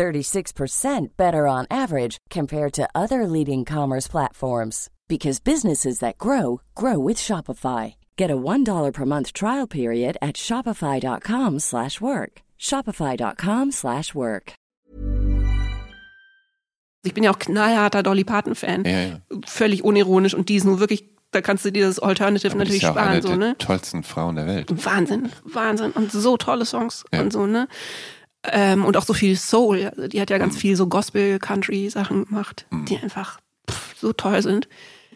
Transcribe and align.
36% 0.00 1.08
better 1.16 1.46
on 1.46 1.66
average 1.70 2.16
compared 2.30 2.72
to 2.72 2.88
other 2.94 3.26
leading 3.26 3.64
commerce 3.66 4.08
platforms 4.08 4.88
because 5.08 5.40
businesses 5.40 5.98
that 5.98 6.16
grow 6.18 6.60
grow 6.74 6.98
with 6.98 7.18
Shopify. 7.18 7.94
Get 8.16 8.30
a 8.30 8.36
$1 8.36 8.92
per 8.92 9.04
month 9.04 9.32
trial 9.34 9.66
period 9.68 10.16
at 10.22 10.36
shopify.com/work. 10.36 12.32
shopify.com/work. 12.58 14.52
Ich 17.02 17.14
bin 17.14 17.24
ja 17.24 17.30
auch 17.30 17.38
knallharter 17.38 18.02
Dolly 18.02 18.24
Parton 18.24 18.54
Fan. 18.54 18.84
Ja, 18.84 19.00
ja. 19.00 19.20
Völlig 19.46 19.84
unironisch 19.84 20.34
und 20.34 20.48
die 20.48 20.56
ist 20.56 20.64
nur 20.64 20.80
wirklich 20.80 21.04
da 21.32 21.40
kannst 21.40 21.64
du 21.64 21.70
dir 21.70 21.86
das 21.86 22.00
Alternative 22.00 22.50
Aber 22.50 22.58
natürlich 22.58 22.78
ist 22.78 22.82
ja 22.82 22.90
auch 22.90 22.94
sparen 22.94 23.08
eine 23.12 23.22
so, 23.22 23.28
der 23.28 23.36
ne? 23.36 23.54
tollsten 23.58 24.02
Frauen 24.02 24.34
der 24.36 24.46
Welt. 24.48 24.84
Wahnsinn, 24.84 25.30
Wahnsinn 25.44 25.92
und 25.92 26.10
so 26.10 26.36
tolle 26.36 26.64
Songs 26.64 27.04
Ja. 27.12 27.20
und 27.20 27.32
so, 27.32 27.46
ne? 27.46 27.68
Ähm, 28.44 28.84
und 28.84 28.96
auch 28.96 29.04
so 29.04 29.12
viel 29.12 29.36
Soul. 29.36 29.90
Also 29.94 30.08
die 30.08 30.20
hat 30.20 30.30
ja 30.30 30.38
ganz 30.38 30.56
viel 30.56 30.76
so 30.76 30.86
Gospel, 30.86 31.38
Country 31.38 31.90
Sachen 31.90 32.24
gemacht, 32.26 32.66
die 32.88 32.96
einfach 32.96 33.38
pff, 33.70 33.94
so 33.98 34.12
toll 34.12 34.40
sind. 34.42 34.68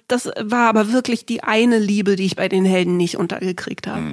Das 0.09 0.27
war 0.39 0.69
aber 0.69 0.93
wirklich 0.93 1.25
die 1.25 1.43
eine 1.43 1.79
Liebe, 1.79 2.17
die 2.17 2.27
ich 2.27 2.37
bei 2.37 2.49
den 2.49 2.67
Helden 2.67 2.99
nicht 2.99 3.17
untergekriegt 3.17 3.87
habe. 3.87 4.13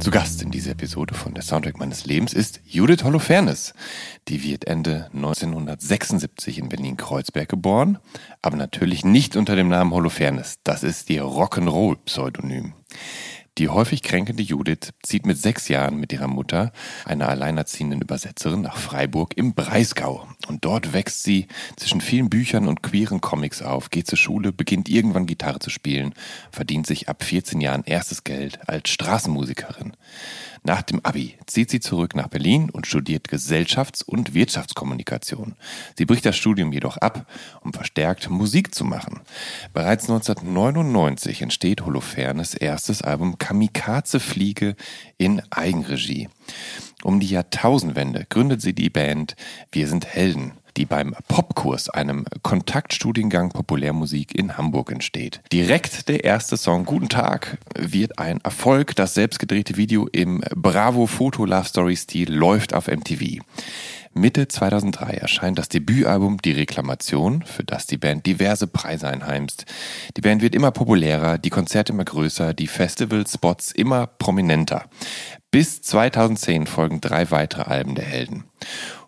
Zu 0.00 0.10
Gast 0.10 0.40
in 0.40 0.50
dieser 0.50 0.70
Episode 0.70 1.12
von 1.12 1.34
der 1.34 1.42
Soundtrack 1.42 1.78
meines 1.78 2.06
Lebens 2.06 2.32
ist 2.32 2.62
Judith 2.64 3.04
Holofernes. 3.04 3.74
Die 4.28 4.42
wird 4.42 4.66
Ende 4.66 5.10
1976 5.12 6.56
in 6.56 6.70
Berlin-Kreuzberg 6.70 7.50
geboren, 7.50 7.98
aber 8.40 8.56
natürlich 8.56 9.04
nicht 9.04 9.36
unter 9.36 9.56
dem 9.56 9.68
Namen 9.68 9.92
Holofernes. 9.92 10.56
Das 10.64 10.84
ist 10.84 11.10
ihr 11.10 11.24
Rock'n'Roll-Pseudonym. 11.24 12.72
Die 13.58 13.68
häufig 13.68 14.02
kränkende 14.02 14.42
Judith 14.42 14.94
zieht 15.02 15.26
mit 15.26 15.36
sechs 15.36 15.68
Jahren 15.68 16.00
mit 16.00 16.14
ihrer 16.14 16.28
Mutter, 16.28 16.72
einer 17.04 17.28
alleinerziehenden 17.28 18.00
Übersetzerin, 18.00 18.62
nach 18.62 18.78
Freiburg 18.78 19.36
im 19.36 19.52
Breisgau. 19.52 20.26
Und 20.46 20.64
dort 20.64 20.92
wächst 20.92 21.22
sie 21.22 21.46
zwischen 21.76 22.00
vielen 22.00 22.30
Büchern 22.30 22.66
und 22.66 22.82
queeren 22.82 23.20
Comics 23.20 23.62
auf, 23.62 23.90
geht 23.90 24.06
zur 24.06 24.18
Schule, 24.18 24.52
beginnt 24.52 24.88
irgendwann 24.88 25.26
Gitarre 25.26 25.58
zu 25.58 25.70
spielen, 25.70 26.14
verdient 26.50 26.86
sich 26.86 27.08
ab 27.08 27.22
14 27.22 27.60
Jahren 27.60 27.84
erstes 27.84 28.24
Geld 28.24 28.68
als 28.68 28.90
Straßenmusikerin. 28.90 29.92
Nach 30.62 30.82
dem 30.82 31.00
Abi 31.04 31.36
zieht 31.46 31.70
sie 31.70 31.80
zurück 31.80 32.14
nach 32.14 32.28
Berlin 32.28 32.68
und 32.68 32.86
studiert 32.86 33.28
Gesellschafts- 33.28 34.02
und 34.02 34.34
Wirtschaftskommunikation. 34.34 35.54
Sie 35.96 36.04
bricht 36.04 36.26
das 36.26 36.36
Studium 36.36 36.72
jedoch 36.72 36.98
ab, 36.98 37.26
um 37.62 37.72
verstärkt 37.72 38.28
Musik 38.28 38.74
zu 38.74 38.84
machen. 38.84 39.20
Bereits 39.72 40.10
1999 40.10 41.40
entsteht 41.40 41.86
Holofernes 41.86 42.54
erstes 42.54 43.00
Album 43.00 43.38
Kamikaze 43.38 44.20
Fliege 44.20 44.76
in 45.16 45.40
Eigenregie. 45.50 46.28
Um 47.02 47.20
die 47.20 47.28
Jahrtausendwende 47.28 48.26
gründet 48.28 48.60
sie 48.60 48.74
die 48.74 48.90
Band 48.90 49.36
Wir 49.72 49.88
sind 49.88 50.06
Helden, 50.06 50.52
die 50.76 50.84
beim 50.84 51.14
Popkurs, 51.28 51.88
einem 51.88 52.24
Kontaktstudiengang 52.42 53.50
Populärmusik 53.50 54.34
in 54.36 54.56
Hamburg 54.56 54.92
entsteht. 54.92 55.40
Direkt 55.52 56.08
der 56.08 56.24
erste 56.24 56.56
Song 56.56 56.84
Guten 56.84 57.08
Tag 57.08 57.58
wird 57.76 58.18
ein 58.18 58.40
Erfolg. 58.42 58.94
Das 58.96 59.14
selbstgedrehte 59.14 59.76
Video 59.76 60.08
im 60.12 60.42
Bravo 60.54 61.06
Foto 61.06 61.44
Love 61.44 61.64
Story 61.64 61.96
Stil 61.96 62.32
läuft 62.32 62.74
auf 62.74 62.88
MTV. 62.88 63.40
Mitte 64.12 64.48
2003 64.48 65.12
erscheint 65.14 65.56
das 65.56 65.68
Debütalbum 65.68 66.42
Die 66.42 66.50
Reklamation, 66.50 67.42
für 67.42 67.62
das 67.62 67.86
die 67.86 67.96
Band 67.96 68.26
diverse 68.26 68.66
Preise 68.66 69.06
einheimst. 69.06 69.66
Die 70.16 70.20
Band 70.20 70.42
wird 70.42 70.56
immer 70.56 70.72
populärer, 70.72 71.38
die 71.38 71.50
Konzerte 71.50 71.92
immer 71.92 72.04
größer, 72.04 72.52
die 72.52 72.66
Festivalspots 72.66 73.70
immer 73.70 74.08
prominenter. 74.08 74.86
Bis 75.52 75.80
2010 75.82 76.66
folgen 76.66 77.00
drei 77.00 77.30
weitere 77.30 77.62
Alben 77.62 77.94
der 77.94 78.04
Helden. 78.04 78.44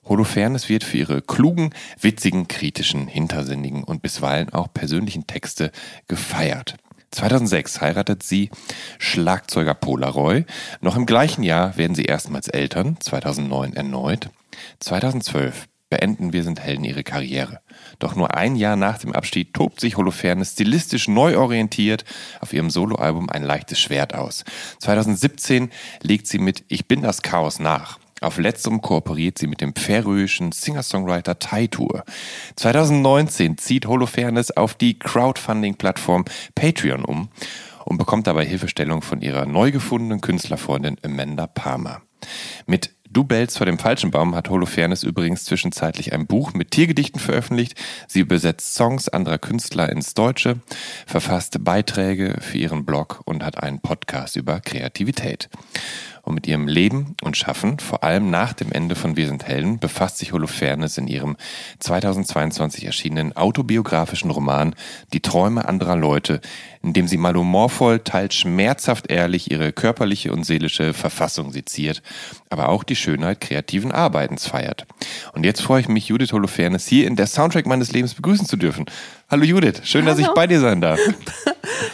Holofernes 0.04 0.68
wird 0.68 0.84
für 0.84 0.98
ihre 0.98 1.20
klugen, 1.20 1.70
witzigen, 2.00 2.46
kritischen, 2.46 3.08
hintersinnigen 3.08 3.82
und 3.82 4.02
bisweilen 4.02 4.50
auch 4.52 4.72
persönlichen 4.72 5.26
Texte 5.26 5.72
gefeiert. 6.06 6.76
2006 7.10 7.80
heiratet 7.80 8.22
sie 8.22 8.50
Schlagzeuger 8.98 9.74
Polaroy. 9.74 10.44
Noch 10.80 10.96
im 10.96 11.06
gleichen 11.06 11.42
Jahr 11.42 11.76
werden 11.76 11.96
sie 11.96 12.04
erstmals 12.04 12.46
Eltern, 12.46 12.96
2009 13.00 13.74
erneut. 13.74 14.30
2012 14.80 15.68
beenden 15.92 16.32
Wir 16.32 16.42
sind 16.42 16.58
Helden 16.58 16.84
ihre 16.84 17.04
Karriere. 17.04 17.60
Doch 17.98 18.16
nur 18.16 18.34
ein 18.34 18.56
Jahr 18.56 18.76
nach 18.76 18.96
dem 18.96 19.12
Abschied 19.12 19.52
tobt 19.52 19.78
sich 19.78 19.98
Holofernes 19.98 20.52
stilistisch 20.52 21.06
neu 21.06 21.36
orientiert 21.36 22.06
auf 22.40 22.54
ihrem 22.54 22.70
Soloalbum 22.70 23.28
Ein 23.28 23.42
leichtes 23.42 23.78
Schwert 23.78 24.14
aus. 24.14 24.44
2017 24.78 25.70
legt 26.00 26.26
sie 26.26 26.38
mit 26.38 26.64
Ich 26.68 26.88
bin 26.88 27.02
das 27.02 27.20
Chaos 27.20 27.58
nach. 27.58 27.98
Auf 28.22 28.38
letzterem 28.38 28.80
kooperiert 28.80 29.36
sie 29.36 29.48
mit 29.48 29.60
dem 29.60 29.74
färöischen 29.74 30.52
Singer-Songwriter 30.52 31.38
Taitour. 31.38 32.04
2019 32.56 33.58
zieht 33.58 33.86
Holofernes 33.86 34.56
auf 34.56 34.74
die 34.74 34.98
Crowdfunding-Plattform 34.98 36.24
Patreon 36.54 37.04
um 37.04 37.28
und 37.84 37.98
bekommt 37.98 38.28
dabei 38.28 38.46
Hilfestellung 38.46 39.02
von 39.02 39.20
ihrer 39.20 39.44
neu 39.44 39.72
gefundenen 39.72 40.22
Künstlerfreundin 40.22 40.96
Amanda 41.04 41.46
Palmer. 41.48 42.00
Mit 42.64 42.94
Du 43.12 43.24
bellst 43.24 43.58
vor 43.58 43.66
dem 43.66 43.78
falschen 43.78 44.10
Baum 44.10 44.34
hat 44.34 44.48
Holofernes 44.48 45.02
übrigens 45.02 45.44
zwischenzeitlich 45.44 46.14
ein 46.14 46.26
Buch 46.26 46.54
mit 46.54 46.70
Tiergedichten 46.70 47.20
veröffentlicht. 47.20 47.78
Sie 48.08 48.20
übersetzt 48.20 48.74
Songs 48.74 49.10
anderer 49.10 49.36
Künstler 49.36 49.90
ins 49.90 50.14
Deutsche, 50.14 50.60
verfasst 51.06 51.62
Beiträge 51.62 52.38
für 52.40 52.56
ihren 52.56 52.86
Blog 52.86 53.20
und 53.26 53.44
hat 53.44 53.62
einen 53.62 53.80
Podcast 53.80 54.36
über 54.36 54.60
Kreativität. 54.60 55.50
Und 56.22 56.34
mit 56.34 56.46
ihrem 56.46 56.68
Leben 56.68 57.16
und 57.22 57.36
Schaffen, 57.36 57.80
vor 57.80 58.04
allem 58.04 58.30
nach 58.30 58.52
dem 58.52 58.70
Ende 58.70 58.94
von 58.94 59.16
Wir 59.16 59.26
sind 59.26 59.44
Helden, 59.44 59.80
befasst 59.80 60.18
sich 60.18 60.32
Holofernes 60.32 60.96
in 60.96 61.08
ihrem 61.08 61.36
2022 61.80 62.84
erschienenen 62.84 63.36
autobiografischen 63.36 64.30
Roman 64.30 64.76
Die 65.12 65.20
Träume 65.20 65.68
anderer 65.68 65.96
Leute, 65.96 66.40
in 66.80 66.92
dem 66.92 67.08
sie 67.08 67.16
mal 67.16 67.34
humorvoll, 67.34 67.98
teils 67.98 68.36
schmerzhaft 68.36 69.10
ehrlich 69.10 69.50
ihre 69.50 69.72
körperliche 69.72 70.32
und 70.32 70.44
seelische 70.44 70.94
Verfassung 70.94 71.50
seziert, 71.50 72.02
aber 72.50 72.68
auch 72.68 72.84
die 72.84 72.96
Schönheit 72.96 73.40
kreativen 73.40 73.90
Arbeitens 73.90 74.46
feiert. 74.46 74.86
Und 75.32 75.44
jetzt 75.44 75.60
freue 75.60 75.80
ich 75.80 75.88
mich, 75.88 76.06
Judith 76.06 76.32
Holofernes 76.32 76.86
hier 76.86 77.08
in 77.08 77.16
der 77.16 77.26
Soundtrack 77.26 77.66
meines 77.66 77.92
Lebens 77.92 78.14
begrüßen 78.14 78.46
zu 78.46 78.56
dürfen. 78.56 78.86
Hallo 79.28 79.42
Judith, 79.42 79.80
schön, 79.82 80.06
dass 80.06 80.18
ich 80.18 80.26
Hallo. 80.26 80.34
bei 80.34 80.46
dir 80.46 80.60
sein 80.60 80.80
darf. 80.80 81.00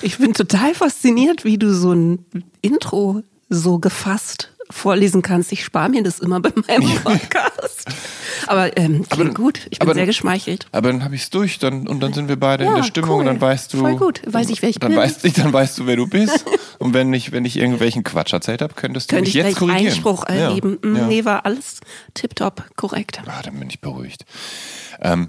Ich 0.02 0.19
bin 0.19 0.32
total 0.34 0.75
fasziniert, 0.75 1.44
wie 1.44 1.58
du 1.58 1.72
so 1.72 1.92
ein 1.92 2.25
Intro 2.60 3.22
so 3.48 3.78
gefasst 3.78 4.52
vorlesen 4.70 5.22
kannst. 5.22 5.50
Ich 5.52 5.64
spare 5.64 5.88
mir 5.88 6.02
das 6.02 6.18
immer 6.18 6.40
bei 6.40 6.52
meinem 6.68 6.94
Podcast. 7.02 7.86
Aber 8.48 8.76
ähm, 8.76 9.06
klingt 9.08 9.30
Aber- 9.30 9.34
gut. 9.34 9.60
Ich 9.70 9.78
bin 9.78 9.88
aber- 9.88 9.94
sehr 9.94 10.04
geschmeichelt. 10.04 10.66
Aber 10.72 10.92
dann 10.92 11.02
habe 11.02 11.14
ich 11.14 11.22
es 11.22 11.30
durch, 11.30 11.58
dann 11.58 11.88
und 11.88 12.00
dann 12.00 12.12
sind 12.12 12.28
wir 12.28 12.38
beide 12.38 12.64
in 12.64 12.70
Ja, 12.70 12.76
der 12.76 12.82
Stimmung 12.82 13.10
cool. 13.12 13.18
und 13.20 13.26
dann 13.26 13.40
weißt 13.40 13.72
du. 13.72 13.78
Voll 13.78 13.96
gut. 13.96 14.20
Weiß 14.26 14.50
ich, 14.50 14.60
wer 14.60 14.68
ich 14.68 14.78
dann 14.78 14.90
bin. 14.90 14.98
Weißt, 14.98 15.38
dann 15.38 15.52
weißt 15.54 15.78
du, 15.78 15.86
wer 15.86 15.96
du 15.96 16.06
bist. 16.06 16.44
und 16.78 16.92
wenn 16.92 17.12
ich, 17.14 17.32
wenn 17.32 17.46
ich 17.46 17.56
irgendwelchen 17.56 18.04
Quatsch 18.04 18.34
erzählt 18.34 18.60
habe, 18.60 18.74
könntest 18.74 19.10
du 19.10 19.16
Könnte 19.16 19.28
mich 19.30 19.36
ich 19.36 19.42
jetzt 19.44 19.56
korrigieren. 19.56 19.86
Einspruch 19.86 20.24
erheben. 20.26 20.78
Ja, 20.84 20.90
Mm, 20.90 20.96
ja. 20.96 21.06
Nee, 21.06 21.24
war 21.24 21.46
alles 21.46 21.80
tipptopp 22.12 22.64
korrekt. 22.76 23.22
Ah, 23.26 23.40
dann 23.42 23.58
bin 23.58 23.70
ich 23.70 23.80
beruhigt. 23.80 24.26
Ähm, 25.00 25.28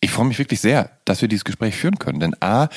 ich 0.00 0.10
freue 0.10 0.26
mich 0.26 0.38
wirklich 0.38 0.60
sehr, 0.60 0.90
dass 1.06 1.22
wir 1.22 1.28
dieses 1.28 1.44
Gespräch 1.44 1.76
führen 1.76 1.98
können. 1.98 2.20
Denn 2.20 2.34
A, 2.42 2.68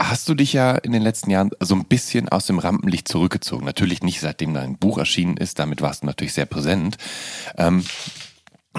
hast 0.00 0.28
du 0.28 0.34
dich 0.34 0.52
ja 0.52 0.72
in 0.72 0.92
den 0.92 1.02
letzten 1.02 1.30
Jahren 1.30 1.50
so 1.60 1.74
ein 1.74 1.84
bisschen 1.84 2.28
aus 2.28 2.46
dem 2.46 2.58
Rampenlicht 2.58 3.08
zurückgezogen. 3.08 3.64
Natürlich 3.64 4.02
nicht, 4.02 4.20
seitdem 4.20 4.54
dein 4.54 4.76
Buch 4.76 4.98
erschienen 4.98 5.36
ist, 5.36 5.58
damit 5.58 5.82
warst 5.82 6.02
du 6.02 6.06
natürlich 6.06 6.32
sehr 6.32 6.46
präsent. 6.46 6.96
Ähm, 7.56 7.84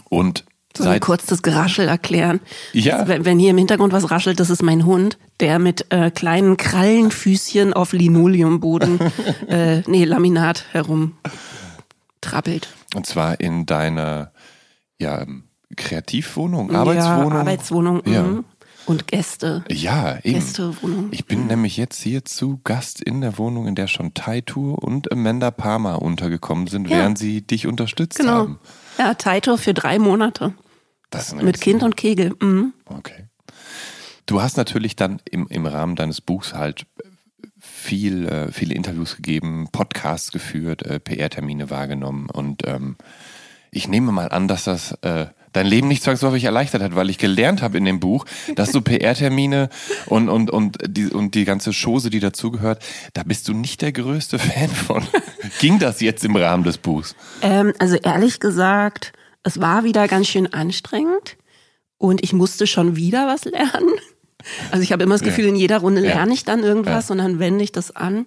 und 0.10 0.46
ich 0.78 0.84
seit, 0.84 1.02
kurz 1.02 1.26
das 1.26 1.42
Geraschel 1.42 1.88
erklären? 1.88 2.42
Ja. 2.74 3.08
Wenn, 3.08 3.24
wenn 3.24 3.40
hier 3.40 3.52
im 3.52 3.58
Hintergrund 3.58 3.94
was 3.94 4.12
raschelt, 4.12 4.42
das 4.42 4.50
ist 4.50 4.62
mein 4.62 4.86
Hund, 4.86 5.18
der 5.40 5.58
mit 5.58 5.92
äh, 5.92 6.12
kleinen 6.12 6.58
Krallenfüßchen 6.58 7.74
auf 7.74 7.94
Linoleumboden, 7.94 9.00
äh, 9.48 9.82
nee, 9.88 10.04
Laminat 10.04 10.66
herum 10.72 11.18
trappelt. 12.20 12.68
und 12.96 13.06
zwar 13.06 13.40
in 13.40 13.66
deiner 13.66 14.32
ja, 15.00 15.22
ähm, 15.22 15.44
Kreativwohnung, 15.76 16.76
Arbeitswohnung. 16.76 17.32
Ja, 17.32 17.40
Arbeitswohnung. 17.40 18.02
Ja. 18.06 18.44
Mhm. 18.88 18.92
Und 18.92 19.08
Gäste. 19.08 19.64
Ja, 19.70 20.18
eben. 20.24 20.36
Gästewohnung. 20.36 21.08
Ich 21.12 21.26
bin 21.26 21.48
nämlich 21.48 21.78
jetzt 21.78 22.02
hier 22.02 22.24
zu 22.26 22.60
Gast 22.64 23.02
in 23.02 23.22
der 23.22 23.38
Wohnung, 23.38 23.68
in 23.68 23.76
der 23.76 23.88
schon 23.88 24.14
Taito 24.14 24.74
und 24.76 25.12
Amanda 25.12 25.52
Palmer 25.52 26.02
untergekommen 26.02 26.68
sind, 26.68 26.90
Ja. 26.90 26.98
während 26.98 27.18
sie 27.18 27.42
dich 27.42 27.68
unterstützt 27.68 28.20
Genau. 28.20 28.32
haben. 28.32 28.60
Ja, 28.98 29.14
Taito 29.16 29.58
für 29.58 29.74
drei 29.74 30.00
Monate. 30.00 30.54
Das 31.10 31.28
ist 31.34 31.42
Mit 31.42 31.62
Kind 31.62 31.84
und 31.84 31.98
Kegel. 31.98 32.36
Mhm. 32.42 32.74
Okay. 32.86 33.28
Du 34.26 34.42
hast 34.42 34.58
natürlich 34.58 34.96
dann 34.96 35.20
im, 35.30 35.48
im 35.50 35.66
Rahmen 35.66 35.96
deines 35.96 36.20
Buchs 36.22 36.54
halt 36.54 36.86
viel, 37.60 38.26
äh, 38.28 38.52
viele 38.52 38.74
Interviews 38.74 39.16
gegeben, 39.16 39.68
Podcasts 39.72 40.32
geführt, 40.32 40.84
äh, 40.84 41.00
PR-Termine 41.00 41.70
wahrgenommen 41.70 42.30
und 42.30 42.66
ähm, 42.68 42.96
ich 43.72 43.88
nehme 43.88 44.12
mal 44.12 44.30
an, 44.30 44.48
dass 44.48 44.64
das 44.64 44.94
äh, 45.02 45.28
dein 45.56 45.66
Leben 45.66 45.88
nicht 45.88 46.04
zwangsläufig 46.04 46.44
erleichtert 46.44 46.82
hat, 46.82 46.96
weil 46.96 47.10
ich 47.10 47.18
gelernt 47.18 47.62
habe 47.62 47.78
in 47.78 47.86
dem 47.86 48.00
Buch, 48.00 48.26
dass 48.56 48.72
du 48.72 48.82
PR-Termine 48.82 49.70
und, 50.08 50.30
und, 50.30 50.50
und, 50.52 50.78
die, 50.86 51.08
und 51.08 51.36
die 51.36 51.46
ganze 51.46 51.72
Chose, 51.72 52.10
die 52.10 52.20
dazugehört, 52.20 52.84
da 53.14 53.24
bist 53.24 53.48
du 53.48 53.54
nicht 53.54 53.82
der 53.82 53.92
größte 53.92 54.38
Fan 54.40 54.70
von. 54.70 55.04
Ging 55.60 55.80
das 55.80 56.02
jetzt 56.02 56.26
im 56.26 56.36
Rahmen 56.36 56.64
des 56.64 56.78
Buchs? 56.78 57.16
Ähm, 57.42 57.74
also 57.80 57.96
ehrlich 57.96 58.40
gesagt, 58.40 59.14
es 59.44 59.62
war 59.62 59.84
wieder 59.84 60.08
ganz 60.08 60.28
schön 60.28 60.52
anstrengend 60.54 61.38
und 61.98 62.24
ich 62.24 62.34
musste 62.34 62.68
schon 62.68 62.96
wieder 62.96 63.28
was 63.28 63.46
lernen. 63.46 63.90
Also 64.72 64.84
ich 64.84 64.92
habe 64.92 65.04
immer 65.04 65.16
das 65.16 65.24
Gefühl, 65.24 65.46
Ja. 65.46 65.50
in 65.52 65.56
jeder 65.56 65.78
Runde 65.80 66.02
lerne 66.02 66.34
ich 66.34 66.44
dann 66.44 66.64
irgendwas 66.64 67.08
Ja. 67.10 67.14
und 67.14 67.18
dann 67.20 67.40
wende 67.40 67.64
ich 67.64 67.72
das 67.72 67.96
an. 67.96 68.26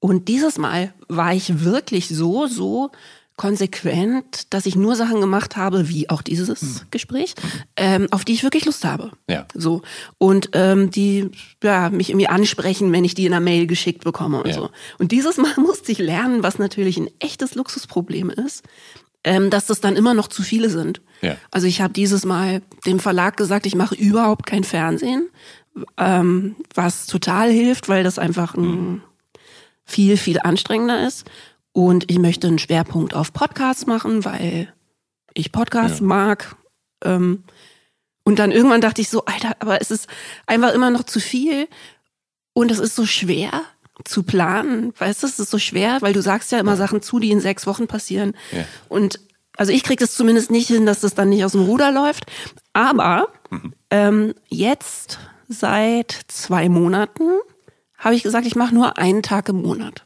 Und 0.00 0.28
dieses 0.28 0.58
Mal 0.58 0.92
war 1.08 1.34
ich 1.34 1.64
wirklich 1.64 2.08
so, 2.08 2.46
so 2.46 2.90
konsequent, 3.38 4.52
dass 4.52 4.66
ich 4.66 4.76
nur 4.76 4.96
Sachen 4.96 5.20
gemacht 5.22 5.56
habe, 5.56 5.88
wie 5.88 6.10
auch 6.10 6.20
dieses 6.20 6.84
Gespräch, 6.90 7.34
ähm, 7.76 8.08
auf 8.10 8.24
die 8.26 8.32
ich 8.34 8.42
wirklich 8.42 8.66
Lust 8.66 8.84
habe. 8.84 9.12
Ja. 9.30 9.46
So. 9.54 9.80
Und 10.18 10.50
ähm, 10.52 10.90
die 10.90 11.30
ja, 11.62 11.88
mich 11.88 12.10
irgendwie 12.10 12.28
ansprechen, 12.28 12.92
wenn 12.92 13.04
ich 13.04 13.14
die 13.14 13.24
in 13.24 13.32
einer 13.32 13.40
Mail 13.42 13.66
geschickt 13.66 14.04
bekomme 14.04 14.42
und 14.42 14.48
Ja. 14.48 14.54
so. 14.54 14.70
Und 14.98 15.12
dieses 15.12 15.38
Mal 15.38 15.54
musste 15.56 15.92
ich 15.92 15.98
lernen, 15.98 16.42
was 16.42 16.58
natürlich 16.58 16.98
ein 16.98 17.08
echtes 17.20 17.54
Luxusproblem 17.54 18.28
ist, 18.28 18.64
ähm, 19.24 19.50
dass 19.50 19.66
das 19.66 19.80
dann 19.80 19.96
immer 19.96 20.14
noch 20.14 20.28
zu 20.28 20.42
viele 20.42 20.68
sind. 20.68 21.00
Ja. 21.22 21.36
Also 21.50 21.66
ich 21.66 21.80
habe 21.80 21.92
dieses 21.92 22.24
Mal 22.24 22.60
dem 22.86 22.98
Verlag 23.00 23.36
gesagt, 23.36 23.66
ich 23.66 23.74
mache 23.76 23.94
überhaupt 23.94 24.46
kein 24.46 24.64
Fernsehen, 24.64 25.28
ähm, 25.96 26.56
was 26.74 27.06
total 27.06 27.50
hilft, 27.50 27.88
weil 27.88 28.02
das 28.02 28.18
einfach 28.18 28.54
ein 28.56 29.00
viel, 29.84 30.16
viel 30.16 30.38
anstrengender 30.40 31.06
ist. 31.06 31.24
Und 31.72 32.10
ich 32.10 32.18
möchte 32.18 32.46
einen 32.46 32.58
Schwerpunkt 32.58 33.14
auf 33.14 33.32
Podcasts 33.32 33.86
machen, 33.86 34.24
weil 34.24 34.72
ich 35.34 35.52
Podcasts 35.52 36.00
Ja. 36.00 36.06
mag. 36.06 36.56
Ähm, 37.04 37.44
und 38.24 38.38
dann 38.38 38.50
irgendwann 38.52 38.80
dachte 38.80 39.00
ich 39.00 39.08
so, 39.08 39.24
Alter, 39.24 39.56
aber 39.60 39.80
es 39.80 39.90
ist 39.90 40.08
einfach 40.46 40.72
immer 40.74 40.90
noch 40.90 41.04
zu 41.04 41.20
viel 41.20 41.68
und 42.52 42.70
es 42.70 42.78
ist 42.78 42.94
so 42.94 43.06
schwer 43.06 43.62
zu 44.04 44.22
planen. 44.22 44.92
Weißt 44.98 45.22
du, 45.22 45.26
es 45.26 45.38
ist 45.38 45.50
so 45.50 45.58
schwer, 45.58 45.98
weil 46.00 46.12
du 46.12 46.20
sagst 46.22 46.52
ja 46.52 46.58
immer 46.58 46.76
Sachen 46.76 47.00
zu, 47.02 47.18
die 47.20 47.30
in 47.30 47.40
sechs 47.40 47.66
Wochen 47.66 47.86
passieren. 47.86 48.34
Ja. 48.52 48.64
Und 48.88 49.20
also 49.56 49.72
ich 49.72 49.82
kriege 49.82 50.04
es 50.04 50.14
zumindest 50.14 50.50
nicht 50.50 50.68
hin, 50.68 50.86
dass 50.86 51.00
das 51.00 51.14
dann 51.14 51.30
nicht 51.30 51.44
aus 51.44 51.52
dem 51.52 51.62
Ruder 51.64 51.90
läuft. 51.90 52.26
Aber 52.72 53.28
ähm, 53.90 54.34
jetzt 54.48 55.18
seit 55.48 56.12
zwei 56.28 56.68
Monaten 56.68 57.22
habe 57.96 58.14
ich 58.14 58.22
gesagt, 58.22 58.46
ich 58.46 58.54
mache 58.56 58.74
nur 58.74 58.98
einen 58.98 59.22
Tag 59.22 59.48
im 59.48 59.62
Monat. 59.62 60.04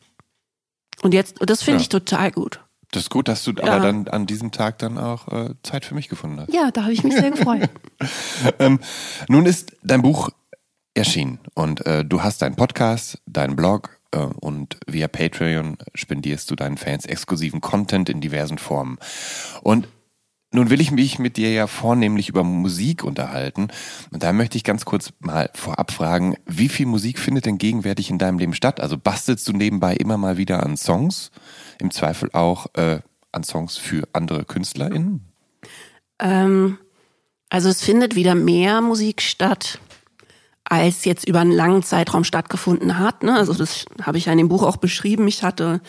Und 1.02 1.12
jetzt, 1.14 1.36
das 1.40 1.62
finde 1.62 1.78
Ja. 1.78 1.82
ich 1.82 1.88
total 1.90 2.30
gut. 2.30 2.60
Das 2.90 3.04
ist 3.04 3.10
gut, 3.10 3.28
dass 3.28 3.42
du 3.44 3.52
Ja. 3.52 3.64
aber 3.64 3.80
dann 3.80 4.08
an 4.08 4.26
diesem 4.26 4.50
Tag 4.52 4.78
dann 4.78 4.98
auch 4.98 5.28
äh, 5.28 5.54
Zeit 5.62 5.84
für 5.84 5.94
mich 5.94 6.08
gefunden 6.08 6.40
hast. 6.40 6.52
Ja, 6.52 6.70
da 6.70 6.82
habe 6.82 6.92
ich 6.92 7.02
mich 7.04 7.14
sehr 7.14 7.30
gefreut. 7.30 7.68
Ähm, 8.58 8.80
nun 9.28 9.46
ist 9.46 9.76
dein 9.82 10.02
Buch 10.02 10.30
erschienen 10.94 11.38
und 11.54 11.86
äh, 11.86 12.04
du 12.04 12.22
hast 12.22 12.42
deinen 12.42 12.56
Podcast, 12.56 13.18
deinen 13.26 13.54
Blog 13.56 13.96
äh, 14.10 14.18
und 14.18 14.76
via 14.86 15.06
Patreon 15.08 15.78
spendierst 15.94 16.50
du 16.50 16.56
deinen 16.56 16.76
Fans 16.76 17.06
exklusiven 17.06 17.60
Content 17.60 18.08
in 18.10 18.20
diversen 18.20 18.58
Formen. 18.58 18.98
Und 19.62 19.86
nun 20.52 20.70
will 20.70 20.80
ich 20.80 20.90
mich 20.90 21.18
mit 21.18 21.36
dir 21.36 21.50
ja 21.50 21.66
vornehmlich 21.66 22.28
über 22.28 22.44
Musik 22.44 23.04
unterhalten. 23.04 23.68
Und 24.10 24.22
da 24.22 24.32
möchte 24.32 24.56
ich 24.56 24.64
ganz 24.64 24.84
kurz 24.84 25.12
mal 25.20 25.50
vorab 25.54 25.92
fragen, 25.92 26.36
wie 26.46 26.68
viel 26.68 26.86
Musik 26.86 27.18
findet 27.18 27.46
denn 27.46 27.58
gegenwärtig 27.58 28.10
in 28.10 28.18
deinem 28.18 28.38
Leben 28.38 28.54
statt? 28.54 28.80
Also 28.80 28.98
bastelst 28.98 29.48
du 29.48 29.52
nebenbei 29.52 29.94
immer 29.94 30.18
mal 30.18 30.36
wieder 30.36 30.62
an 30.62 30.76
Songs? 30.76 31.30
Im 31.78 31.90
Zweifel 31.90 32.30
auch 32.32 32.66
äh, 32.74 33.00
an 33.32 33.44
Songs 33.44 33.76
für 33.76 34.06
andere 34.12 34.44
KünstlerInnen? 34.44 35.26
Ähm, 36.18 36.78
also 37.48 37.68
es 37.68 37.82
findet 37.82 38.14
wieder 38.14 38.34
mehr 38.34 38.80
Musik 38.80 39.22
statt, 39.22 39.78
als 40.64 41.04
jetzt 41.04 41.28
über 41.28 41.40
einen 41.40 41.52
langen 41.52 41.82
Zeitraum 41.82 42.24
stattgefunden 42.24 42.98
hat. 42.98 43.22
Ne? 43.22 43.34
Also 43.34 43.54
das 43.54 43.86
habe 44.02 44.18
ich 44.18 44.26
ja 44.26 44.32
in 44.32 44.38
dem 44.38 44.48
Buch 44.48 44.62
auch 44.62 44.76
beschrieben. 44.76 45.28
Ich 45.28 45.42
hatte 45.42 45.80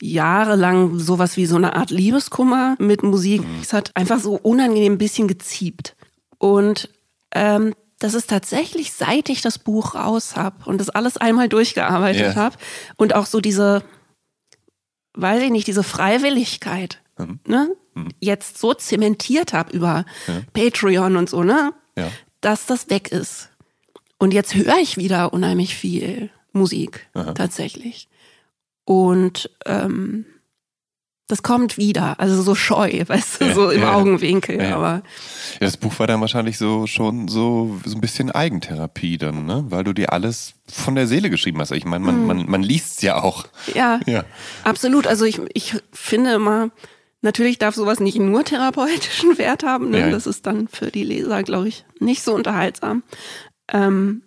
jahrelang 0.00 0.98
sowas 0.98 1.36
wie 1.36 1.46
so 1.46 1.56
eine 1.56 1.76
Art 1.76 1.90
Liebeskummer 1.90 2.76
mit 2.78 3.02
Musik. 3.02 3.42
Es 3.62 3.72
hat 3.72 3.90
einfach 3.94 4.18
so 4.20 4.34
unangenehm 4.34 4.94
ein 4.94 4.98
bisschen 4.98 5.28
geziebt. 5.28 5.96
Und 6.38 6.88
ähm, 7.32 7.74
das 8.00 8.14
ist 8.14 8.28
tatsächlich, 8.28 8.92
seit 8.92 9.28
ich 9.28 9.40
das 9.40 9.58
Buch 9.58 9.94
raus 9.94 10.36
habe 10.36 10.68
und 10.68 10.78
das 10.78 10.90
alles 10.90 11.16
einmal 11.16 11.48
durchgearbeitet 11.48 12.34
Ja. 12.34 12.36
habe 12.36 12.56
und 12.96 13.14
auch 13.14 13.26
so 13.26 13.40
diese, 13.40 13.82
weiß 15.14 15.42
ich 15.42 15.50
nicht, 15.50 15.66
diese 15.66 15.82
Freiwilligkeit, 15.84 17.00
ne, 17.46 17.70
jetzt 18.20 18.58
so 18.58 18.74
zementiert 18.74 19.52
habe 19.52 19.72
über 19.74 20.04
Patreon 20.52 21.16
und 21.16 21.30
so, 21.30 21.44
ne, 21.44 21.72
Ja. 21.96 22.10
dass 22.40 22.66
das 22.66 22.90
weg 22.90 23.12
ist. 23.12 23.50
Und 24.18 24.34
jetzt 24.34 24.54
höre 24.54 24.78
ich 24.78 24.96
wieder 24.96 25.32
unheimlich 25.32 25.74
viel 25.76 26.30
Musik, 26.52 27.08
tatsächlich. 27.34 28.08
Und 28.84 29.50
ähm, 29.66 30.26
das 31.26 31.42
kommt 31.42 31.78
wieder, 31.78 32.20
also 32.20 32.42
so 32.42 32.54
scheu, 32.54 33.02
weißt 33.06 33.40
du, 33.40 33.44
Ja, 33.46 33.54
so 33.54 33.70
im 33.70 33.80
ja. 33.80 33.94
Augenwinkel. 33.94 34.60
Ja. 34.62 34.76
Aber 34.76 35.02
das 35.58 35.78
Buch 35.78 35.98
war 35.98 36.06
dann 36.06 36.20
wahrscheinlich 36.20 36.58
so 36.58 36.86
schon 36.86 37.28
so, 37.28 37.80
so 37.84 37.94
ein 37.96 38.00
bisschen 38.02 38.30
Eigentherapie 38.30 39.16
dann, 39.16 39.46
ne? 39.46 39.64
Weil 39.68 39.84
du 39.84 39.94
dir 39.94 40.12
alles 40.12 40.54
von 40.68 40.94
der 40.94 41.06
Seele 41.06 41.30
geschrieben 41.30 41.60
hast. 41.60 41.70
Ich 41.72 41.86
meine, 41.86 42.04
man, 42.04 42.26
man, 42.26 42.44
man 42.50 42.62
liest 42.62 42.96
es 42.98 43.02
ja 43.02 43.22
auch. 43.22 43.46
ja, 43.74 44.00
Ja. 44.06 44.24
absolut. 44.64 45.06
Also 45.06 45.24
ich, 45.24 45.40
ich 45.54 45.74
finde 45.92 46.34
immer, 46.34 46.68
natürlich 47.22 47.56
darf 47.58 47.74
sowas 47.74 48.00
nicht 48.00 48.18
nur 48.18 48.44
therapeutischen 48.44 49.38
Wert 49.38 49.62
haben. 49.62 49.88
Ne? 49.88 50.10
Das 50.10 50.26
ist 50.26 50.44
dann 50.46 50.68
für 50.68 50.90
die 50.90 51.04
Leser, 51.04 51.42
glaube 51.42 51.68
ich, 51.68 51.86
nicht 52.00 52.22
so 52.22 52.34
unterhaltsam. 52.34 53.02
Ähm, 53.72 54.20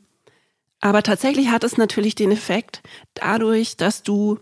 aber 0.79 1.03
tatsächlich 1.03 1.49
hat 1.49 1.63
es 1.63 1.77
natürlich 1.77 2.15
den 2.15 2.31
Effekt, 2.31 2.81
dadurch, 3.13 3.77
dass 3.77 4.01
du 4.01 4.39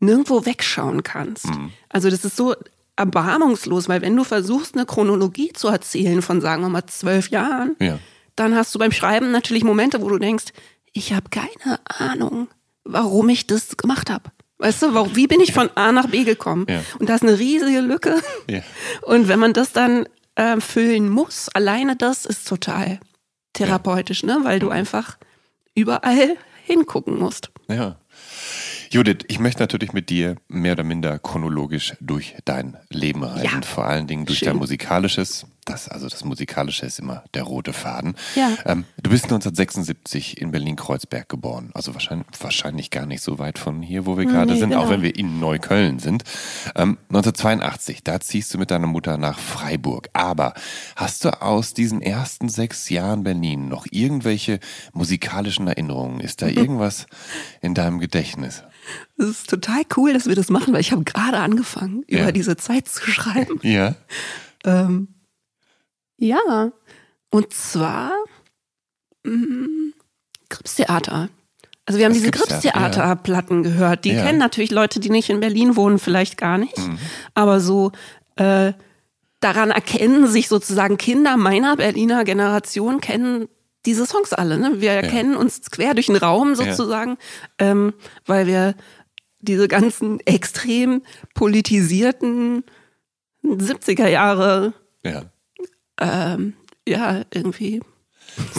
nirgendwo 0.00 0.44
wegschauen 0.46 1.02
kannst. 1.02 1.46
Also 1.88 2.10
das 2.10 2.24
ist 2.24 2.36
so 2.36 2.54
erbarmungslos, 2.96 3.88
weil 3.88 4.00
wenn 4.02 4.16
du 4.16 4.24
versuchst, 4.24 4.74
eine 4.74 4.86
Chronologie 4.86 5.52
zu 5.52 5.68
erzählen 5.68 6.22
von, 6.22 6.40
sagen 6.40 6.62
wir 6.62 6.68
mal, 6.68 6.86
zwölf 6.86 7.28
Jahren, 7.30 7.76
Ja. 7.78 7.98
dann 8.36 8.54
hast 8.54 8.74
du 8.74 8.78
beim 8.78 8.92
Schreiben 8.92 9.30
natürlich 9.30 9.64
Momente, 9.64 10.00
wo 10.02 10.08
du 10.08 10.18
denkst, 10.18 10.46
ich 10.92 11.12
habe 11.12 11.28
keine 11.30 11.78
Ahnung, 11.84 12.48
warum 12.84 13.28
ich 13.28 13.46
das 13.46 13.76
gemacht 13.76 14.10
habe. 14.10 14.30
Weißt 14.58 14.82
du, 14.82 14.94
warum, 14.94 15.14
wie 15.14 15.26
bin 15.26 15.40
ich 15.42 15.52
von 15.52 15.68
A 15.74 15.92
nach 15.92 16.06
B 16.08 16.24
gekommen? 16.24 16.64
Ja. 16.68 16.80
Und 16.98 17.10
da 17.10 17.16
ist 17.16 17.22
eine 17.22 17.38
riesige 17.38 17.80
Lücke. 17.80 18.20
Ja. 18.48 18.60
Und 19.02 19.28
wenn 19.28 19.38
man 19.38 19.52
das 19.52 19.72
dann 19.72 20.08
äh, 20.36 20.58
füllen 20.60 21.10
muss, 21.10 21.50
alleine 21.50 21.96
das 21.96 22.24
ist 22.24 22.48
total 22.48 22.98
therapeutisch, 23.52 24.22
ne? 24.22 24.38
weil 24.44 24.58
du 24.58 24.70
einfach 24.70 25.18
überall 25.74 26.36
hingucken 26.64 27.18
musst. 27.18 27.50
Ja. 27.68 27.96
Judith, 28.96 29.26
ich 29.28 29.38
möchte 29.38 29.62
natürlich 29.62 29.92
mit 29.92 30.08
dir 30.08 30.36
mehr 30.48 30.72
oder 30.72 30.82
minder 30.82 31.18
chronologisch 31.18 31.94
durch 32.00 32.34
dein 32.46 32.78
Leben 32.88 33.24
reisen. 33.24 33.60
Ja. 33.60 33.60
Vor 33.60 33.84
allen 33.84 34.06
Dingen 34.06 34.24
durch 34.24 34.38
Schön. 34.38 34.48
dein 34.48 34.56
musikalisches. 34.56 35.44
Das, 35.66 35.88
also 35.88 36.08
das 36.08 36.24
Musikalische 36.24 36.86
ist 36.86 36.98
immer 36.98 37.24
der 37.34 37.42
rote 37.42 37.72
Faden. 37.72 38.14
Ja. 38.34 38.56
Ähm, 38.64 38.84
du 39.02 39.10
bist 39.10 39.24
1976 39.24 40.40
in 40.40 40.50
Berlin-Kreuzberg 40.50 41.28
geboren. 41.28 41.70
Also 41.74 41.92
wahrscheinlich, 41.94 42.26
wahrscheinlich 42.40 42.90
gar 42.90 43.04
nicht 43.06 43.22
so 43.22 43.38
weit 43.38 43.58
von 43.58 43.82
hier, 43.82 44.06
wo 44.06 44.16
wir 44.16 44.24
gerade 44.24 44.52
Nee, 44.54 44.60
sind, 44.60 44.74
auch 44.74 44.82
genau. 44.84 44.90
wenn 44.90 45.02
wir 45.02 45.16
in 45.16 45.38
Neukölln 45.40 45.98
sind. 45.98 46.22
Ähm, 46.74 46.98
1982, 47.08 48.02
da 48.04 48.20
ziehst 48.20 48.54
du 48.54 48.58
mit 48.58 48.70
deiner 48.70 48.86
Mutter 48.86 49.16
nach 49.18 49.38
Freiburg. 49.38 50.08
Aber 50.12 50.54
hast 50.94 51.24
du 51.24 51.42
aus 51.42 51.74
diesen 51.74 52.00
ersten 52.00 52.48
sechs 52.48 52.88
Jahren 52.88 53.24
Berlin 53.24 53.68
noch 53.68 53.86
irgendwelche 53.90 54.60
musikalischen 54.92 55.66
Erinnerungen? 55.66 56.20
Ist 56.20 56.42
da 56.42 56.46
irgendwas 56.48 57.06
in 57.60 57.74
deinem 57.74 57.98
Gedächtnis? 57.98 58.62
Es 59.18 59.26
ist 59.26 59.50
total 59.50 59.82
cool, 59.96 60.12
dass 60.12 60.26
wir 60.26 60.36
das 60.36 60.48
machen, 60.48 60.72
weil 60.72 60.80
ich 60.80 60.92
habe 60.92 61.02
gerade 61.04 61.38
angefangen, 61.38 62.04
Ja. 62.08 62.22
über 62.22 62.32
diese 62.32 62.56
Zeit 62.56 62.86
zu 62.88 63.10
schreiben. 63.10 63.58
Ja. 63.62 63.96
Ähm, 64.64 65.08
ja, 66.18 66.70
und 67.30 67.52
zwar 67.52 68.12
mm, 69.24 69.92
Gripstheater. 70.48 71.28
Also 71.84 71.98
wir 71.98 72.06
haben 72.06 72.12
Das 72.12 72.20
diese 72.22 72.30
Gripstheater, 72.32 72.80
Gripstheaterplatten 72.80 73.62
gehört. 73.62 74.04
Die 74.04 74.12
Ja. 74.12 74.24
kennen 74.24 74.38
natürlich 74.38 74.70
Leute, 74.70 74.98
die 75.00 75.10
nicht 75.10 75.30
in 75.30 75.40
Berlin 75.40 75.76
wohnen, 75.76 75.98
vielleicht 75.98 76.36
gar 76.36 76.58
nicht. 76.58 76.76
Mhm. 76.78 76.98
Aber 77.34 77.60
so 77.60 77.92
äh, 78.36 78.72
daran 79.40 79.70
erkennen 79.70 80.26
sich 80.26 80.48
sozusagen 80.48 80.98
Kinder 80.98 81.36
meiner 81.36 81.76
Berliner 81.76 82.24
Generation 82.24 83.00
kennen 83.00 83.48
diese 83.84 84.04
Songs 84.04 84.32
alle. 84.32 84.58
Ne? 84.58 84.80
Wir 84.80 84.90
erkennen 84.92 85.36
uns 85.36 85.70
quer 85.70 85.94
durch 85.94 86.06
den 86.06 86.16
Raum 86.16 86.56
sozusagen, 86.56 87.18
ähm, 87.58 87.94
weil 88.24 88.48
wir 88.48 88.74
diese 89.38 89.68
ganzen 89.68 90.18
extrem 90.26 91.02
politisierten 91.34 92.64
70er 93.44 94.08
Jahre 94.08 94.72
Ja. 95.04 95.22
Ähm, 96.00 96.54
ja, 96.86 97.22
irgendwie 97.32 97.80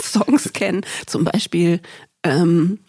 Songs 0.00 0.52
kennen. 0.52 0.84
Zum 1.06 1.24
Beispiel 1.24 1.80
ähm, 2.22 2.80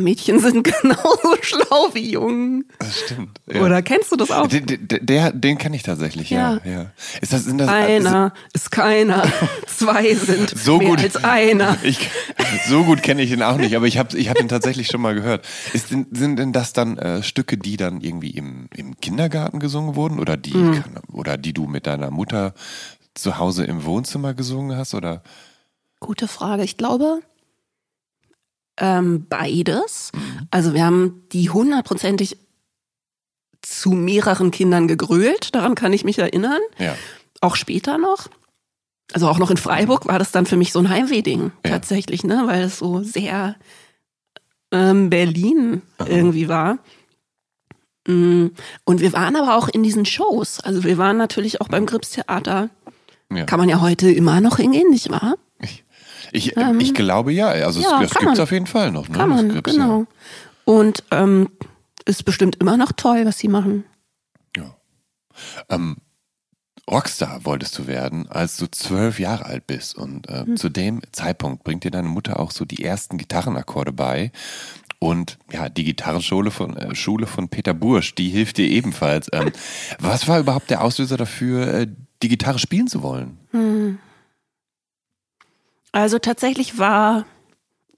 Mädchen 0.00 0.40
sind 0.40 0.62
genauso 0.82 1.36
schlau 1.42 1.90
wie 1.92 2.12
Jungen. 2.12 2.64
Das 2.78 3.00
stimmt. 3.00 3.38
Ja. 3.52 3.60
Oder 3.62 3.82
kennst 3.82 4.10
du 4.12 4.16
das 4.16 4.30
auch? 4.30 4.46
Den, 4.46 4.66
den, 4.66 4.88
der, 5.06 5.32
den 5.32 5.58
kann 5.58 5.74
ich 5.74 5.82
tatsächlich, 5.82 6.30
ja. 6.30 6.60
Ja. 6.64 6.70
ja. 6.70 6.86
Ist 7.20 7.32
das, 7.32 7.44
sind 7.44 7.58
das, 7.58 7.68
Einer 7.68 8.32
ist 8.54 8.70
keiner, 8.70 9.24
zwei 9.66 10.14
sind 10.14 10.50
So 10.58 10.78
mehr 10.78 10.88
gut. 10.88 11.00
als 11.02 11.16
einer. 11.22 11.76
Ich, 11.82 12.10
so 12.68 12.84
gut 12.84 13.02
kenne 13.02 13.22
ich 13.22 13.30
ihn 13.30 13.42
auch 13.42 13.56
nicht, 13.56 13.76
aber 13.76 13.86
ich 13.86 13.98
habe 13.98 14.16
ich 14.16 14.28
hab 14.30 14.40
ihn 14.40 14.48
tatsächlich 14.48 14.88
schon 14.88 15.00
mal 15.00 15.14
gehört. 15.14 15.46
Ist 15.72 15.90
denn, 15.90 16.06
sind 16.12 16.38
denn 16.38 16.52
das 16.52 16.72
dann 16.72 16.96
äh, 16.98 17.22
Stücke, 17.22 17.58
die 17.58 17.76
dann 17.76 18.00
irgendwie 18.00 18.30
im, 18.30 18.68
im 18.74 18.98
Kindergarten 19.00 19.58
gesungen 19.60 19.96
wurden 19.96 20.18
oder 20.18 20.36
die, 20.36 20.52
Hm. 20.54 20.72
kann, 20.82 20.96
oder 21.12 21.36
die 21.36 21.52
du 21.52 21.66
mit 21.66 21.86
deiner 21.86 22.10
Mutter 22.10 22.54
zu 23.14 23.38
Hause 23.38 23.64
im 23.64 23.84
Wohnzimmer 23.84 24.32
gesungen 24.34 24.76
hast? 24.76 24.94
Oder? 24.94 25.22
Gute 26.00 26.26
Frage. 26.28 26.62
Ich 26.64 26.76
glaube, 26.76 27.20
ähm, 28.78 29.26
beides. 29.28 30.12
Also 30.50 30.74
wir 30.74 30.84
haben 30.84 31.22
die 31.32 31.50
hundertprozentig 31.50 32.38
zu 33.62 33.90
mehreren 33.90 34.50
Kindern 34.50 34.88
gegrölt. 34.88 35.54
Daran 35.54 35.74
kann 35.74 35.92
ich 35.92 36.04
mich 36.04 36.18
erinnern. 36.18 36.60
Ja. 36.78 36.94
Auch 37.40 37.56
später 37.56 37.98
noch. 37.98 38.28
Also 39.12 39.28
auch 39.28 39.38
noch 39.38 39.50
in 39.50 39.56
Freiburg 39.56 40.06
war 40.06 40.18
das 40.18 40.32
dann 40.32 40.46
für 40.46 40.56
mich 40.56 40.72
so 40.72 40.78
ein 40.80 40.88
Heimwehding 40.88 41.50
Ja. 41.64 41.72
tatsächlich, 41.72 42.24
ne? 42.24 42.42
Weil 42.46 42.62
es 42.64 42.78
so 42.78 43.02
sehr 43.02 43.56
ähm, 44.70 45.08
Berlin 45.10 45.82
irgendwie 46.06 46.48
war. 46.48 46.78
Mm, 48.06 48.48
Und 48.84 49.00
wir 49.00 49.12
waren 49.12 49.34
aber 49.36 49.56
auch 49.56 49.68
in 49.68 49.82
diesen 49.82 50.04
Shows. 50.04 50.60
Also 50.60 50.84
wir 50.84 50.98
waren 50.98 51.16
natürlich 51.16 51.60
auch 51.60 51.68
beim 51.68 51.86
Gripstheater. 51.86 52.70
ja. 53.32 53.44
Kann 53.44 53.58
man 53.60 53.68
ja 53.68 53.80
heute 53.80 54.10
immer 54.10 54.40
noch 54.40 54.58
hingehen, 54.58 54.90
nicht 54.90 55.10
wahr? 55.10 55.36
Ich, 56.32 56.56
Ähm, 56.56 56.80
ich 56.80 56.94
glaube 56.94 57.32
ja, 57.32 57.48
also 57.48 57.80
ja, 57.80 58.00
es, 58.02 58.10
das 58.10 58.18
gibt 58.18 58.32
es 58.32 58.40
auf 58.40 58.50
jeden 58.52 58.66
Fall 58.66 58.90
noch. 58.90 59.08
Ne? 59.08 59.16
Kann 59.16 59.28
man, 59.30 59.62
genau. 59.62 60.06
Und 60.64 61.02
ähm, 61.10 61.48
ist 62.04 62.24
bestimmt 62.24 62.56
immer 62.56 62.76
noch 62.76 62.92
toll, 62.92 63.24
was 63.26 63.38
sie 63.38 63.48
machen. 63.48 63.84
Ja. 64.56 64.62
Ja. 64.64 64.74
Ähm, 65.70 65.96
Rockstar 66.90 67.44
wolltest 67.44 67.78
du 67.78 67.86
werden, 67.86 68.28
als 68.28 68.56
du 68.56 68.66
zwölf 68.70 69.20
Jahre 69.20 69.44
alt 69.44 69.66
bist. 69.66 69.94
Und 69.96 70.28
äh, 70.28 70.44
Hm. 70.46 70.56
zu 70.56 70.68
dem 70.70 71.02
Zeitpunkt 71.12 71.62
bringt 71.64 71.84
dir 71.84 71.90
deine 71.90 72.08
Mutter 72.08 72.40
auch 72.40 72.50
so 72.50 72.64
die 72.64 72.82
ersten 72.82 73.18
Gitarrenakkorde 73.18 73.92
bei. 73.92 74.32
Und 74.98 75.38
ja, 75.52 75.68
die 75.68 75.84
Gitarrenschule 75.84 76.50
von, 76.50 76.76
äh, 76.76 76.94
Schule 76.94 77.26
von 77.26 77.48
Peter 77.48 77.72
Bursch, 77.74 78.14
die 78.14 78.30
hilft 78.30 78.56
dir 78.56 78.68
ebenfalls. 78.68 79.28
Ähm, 79.32 79.52
was 80.00 80.26
war 80.28 80.40
überhaupt 80.40 80.70
der 80.70 80.82
Auslöser 80.82 81.16
dafür, 81.18 81.68
äh, 81.72 81.86
die 82.22 82.28
Gitarre 82.28 82.58
spielen 82.58 82.88
zu 82.88 83.02
wollen? 83.02 83.38
Also 85.98 86.20
tatsächlich 86.20 86.78
war 86.78 87.24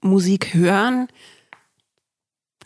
Musik 0.01 0.55
hören 0.55 1.07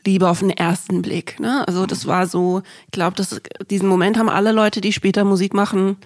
Liebe 0.06 0.30
auf 0.30 0.40
den 0.40 0.50
ersten 0.50 1.02
Blick. 1.02 1.42
Ne? 1.42 1.68
Also 1.68 1.86
das 1.86 2.08
war 2.08 2.26
so, 2.26 2.62
ich 2.86 2.92
glaube, 2.92 3.22
diesen 3.70 3.90
Moment 3.90 4.18
haben 4.18 4.30
alle 4.30 4.54
Leute, 4.54 4.80
die 4.80 4.94
später 4.94 5.26
Musik 5.26 5.54
machen. 5.54 5.98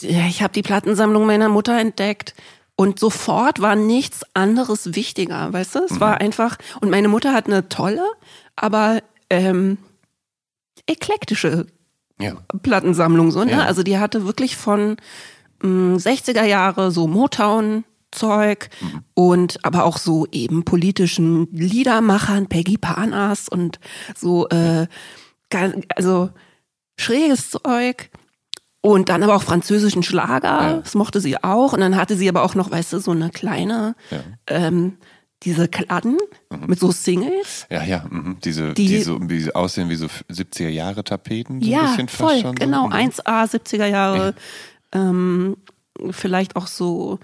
Ich 0.00 0.44
habe 0.44 0.52
die 0.52 0.62
Plattensammlung 0.62 1.26
meiner 1.26 1.48
Mutter 1.48 1.76
entdeckt 1.80 2.34
und 2.76 3.00
sofort 3.00 3.60
war 3.60 3.74
nichts 3.74 4.22
anderes 4.32 4.94
wichtiger, 4.94 5.52
weißt 5.52 5.74
du? 5.74 5.78
Es 5.80 5.98
war 5.98 6.20
einfach, 6.20 6.56
und 6.80 6.88
meine 6.90 7.08
Mutter 7.08 7.34
hat 7.34 7.46
eine 7.46 7.68
tolle, 7.68 8.04
aber 8.54 9.02
ähm, 9.28 9.76
eklektische 10.86 11.66
Ja. 12.20 12.34
Plattensammlung 12.62 13.32
so, 13.32 13.42
ne? 13.42 13.50
Ja. 13.50 13.64
Also 13.64 13.82
die 13.82 13.98
hatte 13.98 14.24
wirklich 14.24 14.56
von 14.56 14.98
mh, 15.62 15.96
60er 15.96 16.44
Jahre 16.44 16.92
so 16.92 17.08
Motown 17.08 17.84
Zeug 18.12 18.70
und 19.14 19.64
aber 19.64 19.84
auch 19.84 19.98
so 19.98 20.26
eben 20.32 20.64
politischen 20.64 21.48
Liedermachern, 21.52 22.48
Peggy 22.48 22.76
Panas 22.78 23.48
und 23.48 23.78
so 24.16 24.48
äh, 24.48 24.86
also 25.96 26.30
schräges 26.98 27.50
Zeug 27.50 28.10
und 28.82 29.08
dann 29.08 29.22
aber 29.22 29.34
auch 29.36 29.42
französischen 29.42 30.02
Schlager, 30.02 30.48
Ja. 30.48 30.76
das 30.78 30.94
mochte 30.94 31.20
sie 31.20 31.42
auch 31.42 31.72
und 31.72 31.80
dann 31.80 31.96
hatte 31.96 32.16
sie 32.16 32.28
aber 32.28 32.42
auch 32.42 32.54
noch, 32.54 32.70
weißt 32.70 32.92
du, 32.94 32.98
so 32.98 33.10
eine 33.10 33.30
kleine 33.30 33.94
Ja. 34.10 34.20
ähm, 34.46 34.96
diese 35.42 35.68
Kladden 35.68 36.18
mit 36.66 36.78
so 36.78 36.90
Singles. 36.90 37.66
Ja, 37.70 37.82
ja, 37.82 38.04
mhm. 38.10 38.36
diese, 38.44 38.74
Die- 38.74 38.86
die, 38.86 39.00
so 39.02 39.18
wie, 39.22 39.50
aussehen 39.54 39.88
wie 39.88 39.96
so 39.96 40.06
70er 40.30 40.68
Jahre 40.68 41.02
Tapeten, 41.02 41.60
so 41.60 41.66
ein 41.66 41.70
ja, 41.72 41.82
bisschen 41.86 42.08
fast 42.08 42.30
voll, 42.32 42.40
schon. 42.42 42.54
genau, 42.56 42.82
so. 42.82 42.86
Mhm. 42.88 42.92
1A, 42.94 43.44
70er 43.50 43.86
Jahre, 43.86 44.34
ähm, 44.92 45.56
vielleicht 46.10 46.56
auch 46.56 46.66
so 46.66 47.18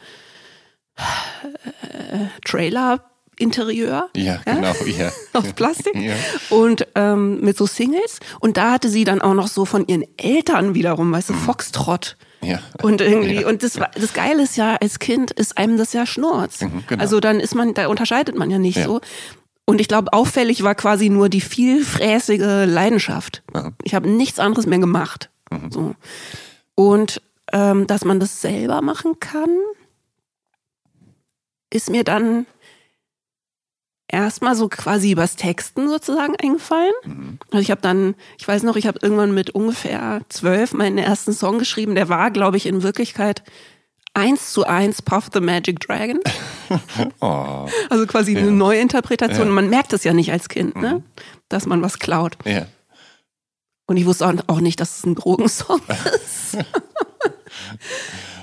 äh, 0.96 2.26
Trailer-Interieur 2.44 4.08
Ja, 4.16 4.40
genau, 4.44 4.72
ja. 4.86 5.10
aus 5.32 5.52
Plastik 5.52 5.94
Ja. 5.94 6.14
und 6.50 6.86
ähm, 6.94 7.40
mit 7.40 7.56
so 7.56 7.66
Singles 7.66 8.20
und 8.40 8.56
da 8.56 8.72
hatte 8.72 8.88
sie 8.88 9.04
dann 9.04 9.20
auch 9.20 9.34
noch 9.34 9.48
so 9.48 9.64
von 9.64 9.86
ihren 9.86 10.04
Eltern 10.16 10.74
wiederum, 10.74 11.12
weißt 11.12 11.30
du, 11.30 11.34
Foxtrott. 11.34 12.16
Ja. 12.42 12.60
Und 12.82 13.00
irgendwie, 13.00 13.34
Mhm. 13.36 13.40
Ja. 13.42 13.48
und 13.48 13.62
das, 13.62 13.80
war- 13.80 13.90
das 13.94 14.12
Geile 14.12 14.42
ist 14.42 14.56
ja, 14.56 14.76
als 14.80 14.98
Kind 14.98 15.30
ist 15.32 15.58
einem 15.58 15.76
das 15.78 15.92
ja 15.92 16.06
Schnurz. 16.06 16.60
Mhm, 16.62 16.84
genau. 16.86 17.02
Also 17.02 17.18
dann 17.20 17.40
ist 17.40 17.54
man, 17.54 17.74
da 17.74 17.88
unterscheidet 17.88 18.36
man 18.36 18.50
ja 18.50 18.58
nicht 18.58 18.76
Ja. 18.76 18.84
so. 18.84 19.00
Und 19.64 19.80
ich 19.80 19.88
glaube, 19.88 20.12
auffällig 20.12 20.62
war 20.62 20.76
quasi 20.76 21.08
nur 21.08 21.28
die 21.28 21.40
vielfräßige 21.40 22.66
Leidenschaft. 22.66 23.42
Ja. 23.52 23.72
Ich 23.82 23.94
habe 23.96 24.08
nichts 24.08 24.38
anderes 24.38 24.66
mehr 24.66 24.78
gemacht. 24.78 25.30
So. 25.70 25.94
Und 26.76 27.20
ähm, 27.52 27.86
dass 27.88 28.04
man 28.04 28.20
das 28.20 28.40
selber 28.40 28.80
machen 28.82 29.18
kann, 29.18 29.48
ist 31.72 31.90
mir 31.90 32.04
dann 32.04 32.46
erstmal 34.08 34.54
so 34.54 34.68
quasi 34.68 35.10
übers 35.12 35.36
Texten 35.36 35.88
sozusagen 35.88 36.36
eingefallen. 36.36 37.38
Also 37.50 37.58
ich 37.62 37.70
habe 37.70 37.80
dann, 37.80 38.14
ich 38.38 38.46
weiß 38.46 38.62
noch, 38.62 38.76
ich 38.76 38.86
habe 38.86 38.98
irgendwann 39.02 39.34
mit 39.34 39.50
ungefähr 39.50 40.20
zwölf 40.28 40.72
meinen 40.72 40.98
ersten 40.98 41.32
Song 41.32 41.58
geschrieben. 41.58 41.94
Der 41.96 42.08
war, 42.08 42.30
glaube 42.30 42.56
ich, 42.56 42.66
in 42.66 42.82
Wirklichkeit 42.84 43.42
eins 44.14 44.52
zu 44.52 44.64
eins 44.64 45.02
Puff 45.02 45.28
the 45.32 45.40
Magic 45.40 45.80
Dragon. 45.80 46.20
Oh, 47.20 47.68
Also 47.90 48.06
quasi 48.06 48.36
eine 48.36 48.46
Ja. 48.46 48.52
neue 48.52 48.80
Interpretation. 48.80 49.38
Ja. 49.40 49.44
Mhm. 49.50 49.54
Man 49.54 49.70
merkt 49.70 49.92
es 49.92 50.02
ja 50.02 50.12
nicht 50.12 50.32
als 50.32 50.48
Kind, 50.48 50.74
ne? 50.76 51.02
dass 51.48 51.64
man 51.66 51.80
was 51.82 51.98
klaut. 52.00 52.36
ja. 52.44 52.66
Und 53.88 53.96
ich 53.98 54.04
wusste 54.04 54.26
auch 54.48 54.58
nicht, 54.60 54.80
dass 54.80 54.98
es 54.98 55.06
ein 55.06 55.14
Drogensong 55.14 55.80
ist. 56.16 56.56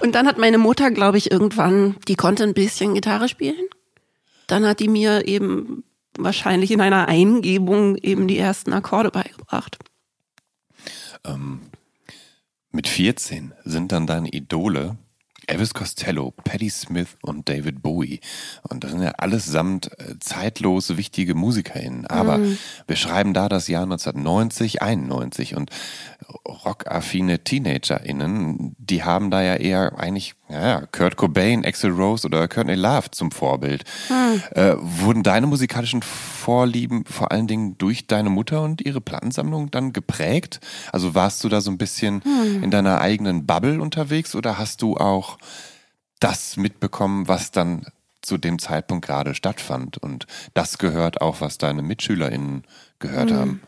Und 0.01 0.15
dann 0.15 0.27
hat 0.27 0.37
meine 0.37 0.57
Mutter, 0.57 0.91
glaube 0.91 1.17
ich, 1.17 1.31
irgendwann, 1.31 1.95
die 2.07 2.15
konnte 2.15 2.43
ein 2.43 2.53
bisschen 2.53 2.93
Gitarre 2.93 3.29
spielen. 3.29 3.67
Dann 4.47 4.65
hat 4.65 4.79
die 4.79 4.89
mir 4.89 5.27
eben 5.27 5.83
wahrscheinlich 6.17 6.71
in 6.71 6.81
einer 6.81 7.07
Eingebung 7.07 7.95
eben 7.97 8.27
die 8.27 8.37
ersten 8.37 8.73
Akkorde 8.73 9.11
beigebracht. 9.11 9.77
Ähm, 11.25 11.61
mit 12.71 12.87
14 12.87 13.53
sind 13.63 13.91
dann 13.91 14.07
deine 14.07 14.29
Idole 14.29 14.97
Elvis 15.47 15.73
Costello, 15.73 16.31
Patti 16.43 16.69
Smith 16.69 17.17
und 17.21 17.49
David 17.49 17.81
Bowie. 17.81 18.19
Und 18.69 18.83
das 18.83 18.91
sind 18.91 19.01
ja 19.01 19.11
allesamt 19.11 19.91
äh, 19.99 20.17
zeitlose, 20.19 20.97
wichtige 20.97 21.35
MusikerInnen. 21.35 22.07
Aber 22.07 22.37
Mhm. 22.37 22.57
wir 22.87 22.95
schreiben 22.95 23.33
da 23.33 23.49
das 23.49 23.67
Jahr 23.67 23.83
1990, 23.83 24.81
91 24.81 25.55
und 25.55 25.69
rockaffine 26.47 27.43
TeenagerInnen, 27.43 28.75
die 28.77 29.03
haben 29.03 29.29
da 29.31 29.41
ja 29.41 29.55
eher 29.55 29.97
eigentlich, 29.99 30.35
ja, 30.53 30.85
Kurt 30.91 31.17
Cobain, 31.17 31.65
Axel 31.65 31.91
Rose 31.91 32.27
oder 32.27 32.47
Courtney 32.47 32.75
Love 32.75 33.09
zum 33.11 33.31
Vorbild. 33.31 33.83
Äh, 34.51 34.75
wurden 34.77 35.23
deine 35.23 35.47
musikalischen 35.47 36.03
Vorlieben 36.03 37.05
vor 37.05 37.31
allen 37.31 37.47
Dingen 37.47 37.77
durch 37.77 38.05
deine 38.05 38.29
Mutter 38.29 38.61
und 38.61 38.81
ihre 38.81 39.01
Plattensammlung 39.01 39.71
dann 39.71 39.93
geprägt? 39.93 40.59
Also 40.91 41.15
warst 41.15 41.43
du 41.43 41.49
da 41.49 41.59
so 41.59 41.71
ein 41.71 41.77
bisschen 41.77 42.21
in 42.61 42.69
deiner 42.69 43.01
eigenen 43.01 43.47
Bubble 43.47 43.81
unterwegs 43.81 44.35
oder 44.35 44.59
hast 44.59 44.81
du 44.83 44.97
auch 44.97 45.37
das 46.19 46.55
mitbekommen, 46.55 47.27
was 47.27 47.51
dann 47.51 47.87
zu 48.21 48.37
dem 48.37 48.59
Zeitpunkt 48.59 49.05
gerade 49.05 49.33
stattfand 49.35 49.97
und 49.97 50.27
das 50.53 50.77
gehört 50.77 51.21
auch, 51.21 51.41
was 51.41 51.57
deine 51.57 51.81
MitschülerInnen 51.81 52.63
gehört 52.99 53.31
haben? 53.31 53.61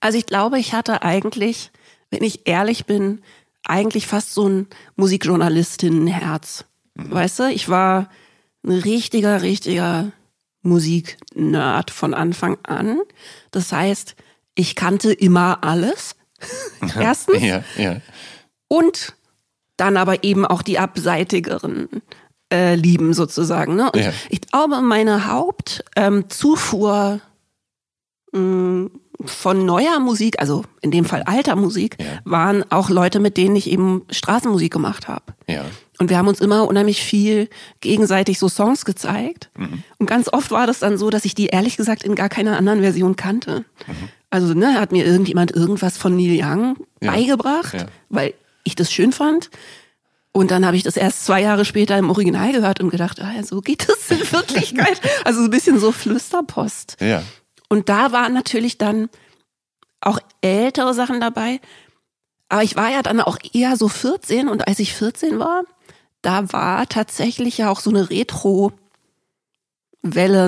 Also 0.00 0.18
ich 0.18 0.26
glaube, 0.26 0.58
ich 0.58 0.72
hatte 0.72 1.02
eigentlich, 1.02 1.70
wenn 2.10 2.24
ich 2.24 2.48
ehrlich 2.48 2.86
bin, 2.86 3.20
eigentlich 3.68 4.06
fast 4.06 4.32
so 4.32 4.48
ein 4.48 4.66
Musikjournalistinnenherz. 4.96 6.64
Weißt 6.94 7.38
du, 7.40 7.50
ich 7.50 7.68
war 7.68 8.08
ein 8.64 8.72
richtiger, 8.72 9.42
richtiger 9.42 10.12
Musiknerd 10.62 11.90
von 11.90 12.14
Anfang 12.14 12.58
an. 12.64 13.00
Das 13.50 13.72
heißt, 13.72 14.16
ich 14.54 14.74
kannte 14.74 15.12
immer 15.12 15.62
alles. 15.62 16.16
Erstens. 16.98 17.42
Ja, 17.42 17.62
ja. 17.76 18.00
Und 18.68 19.14
dann 19.76 19.96
aber 19.96 20.24
eben 20.24 20.46
auch 20.46 20.62
die 20.62 20.78
abseitigeren 20.78 21.88
äh, 22.52 22.74
Lieben 22.74 23.12
sozusagen. 23.14 23.76
Ne? 23.76 23.90
Und 23.92 24.00
Ja. 24.02 24.12
ich 24.30 24.40
glaube, 24.40 24.80
meine 24.80 25.26
Hauptzufuhr 25.26 27.20
ähm, 28.34 28.84
mh, 28.84 28.90
von 29.24 29.64
neuer 29.64 29.98
Musik, 29.98 30.40
also 30.40 30.64
in 30.82 30.90
dem 30.90 31.04
Fall 31.04 31.22
alter 31.22 31.56
Musik, 31.56 31.96
Ja. 32.00 32.06
waren 32.24 32.70
auch 32.70 32.90
Leute, 32.90 33.18
mit 33.18 33.36
denen 33.36 33.56
ich 33.56 33.70
eben 33.70 34.02
Straßenmusik 34.10 34.72
gemacht 34.72 35.08
habe. 35.08 35.24
Ja. 35.48 35.64
Und 35.98 36.10
wir 36.10 36.18
haben 36.18 36.28
uns 36.28 36.40
immer 36.40 36.68
unheimlich 36.68 37.02
viel 37.02 37.48
gegenseitig 37.80 38.38
so 38.38 38.48
Songs 38.48 38.84
gezeigt. 38.84 39.48
Mhm. 39.56 39.82
Und 39.98 40.06
ganz 40.06 40.30
oft 40.30 40.50
war 40.50 40.66
das 40.66 40.80
dann 40.80 40.98
so, 40.98 41.08
dass 41.08 41.24
ich 41.24 41.34
die 41.34 41.46
ehrlich 41.46 41.76
gesagt 41.78 42.02
in 42.02 42.14
gar 42.14 42.28
keiner 42.28 42.56
anderen 42.58 42.80
Version 42.82 43.16
kannte. 43.16 43.64
Mhm. 43.86 44.08
Also 44.28 44.52
ne, 44.54 44.78
hat 44.78 44.92
mir 44.92 45.06
irgendjemand 45.06 45.52
irgendwas 45.52 45.96
von 45.96 46.14
Neil 46.16 46.38
Young 46.42 46.76
Ja. 47.02 47.12
beigebracht, 47.12 47.86
weil 48.10 48.34
ich 48.64 48.74
das 48.74 48.92
schön 48.92 49.12
fand. 49.12 49.48
Und 50.32 50.50
dann 50.50 50.66
habe 50.66 50.76
ich 50.76 50.82
das 50.82 50.98
erst 50.98 51.24
zwei 51.24 51.40
Jahre 51.40 51.64
später 51.64 51.96
im 51.96 52.10
Original 52.10 52.52
gehört 52.52 52.80
und 52.80 52.90
gedacht, 52.90 53.22
ah, 53.22 53.42
so 53.42 53.62
geht 53.62 53.88
das 53.88 54.10
in 54.10 54.30
Wirklichkeit. 54.30 55.00
also 55.24 55.38
so 55.40 55.46
ein 55.46 55.50
bisschen 55.50 55.78
so 55.80 55.92
Flüsterpost. 55.92 56.98
Ja. 57.00 57.22
Und 57.68 57.88
da 57.88 58.12
waren 58.12 58.32
natürlich 58.32 58.78
dann 58.78 59.08
auch 60.00 60.18
ältere 60.40 60.94
Sachen 60.94 61.20
dabei. 61.20 61.60
Aber 62.48 62.62
ich 62.62 62.76
war 62.76 62.90
ja 62.90 63.02
dann 63.02 63.20
auch 63.20 63.38
eher 63.52 63.76
so 63.76 63.88
14 63.88 64.48
und 64.48 64.68
als 64.68 64.78
ich 64.78 64.94
14 64.94 65.38
war, 65.38 65.62
da 66.22 66.52
war 66.52 66.88
tatsächlich 66.88 67.58
ja 67.58 67.70
auch 67.70 67.80
so 67.80 67.90
eine 67.90 68.08
Retro-Welle 68.08 68.78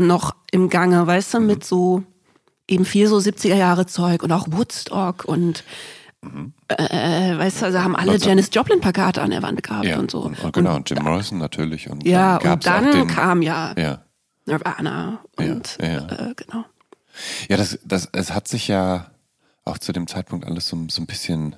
noch 0.00 0.34
im 0.50 0.70
Gange, 0.70 1.06
weißt 1.06 1.34
du, 1.34 1.40
mit 1.40 1.64
so 1.64 2.02
eben 2.68 2.84
viel 2.84 3.08
so 3.08 3.16
70er 3.18 3.54
Jahre 3.56 3.86
Zeug 3.86 4.22
und 4.22 4.30
auch 4.32 4.46
Woodstock 4.50 5.24
und 5.24 5.64
äh, 6.68 7.38
weißt 7.38 7.62
du, 7.62 7.66
also 7.66 7.80
haben 7.82 7.96
alle 7.96 8.16
Janis 8.16 8.50
Joplin 8.52 8.80
Plakate 8.80 9.22
an 9.22 9.30
der 9.30 9.42
Wand 9.42 9.62
gehabt 9.62 9.86
ja. 9.86 9.98
und 9.98 10.10
so. 10.10 10.20
Und, 10.20 10.42
und 10.42 10.52
genau, 10.52 10.76
und 10.76 10.90
Jim 10.90 11.02
Morrison 11.02 11.38
natürlich. 11.38 11.88
Und 11.88 12.04
Ja, 12.06 12.38
dann 12.38 12.52
und 12.52 12.66
dann 12.66 12.92
den, 12.92 13.06
kam 13.06 13.42
ja 13.42 13.74
Ja. 13.76 14.02
Nirvana 14.46 15.20
und 15.36 15.78
ja. 15.80 16.06
Äh, 16.06 16.34
genau. 16.34 16.64
Ja, 17.48 17.56
das, 17.56 17.78
das, 17.84 18.08
es 18.12 18.32
hat 18.32 18.48
sich 18.48 18.68
ja 18.68 19.10
auch 19.64 19.78
zu 19.78 19.92
dem 19.92 20.06
Zeitpunkt 20.06 20.46
alles 20.46 20.66
so, 20.68 20.78
so 20.88 21.02
ein 21.02 21.06
bisschen 21.06 21.56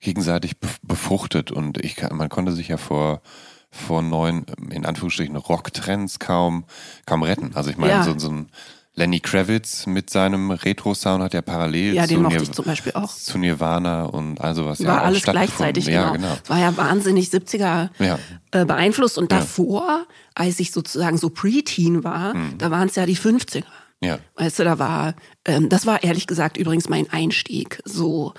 gegenseitig 0.00 0.52
bef- 0.54 0.78
befruchtet 0.82 1.50
und 1.50 1.78
ich 1.84 1.96
man 2.10 2.28
konnte 2.28 2.52
sich 2.52 2.68
ja 2.68 2.76
vor, 2.76 3.22
vor 3.70 4.02
neuen, 4.02 4.44
in 4.70 4.84
Anführungsstrichen, 4.86 5.36
Rocktrends 5.36 6.18
kaum, 6.18 6.64
kaum 7.06 7.22
retten. 7.22 7.52
Also 7.54 7.70
ich 7.70 7.76
meine, 7.78 7.92
Ja. 7.92 8.02
so, 8.04 8.18
so 8.18 8.30
ein 8.30 8.48
Lenny 8.94 9.20
Kravitz 9.20 9.86
mit 9.86 10.10
seinem 10.10 10.50
Retro-Sound 10.50 11.22
hat 11.22 11.32
ja 11.32 11.40
parallel 11.40 11.94
Ja, 11.94 12.02
zu, 12.02 12.08
den 12.10 12.22
mochte 12.22 12.36
Nir 12.36 12.42
ich 12.42 12.52
zum 12.52 12.64
Beispiel 12.66 12.92
auch. 12.92 13.14
zu 13.14 13.38
Nirvana 13.38 14.04
und 14.04 14.38
all 14.40 14.54
sowas 14.54 14.80
ja 14.80 14.88
war 14.88 15.00
auch 15.00 15.06
alles 15.06 15.22
gleichzeitig, 15.22 15.86
Ja, 15.86 16.10
genau. 16.12 16.28
genau. 16.28 16.38
Es 16.44 16.50
war 16.50 16.58
ja 16.58 16.76
wahnsinnig 16.76 17.30
70er 17.30 17.88
Ja. 17.98 18.18
äh, 18.50 18.66
beeinflusst. 18.66 19.16
Und 19.16 19.32
Ja. 19.32 19.38
davor, 19.38 20.04
als 20.34 20.60
ich 20.60 20.72
sozusagen 20.72 21.16
so 21.16 21.30
Preteen 21.30 22.04
war, 22.04 22.34
Hm. 22.34 22.58
da 22.58 22.70
waren 22.70 22.88
es 22.88 22.96
ja 22.96 23.06
die 23.06 23.16
50er. 23.16 23.64
Ja. 24.02 24.18
Weißt 24.36 24.58
du, 24.58 24.64
da 24.64 24.78
war, 24.78 25.14
ähm, 25.46 25.68
das 25.68 25.86
war 25.86 26.02
ehrlich 26.02 26.26
gesagt 26.26 26.56
übrigens 26.56 26.88
mein 26.88 27.08
Einstieg. 27.10 27.80
So 27.84 28.34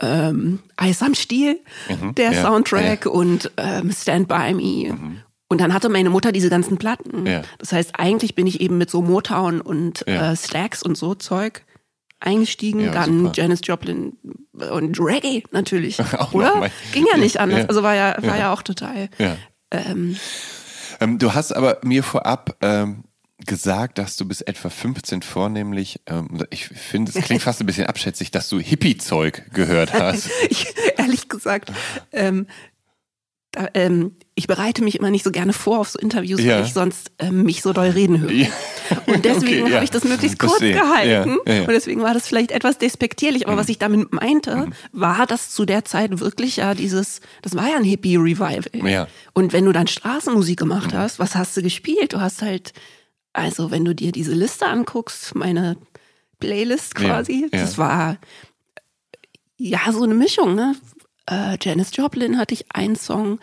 ähm, 0.00 0.60
Eis 0.76 1.02
am 1.02 1.14
Stiel, 1.14 1.58
der 2.16 2.30
Mhm. 2.30 2.36
ja, 2.36 2.42
Soundtrack 2.42 3.06
und 3.06 3.50
ähm, 3.56 3.90
Stand 3.92 4.28
By 4.28 4.54
Me. 4.54 5.20
Und 5.48 5.60
dann 5.60 5.74
hatte 5.74 5.88
meine 5.88 6.10
Mutter 6.10 6.30
diese 6.30 6.48
ganzen 6.48 6.78
Platten. 6.78 7.26
Ja. 7.26 7.42
Das 7.58 7.72
heißt, 7.72 7.98
eigentlich 7.98 8.36
bin 8.36 8.46
ich 8.46 8.60
eben 8.60 8.78
mit 8.78 8.88
so 8.88 9.02
Motown 9.02 9.60
und 9.60 10.04
Ja. 10.06 10.30
äh, 10.32 10.36
Stacks 10.36 10.82
und 10.84 10.96
so 10.96 11.14
Zeug 11.16 11.64
eingestiegen. 12.20 12.80
Ja, 12.80 12.92
dann 12.92 13.18
super. 13.20 13.32
Janis 13.34 13.60
Joplin 13.64 14.16
und 14.52 15.00
Reggae 15.00 15.42
natürlich. 15.50 15.98
Oder? 16.32 16.70
Ging 16.92 17.06
ja 17.10 17.18
nicht 17.18 17.40
anders. 17.40 17.60
Ja. 17.62 17.66
Also 17.66 17.82
war 17.82 17.94
ja, 17.96 18.14
war 18.22 18.38
ja. 18.38 18.52
auch 18.52 18.62
total. 18.62 19.08
Ja. 19.18 19.36
Ähm, 19.72 20.16
Ähm, 21.00 21.18
du 21.18 21.32
hast 21.34 21.50
aber 21.52 21.78
mir 21.82 22.02
vorab 22.04 22.56
ähm, 22.60 23.04
gesagt, 23.46 23.98
dass 23.98 24.16
du 24.16 24.26
bis 24.26 24.40
etwa 24.40 24.68
15 24.70 25.22
vornehmlich, 25.22 26.00
ähm, 26.06 26.44
ich 26.50 26.68
finde, 26.68 27.12
es 27.14 27.24
klingt 27.24 27.42
fast 27.42 27.60
ein 27.60 27.66
bisschen 27.66 27.86
abschätzig, 27.86 28.30
dass 28.30 28.48
du 28.48 28.58
Hippie-Zeug 28.58 29.50
gehört 29.52 29.92
hast. 29.92 30.30
ich, 30.48 30.66
ehrlich 30.96 31.28
gesagt, 31.28 31.72
ähm, 32.12 32.46
da, 33.52 33.66
ähm, 33.74 34.12
ich 34.36 34.46
bereite 34.46 34.84
mich 34.84 34.96
immer 34.96 35.10
nicht 35.10 35.24
so 35.24 35.32
gerne 35.32 35.52
vor 35.52 35.80
auf 35.80 35.88
so 35.88 35.98
Interviews, 35.98 36.40
Ja. 36.40 36.58
weil 36.58 36.64
ich 36.66 36.72
sonst 36.72 37.10
ähm, 37.18 37.42
mich 37.42 37.62
so 37.62 37.72
doll 37.72 37.88
reden 37.88 38.20
höre. 38.20 38.30
Ja. 38.30 38.46
Und 39.06 39.24
deswegen 39.24 39.62
Okay, 39.62 39.70
ja. 39.70 39.74
habe 39.76 39.84
ich 39.84 39.90
das 39.90 40.04
möglichst 40.04 40.38
kurz 40.38 40.58
Verstehe. 40.58 40.74
gehalten. 40.74 41.36
Und 41.38 41.68
deswegen 41.72 42.00
war 42.02 42.14
das 42.14 42.28
vielleicht 42.28 42.52
etwas 42.52 42.78
despektierlich. 42.78 43.48
Aber 43.48 43.56
was 43.56 43.68
ich 43.68 43.78
damit 43.78 44.12
meinte, 44.12 44.68
war, 44.92 45.26
dass 45.26 45.50
zu 45.50 45.64
der 45.64 45.84
Zeit 45.84 46.20
wirklich 46.20 46.58
ja 46.58 46.74
dieses, 46.74 47.20
das 47.42 47.56
war 47.56 47.68
ja 47.68 47.76
ein 47.76 47.82
Hippie-Revival. 47.84 49.08
Und 49.34 49.52
wenn 49.52 49.64
du 49.64 49.72
dann 49.72 49.88
Straßenmusik 49.88 50.58
gemacht 50.58 50.94
hast, 50.94 51.18
was 51.18 51.34
hast 51.34 51.56
du 51.56 51.62
gespielt? 51.62 52.12
Du 52.12 52.20
hast 52.20 52.42
halt, 52.42 52.72
also 53.32 53.70
wenn 53.70 53.84
du 53.84 53.94
dir 53.94 54.12
diese 54.12 54.32
Liste 54.32 54.66
anguckst, 54.66 55.34
meine 55.34 55.76
Playlist 56.38 56.98
Ja, 56.98 57.06
quasi, 57.06 57.48
ja. 57.52 57.60
das 57.60 57.78
war 57.78 58.16
ja 59.56 59.80
so 59.92 60.02
eine 60.04 60.14
Mischung, 60.14 60.54
ne? 60.54 60.74
Äh, 61.28 61.58
Janis 61.60 61.90
Joplin 61.94 62.38
hatte 62.38 62.54
ich 62.54 62.64
einen 62.74 62.96
Song, 62.96 63.38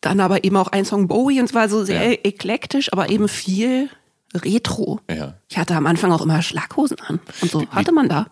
dann 0.00 0.20
aber 0.20 0.44
eben 0.44 0.56
auch 0.56 0.68
ein 0.68 0.84
Song 0.84 1.08
Bowie 1.08 1.40
und 1.40 1.46
es 1.46 1.54
war 1.54 1.68
so 1.68 1.84
sehr 1.84 2.10
Ja. 2.12 2.18
eklektisch, 2.24 2.92
aber 2.92 3.08
eben 3.10 3.28
viel 3.28 3.88
Retro. 4.34 5.00
Ja. 5.10 5.34
Ich 5.48 5.58
hatte 5.58 5.74
am 5.74 5.86
Anfang 5.86 6.12
auch 6.12 6.22
immer 6.22 6.42
Schlaghosen 6.42 6.98
an 7.00 7.20
und 7.40 7.50
so 7.50 7.66
hatte 7.70 7.92
man 7.92 8.08
da. 8.08 8.26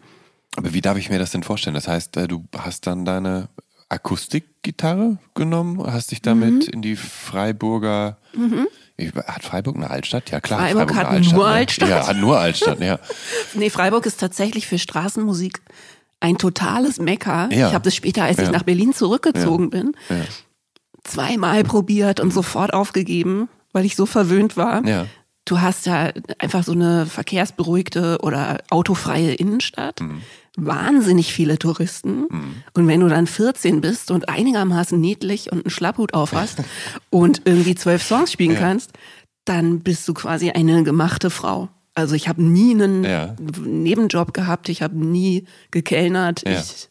Aber 0.56 0.72
wie 0.74 0.80
darf 0.80 0.98
ich 0.98 1.11
mir 1.11 1.18
das 1.18 1.30
denn 1.30 1.42
vorstellen? 1.42 1.74
Das 1.74 1.88
heißt, 1.88 2.16
äh, 2.16 2.28
du 2.28 2.44
hast 2.56 2.87
dann 2.87 3.04
deine 3.04 3.48
Akustikgitarre 3.88 5.18
genommen, 5.35 5.83
hast 5.87 6.11
dich 6.11 6.22
damit 6.22 6.66
Mhm. 6.68 6.72
in 6.74 6.83
die 6.83 6.96
Freiburger. 6.96 8.18
Ich, 8.33 8.40
hat 9.08 9.44
Freiburg 9.44 9.76
eine 9.76 9.90
Altstadt? 9.90 10.30
Ja 10.30 10.40
klar. 10.40 10.60
Freiburg 10.60 10.94
hat 10.94 11.06
eine 11.08 11.20
nur 11.26 11.44
ne? 11.48 11.54
Altstadt. 11.54 11.88
Ja, 11.88 12.06
hat 12.06 12.16
nur 12.16 12.38
Altstadt, 12.38 12.80
ja. 12.80 12.98
Nee, 13.54 13.70
Freiburg 13.70 14.06
ist 14.06 14.20
tatsächlich 14.20 14.66
für 14.66 14.78
Straßenmusik 14.78 15.60
ein 16.20 16.36
totales 16.38 16.98
Mecker. 16.98 17.48
Ja. 17.52 17.68
Ich 17.68 17.74
habe 17.74 17.84
das 17.84 17.94
später, 17.94 18.24
als 18.24 18.36
Ja. 18.38 18.44
ich 18.44 18.50
nach 18.50 18.62
Berlin 18.62 18.92
zurückgezogen 18.92 19.70
bin, 19.70 19.92
Ja. 20.08 20.16
zweimal 21.04 21.64
probiert 21.64 22.20
und 22.20 22.32
sofort 22.32 22.72
aufgegeben, 22.74 23.48
weil 23.72 23.84
ich 23.86 23.96
so 23.96 24.06
verwöhnt 24.06 24.56
war. 24.56 24.86
Ja. 25.50 25.56
Du 25.56 25.60
hast 25.62 25.86
ja 25.86 26.12
einfach 26.38 26.64
so 26.64 26.72
eine 26.72 27.06
verkehrsberuhigte 27.06 28.18
oder 28.22 28.58
autofreie 28.70 29.34
Innenstadt. 29.34 30.00
Mhm. 30.00 30.22
Wahnsinnig 30.56 31.32
viele 31.32 31.58
Touristen. 31.58 32.24
Und 32.74 32.86
wenn 32.88 33.00
du 33.00 33.08
dann 33.08 33.26
14 33.26 33.80
bist 33.80 34.10
und 34.10 34.28
einigermaßen 34.28 35.00
niedlich 35.00 35.50
und 35.52 35.64
einen 35.64 35.70
Schlapphut 35.70 36.14
auf 36.14 36.32
hast 36.32 36.62
und 37.10 37.42
irgendwie 37.44 37.74
zwölf 37.74 38.02
Songs 38.02 38.32
spielen 38.32 38.56
kannst, 38.56 38.92
dann 39.44 39.80
bist 39.80 40.06
du 40.08 40.14
quasi 40.14 40.50
eine 40.50 40.82
gemachte 40.82 41.30
Frau. 41.30 41.68
Also 41.94 42.14
ich 42.14 42.28
habe 42.28 42.42
nie 42.42 42.72
einen 42.72 43.04
Ja. 43.04 43.34
Nebenjob 43.64 44.32
gehabt, 44.34 44.68
ich 44.68 44.82
habe 44.82 44.96
nie 44.96 45.46
gekellnert. 45.70 46.42
Ja. 46.46 46.52
Ich 46.60 46.88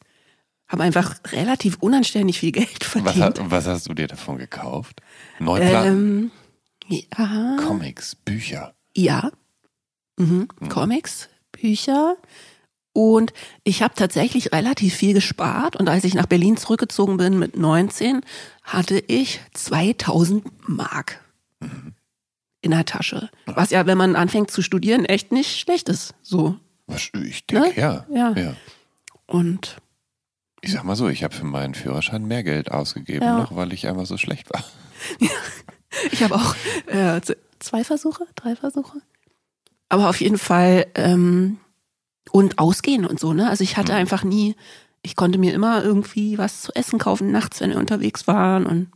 habe 0.67 0.83
einfach 0.83 1.15
relativ 1.31 1.77
unanständig 1.79 2.39
viel 2.39 2.51
Geld 2.51 2.79
Was, 2.81 2.87
verdient. 2.87 3.23
hat, 3.23 3.39
was 3.51 3.67
hast 3.67 3.89
du 3.89 3.93
dir 3.93 4.07
davon 4.07 4.37
gekauft? 4.37 5.01
Neuplatten, 5.39 5.87
ähm, 5.87 6.31
ja, 6.89 7.57
Comics, 7.65 8.15
Bücher. 8.15 8.73
ja. 8.95 9.31
Mhm. 10.17 10.47
Comics, 10.69 11.29
Bücher 11.53 12.17
Und 12.91 13.31
ich 13.63 13.81
habe 13.81 13.93
tatsächlich 13.95 14.51
relativ 14.51 14.93
viel 14.95 15.13
gespart. 15.13 15.75
Und 15.77 15.87
als 15.87 16.03
ich 16.03 16.13
nach 16.13 16.25
Berlin 16.25 16.57
zurückgezogen 16.57 17.15
bin 17.17 17.39
mit 17.39 17.55
19, 17.55 18.21
hatte 18.63 18.99
ich 19.07 19.39
2000 19.53 20.67
Mark 20.67 21.23
in 22.61 22.71
der 22.71 22.83
Tasche. 22.85 23.29
Was 23.45 23.69
ja, 23.69 23.85
wenn 23.85 23.97
man 23.97 24.17
anfängt 24.17 24.51
zu 24.51 24.61
studieren, 24.61 25.05
echt 25.05 25.31
nicht 25.31 25.57
schlecht 25.59 25.87
ist. 25.87 26.13
So. 26.21 26.57
Was, 26.87 27.09
ich 27.13 27.45
denke, 27.45 27.69
Ne? 27.69 27.73
ja. 27.77 28.05
Ja. 28.13 28.33
ja. 28.33 28.55
Und 29.27 29.77
Ich 30.61 30.73
sag 30.73 30.83
mal 30.83 30.95
so, 30.97 31.07
ich 31.07 31.23
habe 31.23 31.33
für 31.33 31.45
meinen 31.45 31.75
Führerschein 31.75 32.25
mehr 32.25 32.43
Geld 32.43 32.71
ausgegeben, 32.71 33.23
Ja. 33.23 33.37
noch 33.37 33.55
weil 33.55 33.71
ich 33.71 33.87
einfach 33.87 34.05
so 34.05 34.17
schlecht 34.17 34.49
war. 34.51 34.63
ich 36.11 36.23
habe 36.23 36.35
auch 36.35 36.55
äh, 36.87 37.21
zwei 37.59 37.83
Versuche, 37.83 38.25
drei 38.35 38.55
Versuche. 38.55 39.01
Aber 39.89 40.09
auf 40.09 40.21
jeden 40.21 40.37
Fall 40.37 40.87
ähm, 40.95 41.57
und 42.31 42.59
ausgehen 42.59 43.05
und 43.05 43.19
so, 43.19 43.33
ne? 43.33 43.49
Also 43.49 43.63
ich 43.63 43.77
hatte 43.77 43.93
einfach 43.93 44.23
nie, 44.23 44.55
ich 45.01 45.15
konnte 45.15 45.39
mir 45.39 45.53
immer 45.53 45.83
irgendwie 45.83 46.37
was 46.37 46.61
zu 46.61 46.75
essen 46.75 46.99
kaufen 46.99 47.31
nachts, 47.31 47.59
wenn 47.59 47.71
wir 47.71 47.77
unterwegs 47.79 48.27
waren 48.27 48.65
und 48.65 48.87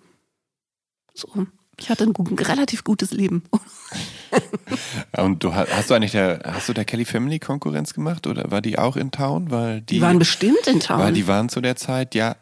so. 1.14 1.48
Ich 1.80 1.90
hatte 1.90 2.04
ein 2.04 2.14
gut, 2.14 2.48
relativ 2.48 2.84
gutes 2.84 3.12
Leben. 3.12 3.44
Und 5.18 5.44
du 5.44 5.54
hast, 5.54 5.76
hast 5.76 5.90
du 5.90 5.96
eigentlich 5.96 6.12
der, 6.12 6.42
hast 6.46 6.70
du 6.70 6.74
der 6.74 6.86
Kelly 6.86 7.06
Family 7.06 7.40
Konkurrenz 7.40 7.94
gemacht 7.94 8.28
oder 8.28 8.52
war 8.52 8.62
die 8.62 8.78
auch 8.78 8.96
in 8.96 9.12
Town? 9.12 9.50
Weil 9.52 9.82
die, 9.82 9.96
Die 9.96 10.02
waren 10.02 10.20
bestimmt 10.20 10.68
in 10.68 10.80
Town. 10.80 11.00
weil 11.00 11.14
die 11.14 11.28
waren 11.28 11.50
zu 11.50 11.62
der 11.62 11.76
Zeit, 11.76 12.16
ja, 12.16 12.36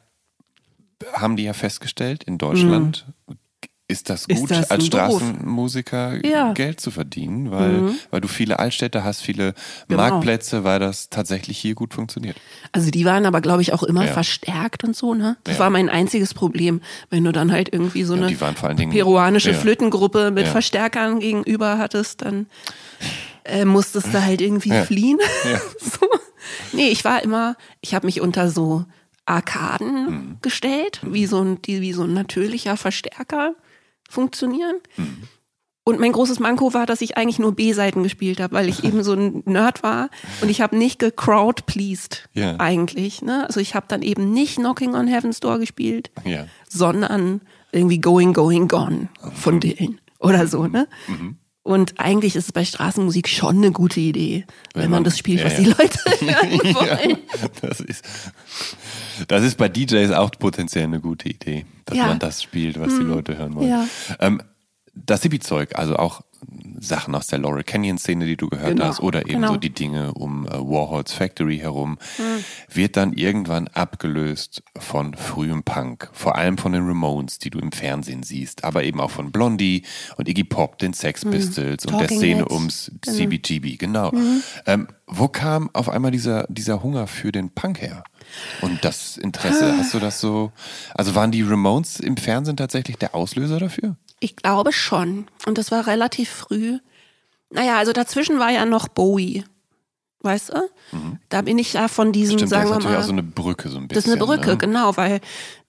haben 1.14 1.38
die 1.38 1.44
ja 1.44 1.54
festgestellt, 1.54 2.24
in 2.24 2.38
Deutschland 2.38 3.06
ist 3.92 4.10
das 4.10 4.26
Ist 4.26 4.40
gut, 4.40 4.52
das 4.52 4.72
als? 4.72 4.86
Straßenmusiker 4.86 6.26
Ja. 6.26 6.50
Mhm. 6.50 6.54
Geld 6.54 6.80
zu 6.80 6.92
verdienen, 6.92 7.52
weil, 7.52 7.86
weil 8.10 8.22
du 8.22 8.28
viele 8.28 8.60
Altstädte 8.60 9.04
hast, 9.04 9.22
viele 9.22 9.54
Genau. 9.88 10.02
Marktplätze, 10.02 10.64
weil 10.64 10.80
das 10.80 11.10
tatsächlich 11.10 11.58
hier 11.58 11.76
gut 11.76 11.94
funktioniert. 11.94 12.38
Also 12.72 12.90
die 12.92 13.06
waren 13.06 13.26
aber, 13.26 13.42
glaube 13.42 13.62
ich, 13.62 13.74
auch 13.74 13.84
immer 13.84 14.06
Ja. 14.06 14.14
verstärkt 14.14 14.84
und 14.84 14.96
so, 14.96 15.14
ne? 15.14 15.38
Das 15.44 15.56
Ja. 15.56 15.60
war 15.62 15.70
mein 15.70 15.90
einziges 15.90 16.34
Problem, 16.34 16.82
wenn 17.10 17.24
du 17.24 17.32
dann 17.32 17.52
halt 17.52 17.72
irgendwie 17.74 18.04
so 18.04 18.14
eine 18.14 18.28
Dingen 18.28 18.92
peruanische. 18.92 19.54
Flötengruppe 19.54 20.32
mit. 20.32 20.48
Verstärkern 20.48 21.20
gegenüber 21.20 21.78
hattest, 21.78 22.22
dann 22.24 22.48
äh, 23.44 23.66
musstest 23.66 24.14
du 24.14 24.24
halt 24.24 24.42
irgendwie 24.42 24.72
fliehen. 24.86 25.20
So. 25.80 26.08
Nee, 26.74 26.90
ich 26.90 27.06
war 27.06 27.24
immer, 27.24 27.56
ich 27.82 27.94
habe 27.96 28.06
mich 28.08 28.22
unter 28.22 28.50
so 28.50 28.86
Arkaden 29.26 30.06
Mhm. 30.06 30.38
gestellt, 30.42 31.00
wie 31.06 31.26
so 31.26 31.42
ein, 31.42 31.62
die 31.62 31.82
wie 31.82 31.94
so 31.94 32.04
ein 32.04 32.14
natürlicher 32.14 32.78
Verstärker 32.78 33.54
funktionieren. 34.12 34.76
Mhm. 34.98 35.24
Und 35.84 36.00
mein 36.00 36.12
großes 36.12 36.40
Manko 36.40 36.76
war, 36.76 36.86
dass 36.86 37.02
ich 37.02 37.18
eigentlich 37.18 37.40
nur 37.40 37.54
B-Seiten 37.56 38.04
gespielt 38.04 38.40
habe, 38.40 38.54
weil 38.54 38.70
ich 38.70 38.84
eben 38.84 39.04
so 39.04 39.14
ein 39.14 39.42
Nerd 39.46 39.82
war 39.82 40.10
und 40.42 40.50
ich 40.50 40.62
habe 40.62 40.78
nicht 40.78 41.00
gecrowd-pleased 41.00 42.30
Ja. 42.34 42.56
eigentlich. 42.60 43.22
Ne? 43.24 43.46
Also 43.48 43.60
ich 43.60 43.74
habe 43.76 43.88
dann 43.90 44.02
eben 44.04 44.32
nicht 44.32 44.58
Knocking 44.58 44.94
on 44.96 45.08
Heaven's 45.08 45.40
Door 45.40 45.58
gespielt, 45.60 46.12
Ja. 46.24 46.46
sondern 46.70 47.42
irgendwie 47.72 48.00
Going, 48.00 48.34
Going, 48.34 48.68
Gone 48.68 49.10
von 49.34 49.60
Dylan 49.60 50.00
oder 50.20 50.46
so. 50.48 50.68
Ne? 50.68 50.88
Mhm. 51.08 51.38
Und 51.64 52.00
eigentlich 52.00 52.36
ist 52.36 52.46
es 52.46 52.52
bei 52.52 52.66
Straßenmusik 52.66 53.30
schon 53.30 53.58
eine 53.58 53.72
gute 53.72 54.00
Idee, 54.00 54.46
wenn, 54.74 54.84
man, 54.84 54.92
man- 54.92 55.04
das 55.04 55.18
spielt, 55.20 55.42
ja, 55.42 55.46
was 55.46 55.54
ja. 55.54 55.60
die 55.60 55.66
Leute 55.70 56.00
hören 56.22 56.76
wollen. 56.76 57.18
das 57.62 57.80
ist, 57.82 58.04
das 59.28 59.44
ist 59.44 59.58
bei 59.58 59.70
DJs 59.70 60.12
auch 60.12 60.32
potenziell 60.32 60.86
eine 60.86 61.00
gute 61.00 61.30
Idee, 61.30 61.66
dass 61.86 61.98
Ja. 61.98 62.04
Hm. 62.06 62.10
man 62.10 62.20
das 62.20 62.42
spielt, 62.42 62.80
was 62.80 62.90
die 62.98 63.04
Leute 63.04 63.38
hören 63.38 63.54
wollen. 63.56 63.70
Ja. 63.70 63.86
Ähm, 64.20 64.42
das 64.96 65.22
Hippie-Zeug, 65.22 65.76
also 65.78 65.98
auch 65.98 66.22
Sachen 66.80 67.14
aus 67.16 67.28
der 67.28 67.40
Laurel 67.40 67.64
Canyon-Szene, 67.64 68.26
die 68.26 68.36
du 68.38 68.50
gehört 68.50 68.70
Genau, 68.70 68.86
hast, 68.86 69.00
oder 69.02 69.22
eben 69.22 69.34
genau. 69.42 69.50
so 69.54 69.58
die 69.58 69.70
Dinge 69.70 70.14
um 70.14 70.48
äh, 70.48 70.52
Warhols 70.52 71.14
Factory 71.14 71.60
herum, 71.60 71.98
Hm. 72.18 72.44
wird 72.74 72.98
dann 72.98 73.14
irgendwann 73.14 73.68
abgelöst 73.68 74.64
von 74.80 75.14
frühem 75.14 75.64
Punk. 75.64 76.10
Vor 76.14 76.36
allem 76.36 76.58
von 76.58 76.72
den 76.74 76.86
Ramones, 76.88 77.38
die 77.40 77.50
du 77.52 77.60
im 77.60 77.72
Fernsehen 77.72 78.24
siehst, 78.24 78.64
aber 78.64 78.84
eben 78.84 79.00
auch 79.00 79.12
von 79.12 79.32
Blondie 79.32 79.84
und 80.18 80.28
Iggy 80.28 80.44
Pop, 80.44 80.80
den 80.80 80.94
Sex 80.94 81.24
Pistols 81.26 81.86
und 81.86 81.94
der 81.94 82.02
Hm. 82.02 82.08
Talking 82.08 82.18
Szene 82.20 82.40
Heads. 82.42 82.52
ums 82.54 82.92
Genau. 83.02 83.18
CBGB, 83.18 83.78
genau. 83.78 84.12
Ähm, 84.66 84.88
wo 85.08 85.28
kam 85.28 85.70
auf 85.74 85.90
einmal 85.90 86.12
dieser, 86.12 86.46
dieser 86.50 86.82
Hunger 86.84 87.06
für 87.08 87.32
den 87.32 87.50
Punk 87.52 87.82
her? 87.82 88.04
Und 88.62 88.84
das 88.86 89.18
Interesse, 89.18 89.76
hast 89.78 89.94
du 89.94 90.00
das 90.00 90.20
so, 90.22 90.52
also 90.96 91.16
waren 91.16 91.32
die 91.32 91.42
Ramones 91.42 92.00
im 92.00 92.16
Fernsehen 92.18 92.56
tatsächlich 92.58 92.98
der 92.98 93.14
Auslöser 93.14 93.60
dafür? 93.60 93.98
Ich 94.22 94.38
glaube 94.38 94.72
schon. 94.72 95.28
Und 95.46 95.58
das 95.58 95.70
war 95.72 95.88
relativ 95.88 96.30
früh. 96.30 96.78
Naja, 97.50 97.78
also 97.78 97.92
dazwischen 97.92 98.40
war 98.40 98.50
ja 98.52 98.66
noch 98.66 98.88
Bowie. 98.88 99.44
Weißt 100.24 100.50
du? 100.54 100.70
Da 101.30 101.42
bin 101.42 101.58
ich 101.58 101.74
ja 101.74 101.88
von 101.88 102.12
diesem, 102.12 102.36
Mhm. 102.36 102.38
Stimmt, 102.38 102.52
das 102.52 102.60
sagen 102.60 102.78
ist 102.78 102.84
wir 102.86 102.92
mal. 102.92 103.00
auch 103.00 103.04
so 103.04 103.12
eine 103.12 103.24
Brücke 103.24 103.70
so 103.70 103.78
ein 103.80 103.88
bisschen. 103.88 103.96
Das 103.96 104.06
ist 104.06 104.12
eine 104.12 104.24
Brücke, 104.24 104.52
ne? 104.52 104.58
genau, 104.58 104.96
weil, 104.96 105.20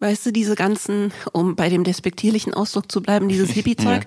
weißt 0.01 0.27
du, 0.27 0.31
diese 0.31 0.55
ganzen, 0.55 1.11
um 1.33 1.57
bei 1.57 1.71
dem 1.71 1.83
despektierlichen 1.85 2.53
Ausdruck 2.53 2.93
zu 2.93 3.01
bleiben, 3.01 3.29
dieses 3.31 3.51
Hippie-Zeug, 3.55 4.05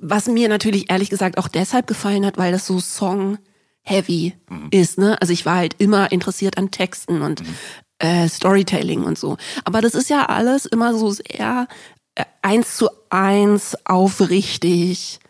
was 0.00 0.26
mir 0.26 0.48
natürlich 0.48 0.90
ehrlich 0.90 1.08
gesagt 1.08 1.38
auch 1.38 1.46
deshalb 1.46 1.86
gefallen 1.86 2.26
hat, 2.26 2.36
weil 2.36 2.50
das 2.50 2.66
so 2.66 2.80
Song-heavy 2.80 4.34
Mhm. 4.50 4.68
ist, 4.72 4.98
ne? 4.98 5.20
Also 5.20 5.32
ich 5.32 5.46
war 5.46 5.56
halt 5.56 5.76
immer 5.78 6.10
interessiert 6.10 6.58
an 6.58 6.70
Texten 6.72 7.22
und 7.22 7.42
Mhm. 7.42 7.54
äh, 7.98 8.28
Storytelling 8.28 9.04
und 9.04 9.16
so. 9.18 9.36
Aber 9.64 9.80
das 9.80 9.94
ist 9.94 10.10
ja 10.10 10.26
alles 10.26 10.66
immer 10.66 10.94
so 10.98 11.10
sehr 11.10 11.68
eins 12.42 12.76
zu 12.76 12.88
eins, 13.10 13.76
aufrichtig, 13.84 15.20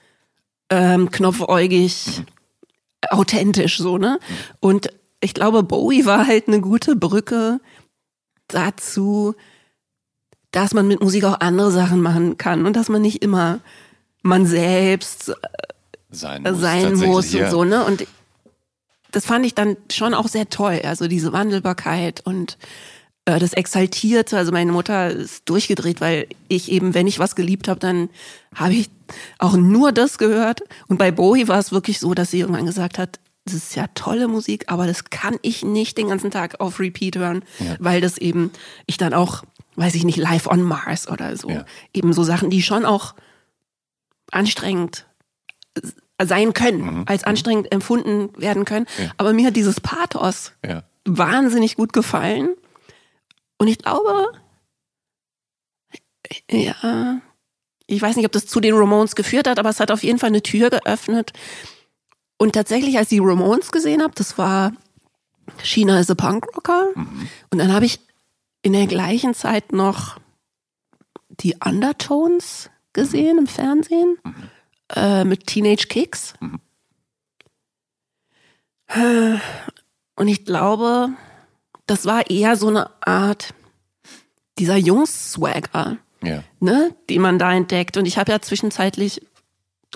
ähm, 0.71 1.11
knopfäugig, 1.11 2.23
authentisch 3.11 3.79
so, 3.79 3.99
ne? 3.99 4.19
Und 4.61 4.89
ich 5.21 5.35
glaube, 5.35 5.63
Bowie 5.63 6.05
war 6.07 6.27
halt 6.27 6.49
eine 6.49 6.61
gute 6.61 6.97
Brücke 6.97 7.61
dazu, 8.49 9.35
dass 10.51 10.75
man 10.75 10.89
mit 10.89 11.03
Musik 11.03 11.25
auch 11.25 11.41
andere 11.41 11.71
Sachen 11.71 12.01
machen 12.01 12.39
kann 12.39 12.67
und 12.67 12.77
dass 12.77 12.89
man 12.89 13.03
nicht 13.03 13.23
immer 13.23 13.61
man 14.23 14.47
selbst 14.47 15.33
sein 16.11 16.45
äh, 16.45 16.53
muss. 16.53 16.61
sein 16.61 16.95
muss 16.95 17.35
und 17.35 17.51
so, 17.51 17.65
ne? 17.65 17.85
Und 17.85 18.07
das 19.13 19.25
fand 19.25 19.47
ich 19.47 19.55
dann 19.55 19.77
schon 19.91 20.15
auch 20.15 20.29
sehr 20.29 20.49
toll. 20.49 20.81
Also 20.85 21.09
diese 21.09 21.33
Wandelbarkeit 21.33 22.21
und 22.25 22.59
äh, 23.27 23.39
das 23.39 23.53
Exaltierte. 23.53 24.37
Also 24.39 24.51
meine 24.53 24.73
Mutter 24.73 25.11
ist 25.11 25.49
durchgedreht, 25.49 26.01
weil 26.01 26.27
ich 26.49 26.73
eben, 26.73 26.95
wenn 26.95 27.07
ich 27.07 27.19
was 27.19 27.37
geliebt 27.37 27.69
habe, 27.69 27.79
dann 27.81 28.09
habe 28.55 28.73
ich 28.75 28.89
auch 29.39 29.55
nur 29.57 29.93
das 29.93 30.17
gehört. 30.19 30.63
Und 30.89 30.97
bei 30.99 31.11
Bowie 31.11 31.47
war 31.49 31.59
es 31.59 31.71
wirklich 31.73 32.01
so, 32.01 32.15
dass 32.15 32.31
sie 32.31 32.41
irgendwann 32.41 32.67
gesagt 32.67 32.99
hat, 32.99 33.21
das 33.45 33.55
ist 33.55 33.77
ja 33.77 33.87
tolle 33.95 34.27
Musik, 34.27 34.65
aber 34.73 34.89
das 34.89 35.05
kann 35.05 35.37
ich 35.43 35.63
nicht 35.65 35.99
den 35.99 36.09
ganzen 36.09 36.33
Tag 36.33 36.59
auf 36.61 36.81
Repeat 36.81 37.17
hören, 37.17 37.45
weil 37.79 38.01
das 38.01 38.19
eben, 38.19 38.51
ich 38.87 38.97
dann 38.97 39.15
auch, 39.15 39.45
weiß 39.77 39.95
ich 39.95 40.03
nicht, 40.03 40.17
live 40.17 40.49
on 40.49 40.63
Mars 40.63 41.07
oder 41.07 41.37
so, 41.37 41.49
Ja. 41.51 41.65
eben 41.95 42.13
so 42.13 42.25
Sachen, 42.25 42.51
die 42.51 42.61
schon 42.61 42.85
auch 42.85 43.15
anstrengend 44.33 45.07
sein 46.21 46.55
können, 46.55 47.05
als 47.07 47.23
anstrengend 47.23 47.71
empfunden 47.71 48.31
werden 48.37 48.65
können. 48.65 48.87
Ja. 48.99 49.13
Aber 49.17 49.33
mir 49.33 49.47
hat 49.49 49.57
dieses 49.57 49.81
Pathos 49.81 50.51
Ja. 50.67 50.83
wahnsinnig 51.05 51.77
gut 51.77 51.93
gefallen. 51.93 52.49
Und 53.59 53.69
ich 53.69 53.79
glaube, 53.79 54.33
ja, 56.51 57.21
ich 57.87 58.03
weiß 58.03 58.17
nicht, 58.17 58.27
ob 58.27 58.33
das 58.33 58.47
zu 58.47 58.61
den 58.61 58.75
Ramones 58.75 59.15
geführt 59.15 59.49
hat, 59.49 59.59
aber 59.59 59.71
es 59.71 59.81
hat 59.81 59.91
auf 59.91 60.03
jeden 60.03 60.19
Fall 60.19 60.29
eine 60.29 60.43
Tür 60.43 60.71
geöffnet. 60.71 61.33
Und 62.39 62.53
tatsächlich, 62.55 62.99
als 62.99 63.11
ich 63.13 63.19
die 63.19 63.25
Ramones 63.25 63.73
gesehen 63.73 64.03
habe, 64.03 64.15
das 64.15 64.37
war 64.37 64.73
China 65.63 65.99
is 66.01 66.11
a 66.11 66.15
Punk 66.15 66.47
Rocker. 66.55 66.89
Und 66.95 67.59
dann 67.59 67.73
habe 67.73 67.87
ich 67.87 68.01
in 68.63 68.73
der 68.73 68.87
gleichen 68.87 69.33
Zeit 69.35 69.73
noch 69.73 70.19
die 71.29 71.57
Undertones 71.65 72.69
gesehen 72.93 73.39
im 73.39 73.47
Fernsehen 73.47 74.19
äh, 74.95 75.25
mit 75.25 75.47
Teenage 75.47 75.87
Kicks. 75.87 76.35
Äh, 78.89 79.37
Und 80.17 80.29
ich 80.29 80.45
glaube, 80.45 81.11
das 81.87 82.05
war 82.07 82.29
eher 82.31 82.57
so 82.57 82.69
eine 82.69 82.91
Art 83.07 83.55
dieser 84.59 84.77
Jungs-Swagger, 84.77 85.99
ja. 86.23 86.43
ne, 86.61 86.95
den 87.11 87.21
man 87.21 87.39
da 87.39 87.53
entdeckt. 87.55 87.97
Und 87.97 88.07
ich 88.07 88.19
habe 88.19 88.33
ja 88.33 88.41
zwischenzeitlich 88.41 89.21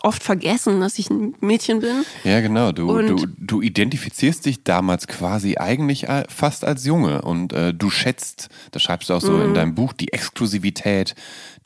oft 0.03 0.23
vergessen, 0.23 0.81
dass 0.81 0.99
ich 0.99 1.11
ein 1.11 1.35
Mädchen 1.41 1.81
bin. 1.81 2.05
Ja, 2.25 2.41
genau. 2.41 2.73
Du, 2.73 2.91
Und- 2.91 3.07
du, 3.09 3.27
du 3.39 3.61
identifizierst 3.63 4.47
dich 4.47 4.63
damals 4.65 5.07
quasi 5.09 5.57
eigentlich 5.59 6.07
fast 6.29 6.65
als 6.65 6.85
Junge 6.87 7.23
und 7.23 7.53
äh, 7.53 7.75
du 7.75 7.91
schätzt, 7.91 8.49
das 8.71 8.83
schreibst 8.83 9.11
du 9.11 9.15
auch 9.15 9.21
so 9.21 9.33
Mhm. 9.33 9.43
in 9.47 9.55
deinem 9.55 9.75
Buch, 9.75 9.93
die 9.93 10.13
Exklusivität 10.13 11.15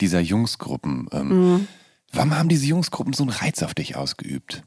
dieser 0.01 0.19
Jungsgruppen. 0.19 1.07
Ähm, 1.11 1.27
Mhm. 1.53 1.67
Warum 2.11 2.37
haben 2.37 2.47
diese 2.49 2.65
Jungsgruppen 2.65 3.11
so 3.13 3.23
einen 3.23 3.31
Reiz 3.31 3.61
auf 3.61 3.73
dich 3.73 3.95
ausgeübt? 3.97 4.63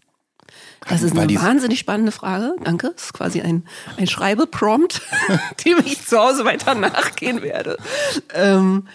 Das 0.88 1.02
ist 1.02 1.16
eine 1.18 1.34
wahnsinnig 1.34 1.78
spannende 1.78 2.12
Frage. 2.12 2.54
Danke. 2.62 2.92
Das 2.94 3.06
ist 3.06 3.12
quasi 3.14 3.40
ein, 3.40 3.64
ein 3.96 4.06
Schreibeprompt, 4.06 5.02
dem 5.64 5.78
ich 5.84 6.06
zu 6.06 6.18
Hause 6.18 6.44
weiter 6.44 6.74
nachgehen 6.74 7.42
werde. 7.42 7.76
Ähm, 8.34 8.86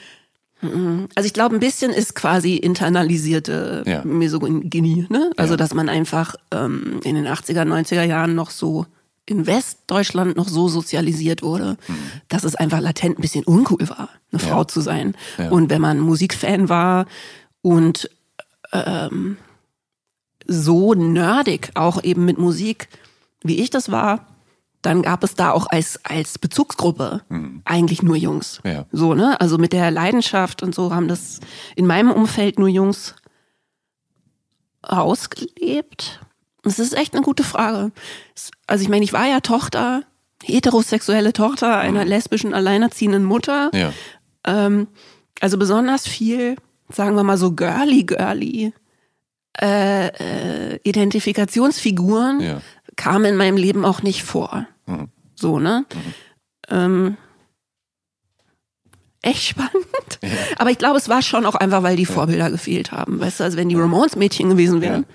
mm, 0.62 1.06
also 1.15 1.28
ich 1.28 1.34
glaube, 1.34 1.56
ein 1.56 1.60
bisschen 1.60 1.91
ist 1.91 2.15
quasi 2.15 2.56
internalisierte 2.56 3.84
Ja. 3.86 4.04
Misogynie. 4.06 5.06
Ne? 5.10 5.32
Also 5.38 5.54
Ja. 5.54 5.58
dass 5.58 5.74
man 5.74 5.89
einfach 5.89 6.36
ähm, 6.52 7.00
in 7.04 7.15
den 7.15 7.28
80er, 7.28 7.63
90er 7.63 8.04
Jahren 8.04 8.34
noch 8.36 8.50
so 8.50 8.86
in 9.26 9.46
Westdeutschland 9.48 10.36
noch 10.36 10.50
so 10.50 10.67
sozialisiert 10.67 11.43
wurde, 11.43 11.78
dass 12.28 12.43
es 12.43 12.56
einfach 12.56 12.82
latent 12.82 13.17
ein 13.17 13.22
bisschen 13.22 13.46
uncool 13.46 13.88
war, 13.89 14.10
eine 14.34 14.41
Ja. 14.41 14.48
Frau 14.50 14.63
zu 14.65 14.82
sein. 14.82 15.15
Und 15.50 15.69
wenn 15.69 15.80
man 15.80 16.00
Musikfan 16.02 16.67
war 16.67 17.06
und 17.62 18.10
ähm, 18.74 19.38
so 20.47 20.93
nerdig 20.93 21.71
auch 21.75 22.03
eben 22.03 22.25
mit 22.25 22.38
Musik, 22.38 22.89
wie 23.43 23.62
ich 23.62 23.69
das 23.69 23.91
war, 23.91 24.27
dann 24.82 25.01
gab 25.01 25.23
es 25.23 25.36
da 25.36 25.51
auch 25.51 25.67
als, 25.67 25.99
als 26.03 26.38
Bezugsgruppe 26.38 27.21
eigentlich 27.63 28.03
nur 28.03 28.17
Jungs. 28.17 28.60
Ja. 28.65 28.86
So, 28.91 29.13
ne? 29.13 29.39
Also 29.39 29.58
mit 29.58 29.71
der 29.71 29.89
Leidenschaft 29.91 30.62
und 30.62 30.75
so 30.75 30.93
haben 30.93 31.08
das 31.08 31.39
in 31.75 31.88
meinem 31.88 32.12
Umfeld 32.12 32.60
nur 32.60 32.67
Jungs 32.67 33.15
ausgelebt. 34.82 36.19
Das 36.63 36.79
ist 36.79 36.93
echt 36.93 37.13
eine 37.13 37.23
gute 37.23 37.43
Frage. 37.43 37.91
Also 38.67 38.84
ich 38.84 38.89
meine, 38.89 39.06
ich 39.06 39.13
war 39.13 39.25
ja 39.25 39.39
Tochter, 39.39 40.03
heterosexuelle 40.43 41.32
Tochter 41.32 41.77
einer 41.77 42.03
lesbischen, 42.03 42.53
alleinerziehenden 42.53 43.23
Mutter. 43.23 43.71
Ja. 43.73 43.93
Ähm, 44.45 44.88
also 45.39 45.58
besonders 45.58 46.08
viel, 46.08 46.58
sagen 46.89 47.15
wir 47.15 47.23
mal 47.23 47.38
so 47.38 47.53
girly, 47.53 48.03
girly 48.03 48.73
äh, 49.62 50.08
äh, 50.08 50.80
Identifikationsfiguren 50.84 52.39
Ja. 52.42 52.62
kamen 52.96 53.26
in 53.26 53.36
meinem 53.38 53.58
Leben 53.58 53.86
auch 53.86 54.02
nicht 54.02 54.24
vor. 54.24 54.68
Mhm. 54.86 55.10
So, 55.36 55.60
ne? 55.60 55.86
Ähm, 56.70 57.18
echt 59.22 59.44
spannend. 59.44 60.20
Aber 60.58 60.70
ich 60.72 60.78
glaube, 60.78 60.98
es 60.98 61.10
war 61.10 61.22
schon 61.22 61.46
auch 61.46 61.56
einfach, 61.56 61.84
weil 61.84 61.96
die 61.96 62.06
Vorbilder 62.06 62.50
gefehlt 62.52 62.92
haben. 62.92 63.20
Weißt 63.20 63.39
du, 63.39 63.44
also 63.44 63.58
wenn 63.58 63.70
die 63.70 63.76
Ramones-Mädchen 63.76 64.50
gewesen 64.50 64.82
wären, 64.82 65.06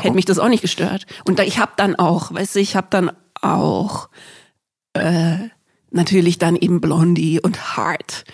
hätte 0.00 0.14
mich 0.14 0.24
das 0.24 0.38
auch 0.38 0.48
nicht 0.48 0.62
gestört. 0.62 1.06
Und 1.24 1.38
da, 1.38 1.42
ich 1.42 1.58
habe 1.58 1.72
dann 1.76 1.96
auch, 1.96 2.32
weißt 2.32 2.54
du, 2.56 2.60
ich 2.60 2.76
habe 2.76 2.86
dann 2.90 3.10
auch 3.42 4.08
äh, 4.94 5.36
natürlich 5.90 6.38
dann 6.38 6.56
eben 6.56 6.80
Blondie 6.80 7.40
und 7.40 7.76
Heart 7.76 8.24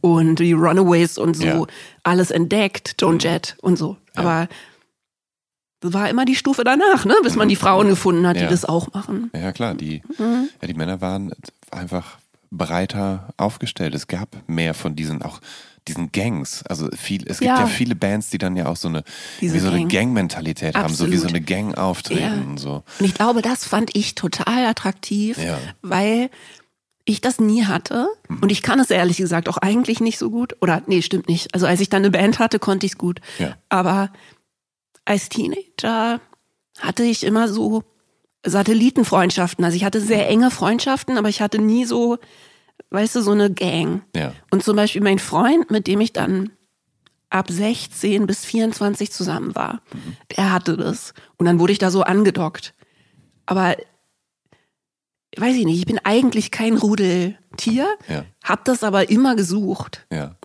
und 0.00 0.36
die 0.38 0.52
Runaways 0.52 1.18
und 1.18 1.34
so 1.36 1.44
Mhm. 1.44 1.50
Ja. 1.60 1.66
alles 2.04 2.30
entdeckt, 2.30 2.94
Joan 3.00 3.18
Jett 3.18 3.56
und 3.62 3.76
so. 3.76 3.96
Aber 4.14 4.48
war 5.82 6.08
immer 6.08 6.24
die 6.24 6.34
Stufe 6.36 6.64
danach, 6.64 7.04
ne? 7.04 7.14
bis 7.22 7.34
man 7.36 7.48
die 7.48 7.56
Frauen 7.56 7.88
gefunden 7.88 8.26
hat, 8.26 8.36
die 8.36 8.40
Ja. 8.42 8.48
das 8.48 8.64
auch 8.64 8.92
machen. 8.92 9.30
Ja, 9.34 9.52
klar, 9.52 9.74
die, 9.74 10.02
Mhm. 10.18 10.48
ja, 10.60 10.68
die 10.68 10.74
Männer 10.74 11.00
waren 11.00 11.32
einfach 11.70 12.18
breiter 12.50 13.28
aufgestellt. 13.36 13.94
Es 13.94 14.06
gab 14.06 14.28
mehr 14.46 14.74
von 14.74 14.94
diesen 14.94 15.22
auch 15.22 15.40
diesen 15.88 16.12
Gangs. 16.12 16.62
Also 16.66 16.88
viel, 16.96 17.22
es 17.26 17.40
gibt 17.40 17.48
Ja. 17.48 17.60
ja, 17.60 17.66
viele 17.66 17.96
Bands, 17.96 18.30
die 18.30 18.38
dann 18.38 18.54
ja 18.54 18.66
auch 18.66 18.76
so 18.76 18.86
eine, 18.86 19.02
Diese 19.40 19.54
wie 19.54 19.58
so 19.58 19.66
eine 19.68 19.78
Gang. 19.78 19.90
Gang-Mentalität 19.90 20.76
haben, 20.76 20.94
so 20.94 21.10
wie 21.10 21.16
so 21.16 21.26
eine 21.26 21.40
Gang 21.40 21.76
auftreten 21.76 22.44
und 22.50 22.58
so. 22.58 22.84
Und 23.00 23.04
ich 23.04 23.14
glaube, 23.14 23.42
das 23.42 23.64
fand 23.64 23.90
ich 23.96 24.14
total 24.14 24.64
attraktiv, 24.66 25.38
Ja. 25.38 25.58
weil 25.82 26.30
ich 27.04 27.20
das 27.20 27.40
nie 27.40 27.64
hatte. 27.64 28.06
Und 28.40 28.52
ich 28.52 28.62
kann 28.62 28.78
es 28.78 28.90
ehrlich 28.92 29.16
gesagt 29.16 29.48
auch 29.48 29.56
eigentlich 29.58 29.98
nicht 30.00 30.18
so 30.18 30.30
gut. 30.30 30.54
Oder 30.60 30.82
nee, 30.86 31.02
stimmt 31.02 31.26
nicht. 31.28 31.52
Also 31.52 31.66
als 31.66 31.80
ich 31.80 31.88
dann 31.90 32.02
eine 32.02 32.12
Band 32.12 32.38
hatte, 32.38 32.60
konnte 32.60 32.86
ich 32.86 32.92
es 32.92 32.98
gut. 32.98 33.20
Ja. 33.40 33.56
Aber 33.68 34.10
als 35.04 35.28
Teenager 35.28 36.20
hatte 36.78 37.02
ich 37.02 37.24
immer 37.24 37.48
so 37.48 37.84
Satellitenfreundschaften. 38.44 39.64
Also 39.64 39.76
ich 39.76 39.84
hatte 39.84 40.00
sehr 40.00 40.28
enge 40.28 40.50
Freundschaften, 40.50 41.16
aber 41.18 41.28
ich 41.28 41.40
hatte 41.40 41.58
nie 41.60 41.84
so, 41.84 42.18
weißt 42.90 43.16
du, 43.16 43.20
so 43.22 43.30
eine 43.32 43.52
Gang. 43.52 44.02
Ja. 44.16 44.32
Und 44.50 44.62
zum 44.62 44.76
Beispiel 44.76 45.02
mein 45.02 45.18
Freund, 45.18 45.70
mit 45.70 45.86
dem 45.86 46.00
ich 46.00 46.12
dann 46.12 46.50
ab 47.30 47.50
16 47.50 48.26
bis 48.26 48.44
24 48.44 49.10
zusammen 49.12 49.54
war, 49.54 49.80
der 50.36 50.52
hatte 50.52 50.76
das. 50.76 51.14
Und 51.38 51.46
dann 51.46 51.58
wurde 51.58 51.72
ich 51.72 51.78
da 51.78 51.90
so 51.90 52.02
angedockt. 52.02 52.74
Aber 53.46 53.76
weiß 55.36 55.56
ich 55.56 55.64
nicht, 55.64 55.78
ich 55.78 55.86
bin 55.86 55.98
eigentlich 56.04 56.50
kein 56.50 56.76
Rudeltier, 56.76 57.86
Ja. 58.08 58.24
hab 58.44 58.64
das 58.66 58.84
aber 58.84 59.08
immer 59.08 59.34
gesucht. 59.34 60.06
Ja. 60.12 60.36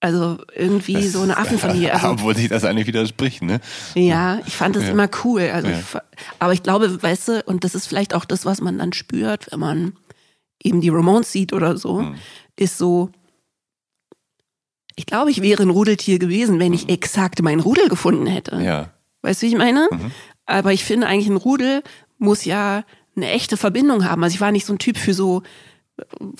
Also 0.00 0.38
irgendwie 0.54 1.02
so 1.08 1.22
eine 1.22 1.36
Affenfamilie. 1.38 1.92
Also, 1.94 2.08
Obwohl 2.10 2.36
sich 2.36 2.48
das 2.48 2.64
eigentlich 2.64 2.86
widerspricht, 2.86 3.42
ne? 3.42 3.60
ja, 3.94 4.40
ich 4.46 4.54
fand 4.54 4.76
das 4.76 4.84
Ja. 4.84 4.90
immer 4.90 5.08
cool. 5.24 5.42
Also, 5.52 5.68
Ja. 5.68 5.78
ich 5.78 5.84
aber 6.38 6.52
ich 6.52 6.62
glaube, 6.62 7.02
weißt 7.02 7.28
du, 7.28 7.42
und 7.46 7.64
das 7.64 7.74
ist 7.74 7.86
vielleicht 7.86 8.14
auch 8.14 8.24
das, 8.26 8.44
was 8.44 8.60
man 8.60 8.78
dann 8.78 8.92
spürt, 8.92 9.50
wenn 9.50 9.60
man 9.60 9.92
eben 10.62 10.80
die 10.80 10.90
Ramones 10.90 11.32
sieht 11.32 11.52
oder 11.52 11.76
so, 11.78 12.02
Mhm. 12.02 12.14
ist 12.56 12.76
so, 12.78 13.10
ich 14.96 15.06
glaube, 15.06 15.30
ich 15.30 15.42
wäre 15.42 15.62
ein 15.62 15.70
Rudeltier 15.70 16.18
gewesen, 16.18 16.58
wenn 16.58 16.72
ich 16.74 16.88
exakt 16.88 17.42
mein 17.42 17.60
Rudel 17.60 17.88
gefunden 17.88 18.26
hätte. 18.26 18.56
Mhm. 18.56 18.64
Ja. 18.64 18.90
Weißt 19.22 19.42
du, 19.42 19.46
wie 19.46 19.50
ich 19.50 19.58
meine? 19.58 19.88
Mhm. 19.90 20.10
Aber 20.46 20.72
ich 20.72 20.84
finde 20.84 21.06
eigentlich, 21.06 21.28
ein 21.28 21.36
Rudel 21.36 21.82
muss 22.18 22.44
ja 22.44 22.84
eine 23.16 23.30
echte 23.30 23.56
Verbindung 23.56 24.04
haben. 24.04 24.22
Also 24.22 24.34
ich 24.34 24.40
war 24.40 24.52
nicht 24.52 24.66
so 24.66 24.72
ein 24.74 24.78
Typ 24.78 24.96
für 24.98 25.14
so 25.14 25.42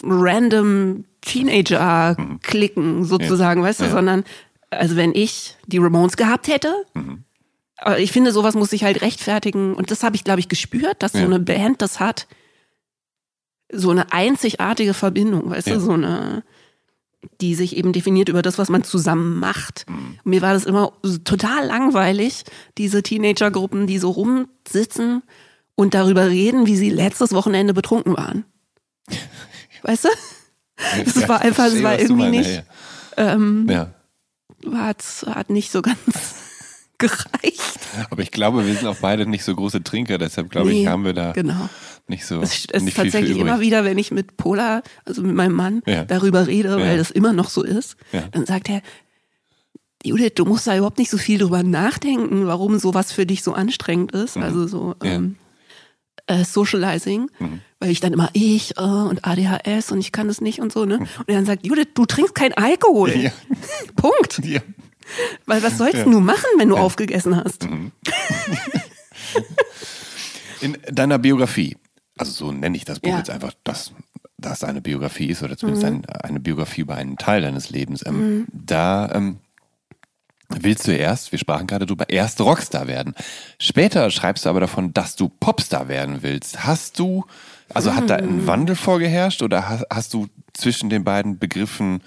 random 0.02 1.04
Teenager-Klicken 1.26 3.04
sozusagen, 3.04 3.62
weißt 3.62 3.80
du, 3.80 3.84
Mhm. 3.84 3.88
Ja. 3.90 3.94
sondern 3.96 4.24
also 4.70 4.96
wenn 4.96 5.14
ich 5.14 5.56
die 5.66 5.78
Ramones 5.78 6.16
gehabt 6.16 6.48
hätte, 6.48 6.74
Mhm. 6.94 7.24
ich 7.98 8.10
finde, 8.12 8.32
sowas 8.32 8.54
muss 8.54 8.70
sich 8.70 8.84
halt 8.84 9.00
rechtfertigen. 9.02 9.74
Und 9.74 9.90
das 9.90 10.02
habe 10.02 10.16
ich, 10.16 10.24
glaube 10.24 10.40
ich, 10.40 10.48
gespürt, 10.48 11.02
dass 11.02 11.12
so 11.12 11.18
Ja. 11.18 11.24
eine 11.24 11.38
Band 11.40 11.82
das 11.82 12.00
hat. 12.00 12.26
So 13.72 13.90
eine 13.90 14.12
einzigartige 14.12 14.94
Verbindung, 14.94 15.50
weißt 15.50 15.68
Ja. 15.68 15.74
du, 15.74 15.80
so 15.80 15.92
eine, 15.92 16.42
die 17.40 17.54
sich 17.54 17.76
eben 17.76 17.92
definiert 17.92 18.28
über 18.28 18.42
das, 18.42 18.58
was 18.58 18.68
man 18.68 18.84
zusammen 18.84 19.38
macht. 19.38 19.84
Mhm. 19.88 20.18
Mir 20.24 20.42
war 20.42 20.52
das 20.52 20.64
immer 20.64 20.92
so 21.02 21.18
total 21.18 21.66
langweilig, 21.66 22.44
diese 22.78 23.02
Teenagergruppen, 23.02 23.86
die 23.86 23.98
so 23.98 24.10
rumsitzen 24.10 25.22
und 25.74 25.94
darüber 25.94 26.28
reden, 26.28 26.66
wie 26.66 26.76
sie 26.76 26.90
letztes 26.90 27.32
Wochenende 27.32 27.74
betrunken 27.74 28.16
waren. 28.16 28.44
Weißt 29.82 30.04
du? 30.04 30.08
Ja, 30.78 31.28
war 31.28 31.40
einfach, 31.40 31.64
verstehe, 31.64 31.82
war 31.84 31.98
irgendwie 31.98 32.28
nicht, 32.30 32.62
ähm, 33.16 33.66
Ja. 33.70 33.94
hat, 34.74 35.02
hat 35.26 35.50
nicht 35.50 35.70
so 35.72 35.82
ganz 35.82 35.96
gereicht. 36.98 37.78
ja. 37.96 38.06
Aber 38.10 38.22
ich 38.22 38.30
glaube, 38.30 38.66
wir 38.66 38.74
sind 38.74 38.86
auch 38.86 38.96
beide 38.96 39.26
nicht 39.26 39.44
so 39.44 39.54
große 39.54 39.82
Trinker, 39.82 40.18
deshalb 40.18 40.50
glaube 40.50 40.70
Nee, 40.70 40.82
ich, 40.82 40.86
haben 40.88 41.04
wir 41.04 41.12
da 41.12 41.32
Genau. 41.32 41.68
nicht 42.08 42.24
so 42.26 42.40
Es, 42.40 42.66
es 42.72 42.82
nicht 42.82 42.92
ist 42.92 42.96
tatsächlich 42.96 43.32
viel 43.32 43.36
für 43.36 43.40
immer 43.48 43.60
wieder, 43.60 43.84
wenn 43.84 43.98
ich 43.98 44.10
mit 44.10 44.36
Pola, 44.36 44.82
also 45.04 45.22
mit 45.22 45.34
meinem 45.34 45.54
Mann, 45.54 45.82
Ja. 45.86 46.04
darüber 46.04 46.46
rede, 46.46 46.76
weil 46.76 46.92
Ja. 46.92 46.96
das 46.96 47.10
immer 47.10 47.32
noch 47.32 47.48
so 47.50 47.62
ist, 47.62 47.96
Ja. 48.12 48.24
dann 48.32 48.46
sagt 48.46 48.68
er, 48.68 48.82
Judith, 50.04 50.32
du 50.36 50.44
musst 50.44 50.66
da 50.66 50.76
überhaupt 50.76 50.98
nicht 50.98 51.10
so 51.10 51.18
viel 51.18 51.38
drüber 51.38 51.62
nachdenken, 51.62 52.46
warum 52.46 52.78
sowas 52.78 53.12
für 53.12 53.26
dich 53.26 53.42
so 53.42 53.54
anstrengend 53.54 54.12
ist. 54.12 54.36
Also 54.36 54.66
so 54.68 54.94
Ja. 55.02 55.10
ähm, 55.14 55.36
äh, 56.26 56.44
Socializing, 56.44 57.30
weil 57.80 57.90
ich 57.90 58.00
dann 58.00 58.12
immer 58.12 58.30
ich 58.32 58.76
äh, 58.78 58.82
und 58.82 59.24
ADHS 59.24 59.92
und 59.92 60.00
ich 60.00 60.12
kann 60.12 60.28
das 60.28 60.40
nicht 60.40 60.60
und 60.60 60.72
so, 60.72 60.84
ne? 60.84 60.98
Und 60.98 61.28
er 61.28 61.36
dann 61.36 61.46
sagt, 61.46 61.66
Judith, 61.66 61.88
du 61.94 62.06
trinkst 62.06 62.34
kein 62.34 62.52
Alkohol. 62.54 63.10
Ja. 63.16 63.30
Punkt. 63.96 64.38
Ja. 64.44 64.60
Weil 65.46 65.62
was 65.62 65.78
sollst 65.78 66.04
du 66.04 66.18
machen, 66.18 66.48
wenn 66.58 66.68
du 66.68 66.76
aufgegessen 66.76 67.36
hast? 67.36 67.62
Mhm. 67.70 67.92
In 70.60 70.76
deiner 70.90 71.18
Biografie, 71.18 71.76
also 72.18 72.32
so 72.32 72.52
nenne 72.52 72.76
ich 72.76 72.84
das 72.84 73.00
Buch 73.00 73.10
Ja. 73.10 73.18
jetzt 73.18 73.30
einfach, 73.30 73.52
dass 73.62 73.92
das 74.38 74.64
eine 74.64 74.80
Biografie 74.80 75.26
ist 75.26 75.42
oder 75.42 75.56
zumindest 75.56 75.86
Mhm. 75.86 76.02
ein, 76.02 76.06
eine 76.06 76.40
Biografie 76.40 76.80
über 76.82 76.94
einen 76.96 77.16
Teil 77.18 77.42
deines 77.42 77.70
Lebens. 77.70 78.04
Ähm, 78.06 78.46
Da 78.52 79.10
ähm, 79.14 79.38
willst 80.48 80.86
du 80.86 80.92
erst, 80.92 81.32
wir 81.32 81.38
sprachen 81.38 81.66
gerade 81.66 81.86
drüber, 81.86 82.08
erst 82.08 82.40
Rockstar 82.40 82.86
werden. 82.86 83.14
Später 83.58 84.10
schreibst 84.10 84.44
du 84.44 84.50
aber 84.50 84.60
davon, 84.60 84.92
dass 84.94 85.16
du 85.16 85.28
Popstar 85.28 85.88
werden 85.88 86.22
willst. 86.22 86.64
Hast 86.64 86.98
du, 86.98 87.24
also 87.72 87.94
hat 87.94 88.10
da 88.10 88.16
ein 88.16 88.46
Wandel 88.46 88.76
vorgeherrscht 88.76 89.42
oder 89.42 89.68
hast, 89.68 89.86
hast 89.90 90.14
du 90.14 90.28
zwischen 90.52 90.88
den 90.88 91.04
beiden 91.04 91.38
Begriffen 91.38 92.02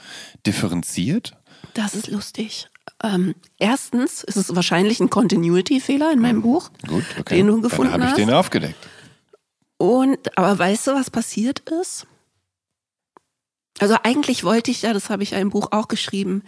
differenziert? 0.45 1.35
Das 1.73 1.95
ist 1.95 2.07
lustig. 2.07 2.67
Ähm, 3.03 3.35
erstens 3.57 4.23
ist 4.23 4.35
es 4.35 4.55
wahrscheinlich 4.55 4.99
ein 4.99 5.09
Continuity-Fehler 5.09 6.11
in 6.11 6.19
meinem 6.19 6.41
Buch, 6.41 6.71
Gut, 6.87 7.03
okay. 7.19 7.37
den 7.37 7.47
du 7.47 7.61
gefunden 7.61 7.91
Dann 7.91 8.01
habe 8.01 8.03
ich 8.05 8.09
hast. 8.11 8.17
den 8.17 8.33
aufgedeckt. 8.33 8.87
Und, 9.77 10.37
aber 10.37 10.57
weißt 10.57 10.87
du, 10.87 10.91
was 10.93 11.09
passiert 11.09 11.59
ist? 11.81 12.05
Also 13.79 13.95
eigentlich 14.03 14.43
wollte 14.43 14.71
ich 14.71 14.81
ja, 14.81 14.91
das 14.91 15.09
habe 15.09 15.23
ich 15.23 15.31
ja 15.31 15.39
im 15.39 15.51
Buch 15.51 15.69
auch 15.71 15.87
geschrieben, 15.87 16.43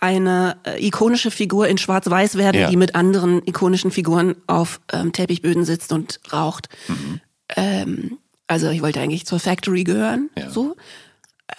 eine 0.00 0.56
äh, 0.64 0.84
ikonische 0.86 1.30
Figur 1.30 1.68
in 1.68 1.76
Schwarz-Weiß 1.78 2.36
werden, 2.36 2.60
Ja. 2.60 2.70
die 2.70 2.76
mit 2.76 2.94
anderen 2.94 3.42
ikonischen 3.46 3.90
Figuren 3.90 4.36
auf 4.46 4.80
ähm, 4.92 5.12
Teppichböden 5.12 5.64
sitzt 5.64 5.92
und 5.92 6.20
raucht. 6.32 6.68
Mhm. 6.88 7.20
Ähm, 7.56 8.18
also 8.46 8.68
ich 8.70 8.80
wollte 8.82 9.00
eigentlich 9.00 9.26
zur 9.26 9.40
Factory 9.40 9.84
gehören, 9.84 10.30
Ja. 10.36 10.50
so. 10.50 10.76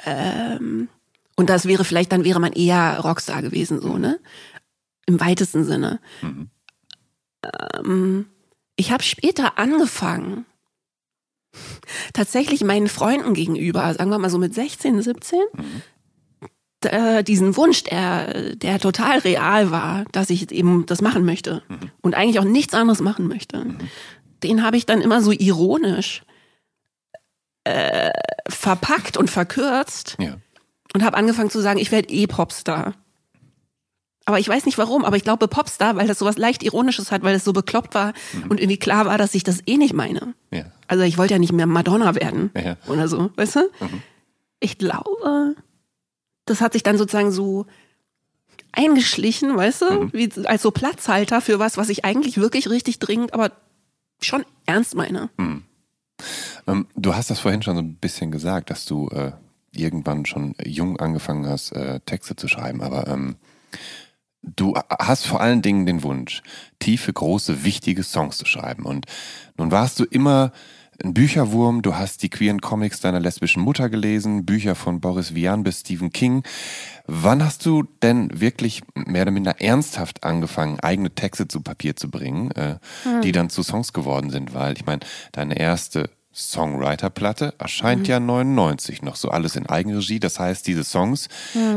Ähm, 0.05 0.87
und 1.35 1.49
das 1.49 1.65
wäre 1.65 1.83
vielleicht, 1.85 2.11
dann 2.11 2.23
wäre 2.23 2.39
man 2.39 2.53
eher 2.53 2.99
Rockstar 2.99 3.41
gewesen, 3.41 3.81
so, 3.81 3.97
ne? 3.97 4.19
Im 5.05 5.19
weitesten 5.19 5.63
Sinne. 5.63 5.99
Mhm. 6.21 6.49
Ähm, 7.83 8.25
ich 8.75 8.91
habe 8.91 9.03
später 9.03 9.57
angefangen, 9.57 10.45
tatsächlich 12.13 12.63
meinen 12.63 12.87
Freunden 12.87 13.33
gegenüber, 13.33 13.93
sagen 13.93 14.09
wir 14.11 14.19
mal 14.19 14.29
so 14.29 14.37
mit 14.37 14.53
16, 14.53 15.01
17, 15.01 15.39
äh, 16.85 17.23
diesen 17.23 17.55
Wunsch, 17.57 17.83
der, 17.83 18.55
der 18.55 18.79
total 18.79 19.19
real 19.19 19.71
war, 19.71 20.05
dass 20.11 20.29
ich 20.29 20.51
eben 20.51 20.85
das 20.85 21.01
machen 21.01 21.25
möchte 21.25 21.61
und 22.01 22.15
eigentlich 22.15 22.39
auch 22.39 22.43
nichts 22.45 22.73
anderes 22.73 23.01
machen 23.01 23.27
möchte, 23.27 23.65
den 24.43 24.63
habe 24.63 24.77
ich 24.77 24.85
dann 24.85 25.01
immer 25.01 25.21
so 25.21 25.31
ironisch 25.31 26.23
äh, 27.65 28.11
verpackt 28.47 29.17
und 29.17 29.29
verkürzt 29.29 30.15
Ja. 30.19 30.37
und 30.93 31.03
habe 31.03 31.17
angefangen 31.17 31.49
zu 31.49 31.59
sagen, 31.61 31.79
ich 31.79 31.91
werde 31.91 32.09
eh 32.09 32.27
Popstar. 32.27 32.93
Aber 34.25 34.37
ich 34.39 34.47
weiß 34.47 34.65
nicht 34.65 34.77
warum, 34.77 35.05
aber 35.05 35.17
ich 35.17 35.23
glaube 35.23 35.47
Popstar, 35.47 35.95
weil 35.95 36.07
das 36.07 36.19
sowas 36.19 36.37
leicht 36.37 36.61
Ironisches 36.61 37.11
hat, 37.11 37.23
weil 37.23 37.35
es 37.35 37.43
so 37.43 37.51
bekloppt 37.51 37.95
war 37.95 38.13
und 38.47 38.59
irgendwie 38.59 38.77
klar 38.77 39.05
war, 39.07 39.17
dass 39.17 39.33
ich 39.33 39.43
das 39.43 39.61
eh 39.65 39.77
nicht 39.77 39.93
meine. 39.93 40.35
Ja. 40.51 40.65
Also 40.87 41.03
ich 41.03 41.17
wollte 41.17 41.33
ja 41.33 41.39
nicht 41.39 41.51
mehr 41.51 41.65
Madonna 41.65 42.13
werden 42.15 42.51
Ja. 42.55 42.77
oder 42.87 43.07
so, 43.07 43.31
weißt 43.35 43.55
du? 43.57 43.61
Ich 44.59 44.77
glaube, 44.77 45.55
das 46.49 46.61
hat 46.61 46.73
sich 46.73 46.83
dann 46.83 46.97
sozusagen 46.97 47.31
so 47.31 47.65
eingeschlichen, 48.71 49.55
weißt 49.55 49.81
du, 49.81 50.13
wie 50.13 50.29
als 50.45 50.61
so 50.61 50.71
Platzhalter 50.71 51.41
für 51.41 51.59
was, 51.59 51.77
was 51.77 51.89
ich 51.89 52.05
eigentlich 52.05 52.37
wirklich 52.37 52.69
richtig 52.69 52.99
dringend, 52.99 53.33
aber 53.33 53.51
schon 54.21 54.45
ernst 54.65 54.95
meine. 54.95 55.29
Ähm, 56.67 56.87
du 56.95 57.15
hast 57.15 57.29
das 57.29 57.39
vorhin 57.39 57.61
schon 57.61 57.75
so 57.75 57.81
ein 57.81 57.95
bisschen 57.95 58.31
gesagt, 58.31 58.69
dass 58.69 58.85
du 58.85 59.07
äh, 59.09 59.31
irgendwann 59.71 60.25
schon 60.25 60.55
jung 60.63 60.99
angefangen 60.99 61.47
hast, 61.47 61.71
äh, 61.71 61.99
Texte 62.01 62.35
zu 62.35 62.47
schreiben, 62.47 62.81
aber 62.81 63.07
ähm, 63.07 63.35
du 64.41 64.75
hast 64.75 65.25
vor 65.25 65.41
allen 65.41 65.61
Dingen 65.61 65.85
den 65.85 66.03
Wunsch, 66.03 66.41
tiefe, 66.79 67.11
große, 67.11 67.63
wichtige 67.63 68.03
Songs 68.03 68.37
zu 68.37 68.45
schreiben. 68.45 68.85
Und 68.85 69.05
nun 69.57 69.71
warst 69.71 69.99
du 69.99 70.05
immer 70.05 70.51
ein 71.03 71.13
Bücherwurm, 71.13 71.81
du 71.81 71.95
hast 71.95 72.23
die 72.23 72.29
queeren 72.29 72.61
Comics 72.61 72.99
deiner 72.99 73.19
lesbischen 73.19 73.63
Mutter 73.63 73.89
gelesen, 73.89 74.45
Bücher 74.45 74.75
von 74.75 74.99
Boris 74.99 75.35
Vian 75.35 75.63
bis 75.63 75.81
Stephen 75.81 76.11
King. 76.11 76.43
Wann 77.07 77.43
hast 77.43 77.65
du 77.65 77.83
denn 78.01 78.39
wirklich 78.39 78.81
mehr 78.93 79.23
oder 79.23 79.31
minder 79.31 79.61
ernsthaft 79.61 80.23
angefangen, 80.23 80.79
eigene 80.79 81.09
Texte 81.13 81.47
zu 81.47 81.61
Papier 81.61 81.95
zu 81.95 82.09
bringen, 82.09 82.51
äh, 82.51 82.77
die 83.23 83.31
dann 83.31 83.49
zu 83.49 83.63
Songs 83.63 83.93
geworden 83.93 84.29
sind? 84.29 84.53
Weil 84.53 84.73
ich 84.73 84.85
meine, 84.85 85.01
deine 85.31 85.57
erste 85.57 86.09
Songwriter-Platte 86.33 87.55
erscheint 87.57 88.07
ja 88.07 88.19
99 88.19 89.01
noch 89.01 89.15
so 89.15 89.29
alles 89.29 89.55
in 89.55 89.65
Eigenregie. 89.65 90.19
Das 90.19 90.39
heißt, 90.39 90.67
diese 90.67 90.83
Songs 90.83 91.27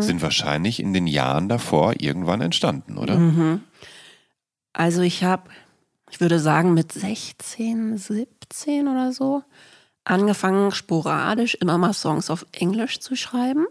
sind 0.01 0.23
wahrscheinlich 0.23 0.81
in 0.81 0.93
den 0.93 1.07
Jahren 1.07 1.49
davor 1.49 1.95
irgendwann 1.99 2.43
entstanden, 2.43 2.99
oder? 2.99 3.17
Also 4.75 5.03
ich 5.03 5.25
habe, 5.25 5.51
ich 6.11 6.21
würde 6.21 6.39
sagen 6.39 6.75
mit 6.75 6.93
16, 6.93 7.97
17 7.97 8.42
oder 8.89 9.13
so, 9.13 9.43
angefangen 10.05 10.71
sporadisch 10.73 11.55
immer 11.55 11.79
mal 11.79 11.93
Songs 11.93 12.31
auf 12.31 12.47
Englisch 12.53 13.01
zu 13.01 13.17
schreiben. 13.17 13.67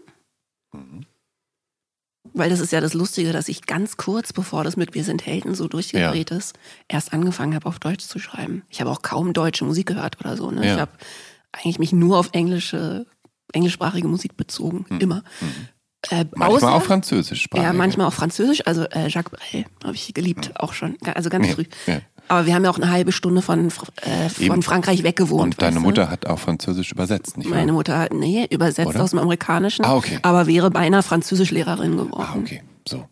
Weil 2.34 2.50
das 2.50 2.60
ist 2.60 2.72
ja 2.72 2.80
das 2.80 2.94
Lustige, 2.94 3.32
dass 3.32 3.48
ich 3.48 3.66
ganz 3.66 3.96
kurz 3.96 4.32
bevor 4.32 4.64
das 4.64 4.76
mit 4.76 4.94
Wir 4.94 5.04
sind 5.04 5.26
Helden 5.26 5.54
so 5.54 5.68
durchgedreht 5.68 6.30
ist, 6.30 6.56
erst 6.88 7.12
angefangen 7.12 7.54
habe 7.54 7.66
auf 7.66 7.78
Deutsch 7.78 8.04
zu 8.06 8.18
schreiben. 8.18 8.62
Ich 8.70 8.80
habe 8.80 8.90
auch 8.90 9.02
kaum 9.02 9.32
deutsche 9.32 9.64
Musik 9.64 9.88
gehört 9.88 10.18
oder 10.20 10.36
so. 10.36 10.50
Ne? 10.50 10.66
Ja. 10.66 10.74
Ich 10.74 10.80
habe 10.80 10.92
eigentlich 11.52 11.78
mich 11.78 11.92
nur 11.92 12.18
auf 12.18 12.30
englische, 12.32 13.06
englischsprachige 13.52 14.08
Musik 14.08 14.36
bezogen, 14.36 14.86
immer. 14.98 15.24
Äh, 16.10 16.20
Hm. 16.20 16.30
Manchmal 16.34 16.50
außer- 16.72 16.74
auch 16.76 16.82
Französisch 16.82 17.46
ja, 17.54 17.72
manchmal 17.72 18.06
auch 18.08 18.12
Französisch. 18.12 18.66
Also 18.66 18.82
äh, 18.86 19.06
Jacques 19.08 19.30
Brel 19.38 19.66
habe 19.84 19.94
ich 19.94 20.12
geliebt, 20.14 20.50
auch 20.56 20.72
schon. 20.72 20.96
Also 21.04 21.28
ganz 21.30 21.46
Ja, 21.48 21.54
früh. 21.54 21.64
Ja. 22.32 22.38
Aber 22.38 22.46
wir 22.46 22.54
haben 22.54 22.64
ja 22.64 22.70
auch 22.70 22.78
eine 22.78 22.90
halbe 22.90 23.12
Stunde 23.12 23.42
von, 23.42 23.68
äh, 23.68 24.28
von 24.28 24.44
Eben. 24.44 24.62
Frankreich 24.62 25.02
weggewohnt. 25.02 25.54
Und 25.54 25.62
deine 25.62 25.76
weißt 25.76 25.82
du? 25.84 25.88
Mutter 25.88 26.10
hat 26.10 26.26
auch 26.26 26.38
Französisch 26.38 26.92
übersetzt, 26.92 27.36
nicht 27.36 27.50
wahr? 27.50 27.58
Meine 27.58 27.72
Mutter 27.72 27.98
hat, 27.98 28.12
nee, 28.14 28.46
übersetzt 28.50 28.88
Oder? 28.88 29.02
aus 29.02 29.10
dem 29.10 29.18
Amerikanischen, 29.18 29.84
Ah, 29.84 29.94
okay. 29.96 30.18
aber 30.22 30.46
wäre 30.46 30.70
beinahe 30.70 31.02
Französischlehrerin 31.02 31.96
geworden. 31.96 32.26
Ah, 32.26 32.36
okay. 32.38 32.62
So. 32.88 33.04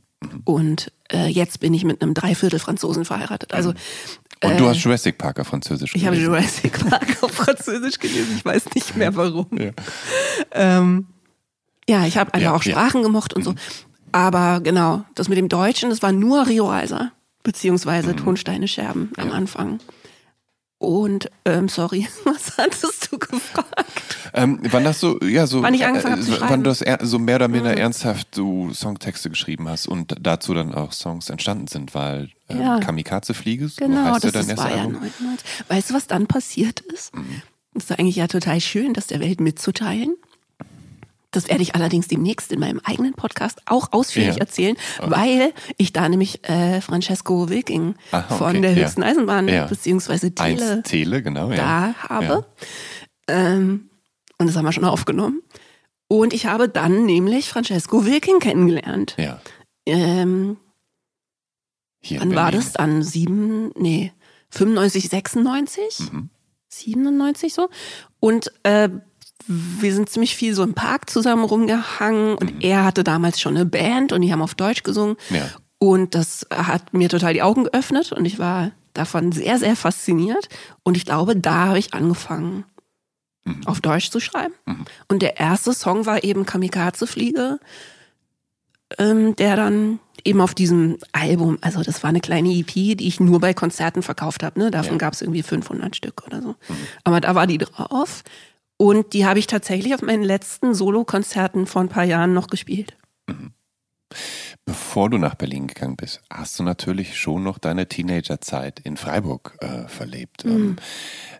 Und 0.45 0.93
äh, 1.13 1.29
jetzt 1.29 1.61
bin 1.61 1.73
ich 1.75 1.85
mit 1.85 2.03
einem 2.03 2.15
Dreiviertel 2.15 2.59
Franzosen 2.59 3.05
verheiratet. 3.05 3.55
Also 3.55 3.71
Und 4.45 4.59
du 4.61 4.69
hast 4.69 4.79
Jurassic 4.83 5.17
Park 5.17 5.41
auf 5.41 5.47
Französisch 5.49 5.95
ich 5.95 6.05
habe 6.07 6.17
gelesen. 6.17 6.33
Jurassic 6.35 6.89
Park 6.89 7.17
auf 7.23 7.31
Französisch 7.33 7.99
gelesen. 7.99 8.35
Ich 8.37 8.45
weiß 8.45 8.75
nicht 8.75 8.97
mehr 8.97 9.15
warum. 9.17 9.47
Ja. 9.59 9.71
Ähm, 10.53 11.07
ja, 11.89 12.07
ich 12.07 12.17
habe 12.19 12.33
einfach 12.35 12.51
Ja, 12.51 12.55
auch 12.55 12.63
ja. 12.65 12.73
Sprachen 12.73 13.03
gemocht 13.03 13.33
und 13.35 13.45
so. 13.45 13.55
Aber 14.13 14.61
genau, 14.61 15.05
das 15.15 15.29
mit 15.29 15.39
dem 15.39 15.49
Deutschen, 15.49 15.89
das 15.91 16.03
war 16.03 16.13
nur 16.13 16.47
Rio 16.47 16.67
Reiser, 16.69 17.13
beziehungsweise 17.43 18.17
Tonsteine 18.17 18.69
Scherben 18.69 19.13
am 19.17 19.33
Anfang. 19.33 19.81
Und, 20.79 21.31
ähm, 21.45 21.69
sorry, 21.69 22.09
was 22.25 22.57
hattest 22.57 23.13
du 23.13 23.19
gefragt? 23.19 24.17
Ähm, 24.33 24.61
wann 24.71 24.87
hast 24.87 25.03
du, 25.03 25.19
ja, 25.23 25.47
so, 25.47 25.63
Wann 25.63 25.75
ich 25.75 25.85
angefangen 25.85 26.15
habe 26.15 26.23
zu 26.25 26.33
äh. 26.33 26.41
Mhm. 26.41 26.45
wann 26.49 26.65
du 26.65 26.71
das 26.71 26.85
so 27.03 27.19
mehr 27.19 27.37
oder 27.37 27.49
minder 27.49 27.77
ernsthaft 27.77 28.35
du 28.37 28.73
Songtexte 28.73 29.29
geschrieben 29.29 29.69
hast 29.69 29.87
und 29.89 30.15
dazu 30.19 30.55
dann 30.55 30.75
auch 30.75 30.93
Songs 30.93 31.29
entstanden 31.29 31.67
sind, 31.67 31.95
weil 31.95 32.31
ähm, 32.49 32.63
Ja. 32.63 32.81
Kamikaze 32.81 33.35
Fliege, 33.35 33.69
so 33.69 33.77
Genau, 33.85 34.15
heißt 34.15 34.25
ja 34.25 34.31
das 34.31 34.47
dein 34.47 34.57
ist, 34.57 34.63
war 34.63 34.71
erstes 34.71 34.77
ja 34.77 34.83
Album. 34.85 35.03
99. 35.21 35.47
Weißt 35.69 35.91
du, 35.91 35.95
was 35.95 36.07
dann 36.07 36.27
passiert 36.27 36.81
ist? 36.81 37.13
Das 37.75 37.85
ist 37.85 37.99
eigentlich 37.99 38.17
ja 38.17 38.27
total 38.27 38.61
schön, 38.63 38.95
das 38.95 39.07
der 39.07 39.21
Welt 39.21 39.41
mitzuteilen. 39.41 40.17
Das 41.33 41.49
werde 41.49 41.63
ich 41.63 41.75
allerdings 41.77 42.09
demnächst 42.09 42.51
in 42.51 42.59
meinem 42.61 42.81
eigenen 42.83 43.15
Podcast 43.15 43.61
auch 43.67 43.93
ausführlich 43.93 44.37
Ja. 44.37 44.41
erzählen, 44.41 44.77
weil 45.01 45.53
ich 45.77 45.93
da 45.93 46.09
nämlich 46.09 46.49
äh, 46.49 46.81
Francesco 46.81 47.49
Wilking 47.49 47.95
Aha, 48.11 48.35
von 48.37 48.49
okay, 48.51 48.61
der 48.63 48.73
ja. 48.73 48.85
höchsten 48.85 49.03
Eisenbahn 49.03 49.47
Ja. 49.49 49.67
beziehungsweise 49.67 50.35
Tele 50.35 50.73
Eins 50.79 50.89
Tele, 50.89 51.23
genau, 51.23 51.51
ja. 51.51 51.57
da 51.57 52.09
habe. 52.09 52.47
Ähm, 53.29 53.91
und 54.39 54.47
das 54.49 54.57
haben 54.57 54.65
wir 54.65 54.73
schon 54.73 54.85
aufgenommen. 54.85 55.43
Und 56.09 56.33
ich 56.33 56.47
habe 56.47 56.69
dann 56.69 57.05
nämlich 57.07 57.49
Francesco 57.49 58.05
Wilking 58.05 58.41
kennengelernt. 58.41 59.15
Ja. 59.17 59.41
ja. 59.87 59.95
Ähm, 59.95 60.57
Hier 62.01 62.21
wann 62.21 62.35
war 62.35 62.51
das 62.51 62.73
dann? 62.73 63.05
Sieben, 63.05 63.71
nee, 63.77 64.13
95, 64.51 65.09
96? 65.09 66.11
Mhm. 66.13 66.31
97 66.69 67.55
so. 67.55 67.69
Und 68.19 68.51
äh, 68.65 68.89
wir 69.47 69.95
sind 69.95 70.09
ziemlich 70.11 70.37
viel 70.37 70.55
so 70.55 70.63
im 70.63 70.75
Park 70.75 71.11
zusammen 71.11 71.45
rumgehangen 71.45 72.37
und 72.37 72.63
er 72.65 72.85
hatte 72.85 73.05
damals 73.05 73.41
schon 73.41 73.57
eine 73.57 73.67
Band 73.67 74.13
und 74.13 74.21
die 74.23 74.33
haben 74.33 74.43
auf 74.43 74.55
Deutsch 74.55 74.83
gesungen. 74.83 75.17
Mhm. 75.31 75.37
Ja. 75.37 75.49
Und 75.79 76.15
das 76.15 76.47
hat 76.51 76.93
mir 76.93 77.09
total 77.09 77.33
die 77.33 77.43
Augen 77.43 77.65
geöffnet 77.65 78.13
und 78.13 78.25
ich 78.27 78.39
war 78.39 78.71
davon 78.93 79.33
sehr, 79.33 79.59
sehr 79.59 79.77
fasziniert. 79.77 80.49
Und 80.83 80.97
ich 80.97 81.05
glaube, 81.07 81.37
da 81.37 81.67
habe 81.69 81.79
ich 81.79 81.95
angefangen, 81.95 82.65
Mhm. 83.45 83.67
auf 83.67 83.81
Deutsch 83.81 84.11
zu 84.11 84.21
schreiben. 84.21 84.53
Und 85.09 85.23
der 85.23 85.41
erste 85.41 85.73
Song 85.73 86.05
war 86.05 86.23
eben 86.25 86.45
Kamikaze 86.45 87.07
Fliege, 87.07 87.59
ähm, 88.99 89.35
der 89.37 89.57
dann 89.57 89.99
eben 90.25 90.43
auf 90.43 90.55
diesem 90.55 90.99
Album, 91.13 91.57
also 91.63 91.83
das 91.83 92.03
war 92.03 92.11
eine 92.11 92.21
kleine 92.21 92.51
EP, 92.51 92.95
die 92.97 93.07
ich 93.09 93.21
nur 93.21 93.41
bei 93.41 93.55
Konzerten 93.55 94.03
verkauft 94.03 94.43
habe. 94.43 94.59
Ne? 94.59 94.71
Davon 94.71 94.93
Ja. 94.95 94.99
gab 94.99 95.15
es 95.15 95.23
irgendwie 95.23 95.43
500 95.43 95.97
Stück 95.97 96.27
oder 96.27 96.43
so. 96.43 96.55
Aber 97.05 97.21
da 97.23 97.35
war 97.35 97.47
die 97.47 97.57
drauf. 97.59 98.23
Und 98.81 99.13
die 99.13 99.27
habe 99.27 99.39
ich 99.39 99.47
tatsächlich 99.47 99.93
auf 99.95 100.01
meinen 100.01 100.23
letzten 100.23 100.73
Solo-Konzerten 100.75 101.67
vor 101.67 101.83
ein 101.83 101.91
paar 101.91 102.05
Jahren 102.05 102.33
noch 102.33 102.47
gespielt. 102.47 102.97
Bevor 104.65 105.11
du 105.11 105.19
nach 105.19 105.35
Berlin 105.35 105.67
gegangen 105.67 105.97
bist, 105.97 106.23
hast 106.31 106.59
du 106.59 106.63
natürlich 106.63 107.19
schon 107.21 107.43
noch 107.43 107.59
deine 107.59 107.89
Teenagerzeit 107.89 108.81
in 108.81 108.97
Freiburg 108.97 109.57
äh, 109.61 109.87
verlebt. 109.87 110.47
Mhm. 110.47 110.51
Ähm, 110.53 110.77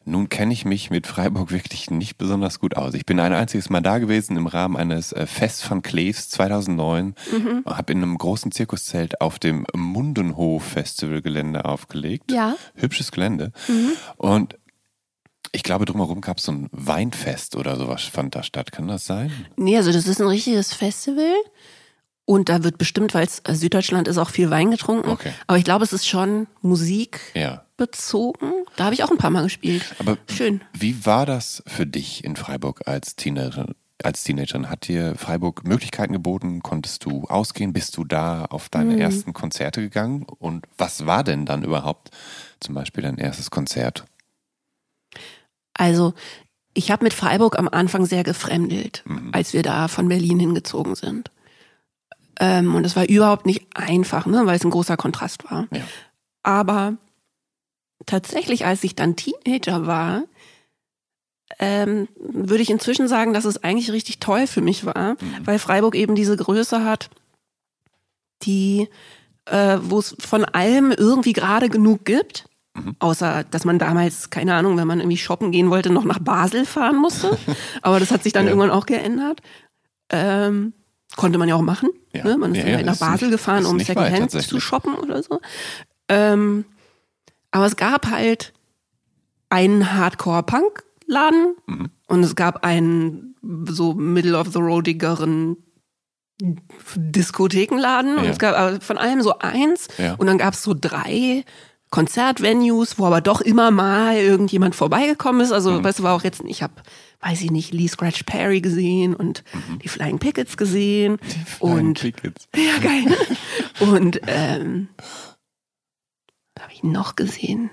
nun 0.05 0.29
kenne 0.29 0.53
ich 0.53 0.65
mich 0.65 0.91
mit 0.91 1.07
Freiburg 1.07 1.51
wirklich 1.53 1.91
nicht 1.91 2.19
besonders 2.19 2.59
gut 2.61 2.77
aus. 2.77 2.93
Ich 2.95 3.07
bin 3.07 3.19
ein 3.21 3.33
einziges 3.33 3.71
Mal 3.71 3.81
da 3.81 3.99
gewesen 3.99 4.37
im 4.37 4.47
Rahmen 4.47 4.77
eines 4.77 5.13
äh, 5.13 5.27
Fest 5.27 5.65
von 5.65 5.81
Kleefs 5.83 6.29
2009, 6.29 7.15
Mhm. 7.33 7.63
habe 7.67 7.93
in 7.93 8.03
einem 8.03 8.19
großen 8.19 8.53
Zirkuszelt 8.53 9.21
auf 9.23 9.39
dem 9.39 9.67
Mundenhof 9.75 10.63
Festivalgelände 10.65 11.65
aufgelegt. 11.65 12.31
Ja. 12.33 12.57
Hübsches 12.75 13.13
Gelände. 13.13 13.53
Mhm. 13.69 13.93
Und 14.17 14.59
ich 15.53 15.63
glaube, 15.63 15.85
drumherum 15.85 16.21
gab 16.21 16.39
es 16.39 16.45
so 16.45 16.53
ein 16.53 16.69
Weinfest 16.73 17.57
oder 17.57 17.77
sowas 17.77 18.03
fand 18.03 18.35
da 18.35 18.43
statt. 18.43 18.73
Kann 18.73 18.89
das 18.89 19.05
sein? 19.07 19.31
Nee, 19.57 19.77
also 19.77 19.93
das 19.93 20.07
ist 20.07 20.21
ein 20.21 20.27
richtiges 20.29 20.73
Festival. 20.75 21.35
Und 22.25 22.49
da 22.49 22.63
wird 22.63 22.79
bestimmt, 22.79 23.13
weil 23.15 23.27
es 23.27 23.41
äh, 23.41 23.55
Süddeutschland 23.55 24.07
ist, 24.07 24.17
auch 24.19 24.31
viel 24.31 24.51
Wein 24.51 24.71
getrunken. 24.71 25.09
Okay. 25.11 25.33
Aber 25.49 25.59
ich 25.59 25.65
glaube, 25.65 25.85
es 25.85 25.93
ist 25.93 26.07
schon 26.07 26.47
Musik 26.63 27.21
Ja. 27.35 27.65
bezogen. 27.77 28.53
Da 28.77 28.85
habe 28.85 28.95
ich 28.95 29.03
auch 29.03 29.11
ein 29.11 29.19
paar 29.19 29.31
Mal 29.31 29.43
gespielt. 29.43 29.83
Aber 29.99 30.17
Schön. 30.31 30.61
Wie 30.73 31.05
war 31.05 31.27
das 31.27 31.63
für 31.67 31.87
dich 31.87 32.23
in 32.23 32.37
Freiburg 32.37 32.87
als 32.87 33.17
Teenagerin? 33.17 33.75
Als 34.03 34.23
Teenagerin 34.23 34.71
hat 34.71 34.87
dir 34.87 35.17
Freiburg 35.17 35.65
Möglichkeiten 35.67 36.13
geboten? 36.13 36.63
Konntest 36.63 37.05
du 37.05 37.25
ausgehen? 37.25 37.73
Bist 37.73 37.97
du 37.97 38.05
da 38.05 38.45
auf 38.45 38.69
deine 38.69 38.95
Mhm. 38.95 39.01
ersten 39.01 39.33
Konzerte 39.33 39.81
gegangen? 39.81 40.25
Und 40.39 40.67
was 40.79 41.07
war 41.07 41.25
denn 41.25 41.47
dann 41.47 41.65
überhaupt 41.65 42.11
zum 42.61 42.77
Beispiel 42.77 43.03
dein 43.03 43.19
erstes 43.19 43.51
Konzert? 43.51 44.05
Also, 45.81 46.13
ich 46.75 46.91
habe 46.91 47.05
mit 47.05 47.15
Freiburg 47.15 47.59
am 47.59 47.69
Anfang 47.69 48.05
sehr 48.05 48.23
gefremdelt, 48.23 49.03
Mhm. 49.07 49.31
als 49.33 49.55
wir 49.55 49.63
da 49.63 49.89
von 49.89 50.09
Berlin 50.09 50.39
hingezogen 50.39 50.95
sind. 50.95 51.31
Ähm, 52.39 52.75
und 52.75 52.85
es 52.85 52.97
war 52.97 53.09
überhaupt 53.09 53.47
nicht 53.47 53.67
einfach, 53.75 54.27
ne, 54.27 54.45
weil 54.45 54.57
es 54.57 54.65
ein 54.65 54.71
großer 54.71 54.97
Kontrast 54.97 55.51
war. 55.51 55.69
Ja. 55.73 55.83
Aber 56.43 56.97
tatsächlich, 58.07 58.67
als 58.67 58.85
ich 58.85 58.95
dann 58.95 59.17
Teenager 59.17 59.87
war, 59.87 60.25
ähm, 61.59 62.09
würde 62.17 62.63
ich 62.63 62.71
inzwischen 62.71 63.09
sagen, 63.09 63.33
dass 63.33 63.45
es 63.45 63.65
eigentlich 63.65 63.91
richtig 63.91 64.21
toll 64.21 64.47
für 64.47 64.61
mich 64.61 64.85
war, 64.87 65.17
weil 65.45 65.59
Freiburg 65.59 65.95
eben 65.97 66.15
diese 66.15 66.37
Größe 66.37 66.85
hat, 66.85 67.11
die, 68.43 68.89
äh, 69.47 69.79
wo 69.83 69.99
es 69.99 70.15
von 70.21 70.45
allem 70.45 70.93
irgendwie 70.93 71.33
gerade 71.33 71.69
genug 71.69 72.05
gibt. 72.05 72.49
Außer, 73.01 73.45
dass 73.51 73.65
man 73.65 73.79
damals, 73.79 74.31
keine 74.31 74.55
Ahnung, 74.55 74.77
wenn 74.77 74.87
man 74.87 75.01
irgendwie 75.01 75.17
shoppen 75.17 75.51
gehen 75.51 75.71
wollte, 75.71 75.91
noch 75.93 76.05
nach 76.05 76.19
Basel 76.21 76.65
fahren 76.65 76.97
musste. 76.97 77.37
Aber 77.83 77.99
das 78.01 78.11
hat 78.13 78.23
sich 78.23 78.33
dann 78.33 78.45
Ja. 78.45 78.51
irgendwann 78.51 78.71
auch 78.71 78.87
geändert. 78.87 79.41
Ähm, 80.11 80.73
konnte 81.17 81.39
man 81.39 81.49
ja 81.49 81.57
auch 81.57 81.63
machen. 81.63 81.89
Ja. 82.13 82.25
Ne? 82.25 82.37
Man 82.39 82.53
ist 82.55 82.59
Ja, 82.59 82.65
dann 82.67 82.77
halt 82.77 82.87
nach 82.87 82.99
Basel 82.99 83.29
nicht- 83.29 83.39
gefahren, 83.39 83.67
um 83.67 83.79
Secondhand 83.81 84.31
zu 84.31 84.61
shoppen 84.61 84.95
oder 84.95 85.23
so. 85.23 85.41
Ähm, 86.09 86.65
aber 87.51 87.67
es 87.67 87.77
gab 87.77 88.07
halt 88.09 88.53
einen 89.49 89.93
Hardcore-Punk-Laden 89.93 91.57
Mhm. 91.67 91.91
und 92.07 92.23
es 92.23 92.37
gab 92.37 92.65
einen 92.65 93.35
so 93.69 93.95
middle-of-the-roadigeren 93.95 95.57
Diskothekenladen 96.97 98.17
und 98.17 98.25
es 98.27 98.39
gab 98.39 98.83
von 98.83 98.99
allem 98.99 99.23
so 99.23 99.39
eins 99.39 99.89
und 100.19 100.27
dann 100.27 100.39
gab 100.39 100.55
es 100.55 100.63
so 100.63 100.75
drei 100.79 101.45
Konzertvenues, 101.91 102.99
wo 102.99 103.07
aber 103.07 103.21
doch 103.21 103.41
immer 103.41 103.71
mal 103.71 104.17
irgendjemand 104.17 104.75
vorbeigekommen 104.75 105.41
ist. 105.41 105.53
Also, 105.53 105.83
weißt 105.83 105.99
du, 105.99 106.03
war 106.05 106.15
auch 106.15 106.23
jetzt, 106.23 106.43
ich 106.47 106.63
habe, 106.63 106.75
weiß 107.21 107.43
ich 107.43 107.51
nicht, 107.51 107.73
Lee 107.73 107.89
Scratch 107.89 108.23
Perry 108.23 108.61
gesehen 108.61 109.15
und 109.15 109.43
die 109.83 109.89
Flying 109.89 110.19
Pickets 110.19 110.57
gesehen 110.57 111.19
und 111.59 111.97
Tickets. 111.97 112.49
ja, 112.57 112.79
geil. 112.79 113.17
Und 113.81 114.21
ähm, 114.27 114.89
was 116.55 116.65
habe 116.65 116.73
ich 116.73 116.83
noch 116.83 117.17
gesehen? 117.17 117.71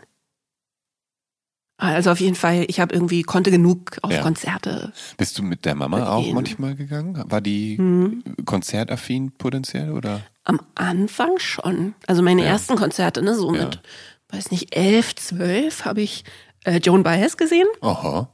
Also 1.80 2.10
auf 2.12 2.20
jeden 2.20 2.36
Fall, 2.36 2.66
ich 2.68 2.80
habe 2.80 2.94
irgendwie, 2.94 3.22
konnte 3.22 3.52
genug 3.52 3.98
auf 4.02 4.12
Ja. 4.12 4.24
Konzerte. 4.24 4.92
Bist 5.18 5.38
du 5.38 5.44
mit 5.44 5.64
der 5.64 5.76
Mama 5.76 5.98
Mit 6.00 6.08
auch 6.08 6.34
manchmal 6.34 6.76
gegangen? 6.76 7.24
War 7.30 7.40
die 7.40 7.78
Hm. 7.78 8.24
konzertaffin 8.46 9.32
potenziell 9.38 9.92
oder? 9.92 10.22
Am 10.44 10.60
Anfang 10.74 11.38
schon. 11.38 11.94
Also 12.08 12.24
meine 12.24 12.42
Ja. 12.42 12.48
ersten 12.50 12.76
Konzerte, 12.78 13.22
ne, 13.22 13.36
so 13.36 13.54
Ja. 13.54 13.66
mit, 13.66 13.82
weiß 14.30 14.50
nicht, 14.50 14.76
elf, 14.76 15.16
zwölf 15.16 15.86
habe 15.86 16.02
ich 16.02 16.24
äh, 16.66 16.78
Joan 16.80 17.04
Baez 17.04 17.38
gesehen. 17.38 17.68
Aha. 17.82 18.34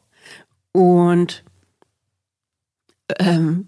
Und 0.72 1.44
ähm, 3.20 3.68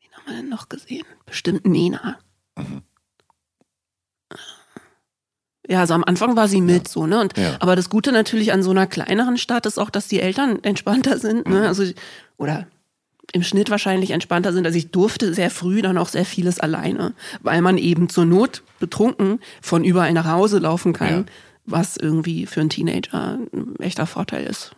wen 0.00 0.12
haben 0.12 0.26
wir 0.26 0.34
denn 0.36 0.48
noch 0.48 0.68
gesehen? 0.68 1.04
Bestimmt 1.26 1.66
Nena. 1.66 2.18
Mhm. 2.56 2.82
Ja, 5.68 5.80
also 5.80 5.94
am 5.94 6.02
Anfang 6.04 6.34
war 6.34 6.48
sie 6.48 6.60
mit 6.62 6.88
so, 6.88 7.06
ne? 7.06 7.20
Und, 7.20 7.36
Ja. 7.36 7.56
Aber 7.60 7.76
das 7.76 7.90
Gute 7.90 8.10
natürlich 8.10 8.52
an 8.52 8.62
so 8.62 8.70
einer 8.70 8.86
kleineren 8.86 9.36
Stadt 9.36 9.66
ist 9.66 9.78
auch, 9.78 9.90
dass 9.90 10.08
die 10.08 10.20
Eltern 10.20 10.62
entspannter 10.64 11.18
sind, 11.18 11.46
Mhm. 11.46 11.52
ne? 11.54 11.68
Also, 11.68 11.84
oder 12.38 12.66
im 13.34 13.42
Schnitt 13.42 13.68
wahrscheinlich 13.68 14.12
entspannter 14.12 14.54
sind. 14.54 14.64
Also 14.64 14.78
ich 14.78 14.90
durfte 14.90 15.34
sehr 15.34 15.50
früh 15.50 15.82
dann 15.82 15.98
auch 15.98 16.08
sehr 16.08 16.24
vieles 16.24 16.58
alleine, 16.58 17.12
weil 17.42 17.60
man 17.60 17.76
eben 17.76 18.08
zur 18.08 18.24
Not 18.24 18.62
betrunken 18.80 19.40
von 19.60 19.84
überall 19.84 20.14
nach 20.14 20.24
Hause 20.26 20.58
laufen 20.58 20.94
kann, 20.94 21.10
Ja. 21.12 21.24
was 21.66 21.98
irgendwie 21.98 22.46
für 22.46 22.60
einen 22.60 22.70
Teenager 22.70 23.38
ein 23.52 23.76
echter 23.80 24.06
Vorteil 24.06 24.46
ist. 24.46 24.72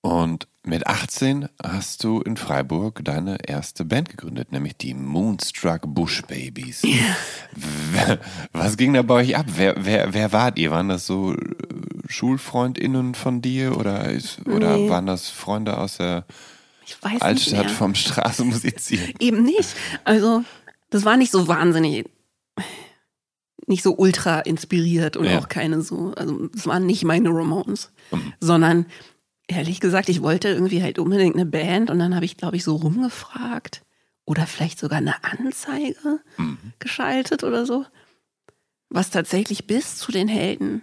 Und 0.00 0.46
mit 0.64 0.86
18 0.86 1.48
hast 1.62 2.04
du 2.04 2.20
in 2.20 2.36
Freiburg 2.36 3.04
deine 3.04 3.38
erste 3.48 3.84
Band 3.84 4.08
gegründet, 4.10 4.52
nämlich 4.52 4.76
die 4.76 4.94
Moonstruck 4.94 5.82
Bush 5.86 6.22
Babies. 6.22 6.82
Wer- 7.92 8.20
Was 8.52 8.76
ging 8.76 8.92
da 8.94 9.02
bei 9.02 9.14
euch 9.14 9.36
ab? 9.36 9.46
Wer, 9.56 9.74
wer, 9.84 10.14
wer 10.14 10.32
wart 10.32 10.58
ihr? 10.58 10.70
Waren 10.70 10.88
das 10.88 11.06
so 11.06 11.34
äh, 11.34 11.38
SchulfreundInnen 12.06 13.14
von 13.14 13.42
dir 13.42 13.76
oder, 13.76 14.10
oder 14.46 14.76
Nee. 14.76 14.88
waren 14.88 15.06
das 15.06 15.28
Freunde 15.30 15.76
aus 15.78 15.96
der 15.96 16.24
Altstadt 17.20 17.70
vom 17.70 17.94
Straßenmusizieren? 17.94 19.14
Eben 19.18 19.42
nicht. 19.42 19.74
Also, 20.04 20.44
das 20.90 21.04
war 21.04 21.16
nicht 21.16 21.32
so 21.32 21.48
wahnsinnig, 21.48 22.06
nicht 23.66 23.82
so 23.82 23.96
ultra 23.96 24.40
inspiriert 24.40 25.16
und 25.16 25.24
Ja. 25.26 25.38
auch 25.38 25.48
keine 25.48 25.82
so, 25.82 26.12
also 26.16 26.48
es 26.54 26.66
waren 26.66 26.86
nicht 26.86 27.04
meine 27.04 27.30
Ramones, 27.30 27.90
Mhm. 28.12 28.32
sondern 28.40 28.86
ehrlich 29.48 29.80
gesagt, 29.80 30.08
ich 30.08 30.22
wollte 30.22 30.48
irgendwie 30.48 30.82
halt 30.82 30.98
unbedingt 30.98 31.34
eine 31.34 31.46
Band 31.46 31.90
und 31.90 31.98
dann 31.98 32.14
habe 32.14 32.24
ich, 32.24 32.36
glaube 32.36 32.56
ich, 32.56 32.64
so 32.64 32.76
rumgefragt 32.76 33.82
oder 34.24 34.46
vielleicht 34.46 34.78
sogar 34.78 34.98
eine 34.98 35.24
Anzeige 35.24 36.20
Mhm. 36.36 36.58
geschaltet 36.78 37.42
oder 37.44 37.66
so, 37.66 37.84
was 38.90 39.10
tatsächlich 39.10 39.66
bis 39.66 39.96
zu 39.96 40.12
den 40.12 40.28
Helden 40.28 40.82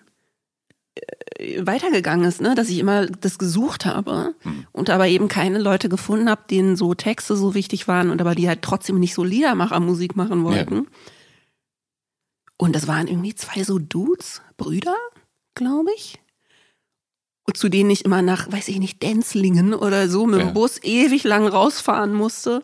äh, 1.40 1.66
weitergegangen 1.66 2.26
ist, 2.28 2.42
ne? 2.42 2.56
dass 2.56 2.70
ich 2.70 2.80
immer 2.80 3.06
das 3.06 3.38
gesucht 3.38 3.86
habe 3.86 4.34
Mhm. 4.44 4.66
und 4.72 4.90
aber 4.90 5.08
eben 5.08 5.28
keine 5.28 5.60
Leute 5.60 5.88
gefunden 5.90 6.30
habe, 6.30 6.42
denen 6.50 6.76
so 6.76 6.94
Texte 6.96 7.36
so 7.36 7.54
wichtig 7.54 7.88
waren 7.88 8.10
und 8.10 8.20
aber 8.20 8.34
die 8.36 8.48
halt 8.48 8.62
trotzdem 8.64 9.00
nicht 9.00 9.14
so 9.14 9.24
Liedermacher-Musik 9.24 10.16
machen 10.16 10.44
wollten. 10.44 10.88
Und 12.58 12.74
das 12.76 12.88
waren 12.88 13.08
irgendwie 13.08 13.36
zwei 13.36 13.64
so 13.64 13.80
Dudes, 13.80 14.42
Brüder, 14.58 14.96
glaube 15.56 15.90
ich. 15.96 16.20
Und 17.48 17.58
zu 17.58 17.70
denen 17.70 17.90
ich 17.92 18.04
immer 18.06 18.22
nach, 18.22 18.52
weiß 18.52 18.68
ich 18.70 18.80
nicht, 18.80 19.04
Denzlingen 19.04 19.74
oder 19.74 20.10
so 20.10 20.26
mit 20.26 20.40
Ja. 20.40 20.46
dem 20.48 20.54
Bus 20.54 20.82
ewig 20.84 21.24
lang 21.24 21.48
rausfahren 21.48 22.14
musste. 22.14 22.64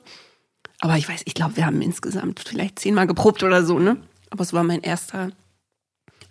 Aber 0.79 0.97
ich 0.97 1.07
weiß, 1.07 1.21
ich 1.25 1.35
glaube, 1.35 1.57
wir 1.57 1.65
haben 1.67 1.81
insgesamt 1.81 2.39
vielleicht 2.47 2.79
zehnmal 2.79 3.05
geprobt 3.05 3.43
oder 3.43 3.63
so, 3.63 3.77
ne? 3.77 3.97
Aber 4.31 4.41
es 4.41 4.53
war 4.53 4.63
mein 4.63 4.81
erster. 4.81 5.31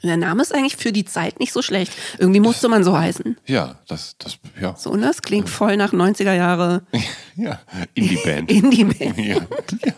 Der 0.02 0.16
Name 0.16 0.40
ist 0.42 0.54
eigentlich 0.54 0.76
für 0.78 0.92
die 0.92 1.04
Zeit 1.04 1.38
nicht 1.38 1.52
so 1.52 1.60
schlecht. 1.62 1.92
Irgendwie 2.18 2.40
musste 2.40 2.68
man 2.68 2.82
so 2.82 2.98
heißen. 2.98 3.36
Ja, 3.46 3.78
das, 3.86 4.16
das, 4.18 4.38
ja. 4.60 4.74
So, 4.74 4.94
ne? 4.96 5.06
Das 5.06 5.20
klingt 5.22 5.48
voll 5.50 5.76
nach 5.76 5.92
90er 5.92 6.32
Jahre 6.32 6.82
Ja, 7.36 7.60
Indie-Band. 7.94 8.50
Indie-Band. 8.50 9.18
Ja. 9.18 9.34
ja. 9.84 9.92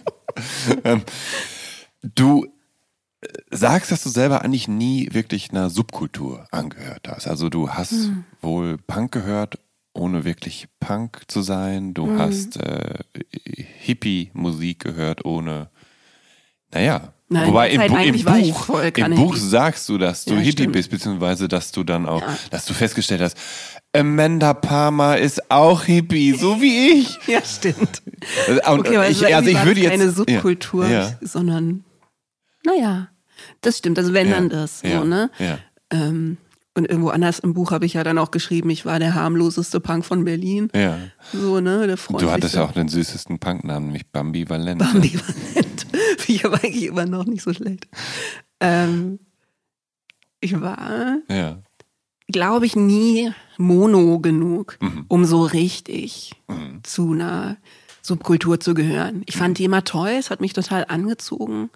ähm, 0.84 1.02
du 2.02 2.46
sagst, 3.52 3.92
dass 3.92 4.02
du 4.02 4.08
selber 4.08 4.42
eigentlich 4.42 4.66
nie 4.68 5.08
wirklich 5.12 5.50
einer 5.50 5.70
Subkultur 5.70 6.46
angehört 6.50 7.06
hast. 7.08 7.26
Also 7.28 7.48
du 7.48 7.68
hast 7.70 7.92
Hm. 7.92 8.24
wohl 8.40 8.78
Punk 8.78 9.12
gehört, 9.12 9.58
ohne 9.94 10.24
wirklich 10.24 10.68
Punk 10.80 11.22
zu 11.28 11.42
sein. 11.42 11.94
Du 11.94 12.06
Hm. 12.06 12.18
hast 12.18 12.56
äh, 12.56 12.98
Hippie-Musik 13.80 14.80
gehört, 14.80 15.24
ohne 15.24 15.70
naja. 16.74 17.12
Nein, 17.28 17.48
Wobei 17.48 17.70
im, 17.70 17.80
Bu 17.90 17.96
im 17.96 18.24
Buch, 18.24 18.68
im 18.94 19.14
Buch 19.14 19.36
sagst 19.36 19.88
du, 19.88 19.96
dass 19.96 20.24
du 20.26 20.34
Ja, 20.34 20.40
Hippie 20.40 20.52
stimmt. 20.52 20.72
bist, 20.72 20.90
beziehungsweise 20.90 21.48
dass 21.48 21.72
du 21.72 21.82
dann 21.82 22.04
auch, 22.06 22.20
Ja. 22.20 22.36
dass 22.50 22.66
du 22.66 22.74
festgestellt 22.74 23.22
hast, 23.22 23.38
Amanda 23.94 24.52
Palmer 24.52 25.16
ist 25.18 25.50
auch 25.50 25.82
Hippie, 25.84 26.32
so 26.32 26.60
wie 26.60 26.90
ich. 27.00 27.18
Ja, 27.26 27.42
stimmt. 27.42 28.02
Und 28.48 28.60
Okay, 28.66 28.96
aber 28.96 29.08
ich, 29.08 29.34
also 29.34 29.48
ich 29.50 29.64
würde 29.64 29.80
jetzt 29.80 29.90
keine 29.90 30.10
Subkultur, 30.10 30.84
Ja, 30.88 31.08
ja, 31.08 31.18
sondern 31.22 31.84
naja, 32.66 33.08
das 33.60 33.78
stimmt. 33.78 33.98
Also 33.98 34.12
wenn 34.14 34.28
ja, 34.28 34.34
dann 34.36 34.48
das, 34.48 34.80
so, 34.80 34.86
ja, 34.88 35.04
ne? 35.04 35.30
Ja. 35.38 35.58
Ähm, 35.90 36.36
und 36.74 36.88
irgendwo 36.88 37.10
anders 37.10 37.38
im 37.38 37.52
Buch 37.52 37.70
habe 37.70 37.84
ich 37.84 37.92
ja 37.94 38.02
dann 38.04 38.16
auch 38.16 38.30
geschrieben, 38.30 38.70
ich 38.70 38.86
war 38.86 38.98
der 38.98 39.14
harmloseste 39.14 39.78
Punk 39.78 40.06
von 40.06 40.24
Berlin. 40.24 40.70
ja. 40.74 40.98
So, 41.32 41.60
ne? 41.60 41.86
Der 41.86 41.96
Du 41.96 42.30
hattest 42.30 42.54
ja 42.54 42.64
auch 42.64 42.72
den 42.72 42.88
süßesten 42.88 43.38
Punknamen, 43.38 43.86
nämlich 43.88 44.06
Bambi 44.10 44.48
Valent. 44.48 44.80
ambivalent. 44.82 45.86
Finde 46.16 46.22
ich 46.28 46.44
aber 46.46 46.56
eigentlich 46.64 46.84
immer 46.86 47.04
noch 47.04 47.26
nicht 47.26 47.42
so 47.42 47.52
schlecht. 47.52 47.88
Ähm, 48.60 49.18
ich 50.40 50.60
war, 50.60 51.18
Ja. 51.28 51.58
glaube 52.28 52.64
ich, 52.66 52.74
nie 52.74 53.30
mono 53.58 54.18
genug, 54.20 54.78
Mhm. 54.80 55.04
um 55.08 55.24
so 55.26 55.42
richtig 55.44 56.32
Mhm. 56.48 56.80
zu 56.84 57.12
einer 57.12 57.58
Subkultur 58.00 58.58
zu 58.60 58.72
gehören. 58.74 59.22
Ich 59.26 59.36
fand 59.36 59.58
die 59.58 59.64
immer 59.64 59.84
toll, 59.84 60.10
es 60.18 60.30
hat 60.30 60.40
mich 60.40 60.54
total 60.54 60.86
angezogen, 60.88 61.70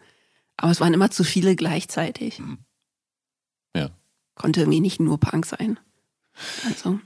aber 0.56 0.70
es 0.72 0.80
waren 0.80 0.94
immer 0.94 1.10
zu 1.10 1.24
viele 1.24 1.56
gleichzeitig. 1.56 2.38
Mhm. 2.38 2.58
Ja. 3.76 3.90
Konnte 4.34 4.60
irgendwie 4.60 4.80
nicht 4.80 5.00
nur 5.00 5.18
Punk 5.18 5.46
sein. 5.46 5.78
Also, 6.66 7.00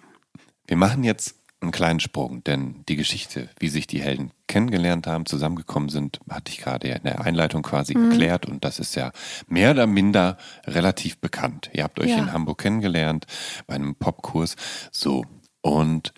Wir 0.66 0.76
machen 0.76 1.05
jetzt 1.05 1.36
einen 1.61 1.72
kleinen 1.72 2.01
Sprung, 2.01 2.42
denn 2.44 2.84
die 2.88 2.96
Geschichte, 2.96 3.51
wie 3.59 3.68
sich 3.68 3.86
die 3.86 4.01
Helden 4.01 4.30
kennengelernt 4.46 5.07
haben, 5.07 5.26
zusammengekommen 5.26 5.90
sind, 5.90 6.18
hatte 6.30 6.51
ich 6.51 6.59
gerade 6.59 6.88
ja 6.88 6.96
in 6.96 7.03
der 7.05 7.20
Einleitung 7.20 7.62
quasi 7.62 7.94
Mhm. 7.96 8.11
erklärt 8.12 8.46
und 8.46 8.64
das 8.64 8.78
ist 8.78 8.94
ja 8.94 9.12
mehr 9.46 9.72
oder 9.72 9.86
minder 9.86 10.38
relativ 10.64 11.18
bekannt. 11.18 11.68
Ihr 11.74 11.84
habt 11.84 12.01
euch 12.01 12.11
Ja. 12.11 12.18
in 12.18 12.32
Hamburg 12.32 12.59
kennengelernt 12.62 13.26
bei 13.66 13.74
einem 13.74 13.94
Popkurs. 13.94 14.57
So. 14.90 15.26
Und 15.61 16.14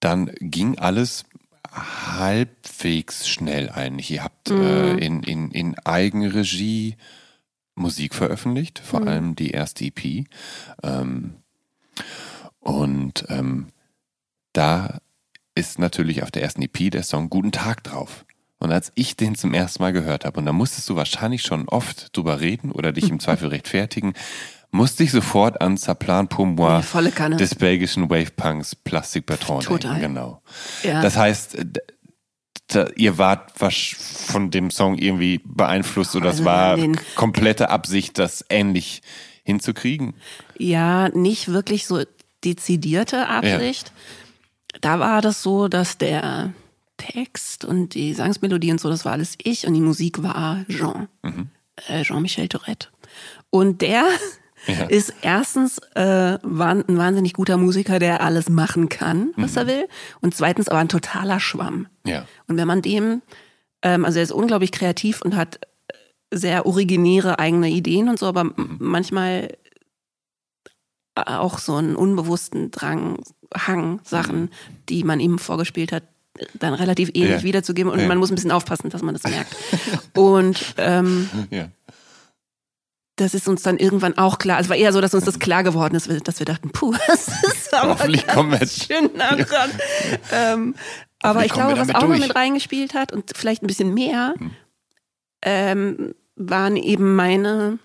dann 0.00 0.26
ging 0.40 0.78
alles 0.78 1.24
halbwegs 1.76 3.28
schnell 3.28 3.70
eigentlich. 3.70 4.10
Ihr 4.10 4.24
habt 4.24 4.50
Mhm. 4.50 4.62
äh, 4.62 4.94
in, 4.98 5.22
in, 5.22 5.50
in 5.50 5.78
Eigenregie 5.80 6.96
Musik 7.74 8.14
veröffentlicht, 8.14 8.78
vor 8.78 9.00
Mhm. 9.02 9.08
allem 9.08 9.36
die 9.36 9.50
erste 9.50 9.84
EP. 9.84 10.24
Ähm, 10.82 11.34
und 12.60 13.26
ähm, 13.28 13.68
da 14.52 14.98
ist 15.54 15.78
natürlich 15.78 16.22
auf 16.22 16.30
der 16.30 16.42
ersten 16.42 16.62
EP 16.62 16.90
der 16.90 17.02
Song 17.02 17.30
Guten 17.30 17.52
Tag 17.52 17.84
drauf. 17.84 18.24
Und 18.58 18.72
als 18.72 18.90
ich 18.94 19.16
den 19.16 19.34
zum 19.34 19.52
ersten 19.52 19.82
Mal 19.82 19.92
gehört 19.92 20.24
habe, 20.24 20.38
und 20.38 20.46
da 20.46 20.52
musstest 20.52 20.88
du 20.88 20.96
wahrscheinlich 20.96 21.42
schon 21.42 21.68
oft 21.68 22.16
drüber 22.16 22.40
reden 22.40 22.72
oder 22.72 22.92
dich 22.92 23.10
im 23.10 23.20
Zweifel 23.20 23.48
rechtfertigen, 23.48 24.14
musste 24.70 25.02
ich 25.04 25.10
sofort 25.12 25.60
an 25.60 25.76
Saplan 25.76 26.28
pour 26.28 26.46
moi 26.46 26.82
Kanne. 27.14 27.36
des 27.36 27.54
belgischen 27.54 28.10
Wavepunks 28.10 28.74
Plastic 28.74 29.26
Patron 29.26 29.60
Total. 29.60 29.92
denken. 29.98 30.14
Genau. 30.14 30.42
ja. 30.82 31.00
Das 31.02 31.16
heißt, 31.16 31.56
ihr 32.96 33.16
wart 33.18 33.52
von 33.56 34.50
dem 34.50 34.70
Song 34.70 34.98
irgendwie 34.98 35.40
beeinflusst 35.44 36.16
oder 36.16 36.26
es 36.30 36.36
Also 36.36 36.44
war 36.44 36.76
den- 36.76 36.98
komplette 37.14 37.70
Absicht, 37.70 38.18
das 38.18 38.44
ähnlich 38.48 39.02
hinzukriegen? 39.44 40.14
Ja, 40.58 41.08
nicht 41.10 41.48
wirklich 41.48 41.86
so 41.86 42.02
dezidierte 42.44 43.28
Absicht. 43.28 43.92
Da 44.80 44.98
war 45.00 45.22
das 45.22 45.42
so, 45.42 45.68
dass 45.68 45.96
der 45.98 46.52
Text 46.96 47.64
und 47.64 47.94
die 47.94 48.12
Sangsmelodie 48.14 48.72
und 48.72 48.80
so, 48.80 48.88
das 48.90 49.04
war 49.04 49.12
alles 49.12 49.36
ich 49.42 49.66
und 49.66 49.74
die 49.74 49.80
Musik 49.80 50.22
war 50.22 50.64
Jean, 50.68 51.08
äh, 51.88 52.02
Jean-Michel 52.02 52.48
Tourette. 52.48 52.88
Und 53.50 53.80
der 53.82 54.04
Ja. 54.66 54.84
ist 54.86 55.14
erstens 55.22 55.78
äh, 55.94 56.38
ein 56.42 56.98
wahnsinnig 56.98 57.32
guter 57.34 57.56
Musiker, 57.56 57.98
der 57.98 58.20
alles 58.22 58.48
machen 58.48 58.88
kann, 58.88 59.32
was 59.36 59.56
er 59.56 59.66
will. 59.66 59.86
Und 60.20 60.34
zweitens 60.34 60.68
aber 60.68 60.78
ein 60.80 60.88
totaler 60.88 61.38
Schwamm. 61.40 61.86
Ja. 62.04 62.26
Und 62.48 62.56
wenn 62.56 62.66
man 62.66 62.82
dem, 62.82 63.22
ähm, 63.82 64.04
also 64.04 64.18
er 64.18 64.24
ist 64.24 64.32
unglaublich 64.32 64.72
kreativ 64.72 65.22
und 65.22 65.36
hat 65.36 65.60
äh, 65.88 65.94
sehr 66.36 66.66
originäre 66.66 67.38
eigene 67.38 67.70
Ideen 67.70 68.08
und 68.08 68.18
so, 68.18 68.26
aber 68.26 68.40
m- 68.40 68.76
manchmal 68.80 69.56
auch 71.14 71.58
so 71.58 71.76
einen 71.76 71.96
unbewussten 71.96 72.70
Drang, 72.70 73.18
Hang, 73.56 74.00
Sachen, 74.04 74.50
die 74.88 75.02
man 75.04 75.18
ihm 75.20 75.38
vorgespielt 75.38 75.92
hat, 75.92 76.02
dann 76.58 76.74
relativ 76.74 77.08
ähnlich 77.14 77.30
Ja. 77.38 77.42
wiederzugeben 77.44 77.90
und 77.90 78.00
Ja. 78.00 78.06
man 78.08 78.18
muss 78.18 78.30
ein 78.30 78.34
bisschen 78.34 78.50
aufpassen, 78.50 78.90
dass 78.90 79.00
man 79.02 79.14
das 79.14 79.22
merkt. 79.24 79.56
und 80.14 80.74
ähm, 80.76 81.30
Ja. 81.50 81.68
Das 83.16 83.34
ist 83.34 83.48
uns 83.48 83.62
dann 83.62 83.78
irgendwann 83.78 84.18
auch 84.18 84.38
klar. 84.38 84.60
Es 84.60 84.68
war 84.68 84.76
eher 84.76 84.92
so, 84.92 85.00
dass 85.00 85.14
uns 85.14 85.24
das 85.24 85.38
klar 85.38 85.62
geworden 85.62 85.94
ist, 85.94 86.08
dass 86.28 86.38
wir 86.38 86.44
dachten, 86.46 86.70
puh, 86.70 86.94
das 87.06 87.28
ist 87.28 87.74
aber 87.74 87.92
Hoffentlich 87.92 88.26
kommen 88.26 88.52
wir 88.52 88.58
jetzt- 88.60 88.86
schön 88.86 89.10
nah 89.14 89.34
dran. 89.34 89.70
Ähm, 90.32 90.74
aber 91.22 91.44
ich 91.44 91.52
glaube, 91.52 91.78
was 91.78 91.94
auch 91.94 92.02
noch 92.06 92.18
mit 92.18 92.34
reingespielt 92.36 92.94
hat 92.94 93.12
und 93.12 93.32
vielleicht 93.34 93.62
ein 93.62 93.66
bisschen 93.66 93.94
mehr, 93.94 94.34
ähm, 95.42 96.14
waren 96.36 96.76
eben 96.76 97.16
meine, 97.16 97.78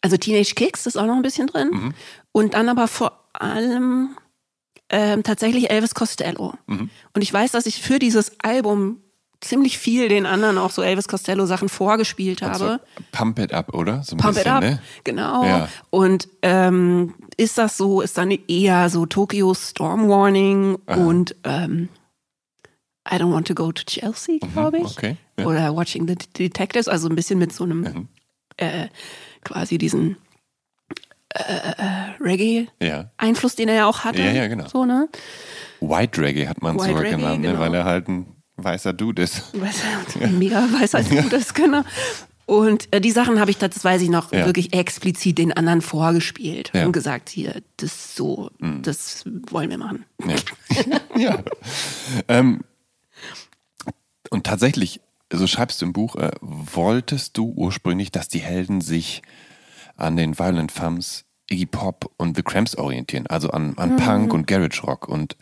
also 0.00 0.16
Teenage 0.16 0.54
Kicks 0.54 0.86
ist 0.86 0.96
auch 0.96 1.06
noch 1.06 1.16
ein 1.16 1.22
bisschen 1.22 1.48
drin. 1.48 1.70
Mhm. 1.72 1.94
Und 2.32 2.54
dann 2.54 2.68
aber 2.68 2.86
vor 2.88 3.28
allem 3.32 4.16
ähm, 4.90 5.22
tatsächlich 5.24 5.70
Elvis 5.70 5.94
Costello. 5.94 6.54
Mhm. 6.66 6.90
Und 7.12 7.22
ich 7.22 7.32
weiß, 7.32 7.50
dass 7.52 7.66
ich 7.66 7.82
für 7.82 7.98
dieses 7.98 8.38
Album 8.40 9.02
ziemlich 9.40 9.78
viel 9.78 10.08
den 10.08 10.26
anderen 10.26 10.58
auch 10.58 10.70
so 10.70 10.82
Elvis 10.82 11.08
Costello 11.08 11.46
Sachen 11.46 11.68
vorgespielt 11.68 12.42
habe. 12.42 12.52
Also, 12.52 12.76
Pump 13.12 13.38
it 13.38 13.52
up, 13.52 13.74
oder? 13.74 14.02
So 14.02 14.16
Pump 14.16 14.34
bisschen, 14.34 14.40
it 14.42 14.52
up, 14.52 14.62
ne? 14.62 14.82
genau. 15.04 15.44
Ja. 15.44 15.68
Und 15.90 16.28
ähm, 16.42 17.14
ist 17.36 17.58
das 17.58 17.76
so, 17.76 18.00
ist 18.00 18.18
dann 18.18 18.30
eher 18.30 18.90
so 18.90 19.06
Tokyo 19.06 19.54
Storm 19.54 20.08
Warning 20.08 20.74
und 20.86 21.36
ähm, 21.44 21.88
I 23.10 23.14
don't 23.14 23.32
want 23.32 23.46
to 23.46 23.54
go 23.54 23.72
to 23.72 23.84
Chelsea, 23.84 24.38
glaube 24.52 24.78
ich. 24.78 24.82
Mhm, 24.82 24.90
okay, 24.90 25.16
ja. 25.38 25.46
Oder 25.46 25.74
Watching 25.76 26.06
the 26.06 26.16
Detectives, 26.16 26.88
also 26.88 27.08
ein 27.08 27.14
bisschen 27.16 27.38
mit 27.38 27.52
so 27.52 27.64
einem 27.64 28.08
äh, 28.56 28.88
quasi 29.44 29.78
diesen 29.78 30.16
äh, 31.30 31.42
äh, 31.42 32.22
Reggae-Einfluss, 32.22 33.52
Ja. 33.52 33.56
den 33.56 33.68
er 33.68 33.74
ja 33.76 33.86
auch 33.86 34.04
hatte. 34.04 34.20
Ja, 34.20 34.32
ja, 34.32 34.46
genau. 34.48 34.66
So, 34.68 34.84
ne? 34.84 35.08
White 35.80 36.20
Reggae 36.20 36.48
hat 36.48 36.60
man 36.60 36.76
White 36.76 36.88
sogar 36.88 37.02
Reggae, 37.02 37.16
genannt, 37.16 37.40
ne? 37.40 37.48
genau. 37.48 37.60
weil 37.60 37.74
er 37.74 37.84
halt 37.84 38.08
ein 38.08 38.26
weißer 38.58 38.92
Dude 38.92 39.22
ist. 39.22 39.42
Weißt 39.54 39.82
du, 40.20 40.26
mega 40.28 40.60
Weisheitsgutes, 40.60 41.54
genau. 41.54 41.82
Und 42.46 42.88
äh, 42.94 43.00
die 43.00 43.10
Sachen 43.10 43.40
habe 43.40 43.50
ich, 43.50 43.58
das 43.58 43.84
weiß 43.84 44.00
ich 44.00 44.08
noch, 44.08 44.32
Ja. 44.32 44.46
wirklich 44.46 44.72
explizit 44.72 45.36
den 45.38 45.52
anderen 45.52 45.82
vorgespielt 45.82 46.70
Ja. 46.72 46.80
Mhm. 46.80 46.86
und 46.86 46.92
gesagt, 46.92 47.28
hier, 47.28 47.60
das 47.76 47.90
ist 47.94 48.16
so, 48.16 48.50
das 48.82 49.24
wollen 49.50 49.68
wir 49.70 49.76
machen. 49.78 50.04
Ja. 50.26 50.36
ja. 51.16 51.42
Ähm, 52.26 52.62
und 54.30 54.44
tatsächlich, 54.44 55.00
so 55.32 55.46
schreibst 55.46 55.82
du 55.82 55.86
im 55.86 55.92
Buch, 55.92 56.16
äh, 56.16 56.30
wolltest 56.40 57.36
du 57.36 57.52
ursprünglich, 57.54 58.10
dass 58.12 58.28
die 58.28 58.40
Helden 58.40 58.80
sich 58.80 59.22
an 59.96 60.16
den 60.16 60.38
Violent 60.38 60.72
Femmes, 60.72 61.24
Iggy 61.50 61.66
Pop 61.66 62.10
und 62.16 62.36
The 62.36 62.42
Cramps 62.42 62.76
orientieren, 62.76 63.26
also 63.26 63.50
an, 63.50 63.74
an 63.76 63.96
Punk 63.96 64.32
und 64.32 64.46
Garage 64.46 64.82
Rock. 64.82 65.08
Und 65.08 65.36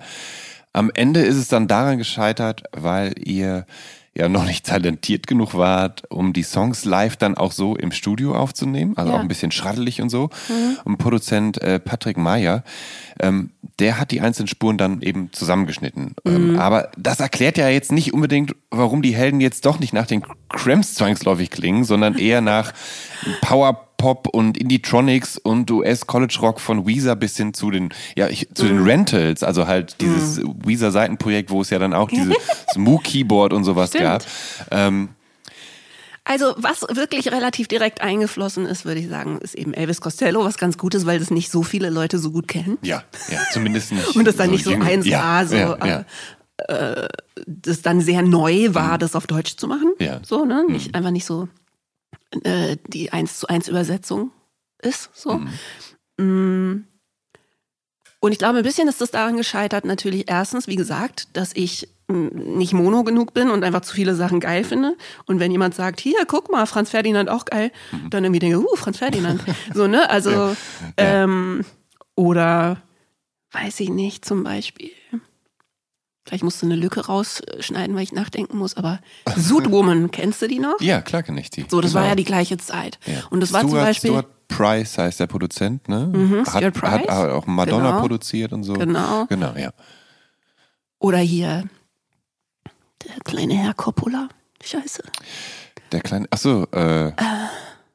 am 0.77 0.91
Ende 0.95 1.20
ist 1.20 1.37
es 1.37 1.49
dann 1.49 1.68
daran 1.68 1.99
gescheitert, 1.99 2.64
weil 2.72 3.14
ihr 3.24 3.66
ja 4.14 4.29
noch 4.31 4.47
nicht 4.47 4.64
talentiert 4.64 5.27
genug 5.27 5.55
wart, 5.55 6.11
um 6.11 6.33
die 6.33 6.43
Songs 6.43 6.85
live 6.87 7.16
dann 7.18 7.37
auch 7.37 7.53
so 7.53 7.77
im 7.77 7.93
Studio 7.93 8.35
aufzunehmen, 8.35 8.97
also 8.97 9.11
Ja. 9.12 9.16
auch 9.18 9.20
ein 9.20 9.29
bisschen 9.29 9.53
schraddelig 9.53 10.01
und 10.01 10.09
so. 10.09 10.31
Und 10.85 10.97
Produzent 10.97 11.61
äh, 11.61 11.79
Patrick 11.79 12.16
Meyer, 12.16 12.62
ähm, 13.20 13.51
der 13.79 13.99
hat 14.01 14.11
die 14.12 14.22
einzelnen 14.22 14.49
Spuren 14.49 14.79
dann 14.79 15.03
eben 15.03 15.31
zusammengeschnitten. 15.33 16.14
Ähm, 16.24 16.59
aber 16.59 16.91
das 16.97 17.20
erklärt 17.20 17.59
ja 17.59 17.68
jetzt 17.68 17.93
nicht 17.93 18.14
unbedingt, 18.14 18.55
warum 18.70 19.03
die 19.03 19.14
Helden 19.14 19.43
jetzt 19.43 19.66
doch 19.66 19.81
nicht 19.81 19.93
nach 19.93 20.07
den 20.07 20.22
Cramps 20.49 20.95
zwangsläufig 20.95 21.51
klingen, 21.51 21.85
sondern 21.85 22.16
eher 22.16 22.41
nach 22.41 22.72
Power-Pop 23.97 24.29
und 24.29 24.59
Indie-Tronics 24.59 25.39
und 25.39 25.71
US-College-Rock 25.71 26.61
von 26.61 26.87
Weezer 26.87 27.17
bis 27.17 27.37
hin 27.37 27.55
zu 27.55 27.71
den, 27.71 27.91
ja, 28.17 28.29
ich, 28.29 28.49
zu 28.55 28.67
den 28.67 28.83
Rentals, 28.83 29.43
also 29.43 29.67
halt 29.67 30.01
dieses 30.01 30.41
Weezer-Seitenprojekt, 30.43 31.51
wo 31.51 31.61
es 31.63 31.71
ja 31.71 31.79
dann 31.79 31.95
auch 31.95 32.09
dieses 32.09 32.37
Moo-Keyboard 32.77 33.53
und 33.53 33.65
sowas 33.65 33.91
Stimmt. 33.91 34.05
gab. 34.05 34.25
Ähm, 34.71 35.09
Also 36.25 36.55
was 36.57 36.83
wirklich 36.91 37.31
relativ 37.31 37.69
direkt 37.69 38.01
eingeflossen 38.01 38.67
ist, 38.67 38.85
würde 38.85 39.01
ich 39.01 39.09
sagen, 39.09 39.39
ist 39.41 39.55
eben 39.55 39.75
Elvis 39.75 40.01
Costello, 40.01 40.45
was 40.45 40.59
ganz 40.59 40.77
gut 40.79 40.95
ist, 40.95 41.07
weil 41.07 41.19
das 41.19 41.31
nicht 41.31 41.51
so 41.51 41.63
viele 41.63 41.91
Leute 41.91 42.19
so 42.19 42.31
gut 42.31 42.49
kennen. 42.49 42.79
ja, 42.83 43.03
ja, 43.31 43.41
zumindest 43.53 43.93
nicht. 43.93 44.09
Und 44.17 44.27
das 44.27 44.37
dann 44.37 44.51
nicht 44.51 44.65
so 44.65 44.73
1A, 44.73 45.07
ja, 45.07 45.45
so, 45.47 45.57
ja, 45.57 45.87
ja. 45.87 46.05
äh, 46.69 47.09
das 47.47 47.83
dann 47.83 48.01
sehr 48.01 48.23
neu 48.23 48.75
war, 48.75 48.99
das 48.99 49.15
auf 49.15 49.27
Deutsch 49.27 49.57
zu 49.57 49.69
machen. 49.69 49.93
Ja. 49.99 50.21
So, 50.25 50.45
ne? 50.45 50.65
Nicht, 50.69 50.95
Einfach 50.95 51.11
nicht 51.11 51.27
so 51.27 51.49
äh, 52.45 52.76
die 52.87 53.12
1 53.12 53.41
zu 53.41 53.49
1 53.49 53.68
Übersetzung 53.68 54.30
ist. 54.82 55.11
So. 55.14 55.41
Mm. 56.18 56.84
Und 58.20 58.32
ich 58.32 58.39
glaube, 58.39 58.59
ein 58.59 58.64
bisschen 58.64 58.89
ist 58.89 59.01
das 59.01 59.11
daran 59.11 59.37
gescheitert, 59.37 59.84
natürlich 59.84 60.28
erstens, 60.28 60.66
wie 60.66 60.76
gesagt, 60.76 61.28
dass 61.37 61.53
ich 61.55 61.89
mm, 62.09 62.57
nicht 62.57 62.72
mono 62.72 63.05
genug 63.05 63.34
bin 63.34 63.51
und 63.51 63.62
einfach 63.62 63.82
zu 63.82 63.95
viele 63.95 64.14
Sachen 64.14 64.41
geil 64.41 64.64
finde. 64.64 64.97
Und 65.26 65.39
wenn 65.39 65.53
jemand 65.53 65.74
sagt, 65.74 66.01
hier, 66.01 66.18
guck 66.26 66.51
mal, 66.51 66.66
Franz 66.66 66.91
Ferdinand 66.91 67.28
auch 67.28 67.45
geil, 67.45 67.70
dann 68.11 68.24
irgendwie 68.24 68.41
denke, 68.41 68.59
uh, 68.59 68.76
Franz 68.76 68.99
Ferdinand. 68.99 69.43
so, 69.74 69.87
ne? 69.87 70.09
Also, 70.11 70.57
ähm, 70.97 71.64
oder 72.14 72.82
weiß 73.53 73.80
ich 73.80 73.91
nicht, 73.91 74.24
zum 74.24 74.43
Beispiel. 74.43 74.91
Vielleicht 76.27 76.43
musst 76.43 76.61
du 76.61 76.66
eine 76.66 76.74
Lücke 76.77 77.07
rausschneiden, 77.07 77.95
weil 77.95 78.03
ich 78.03 78.12
nachdenken 78.12 78.59
muss, 78.59 78.77
aber 78.77 78.99
Zootwoman, 79.39 80.11
kennst 80.11 80.43
du 80.43 80.49
die 80.49 80.59
noch? 80.59 80.81
ja, 80.81 81.01
klar 81.01 81.22
kenne 81.22 81.41
ich 81.41 81.51
die. 81.51 81.64
So, 81.68 81.81
das 81.81 81.95
war 81.95 82.03
Genau. 82.03 82.11
ja 82.11 82.16
die 82.16 82.24
gleiche 82.24 82.57
Zeit. 82.59 82.99
Ja. 83.07 83.22
Und 83.31 83.41
das 83.41 83.53
war 83.53 83.61
Stuart, 83.61 83.70
zum 83.77 83.81
Beispiel. 83.87 84.11
Stuart 84.11 84.49
Price 84.49 84.99
heißt 84.99 85.20
der 85.20 85.27
Produzent, 85.29 85.89
ne? 85.89 86.07
Mhm, 86.12 86.39
hat, 86.41 86.49
Stuart 86.49 86.74
Price. 86.74 87.09
hat 87.09 87.31
auch 87.31 87.47
Madonna 87.47 87.91
Genau. 87.91 88.01
produziert 88.01 88.53
und 88.53 88.64
so. 88.64 88.72
Genau. 88.74 89.27
Genau, 89.27 89.55
ja. 89.57 89.70
Oder 90.99 91.18
hier 91.18 91.64
der 93.05 93.20
kleine 93.24 93.55
Herr 93.55 93.74
Coppola. 93.74 94.29
Scheiße. 94.64 95.03
Der 95.93 96.01
kleine, 96.01 96.27
achso, 96.31 96.64
äh, 96.72 97.12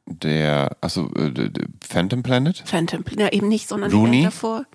der, 0.05 0.77
achso, 0.79 1.09
äh, 1.15 1.51
Phantom 1.85 2.23
Planet? 2.23 2.63
Phantom 2.65 3.03
Ja, 3.17 3.27
eben 3.29 3.47
nicht, 3.49 3.67
sondern? 3.67 3.91
Band 3.91 4.25
davor. 4.25 4.65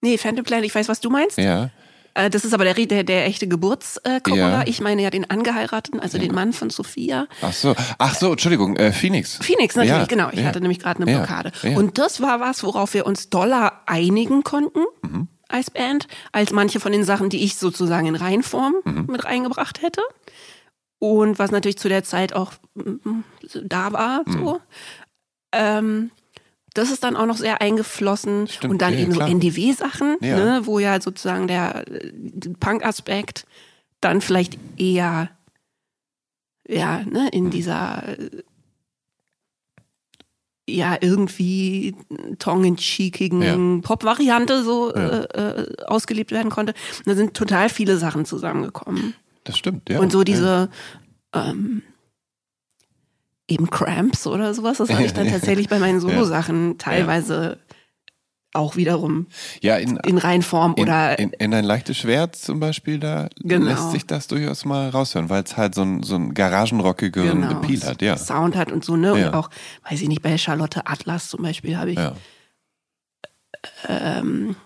Nee, 0.00 0.16
Phantom 0.16 0.44
Planet, 0.44 0.64
ich 0.66 0.74
weiß, 0.74 0.88
was 0.88 1.00
du 1.00 1.10
meinst. 1.10 1.36
Ja. 1.38 1.70
Äh, 2.14 2.28
das 2.30 2.44
ist 2.44 2.52
aber 2.54 2.64
der, 2.64 2.74
der, 2.74 3.04
der 3.04 3.26
echte 3.26 3.48
Geburts 3.48 4.00
Coppola. 4.04 4.36
Ja. 4.36 4.62
Ich 4.66 4.80
meine 4.80 5.02
ja 5.02 5.10
den 5.10 5.28
Angeheirateten, 5.30 6.00
also 6.00 6.18
den 6.18 6.34
Mann 6.34 6.52
von 6.52 6.70
Sophia. 6.70 7.26
Ach 7.40 7.52
so, 7.52 7.74
ach 7.98 8.14
so, 8.14 8.32
Entschuldigung, 8.32 8.76
äh, 8.76 8.92
Phoenix. 8.92 9.36
Phoenix 9.42 9.74
natürlich, 9.76 9.98
Ja, 9.98 10.04
genau. 10.06 10.28
Ich 10.32 10.40
ja. 10.40 10.44
hatte 10.46 10.60
nämlich 10.60 10.78
gerade 10.78 11.02
eine 11.02 11.10
Ja, 11.10 11.18
Blockade. 11.18 11.52
ja. 11.62 11.76
Und 11.78 11.98
das 11.98 12.20
war 12.20 12.40
was, 12.40 12.62
worauf 12.64 12.94
wir 12.94 13.06
uns 13.06 13.30
doller 13.30 13.82
einigen 13.86 14.42
konnten 14.44 14.80
Mhm. 15.02 15.28
als 15.48 15.70
Band, 15.70 16.06
als 16.32 16.50
manche 16.52 16.80
von 16.80 16.92
den 16.92 17.04
Sachen, 17.04 17.28
die 17.30 17.44
ich 17.44 17.56
sozusagen 17.56 18.06
in 18.06 18.14
Reihenform 18.14 18.74
Mhm. 18.84 19.06
mit 19.10 19.24
reingebracht 19.24 19.82
hätte. 19.82 20.00
Und 20.98 21.38
was 21.38 21.50
natürlich 21.50 21.78
zu 21.78 21.88
der 21.88 22.04
Zeit 22.04 22.32
auch 22.32 22.52
mm, 22.74 23.20
da 23.64 23.92
war, 23.92 24.22
Mhm. 24.26 24.32
so. 24.32 24.60
Ähm, 25.52 26.10
das 26.74 26.90
ist 26.90 27.04
dann 27.04 27.16
auch 27.16 27.26
noch 27.26 27.36
sehr 27.36 27.60
eingeflossen. 27.60 28.48
Stimmt, 28.48 28.72
und 28.72 28.82
dann 28.82 28.94
ja, 28.94 29.00
eben 29.00 29.12
so 29.12 29.20
NDW-Sachen, 29.20 30.16
Ja. 30.20 30.36
ne, 30.36 30.60
wo 30.64 30.78
ja 30.78 31.00
sozusagen 31.00 31.46
der 31.46 31.86
äh, 31.90 32.12
Punk-Aspekt 32.60 33.46
dann 34.00 34.20
vielleicht 34.20 34.58
eher 34.76 35.30
ja, 36.68 36.98
ne, 37.04 37.22
Mhm. 37.22 37.28
in 37.32 37.50
dieser 37.50 38.02
äh, 38.18 38.42
ja 40.68 40.96
irgendwie 41.00 41.94
tongue-in-cheekigen 42.38 43.82
Pop-Variante 43.82 44.62
so 44.62 44.94
Ja. 44.94 45.08
äh, 45.24 45.60
äh, 45.62 45.84
ausgelebt 45.86 46.30
werden 46.30 46.50
konnte. 46.50 46.72
Und 46.98 47.06
da 47.08 47.14
sind 47.14 47.34
total 47.34 47.68
viele 47.68 47.96
Sachen 47.98 48.24
zusammengekommen. 48.24 49.14
Das 49.44 49.58
stimmt, 49.58 49.90
ja. 49.90 49.98
Und 49.98 50.12
so 50.12 50.18
ja. 50.20 50.24
diese 50.24 50.70
ähm, 51.34 51.82
eben 53.48 53.68
Cramps 53.70 54.26
oder 54.26 54.54
sowas, 54.54 54.78
das 54.78 54.90
habe 54.90 55.04
ich 55.04 55.12
dann 55.12 55.26
Ja. 55.26 55.32
tatsächlich 55.32 55.68
bei 55.68 55.78
meinen 55.78 56.00
Solo-Sachen 56.00 56.78
teilweise 56.78 57.58
auch 58.54 58.76
wiederum 58.76 59.28
Ja, 59.62 59.76
in, 59.76 59.96
in 60.06 60.18
Reinform 60.18 60.74
in, 60.76 60.82
oder 60.84 61.18
in, 61.18 61.30
in 61.30 61.54
ein 61.54 61.64
leichtes 61.64 61.96
Schwert 61.96 62.36
zum 62.36 62.60
Beispiel, 62.60 62.98
da 62.98 63.28
Genau. 63.42 63.64
lässt 63.66 63.92
sich 63.92 64.06
das 64.06 64.26
durchaus 64.28 64.64
mal 64.66 64.90
raushören, 64.90 65.30
weil 65.30 65.42
es 65.42 65.56
halt 65.56 65.74
so 65.74 65.82
ein, 65.82 66.02
so 66.02 66.16
ein 66.16 66.34
garagenrockigeren 66.34 67.40
genau, 67.40 67.52
Appeal 67.60 67.80
hat, 67.82 68.02
ja. 68.02 68.16
Sound 68.18 68.54
hat 68.54 68.70
und 68.70 68.84
so, 68.84 68.96
ne? 68.96 69.18
Ja. 69.18 69.28
Und 69.28 69.34
auch, 69.34 69.48
weiß 69.88 70.02
ich 70.02 70.08
nicht, 70.08 70.20
bei 70.22 70.36
Charlotte 70.36 70.86
Atlas 70.86 71.28
zum 71.28 71.42
Beispiel 71.42 71.78
habe 71.78 71.92
ich 71.92 71.98
ja. 71.98 72.12
ähm, 73.88 74.56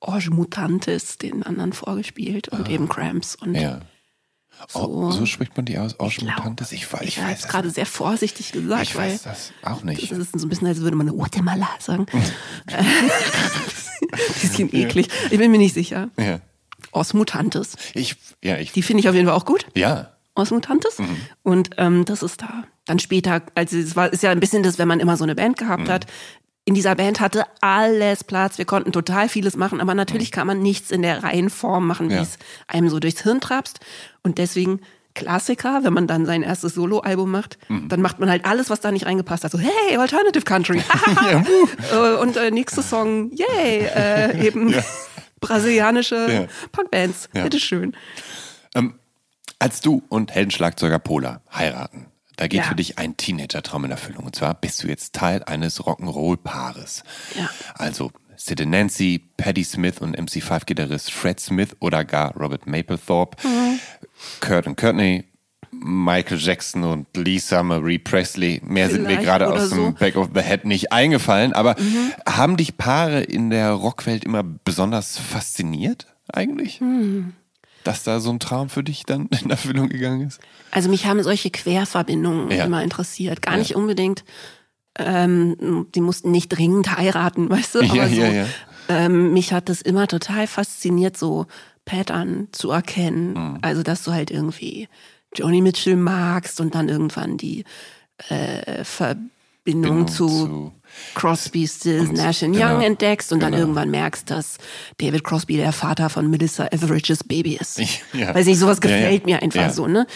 Orge 0.00 0.30
Mutantes 0.30 1.18
den 1.18 1.42
anderen 1.42 1.72
vorgespielt 1.72 2.48
und 2.48 2.68
eben 2.68 2.88
Cramps 2.88 3.34
und 3.36 3.56
Ah. 3.56 3.80
Ja. 4.74 4.80
Oh, 4.80 5.10
so. 5.10 5.18
so 5.18 5.26
spricht 5.26 5.56
man 5.56 5.64
die 5.66 5.78
aus, 5.78 5.92
glaub, 5.98 6.06
Orschmutantes? 6.08 6.72
Ich, 6.72 6.86
weiß- 6.86 7.02
ich 7.02 7.08
ich 7.08 7.18
habe 7.18 7.30
weiß 7.32 7.40
das 7.42 7.50
gerade 7.50 7.70
sehr 7.70 7.86
vorsichtig 7.86 8.52
gesagt, 8.52 8.82
Ich 8.82 8.96
weiß 8.96 9.22
das 9.22 9.52
auch 9.62 9.82
nicht. 9.82 10.10
das 10.10 10.18
ist 10.18 10.38
so 10.38 10.46
ein 10.46 10.48
bisschen, 10.48 10.66
als 10.68 10.80
würde 10.80 10.96
man 10.96 11.08
Guatemala 11.08 11.68
sagen. 11.78 12.06
Bisschen 14.40 14.74
eklig. 14.74 15.08
Ich 15.30 15.38
bin 15.38 15.50
mir 15.50 15.58
nicht 15.58 15.74
sicher. 15.74 16.10
Ja. 16.18 16.40
Os 16.90 17.14
Mutantes. 17.14 17.76
Ich, 17.94 18.16
ja, 18.42 18.58
ich, 18.58 18.72
Die 18.72 18.82
finde 18.82 19.00
ich 19.00 19.08
auf 19.08 19.14
jeden 19.14 19.26
Fall 19.26 19.36
auch 19.36 19.44
gut. 19.46 19.66
ja. 19.74 20.08
Os 20.34 20.50
Mutantes. 20.50 20.96
Und 21.42 21.70
ähm, 21.76 22.06
das 22.06 22.22
ist 22.22 22.40
da. 22.40 22.64
Dann 22.86 22.98
später, 22.98 23.42
also 23.54 23.76
es 23.76 23.96
war, 23.96 24.10
ist 24.10 24.22
ja 24.22 24.30
ein 24.30 24.40
bisschen 24.40 24.62
das, 24.62 24.78
wenn 24.78 24.88
man 24.88 24.98
immer 24.98 25.18
so 25.18 25.24
eine 25.24 25.34
Band 25.34 25.58
gehabt 25.58 25.90
hat. 25.90 26.06
In 26.64 26.74
dieser 26.74 26.94
Band 26.94 27.18
hatte 27.20 27.44
alles 27.60 28.22
Platz. 28.22 28.56
Wir 28.58 28.64
konnten 28.64 28.92
total 28.92 29.28
vieles 29.28 29.56
machen, 29.56 29.80
aber 29.80 29.94
natürlich 29.94 30.30
kann 30.30 30.46
man 30.46 30.60
nichts 30.60 30.90
in 30.92 31.02
der 31.02 31.22
Reihenform 31.24 31.86
machen, 31.86 32.08
wie 32.08 32.14
Ja. 32.14 32.22
es 32.22 32.38
einem 32.68 32.88
so 32.88 33.00
durchs 33.00 33.22
Hirn 33.22 33.40
trapst. 33.40 33.80
Und 34.22 34.38
deswegen 34.38 34.80
Klassiker, 35.14 35.80
wenn 35.82 35.92
man 35.92 36.06
dann 36.06 36.24
sein 36.24 36.42
erstes 36.42 36.74
Soloalbum 36.74 37.30
macht, 37.30 37.58
dann 37.68 38.00
macht 38.00 38.18
man 38.20 38.30
halt 38.30 38.44
alles, 38.46 38.70
was 38.70 38.80
da 38.80 38.90
nicht 38.92 39.04
reingepasst 39.06 39.44
hat. 39.44 39.50
So, 39.52 39.58
hey, 39.58 39.96
Alternative 39.96 40.44
Country. 40.44 40.82
Äh, 41.92 42.14
Und 42.20 42.36
äh, 42.36 42.50
nächster 42.50 42.82
Song, 42.82 43.30
yay, 43.32 43.80
äh, 43.94 44.46
eben 44.46 44.72
brasilianische 45.40 46.32
Ja. 46.32 46.46
Punkbands. 46.70 47.28
Ja. 47.34 47.42
Bitteschön. 47.42 47.94
Ähm, 48.74 48.94
als 49.58 49.80
du 49.80 50.02
und 50.08 50.32
Heldenschlagzeuger 50.32 50.98
Pola 50.98 51.42
heiraten, 51.54 52.06
da 52.42 52.48
geht 52.48 52.62
Ja. 52.62 52.64
für 52.66 52.74
dich 52.74 52.98
ein 52.98 53.16
Teenager-Traum 53.16 53.84
in 53.84 53.92
Erfüllung. 53.92 54.24
Und 54.24 54.34
zwar 54.34 54.54
bist 54.54 54.82
du 54.82 54.88
jetzt 54.88 55.12
Teil 55.14 55.44
eines 55.44 55.80
Rock'n'Roll-Paares. 55.80 57.04
Ja. 57.38 57.48
Also 57.74 58.10
Sid 58.36 58.60
and 58.62 58.70
Nancy, 58.72 59.22
Patti 59.36 59.62
Smith 59.62 60.00
und 60.00 60.18
MC5-Gitarrist 60.18 61.12
Fred 61.12 61.38
Smith 61.38 61.76
oder 61.78 62.04
gar 62.04 62.36
Robert 62.36 62.66
Mapplethorpe, 62.66 63.46
Mhm. 63.46 63.78
Kurt 64.40 64.66
und 64.66 64.76
Courtney, 64.76 65.22
Michael 65.70 66.38
Jackson 66.40 66.82
und 66.82 67.06
Lisa 67.16 67.62
Marie 67.62 68.00
Presley. 68.00 68.60
Mehr 68.64 68.90
sind 68.90 69.02
mir 69.02 69.10
Vielleicht 69.10 69.22
gerade 69.24 69.48
aus 69.48 69.68
dem 69.68 69.78
so. 69.78 69.92
Back 69.92 70.16
of 70.16 70.30
the 70.34 70.40
Head 70.42 70.64
nicht 70.64 70.90
eingefallen. 70.90 71.52
Aber 71.52 71.76
Mhm. 71.78 72.12
haben 72.28 72.56
dich 72.56 72.76
Paare 72.76 73.20
in 73.22 73.50
der 73.50 73.70
Rockwelt 73.70 74.24
immer 74.24 74.42
besonders 74.42 75.16
fasziniert 75.16 76.08
eigentlich? 76.32 76.80
Hm. 76.80 77.34
Dass 77.84 78.02
da 78.04 78.20
so 78.20 78.30
ein 78.30 78.38
Traum 78.40 78.68
für 78.68 78.82
dich 78.84 79.04
dann 79.04 79.28
in 79.42 79.50
Erfüllung 79.50 79.88
gegangen 79.88 80.26
ist? 80.26 80.40
Also 80.70 80.88
mich 80.88 81.06
haben 81.06 81.22
solche 81.22 81.50
Querverbindungen 81.50 82.50
Ja. 82.50 82.64
immer 82.64 82.82
interessiert. 82.82 83.42
Gar 83.42 83.56
nicht 83.56 83.74
unbedingt, 83.76 84.24
ähm, 84.98 85.86
die 85.94 86.00
mussten 86.00 86.30
nicht 86.30 86.48
dringend 86.48 86.96
heiraten, 86.96 87.48
weißt 87.50 87.76
du? 87.76 87.78
Aber 87.80 87.94
Ja, 87.94 88.08
so, 88.08 88.14
ja, 88.22 88.28
ja. 88.30 88.46
Ähm, 88.88 89.32
mich 89.32 89.52
hat 89.52 89.68
das 89.68 89.80
immer 89.80 90.06
total 90.08 90.46
fasziniert, 90.46 91.16
so 91.16 91.46
Pattern 91.84 92.48
zu 92.52 92.70
erkennen. 92.70 93.34
Mhm. 93.34 93.58
Also 93.62 93.82
dass 93.82 94.02
du 94.04 94.12
halt 94.12 94.30
irgendwie 94.30 94.88
Joni 95.34 95.60
Mitchell 95.62 95.96
magst 95.96 96.60
und 96.60 96.74
dann 96.74 96.88
irgendwann 96.88 97.36
die 97.38 97.64
äh, 98.28 98.84
Verbindung 98.84 99.30
Bindung 99.64 100.08
zu, 100.08 100.26
zu- 100.28 100.72
Crosby, 101.14 101.66
Stills, 101.68 102.10
Nash 102.12 102.42
and 102.42 102.54
genau. 102.54 102.74
Young 102.76 102.82
entdeckst 102.82 103.32
und 103.32 103.40
dann 103.40 103.52
Genau. 103.52 103.62
irgendwann 103.62 103.90
merkst, 103.90 104.28
dass 104.30 104.58
David 104.98 105.24
Crosby 105.24 105.56
der 105.56 105.72
Vater 105.72 106.10
von 106.10 106.28
Melissa 106.28 106.66
Etheridge's 106.66 107.24
Baby 107.24 107.56
ist. 107.56 107.80
Ja. 108.12 108.34
Weiß 108.34 108.46
nicht, 108.46 108.58
sowas 108.58 108.78
Ja, 108.82 108.90
ja. 108.90 108.96
gefällt 108.98 109.26
mir 109.26 109.40
einfach 109.42 109.60
Ja. 109.62 109.68
Mhm. 109.68 109.72
so, 109.72 109.86
ne? 109.86 110.06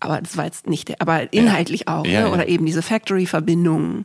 Aber 0.00 0.20
das 0.20 0.36
war 0.36 0.44
jetzt 0.44 0.66
nicht 0.66 0.88
der, 0.88 1.00
aber 1.00 1.32
inhaltlich 1.32 1.88
auch, 1.88 2.04
ne? 2.04 2.30
Oder 2.30 2.48
eben 2.48 2.66
diese 2.66 2.82
Factory-Verbindungen. 2.82 4.04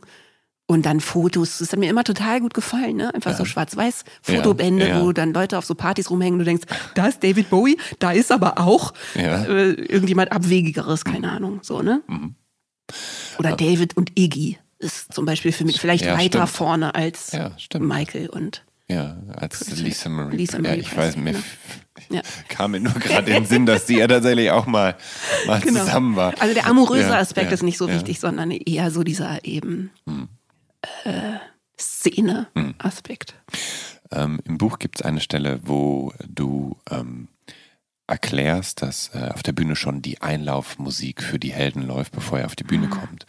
Und 0.66 0.86
dann 0.86 1.00
Fotos, 1.00 1.58
das 1.58 1.72
hat 1.72 1.80
mir 1.80 1.90
immer 1.90 2.04
total 2.04 2.40
gut 2.40 2.54
gefallen, 2.54 2.96
ne? 2.96 3.12
Einfach 3.14 3.36
so 3.36 3.44
schwarz-weiß 3.44 4.04
Fotobände, 4.22 5.00
wo 5.02 5.12
dann 5.12 5.34
Leute 5.34 5.58
auf 5.58 5.66
so 5.66 5.74
Partys 5.74 6.08
rumhängen 6.08 6.34
und 6.34 6.38
du 6.38 6.44
denkst, 6.46 6.64
da 6.94 7.08
ist 7.08 7.22
David 7.22 7.50
Bowie, 7.50 7.76
da 7.98 8.12
ist 8.12 8.32
aber 8.32 8.58
auch 8.58 8.94
äh, 9.16 9.72
irgendjemand 9.72 10.32
Abwegigeres, 10.32 11.04
keine 11.04 11.30
Ahnung, 11.32 11.58
so, 11.62 11.82
ne? 11.82 12.00
Mhm. 12.06 12.36
Oder 13.38 13.56
David 13.56 13.96
und 13.96 14.18
Iggy 14.18 14.58
ist 14.82 15.12
zum 15.14 15.24
Beispiel 15.24 15.52
für 15.52 15.64
mich 15.64 15.80
vielleicht 15.80 16.04
Ja, 16.04 16.14
weiter 16.18 16.46
stimmt. 16.46 16.56
vorne 16.56 16.94
als 16.94 17.32
Ja. 17.32 17.52
Michael 17.78 18.28
und 18.28 18.64
Ja, 18.88 19.16
als 19.36 19.70
Lisa 19.80 20.08
Marie. 20.08 20.36
Lisa 20.36 20.56
ja, 20.58 20.62
Marie 20.62 20.80
ich 20.80 20.96
weiß, 20.96 21.16
mir 21.16 21.32
ne? 21.32 21.42
Ja. 22.10 22.22
kam 22.48 22.72
mir 22.72 22.80
nur 22.80 22.92
gerade 22.94 23.30
in 23.30 23.42
den 23.42 23.46
Sinn, 23.46 23.66
dass 23.66 23.86
die 23.86 23.96
ja 23.96 24.06
tatsächlich 24.08 24.50
auch 24.50 24.66
mal, 24.66 24.96
mal 25.46 25.62
zusammen 25.62 26.16
war. 26.16 26.34
Also 26.40 26.54
der 26.54 26.66
amoröse 26.66 27.08
Ja, 27.10 27.18
Aspekt 27.18 27.48
ja, 27.48 27.54
ist 27.54 27.62
nicht 27.62 27.78
so 27.78 27.88
ja. 27.88 27.94
wichtig, 27.94 28.18
sondern 28.20 28.50
eher 28.50 28.90
so 28.90 29.02
dieser 29.02 29.44
eben 29.44 29.90
äh, 31.04 31.34
Szene-Aspekt. 31.78 33.34
Ähm, 34.10 34.40
Im 34.44 34.58
Buch 34.58 34.78
gibt 34.78 34.96
es 35.00 35.02
eine 35.02 35.20
Stelle, 35.20 35.60
wo 35.64 36.12
du 36.28 36.76
ähm, 36.90 37.28
erklärst, 38.06 38.82
dass 38.82 39.10
äh, 39.14 39.30
auf 39.32 39.42
der 39.42 39.52
Bühne 39.52 39.76
schon 39.76 40.02
die 40.02 40.20
Einlaufmusik 40.20 41.22
für 41.22 41.38
die 41.38 41.52
Helden 41.52 41.82
läuft, 41.86 42.12
bevor 42.12 42.40
er 42.40 42.46
auf 42.46 42.56
die. 42.56 42.64
Bühne 42.64 42.88
kommt. 42.88 43.26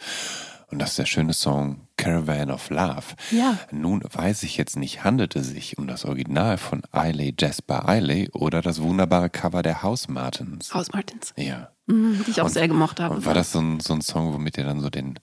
Und 0.70 0.78
das 0.80 0.90
ist 0.90 0.98
der 0.98 1.06
schöne 1.06 1.32
Song 1.32 1.86
Caravan 1.96 2.50
of 2.50 2.70
Love. 2.70 3.02
Ja. 3.30 3.58
Nun 3.70 4.02
weiß 4.10 4.42
ich 4.42 4.56
jetzt 4.56 4.76
nicht, 4.76 5.04
handelt 5.04 5.36
es 5.36 5.48
sich 5.48 5.78
um 5.78 5.86
das 5.86 6.04
Original 6.04 6.58
von 6.58 6.82
Eiley 6.90 7.34
Jasper 7.38 7.88
Eiley 7.88 8.28
oder 8.32 8.60
das 8.62 8.82
wunderbare 8.82 9.30
Cover 9.30 9.62
der 9.62 9.82
House 9.82 10.08
Martins? 10.08 10.74
Haus 10.74 10.92
Martins, 10.92 11.32
Ja. 11.36 11.70
mhm, 11.86 12.22
die 12.26 12.30
ich 12.32 12.40
auch 12.40 12.48
sehr 12.48 12.66
gemocht 12.68 12.98
habe. 13.00 13.14
Und 13.16 13.26
war 13.26 13.34
das 13.34 13.52
so 13.52 13.60
ein, 13.60 13.80
so 13.80 13.94
ein 13.94 14.00
Song, 14.00 14.32
womit 14.32 14.58
ihr 14.58 14.64
dann 14.64 14.80
so 14.80 14.90
den, 14.90 15.18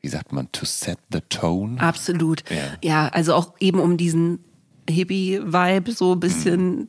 wie 0.00 0.08
sagt 0.08 0.32
man, 0.32 0.50
to 0.52 0.64
set 0.64 0.98
the 1.12 1.20
tone? 1.28 1.80
Absolut. 1.80 2.44
Ja. 2.50 2.56
Ja. 2.82 3.08
also 3.08 3.34
auch 3.34 3.54
eben 3.58 3.80
um 3.80 3.96
diesen 3.96 4.44
Hippie-Vibe 4.88 5.92
so 5.92 6.12
ein 6.14 6.20
bisschen 6.20 6.88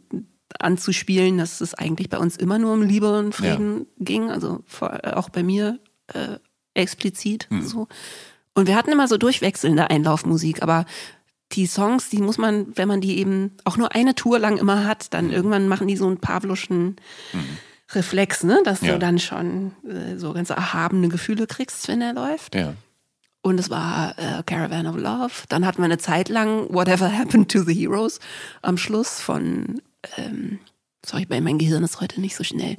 anzuspielen, 0.60 1.38
dass 1.40 1.62
es 1.62 1.74
eigentlich 1.74 2.10
bei 2.10 2.18
uns 2.18 2.38
immer 2.38 2.60
nur 2.60 2.74
um 2.74 2.82
Liebe 2.84 3.18
und 3.18 3.34
Frieden 3.34 3.88
ging, 4.00 4.30
also 4.30 4.62
vor, 4.68 5.00
auch 5.18 5.30
bei 5.30 5.42
mir 5.44 5.80
äh, 6.14 6.38
explizit 6.74 7.48
so. 7.62 7.88
Und 8.56 8.68
wir 8.68 8.76
hatten 8.76 8.92
immer 8.92 9.08
so 9.08 9.18
durchwechselnde 9.18 9.90
Einlaufmusik, 9.90 10.62
aber 10.62 10.86
die 11.54 11.66
Songs, 11.68 12.10
die 12.10 12.18
muss 12.22 12.38
man, 12.38 12.68
wenn 12.76 12.88
man 12.88 13.02
die 13.02 13.18
eben 13.20 13.52
auch 13.64 13.78
nur 13.78 13.94
eine 13.96 14.16
Tour 14.16 14.40
lang 14.40 14.58
immer 14.58 14.86
hat, 14.86 15.14
dann 15.14 15.32
irgendwann 15.32 15.68
machen 15.68 15.88
die 15.88 15.98
so 15.98 16.08
einen 16.08 16.18
Pavloschen 16.20 16.96
Reflex, 17.92 18.44
ne? 18.44 18.60
dass 18.64 18.82
Ja. 18.82 18.94
du 18.94 19.00
dann 19.00 19.20
schon 19.20 19.74
äh, 19.88 20.18
so 20.18 20.34
ganz 20.34 20.50
erhabene 20.50 21.10
Gefühle 21.10 21.46
kriegst, 21.48 21.88
wenn 21.88 22.02
er 22.02 22.14
läuft. 22.14 22.56
Ja. 22.56 22.74
Und 23.44 23.60
es 23.60 23.70
war 23.70 24.18
äh, 24.18 24.42
Caravan 24.46 24.88
of 24.88 24.96
Love. 24.96 25.34
Dann 25.50 25.66
hatten 25.66 25.80
wir 25.80 25.86
eine 25.86 25.98
Zeit 25.98 26.30
lang 26.30 26.74
Whatever 26.74 27.12
Happened 27.16 27.52
to 27.52 27.62
the 27.64 27.74
Heroes 27.74 28.20
am 28.62 28.78
Schluss 28.78 29.20
von, 29.20 29.82
ähm, 30.18 30.60
sorry, 31.06 31.28
mein 31.30 31.58
Gehirn 31.60 31.84
ist 31.84 32.00
heute 32.02 32.22
nicht 32.22 32.36
so 32.36 32.44
schnell. 32.44 32.78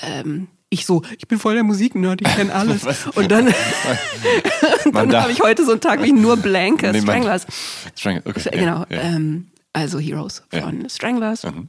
Ähm, 0.00 0.48
ich 0.72 0.86
so, 0.86 1.02
ich 1.18 1.28
bin 1.28 1.38
voll 1.38 1.54
der 1.54 1.64
Musiknerd, 1.64 2.20
ich 2.22 2.34
kenne 2.34 2.54
alles. 2.54 2.84
Und 3.14 3.30
dann, 3.30 3.46
dann 4.92 5.14
habe 5.14 5.30
ich 5.32 5.40
heute 5.42 5.64
so 5.64 5.72
einen 5.72 5.80
Tag, 5.80 6.00
wie 6.02 6.06
ich 6.06 6.12
nur 6.12 6.36
Blank, 6.36 6.82
äh, 6.82 6.92
Nee, 6.92 7.02
Stranglers. 7.02 7.46
Strang- 7.94 8.22
okay, 8.24 8.42
ja, 8.44 8.50
genau, 8.58 8.78
Ja. 8.88 9.02
Ähm, 9.02 9.48
also 9.72 9.98
Heroes 9.98 10.42
Ja. 10.52 10.62
von 10.62 10.88
Stranglers. 10.88 11.44
Mhm. 11.44 11.68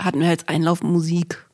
Hatten 0.00 0.20
wir 0.20 0.28
als 0.28 0.46
Einlaufmusik. 0.48 1.46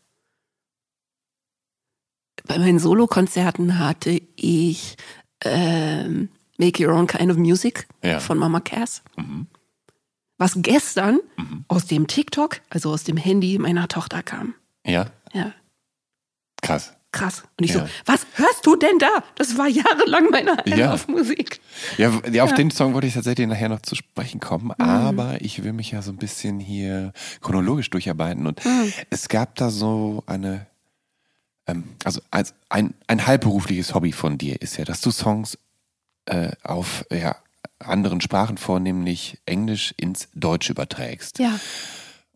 Bei 2.47 2.59
meinen 2.59 2.79
Solokonzerten 2.79 3.79
hatte 3.79 4.21
ich 4.37 4.97
ähm, 5.45 6.29
Make 6.59 6.87
Your 6.87 6.95
Own 6.95 7.07
Kind 7.07 7.31
of 7.31 7.37
Music 7.37 7.87
Ja. 8.03 8.21
von 8.21 8.39
Mama 8.39 8.61
Cass. 8.61 9.03
Mhm. 9.17 9.47
Was 10.39 10.53
gestern 10.57 11.21
Mhm. 11.37 11.65
aus 11.69 11.87
dem 11.87 12.07
TikTok, 12.07 12.61
also 12.71 12.91
aus 12.93 13.05
dem 13.05 13.17
Handy 13.17 13.59
meiner 13.59 13.89
Tochter 13.89 14.23
kam. 14.23 14.55
ja, 14.87 15.11
Ja, 15.35 15.53
krass. 16.63 16.93
krass. 17.13 17.43
Und 17.59 17.65
ich 17.65 17.73
Ja. 17.75 17.81
so, 17.81 17.89
was 18.07 18.27
hörst 18.35 18.67
du 18.67 18.77
denn 18.77 18.99
da? 18.99 19.09
Das 19.37 19.57
war 19.57 19.67
jahrelang 19.69 20.29
meine 20.31 20.57
Ja. 20.67 20.75
Einlaufmusik. 20.75 21.61
Ja, 21.97 22.13
w- 22.23 22.31
ja, 22.31 22.45
auf 22.45 22.53
den 22.55 22.71
Song 22.71 22.93
wollte 22.95 23.07
ich 23.07 23.15
tatsächlich 23.15 23.47
nachher 23.47 23.69
noch 23.71 23.81
zu 23.83 23.95
sprechen 23.95 24.41
kommen, 24.41 24.73
Mhm. 24.77 24.85
aber 24.85 25.41
ich 25.41 25.63
will 25.65 25.73
mich 25.73 25.91
ja 25.93 26.03
so 26.03 26.11
ein 26.13 26.17
bisschen 26.19 26.61
hier 26.61 27.13
chronologisch 27.41 27.89
durcharbeiten 27.91 28.47
und 28.47 28.63
Mhm. 28.65 28.93
es 29.11 29.29
gab 29.29 29.55
da 29.57 29.71
so 29.71 30.23
eine, 30.27 30.67
ähm, 31.67 31.85
also 32.05 32.21
als 32.31 32.55
ein, 32.69 32.95
ein 33.07 33.27
halbberufliches 33.27 33.95
Hobby 33.95 34.13
von 34.13 34.37
dir 34.39 34.61
ist 34.61 34.77
ja, 34.77 34.85
dass 34.85 35.01
du 35.01 35.11
Songs 35.11 35.57
äh, 36.27 36.51
auf 36.63 37.07
ja, 37.11 37.37
anderen 37.79 38.21
Sprachen, 38.21 38.59
vornehmlich 38.59 39.39
Englisch, 39.47 39.95
ins 39.97 40.29
Deutsche 40.35 40.73
überträgst. 40.73 41.39
Ja. 41.39 41.59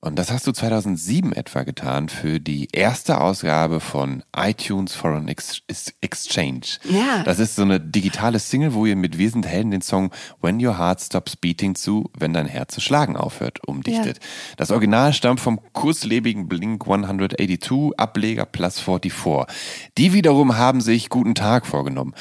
Und 0.05 0.18
das 0.18 0.32
hast 0.32 0.48
du 0.48 0.53
2007 0.53 1.32
etwa 1.32 1.62
getan 1.62 2.09
für 2.09 2.40
die 2.40 2.66
erste 2.72 3.20
Ausgabe 3.20 3.78
von 3.78 4.24
iTunes 4.36 4.96
Foreign 4.96 5.28
Ex 5.28 5.62
Exchange. 6.00 6.78
Ja. 6.90 7.22
Das 7.22 7.38
ist 7.38 7.55
so 7.55 7.62
eine 7.62 7.78
digitale 7.78 8.40
Single, 8.40 8.74
wo 8.74 8.84
ihr 8.84 8.96
mit 8.96 9.16
Wir 9.16 9.30
sind 9.30 9.46
Helden 9.46 9.70
den 9.70 9.80
Song 9.80 10.11
When 10.40 10.64
Your 10.64 10.76
Heart 10.76 11.03
Stops 11.03 11.36
Beating 11.36 11.76
zu 11.76 12.11
Wenn 12.18 12.32
dein 12.32 12.46
Herz 12.46 12.74
zu 12.74 12.80
schlagen 12.80 13.16
aufhört 13.16 13.61
umdichtet. 13.64 14.18
Das 14.57 14.72
Original 14.72 15.12
stammt 15.12 15.38
vom 15.38 15.61
kurzlebigen 15.72 16.48
Blink 16.48 16.82
182 16.82 17.96
Ableger 17.96 18.44
Plus 18.44 18.80
44. 18.80 19.46
Die 19.98 20.12
wiederum 20.12 20.59
haben 20.59 20.80
sich 20.80 21.11
Guten 21.11 21.36
Tag 21.36 21.64
vorgenommen. 21.64 22.12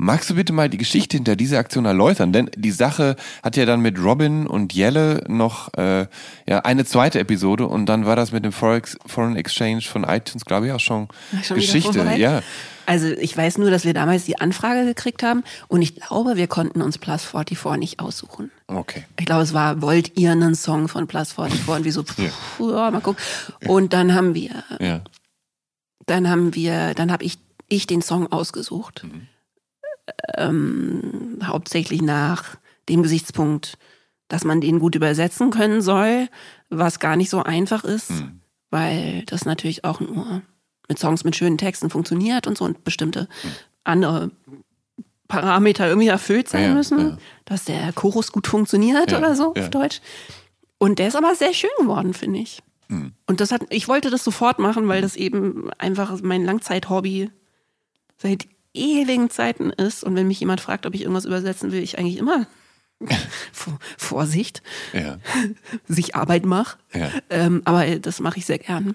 Magst 0.00 0.30
du 0.30 0.36
bitte 0.36 0.52
mal 0.52 0.70
die 0.70 0.78
Geschichte 0.78 1.16
hinter 1.16 1.34
dieser 1.34 1.58
Aktion 1.58 1.84
erläutern? 1.84 2.32
Denn 2.32 2.48
die 2.54 2.70
Sache 2.70 3.16
hat 3.42 3.56
ja 3.56 3.66
dann 3.66 3.80
mit 3.80 3.98
Robin 3.98 4.46
und 4.46 4.72
Jelle 4.72 5.24
noch 5.26 5.74
äh, 5.74 6.06
ja, 6.48 6.60
eine 6.60 6.84
zweite 6.84 7.18
Episode 7.18 7.66
und 7.66 7.86
dann 7.86 8.06
war 8.06 8.14
das 8.14 8.30
mit 8.30 8.44
dem 8.44 8.52
Forex, 8.52 8.96
Foreign 9.06 9.34
Exchange 9.34 9.82
von 9.82 10.04
iTunes, 10.04 10.44
glaube 10.44 10.66
ich, 10.68 10.72
auch 10.72 10.78
schon, 10.78 11.08
Schon 11.42 11.56
Geschichte. 11.56 12.00
Ja. 12.16 12.42
Also 12.86 13.08
ich 13.08 13.36
weiß 13.36 13.58
nur, 13.58 13.72
dass 13.72 13.84
wir 13.84 13.92
damals 13.92 14.24
die 14.24 14.38
Anfrage 14.38 14.84
gekriegt 14.84 15.24
haben 15.24 15.42
und 15.66 15.82
ich 15.82 15.96
glaube, 15.96 16.36
wir 16.36 16.46
konnten 16.46 16.80
uns 16.80 16.96
Plus 16.96 17.24
44 17.24 17.76
nicht 17.76 17.98
aussuchen. 17.98 18.52
Okay. 18.68 19.04
Ich 19.18 19.26
glaube, 19.26 19.42
es 19.42 19.52
war, 19.52 19.82
wollt 19.82 20.16
ihr 20.16 20.30
einen 20.30 20.54
Song 20.54 20.86
von 20.86 21.08
Plus 21.08 21.32
44? 21.32 21.68
Und 21.68 21.84
wir 21.84 21.92
so, 21.92 22.04
pff, 22.04 22.18
ja. 22.60 22.90
mal 22.92 23.00
gucken. 23.00 23.22
Und 23.66 23.92
dann 23.92 24.14
haben 24.14 24.36
wir, 24.36 24.62
Ja. 24.78 25.02
dann 26.06 26.30
haben 26.30 26.54
wir, 26.54 26.94
dann 26.94 27.10
habe 27.10 27.24
ich, 27.24 27.38
ich 27.68 27.88
den 27.88 28.00
Song 28.00 28.30
ausgesucht. 28.30 29.04
Ähm, 30.36 31.38
hauptsächlich 31.42 32.02
nach 32.02 32.56
dem 32.88 33.02
Gesichtspunkt, 33.02 33.78
dass 34.28 34.44
man 34.44 34.60
den 34.60 34.78
gut 34.78 34.94
übersetzen 34.94 35.50
können 35.50 35.80
soll, 35.82 36.28
was 36.68 36.98
gar 36.98 37.16
nicht 37.16 37.30
so 37.30 37.42
einfach 37.42 37.84
ist, 37.84 38.12
weil 38.70 39.24
das 39.26 39.44
natürlich 39.44 39.84
auch 39.84 40.00
nur 40.00 40.42
mit 40.88 40.98
Songs 40.98 41.24
mit 41.24 41.36
schönen 41.36 41.58
Texten 41.58 41.90
funktioniert 41.90 42.46
und 42.46 42.56
so 42.56 42.64
und 42.64 42.84
bestimmte 42.84 43.28
andere 43.84 44.30
Parameter 45.28 45.86
irgendwie 45.86 46.08
erfüllt 46.08 46.48
sein 46.48 46.64
Ja, 46.64 46.74
müssen, 46.74 46.98
ja. 46.98 47.18
dass 47.44 47.64
der 47.64 47.92
Chorus 47.92 48.32
gut 48.32 48.46
funktioniert 48.46 49.12
Ja, 49.12 49.18
oder 49.18 49.36
so 49.36 49.54
auf 49.54 49.70
Deutsch. 49.70 50.00
Und 50.78 50.98
der 50.98 51.08
ist 51.08 51.16
aber 51.16 51.34
sehr 51.34 51.52
schön 51.52 51.70
geworden, 51.78 52.14
finde 52.14 52.40
ich. 52.40 52.62
Hm. 52.88 53.12
Und 53.26 53.40
das 53.40 53.52
hat, 53.52 53.62
ich 53.68 53.88
wollte 53.88 54.10
das 54.10 54.24
sofort 54.24 54.58
machen, 54.58 54.88
weil 54.88 55.02
das 55.02 55.16
eben 55.16 55.70
einfach 55.76 56.18
mein 56.22 56.44
Langzeithobby 56.44 57.30
seit 58.16 58.46
ewigen 58.78 59.30
Zeiten 59.30 59.70
ist. 59.70 60.04
Und 60.04 60.14
wenn 60.16 60.28
mich 60.28 60.40
jemand 60.40 60.60
fragt, 60.60 60.86
ob 60.86 60.94
ich 60.94 61.02
irgendwas 61.02 61.24
übersetzen 61.24 61.72
will, 61.72 61.82
ich 61.82 61.98
eigentlich 61.98 62.18
immer 62.18 62.46
Vor- 63.52 63.78
Vorsicht, 63.96 64.62
Ja. 64.92 65.18
sich 65.86 66.14
Arbeit 66.16 66.44
mache. 66.46 66.78
Ja. 66.92 67.10
Ähm, 67.30 67.62
aber 67.64 67.84
das 67.98 68.20
mache 68.20 68.38
ich 68.38 68.46
sehr 68.46 68.58
gern. 68.58 68.94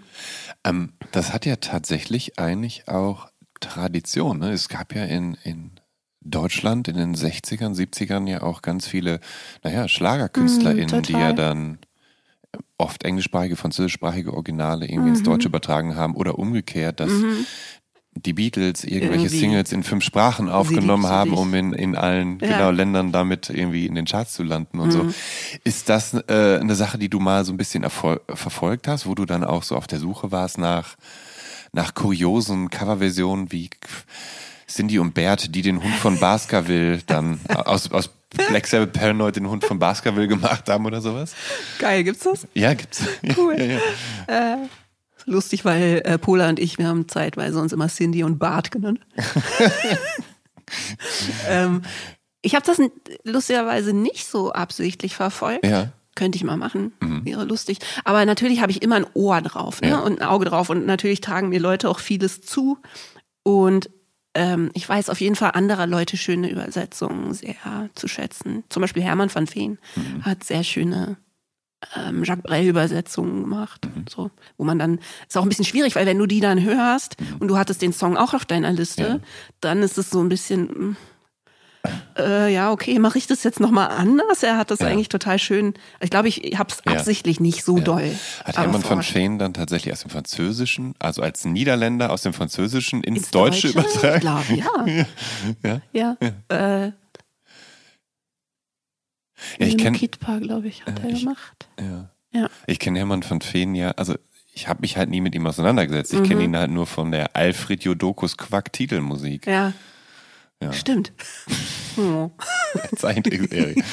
Ähm, 0.63 0.91
das 1.11 1.31
hat 1.33 1.45
ja 1.45 1.55
tatsächlich 1.57 2.37
eigentlich 2.39 2.87
auch 2.87 3.29
Tradition. 3.61 4.39
Ne? 4.39 4.51
Es 4.51 4.67
gab 4.67 4.93
ja 4.93 5.05
in, 5.05 5.35
in 5.43 5.71
Deutschland 6.19 6.87
in 6.89 6.95
den 6.97 7.15
60ern, 7.15 7.75
70ern 7.75 8.29
ja 8.29 8.41
auch 8.43 8.61
ganz 8.61 8.87
viele, 8.87 9.19
naja, 9.63 9.87
SchlagerkünstlerInnen, 9.87 10.99
Mm, 10.99 11.03
die 11.03 11.13
ja 11.13 11.31
dann 11.33 11.79
oft 12.77 13.03
englischsprachige, 13.03 13.55
französischsprachige 13.55 14.33
Originale 14.33 14.85
irgendwie 14.87 15.09
ins 15.09 15.19
Mhm. 15.19 15.25
Deutsche 15.25 15.47
übertragen 15.47 15.95
haben 15.95 16.15
oder 16.15 16.37
umgekehrt, 16.39 16.99
dass 16.99 17.11
die 18.15 18.33
Beatles 18.33 18.83
irgendwelche 18.83 19.25
Irgendwie. 19.25 19.39
Singles 19.39 19.71
in 19.71 19.83
fünf 19.83 20.03
Sprachen 20.03 20.49
aufgenommen 20.49 21.07
haben, 21.07 21.33
um 21.33 21.53
in, 21.53 21.73
in 21.73 21.95
allen 21.95 22.39
Ja. 22.39 22.47
genau, 22.57 22.71
Ländern 22.71 23.11
damit 23.11 23.49
irgendwie 23.49 23.85
in 23.85 23.95
den 23.95 24.05
Charts 24.05 24.33
zu 24.33 24.43
landen 24.43 24.79
und 24.79 24.91
so. 24.91 25.03
Mhm. 25.03 25.13
Ist 25.63 25.89
das 25.89 26.13
äh, 26.13 26.59
eine 26.61 26.75
Sache, 26.75 26.97
die 26.97 27.09
du 27.09 27.19
mal 27.19 27.43
so 27.43 27.51
ein 27.53 27.57
bisschen 27.57 27.83
erfol 27.83 28.21
verfolgt 28.33 28.87
hast, 28.87 29.05
wo 29.07 29.15
du 29.15 29.25
dann 29.25 29.43
auch 29.43 29.63
so 29.63 29.75
auf 29.75 29.87
der 29.87 29.99
Suche 29.99 30.31
warst 30.31 30.57
nach, 30.57 30.95
nach 31.71 31.93
kuriosen 31.95 32.69
Coverversionen 32.69 33.51
wie 33.51 33.69
Cindy 34.67 34.99
und 34.99 35.13
Bert, 35.13 35.53
die 35.55 35.61
den 35.61 35.83
Hund 35.83 35.93
von 35.95 36.19
Baskerville 36.19 36.99
dann 37.05 37.39
aus, 37.49 37.91
aus 37.91 38.09
Black 38.47 38.65
Sabbath 38.67 38.93
Paranoid 38.93 39.35
den 39.35 39.47
Hund 39.49 39.63
von 39.63 39.77
Baskerville 39.79 40.27
gemacht 40.27 40.67
haben 40.69 40.85
oder 40.85 41.01
sowas? 41.01 41.33
Geil, 41.79 42.03
gibt's 42.03 42.23
das? 42.23 42.47
Ja, 42.53 42.73
gibt's. 42.73 43.03
Cool. 43.37 43.55
Ja, 43.59 44.33
ja. 44.33 44.57
Lustig, 45.25 45.65
weil 45.65 46.01
äh, 46.05 46.17
Pola 46.17 46.49
und 46.49 46.59
ich, 46.59 46.77
wir 46.77 46.87
haben 46.87 47.07
zeitweise 47.07 47.59
uns 47.59 47.73
immer 47.73 47.87
Cindy 47.87 48.23
und 48.23 48.39
Bart 48.39 48.71
genannt. 48.71 48.99
ähm, 51.47 51.81
ich 52.41 52.55
habe 52.55 52.65
das 52.65 52.79
lustigerweise 53.23 53.93
nicht 53.93 54.27
so 54.27 54.51
absichtlich 54.51 55.15
verfolgt. 55.15 55.65
Ja. 55.65 55.85
Mhm. 55.85 55.89
Könnte 56.15 56.35
ich 56.35 56.43
mal 56.43 56.57
machen, 56.57 56.93
wäre 57.23 57.43
lustig. 57.43 57.79
Aber 58.03 58.23
natürlich 58.23 58.61
habe 58.61 58.71
ich 58.71 58.83
immer 58.83 58.97
ein 58.97 59.07
Ohr 59.15 59.41
drauf 59.41 59.81
ne? 59.81 59.89
Ja. 59.89 59.99
und 59.99 60.21
ein 60.21 60.27
Auge 60.27 60.45
drauf. 60.45 60.69
Und 60.69 60.85
natürlich 60.85 61.21
tragen 61.21 61.49
mir 61.49 61.59
Leute 61.59 61.89
auch 61.89 61.97
vieles 61.97 62.41
zu. 62.41 62.77
Und 63.41 63.89
ähm, 64.35 64.69
ich 64.75 64.87
weiß 64.87 65.09
auf 65.09 65.19
jeden 65.21 65.35
Fall 65.35 65.51
anderer 65.55 65.87
Leute 65.87 66.15
schöne 66.15 66.51
Übersetzungen 66.51 67.33
sehr 67.33 67.55
zu 67.95 68.07
schätzen. 68.07 68.63
Zum 68.69 68.81
Beispiel 68.81 69.01
Hermann 69.01 69.33
van 69.33 69.51
Veen 69.51 69.79
Mhm. 69.95 70.23
hat 70.23 70.43
sehr 70.43 70.63
schöne 70.63 71.17
ähm, 71.95 72.23
Jacques 72.23 72.43
Brel-Übersetzungen 72.43 73.41
gemacht. 73.43 73.85
Mhm. 73.85 74.05
So, 74.09 74.31
wo 74.57 74.63
man 74.63 74.79
dann, 74.79 74.99
ist 75.27 75.37
auch 75.37 75.43
ein 75.43 75.49
bisschen 75.49 75.65
schwierig, 75.65 75.95
weil 75.95 76.05
wenn 76.05 76.17
du 76.17 76.25
die 76.25 76.39
dann 76.39 76.61
hörst 76.63 77.15
und 77.39 77.47
du 77.47 77.57
hattest 77.57 77.81
den 77.81 77.93
Song 77.93 78.17
auch 78.17 78.33
auf 78.33 78.45
deiner 78.45 78.71
Liste, 78.71 79.03
Mhm. 79.03 79.15
Ja. 79.15 79.19
dann 79.61 79.83
ist 79.83 79.97
es 79.97 80.09
so 80.09 80.19
ein 80.21 80.29
bisschen, 80.29 80.63
mm, 80.65 80.97
äh, 82.17 82.53
ja, 82.53 82.71
okay, 82.71 82.97
mache 82.99 83.17
ich 83.17 83.27
das 83.27 83.43
jetzt 83.43 83.59
nochmal 83.59 83.89
anders? 83.89 84.41
Er 84.43 84.57
hat 84.57 84.71
das 84.71 84.79
Ja. 84.79 84.87
eigentlich 84.87 85.09
total 85.09 85.37
schön. 85.39 85.73
Ich 85.99 86.09
glaube, 86.09 86.29
ich 86.29 86.57
habe 86.57 86.71
es 86.71 86.81
Ja. 86.85 86.93
absichtlich 86.93 87.39
nicht 87.41 87.65
so 87.65 87.79
doll. 87.79 88.09
Hat 88.45 88.57
Hermann 88.57 88.75
van 88.83 88.97
forscht. 88.97 89.13
Veen 89.15 89.37
dann 89.39 89.53
tatsächlich 89.53 89.91
aus 89.93 90.01
dem 90.01 90.09
Französischen, 90.11 90.93
also 90.99 91.21
als 91.21 91.43
Niederländer 91.43 92.11
aus 92.11 92.21
dem 92.21 92.31
Französischen 92.33 93.03
ins, 93.03 93.17
Ins 93.17 93.31
Deutsche, 93.31 93.67
Ich 93.67 93.75
übertragen? 93.75 94.19
glaube, 94.21 94.43
ja. 95.63 95.75
Ja? 95.91 96.17
Ja. 96.49 96.85
Äh, 96.85 96.91
Ja, 99.59 99.67
ich 99.67 99.77
kenne 99.77 99.97
glaube 100.41 100.67
ich, 100.67 100.85
hat 100.85 100.99
Ja, 100.99 101.05
er 101.05 101.11
ich- 101.11 101.19
gemacht. 101.21 101.67
ja. 101.79 102.09
Ja. 102.35 102.49
Ich 102.65 102.79
kenne 102.79 102.97
Hermann 102.97 103.23
van 103.27 103.41
Veen 103.41 103.75
ja, 103.75 103.91
also 103.91 104.15
ich 104.53 104.67
habe 104.67 104.81
mich 104.81 104.97
halt 104.97 105.09
nie 105.09 105.21
mit 105.21 105.35
ihm 105.35 105.45
auseinandergesetzt. 105.45 106.13
Ich 106.13 106.19
Mhm. 106.21 106.27
kenne 106.27 106.43
ihn 106.43 106.57
halt 106.57 106.71
nur 106.71 106.87
von 106.87 107.11
der 107.11 107.35
Alfred 107.35 107.83
Jodokus 107.83 108.37
Quack-Titelmusik. 108.37 109.45
Ja. 109.47 109.73
Ja. 110.61 110.73
Stimmt. 110.73 111.13
Oh. 111.95 112.31
Zeichentrickserie. 112.95 113.75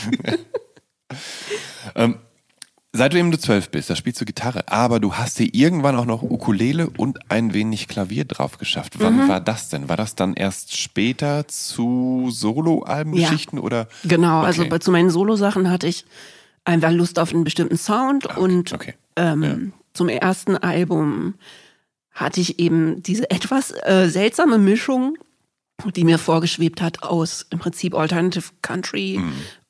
ähm, 1.94 2.18
seit 2.93 3.14
du 3.14 3.38
zwölf 3.38 3.70
bist, 3.70 3.88
da 3.91 3.97
spielst 3.97 4.20
du 4.20 4.24
Gitarre, 4.24 4.68
aber 4.68 5.01
du 5.01 5.14
hast 5.14 5.38
dir 5.38 5.49
irgendwann 5.55 5.97
auch 5.97 6.07
noch 6.07 6.22
Ukulele 6.22 6.91
und 6.91 7.30
ein 7.30 7.55
wenig 7.55 7.88
Klavier 7.88 8.24
drauf 8.24 8.59
geschafft. 8.59 8.99
Mhm. 8.99 9.05
Wann 9.05 9.28
war 9.28 9.41
das 9.41 9.68
denn? 9.68 9.88
War 9.88 9.97
das 9.97 10.14
dann 10.14 10.34
erst 10.34 10.76
später 10.76 11.47
zu 11.49 12.28
Solo-Albengeschichten 12.30 13.59
oder? 13.59 13.88
Genau, 14.05 14.41
also 14.41 14.62
Okay. 14.62 14.70
bei, 14.70 14.78
zu 14.78 14.91
meinen 14.91 15.11
Solo-Sachen 15.11 15.70
hatte 15.70 15.86
ich 15.86 16.05
einfach 16.64 16.91
Lust 16.91 17.18
auf 17.18 17.32
einen 17.32 17.45
bestimmten 17.45 17.76
Sound 17.78 18.26
und 18.36 18.72
Ah, 18.72 18.76
okay. 18.76 18.95
ähm, 19.16 19.72
zum 19.95 20.09
ersten 20.09 20.57
Album 20.57 21.34
hatte 22.12 22.41
ich 22.41 22.59
eben 22.59 23.03
diese 23.03 23.30
etwas 23.30 23.70
äh, 23.84 24.09
seltsame 24.09 24.59
Mischung, 24.59 25.16
die 25.97 26.05
mir 26.05 26.18
vorgeschwebt 26.18 26.82
hat 26.82 27.03
aus 27.03 27.47
im 27.51 27.59
Prinzip 27.59 27.95
Alternative 27.95 28.45
Country 28.62 29.20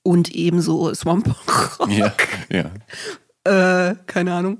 und 0.02 0.30
eben 0.34 0.60
so 0.60 0.94
Swamp 0.94 1.28
Rock. 1.28 1.88
Ja, 1.90 2.12
ja. 2.48 2.70
äh, 3.90 3.94
keine 4.06 4.34
Ahnung, 4.34 4.58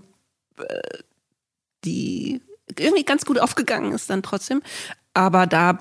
äh, 0.58 0.98
die 1.84 2.42
irgendwie 2.78 3.04
ganz 3.04 3.24
gut 3.24 3.38
aufgegangen 3.38 3.92
ist 3.92 4.10
dann 4.10 4.22
trotzdem. 4.22 4.62
Aber 5.14 5.46
da 5.46 5.78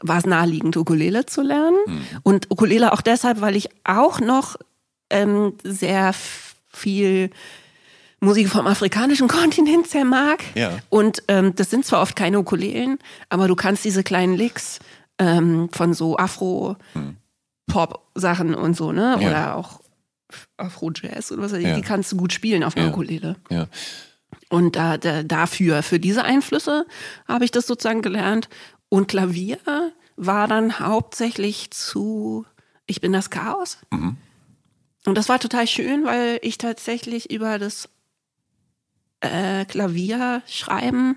war 0.00 0.18
es 0.18 0.26
naheliegend, 0.26 0.76
Ukulele 0.76 1.26
zu 1.26 1.42
lernen. 1.42 1.78
Und 2.22 2.50
Ukulele 2.50 2.92
auch 2.92 3.02
deshalb, 3.02 3.40
weil 3.40 3.56
ich 3.56 3.68
auch 3.84 4.20
noch 4.20 4.56
ähm, 5.10 5.54
sehr 5.62 6.14
viel 6.68 7.30
Musik 8.20 8.48
vom 8.48 8.66
afrikanischen 8.66 9.28
Kontinent 9.28 9.88
sehr 9.88 10.04
mag. 10.04 10.42
Ja. 10.54 10.78
Und 10.88 11.22
ähm, 11.28 11.54
das 11.54 11.70
sind 11.70 11.84
zwar 11.84 12.00
oft 12.00 12.16
keine 12.16 12.38
Ukulelen, 12.38 12.98
aber 13.28 13.48
du 13.48 13.56
kannst 13.56 13.84
diese 13.84 14.02
kleinen 14.02 14.34
Licks 14.34 14.78
ähm, 15.18 15.68
von 15.72 15.92
so 15.92 16.16
Afro-Pop-Sachen 17.72 18.54
und 18.54 18.76
so, 18.76 18.92
ne? 18.92 19.16
Ja. 19.20 19.28
Oder 19.28 19.56
auch 19.56 19.80
Afro-Jazz 20.56 21.32
oder 21.32 21.42
was 21.42 21.52
weiß 21.52 21.58
ich, 21.60 21.66
Ja. 21.66 21.74
die 21.76 21.82
kannst 21.82 22.12
du 22.12 22.16
gut 22.16 22.32
spielen 22.32 22.64
auf 22.64 22.76
einer 22.76 22.86
Ja. 22.86 22.92
Ukulele. 22.92 23.36
ja. 23.50 23.66
Und 24.48 24.76
da, 24.76 24.98
da, 24.98 25.22
dafür, 25.22 25.82
für 25.82 25.98
diese 25.98 26.24
Einflüsse 26.24 26.86
habe 27.28 27.44
ich 27.44 27.50
das 27.50 27.66
sozusagen 27.66 28.02
gelernt. 28.02 28.48
Und 28.88 29.08
Klavier 29.08 29.58
war 30.16 30.46
dann 30.48 30.78
hauptsächlich 30.78 31.70
zu 31.70 32.44
Ich 32.86 33.00
bin 33.00 33.12
das 33.12 33.30
Chaos. 33.30 33.78
Mhm. 33.90 34.16
Und 35.06 35.16
das 35.16 35.28
war 35.28 35.38
total 35.38 35.66
schön, 35.66 36.04
weil 36.04 36.38
ich 36.42 36.58
tatsächlich 36.58 37.30
über 37.30 37.58
das 37.58 37.88
äh, 39.20 39.64
Klavierschreiben, 39.64 41.16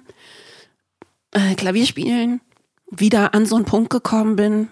äh, 1.32 1.56
Klavierspielen 1.56 2.42
wieder 2.92 3.34
an 3.34 3.46
so 3.46 3.56
einen 3.56 3.66
Punkt 3.66 3.90
gekommen 3.90 4.36
bin. 4.36 4.70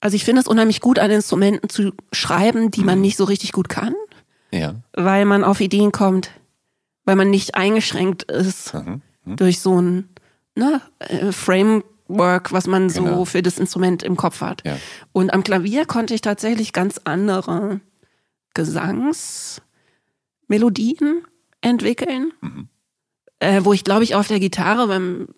Also 0.00 0.14
ich 0.16 0.24
finde 0.24 0.40
es 0.40 0.46
unheimlich 0.46 0.80
gut, 0.80 0.98
an 0.98 1.10
Instrumenten 1.10 1.68
zu 1.68 1.92
schreiben, 2.12 2.70
die 2.70 2.84
man 2.84 3.00
nicht 3.00 3.16
so 3.16 3.24
richtig 3.24 3.52
gut 3.52 3.68
kann 3.68 3.94
Ja. 4.52 4.76
weil 4.94 5.24
man 5.24 5.44
auf 5.44 5.60
Ideen 5.60 5.92
kommt, 5.92 6.30
weil 7.04 7.16
man 7.16 7.30
nicht 7.30 7.54
eingeschränkt 7.56 8.24
ist 8.24 8.74
Mhm. 8.74 9.02
durch 9.36 9.60
so 9.60 9.80
ein 9.80 10.08
ne, 10.54 10.80
äh, 10.98 11.32
Framework, 11.32 12.52
was 12.52 12.66
man 12.66 12.90
so 12.90 13.02
Genau. 13.04 13.24
für 13.24 13.42
das 13.42 13.58
Instrument 13.58 14.02
im 14.02 14.16
Kopf 14.16 14.40
hat. 14.40 14.62
Ja. 14.66 14.76
Und 15.12 15.32
am 15.32 15.44
Klavier 15.44 15.84
konnte 15.86 16.14
ich 16.14 16.20
tatsächlich 16.20 16.72
ganz 16.72 17.00
andere 17.04 17.80
Gesangsmelodien 18.54 21.22
entwickeln, 21.60 22.32
Mhm. 22.40 22.68
äh, 23.40 23.60
wo 23.64 23.72
ich 23.72 23.84
glaube 23.84 24.04
ich 24.04 24.14
auf 24.14 24.28
der 24.28 24.40
Gitarre 24.40 24.86
beim 24.88 25.28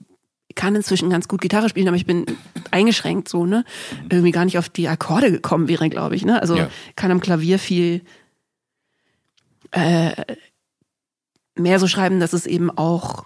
kann 0.55 0.75
inzwischen 0.75 1.11
ganz 1.11 1.29
gut 1.29 1.41
Gitarre 1.41 1.69
spielen, 1.69 1.89
aber 1.89 1.97
ich 1.97 2.07
bin 2.07 2.27
eingeschränkt 2.71 3.29
so, 3.29 3.47
ne? 3.47 3.65
Irgendwie 4.11 4.31
gar 4.33 4.45
nicht 4.45 4.59
auf 4.59 4.69
die 4.69 4.89
Akkorde 4.89 5.31
gekommen 5.31 5.69
wäre, 5.69 5.89
glaube 5.89 6.17
ich, 6.17 6.25
ne? 6.25 6.41
Also 6.41 6.57
Ja. 6.57 6.71
kann 6.97 7.11
am 7.11 7.21
Klavier 7.21 7.59
viel 7.59 8.03
äh, 9.73 10.13
mehr 11.57 11.79
so 11.79 11.87
schreiben, 11.87 12.21
dass 12.21 12.33
es 12.33 12.47
eben 12.47 12.71
auch 12.71 13.25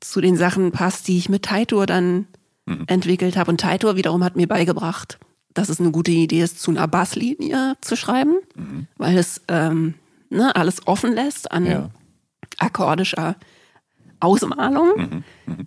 zu 0.00 0.20
den 0.20 0.36
Sachen 0.36 0.72
passt, 0.72 1.06
die 1.08 1.18
ich 1.18 1.28
mit 1.28 1.44
Taitur 1.44 1.86
dann 1.86 2.26
Mhm. 2.66 2.84
entwickelt 2.86 3.36
habe. 3.36 3.50
Und 3.50 3.60
Taitur 3.60 3.96
wiederum 3.96 4.22
hat 4.24 4.36
mir 4.36 4.46
beigebracht, 4.48 5.18
dass 5.54 5.68
es 5.68 5.80
eine 5.80 5.90
gute 5.90 6.10
Idee 6.10 6.42
ist, 6.42 6.60
zu 6.60 6.70
einer 6.70 6.86
Basslinie 6.88 7.76
zu 7.80 7.96
schreiben, 7.96 8.34
Mhm. 8.54 8.86
weil 8.96 9.18
es 9.18 9.40
ähm, 9.48 9.94
ne, 10.30 10.54
alles 10.56 10.86
offen 10.86 11.12
lässt 11.12 11.50
an 11.52 11.66
Ja. 11.66 11.90
akkordischer 12.58 13.36
Ausmalung. 14.20 15.24
Mhm. 15.46 15.66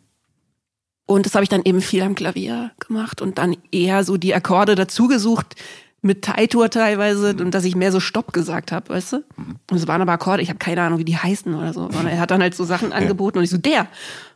Und 1.05 1.25
das 1.25 1.35
habe 1.35 1.43
ich 1.43 1.49
dann 1.49 1.63
eben 1.65 1.81
viel 1.81 2.01
am 2.01 2.15
Klavier 2.15 2.71
gemacht 2.79 3.21
und 3.21 3.37
dann 3.37 3.57
eher 3.71 4.03
so 4.03 4.17
die 4.17 4.33
Akkorde 4.33 4.75
dazugesucht 4.75 5.55
mit 6.01 6.23
Taitur 6.23 6.69
teilweise 6.69 7.29
und 7.29 7.51
dass 7.51 7.63
ich 7.63 7.75
mehr 7.75 7.91
so 7.91 7.99
Stopp 7.99 8.33
gesagt 8.33 8.71
habe, 8.71 8.89
weißt 8.89 9.13
du? 9.13 9.23
Und 9.37 9.77
es 9.77 9.87
waren 9.87 10.01
aber 10.01 10.11
Akkorde, 10.13 10.43
ich 10.43 10.49
habe 10.49 10.59
keine 10.59 10.81
Ahnung, 10.81 10.99
wie 10.99 11.05
die 11.05 11.17
heißen 11.17 11.53
oder 11.53 11.73
so. 11.73 11.89
Sondern 11.91 12.07
er 12.07 12.19
hat 12.19 12.31
dann 12.31 12.41
halt 12.41 12.55
so 12.55 12.65
Sachen 12.65 12.91
angeboten 12.91 13.37
und 13.37 13.43
ich 13.43 13.49
so, 13.49 13.57
der. 13.57 13.87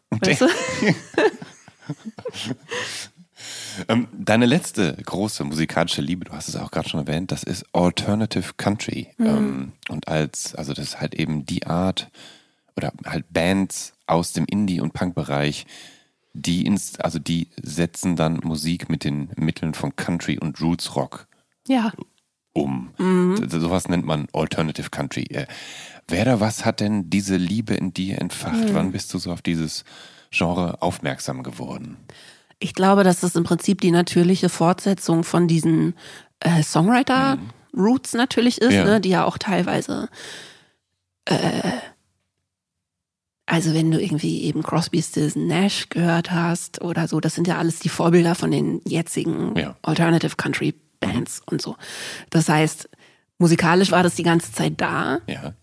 Weißt 0.10 0.42
du? 0.42 0.48
Ähm, 3.88 4.08
deine 4.12 4.46
letzte 4.46 4.98
große 5.06 5.44
musikalische 5.44 6.02
Liebe, 6.02 6.26
du 6.26 6.32
hast 6.32 6.48
es 6.48 6.56
auch 6.56 6.72
gerade 6.72 6.90
schon 6.90 7.02
erwähnt, 7.02 7.32
das 7.32 7.44
ist 7.44 7.66
Alternative 7.74 8.54
Country. 8.58 9.10
Ähm, 9.20 9.74
und 9.90 10.08
als, 10.08 10.56
also 10.56 10.74
das 10.74 10.86
ist 10.86 11.00
halt 11.00 11.14
eben 11.14 11.46
die 11.46 11.68
Art 11.68 12.10
oder 12.76 12.92
halt 13.06 13.26
Bands 13.32 13.94
aus 14.08 14.34
dem 14.34 14.46
Indie- 14.46 14.82
und 14.82 14.94
Punk-Bereich, 14.94 15.66
die 16.42 16.66
ins, 16.66 17.00
also 17.00 17.20
die 17.20 17.50
setzen 17.62 18.16
dann 18.16 18.40
Musik 18.44 18.90
mit 18.90 19.04
den 19.04 19.30
Mitteln 19.36 19.74
von 19.74 19.96
Country 19.96 20.38
und 20.40 20.62
Roots 20.62 20.96
Rock 20.96 21.28
Ja. 21.68 21.92
um. 22.54 22.94
So- 23.38 23.60
Sowas 23.60 23.88
nennt 23.90 24.06
man 24.06 24.28
Alternative 24.34 24.90
Country. 24.90 25.24
Äh, 25.30 25.48
wer 26.08 26.22
oder 26.24 26.40
was 26.40 26.64
hat 26.66 26.80
denn 26.80 27.10
diese 27.10 27.38
Liebe 27.38 27.74
in 27.76 27.94
dir 27.94 28.22
entfacht? 28.22 28.74
Wann 28.74 28.92
bist 28.92 29.14
du 29.14 29.18
so 29.18 29.32
auf 29.32 29.42
dieses 29.42 29.84
Genre 30.32 30.82
aufmerksam 30.82 31.44
geworden? 31.44 31.98
Ich 32.60 32.74
glaube, 32.74 33.04
dass 33.04 33.20
das 33.20 33.36
im 33.36 33.44
Prinzip 33.44 33.82
die 33.82 33.92
natürliche 33.92 34.50
Fortsetzung 34.50 35.24
von 35.24 35.48
diesen 35.48 35.94
äh, 36.40 36.62
Songwriter-Roots 36.64 38.14
natürlich 38.14 38.60
ist, 38.62 38.74
Ja. 38.74 38.84
ne, 38.86 39.02
die 39.02 39.10
ja 39.10 39.26
auch 39.26 39.38
teilweise, 39.38 40.10
äh, 41.26 41.72
also 43.48 43.74
wenn 43.74 43.90
du 43.92 44.00
irgendwie 44.00 44.44
eben 44.44 44.62
Crosby, 44.62 45.02
Stills, 45.02 45.36
Nash 45.38 45.88
gehört 45.90 46.32
hast 46.32 46.82
oder 46.82 47.08
so, 47.08 47.22
das 47.22 47.34
sind 47.34 47.48
ja 47.48 47.58
alles 47.58 47.80
die 47.80 47.90
Vorbilder 47.90 48.36
von 48.36 48.52
den 48.52 48.82
jetzigen 48.86 49.56
Ja. 49.58 49.76
Alternative 49.82 50.36
Country 50.36 50.76
Bands 51.00 51.42
und 51.46 51.62
so. 51.62 51.78
Das 52.30 52.50
heißt, 52.50 52.90
musikalisch 53.38 53.92
war 53.92 54.04
das 54.04 54.16
die 54.16 54.24
ganze 54.24 54.52
Zeit 54.52 54.74
da. 54.78 55.20
Ja. 55.28 55.54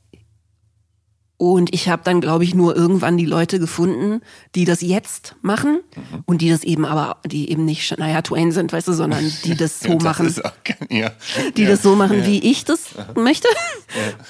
Und 1.37 1.75
ich 1.75 1.91
habe 1.91 2.03
dann, 2.05 2.23
glaube 2.23 2.45
ich, 2.45 2.55
nur 2.55 2.75
irgendwann 2.75 3.19
die 3.19 3.27
Leute 3.27 3.59
gefunden, 3.59 4.23
die 4.55 4.65
das 4.65 4.81
jetzt 4.81 5.35
machen 5.43 5.81
und 6.25 6.41
die 6.41 6.49
das 6.49 6.65
eben 6.65 6.87
aber, 6.87 7.19
die 7.27 7.51
eben 7.51 7.67
nicht 7.67 7.85
Shania 7.85 8.23
Twain 8.23 8.51
sind, 8.51 8.73
weißt 8.73 8.89
du, 8.89 8.93
sondern 8.95 9.31
die 9.45 9.57
das 9.57 9.81
so 9.81 9.89
Ja, 9.89 9.95
das 9.97 10.05
machen, 10.05 10.35
auch, 10.43 10.53
ja. 10.91 11.11
die 11.57 11.65
ja. 11.65 11.69
das 11.69 11.83
so 11.83 11.97
machen, 11.97 12.21
ja. 12.21 12.27
wie 12.27 12.39
ich 12.51 12.65
das 12.65 12.95
möchte. 13.15 13.49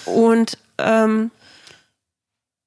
Und 0.06 0.58
ähm, 0.78 1.30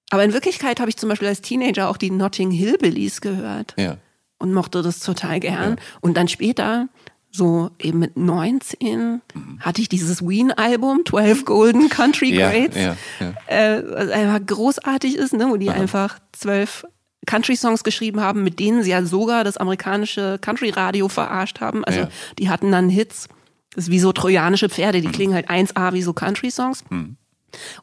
aber 0.10 0.24
in 0.24 0.34
Wirklichkeit 0.34 0.80
habe 0.80 0.90
ich 0.90 0.98
zum 0.98 1.10
Beispiel 1.10 1.28
als 1.28 1.42
Teenager 1.42 1.90
auch 1.90 1.98
die 1.98 2.12
Notting 2.12 2.52
Hillbillies 2.52 3.22
gehört 3.22 3.74
Ja. 3.78 3.98
und 4.40 4.54
mochte 4.54 4.82
das 4.82 5.00
total 5.00 5.40
gern. 5.40 5.78
Und 6.02 6.16
dann 6.18 6.28
später, 6.28 6.88
so 7.32 7.70
eben 7.80 8.00
mit 8.00 8.16
19, 8.18 9.22
Mhm. 9.34 9.60
hatte 9.60 9.82
ich 9.82 9.90
dieses 9.90 10.22
Ween-Album, 10.28 11.02
12 11.08 11.46
Golden 11.46 11.90
Country 11.90 12.34
Ja, 12.34 12.50
Greats 12.50 12.76
ja, 12.76 12.96
ja. 13.20 13.34
äh, 13.48 13.84
was 13.86 14.10
einfach 14.10 14.40
großartig 14.46 15.16
ist, 15.18 15.34
ne? 15.34 15.48
wo 15.50 15.58
die 15.58 15.70
einfach 15.70 16.20
zwölf 16.32 16.86
Country-Songs 17.26 17.84
geschrieben 17.84 18.22
haben, 18.22 18.44
mit 18.44 18.60
denen 18.60 18.84
sie 18.84 18.92
ja 18.92 19.04
sogar 19.04 19.44
das 19.44 19.58
amerikanische 19.58 20.40
Country-Radio 20.40 21.10
verarscht 21.10 21.60
haben. 21.60 21.84
Also 21.84 22.02
Ja. 22.02 22.10
die 22.40 22.50
hatten 22.50 22.72
dann 22.72 22.88
Hits. 22.90 23.28
Das 23.76 23.86
ist 23.86 23.92
wie 23.92 24.00
so 24.00 24.14
trojanische 24.14 24.70
Pferde, 24.70 25.02
die 25.02 25.10
klingen 25.10 25.34
halt 25.34 25.50
1A 25.50 25.92
wie 25.94 26.02
so 26.02 26.14
Country-Songs. 26.14 26.86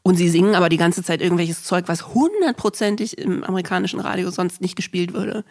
Und 0.03 0.17
sie 0.17 0.29
singen 0.29 0.55
aber 0.55 0.69
die 0.69 0.77
ganze 0.77 1.03
Zeit 1.03 1.21
irgendwelches 1.21 1.65
Zeug, 1.65 1.85
was 1.87 2.15
hundertprozentig 2.15 3.19
im 3.19 3.43
amerikanischen 3.45 4.01
Radio 4.01 4.31
sonst 4.31 4.61
nicht 4.61 4.77
gespielt 4.77 5.15
würde. 5.15 5.45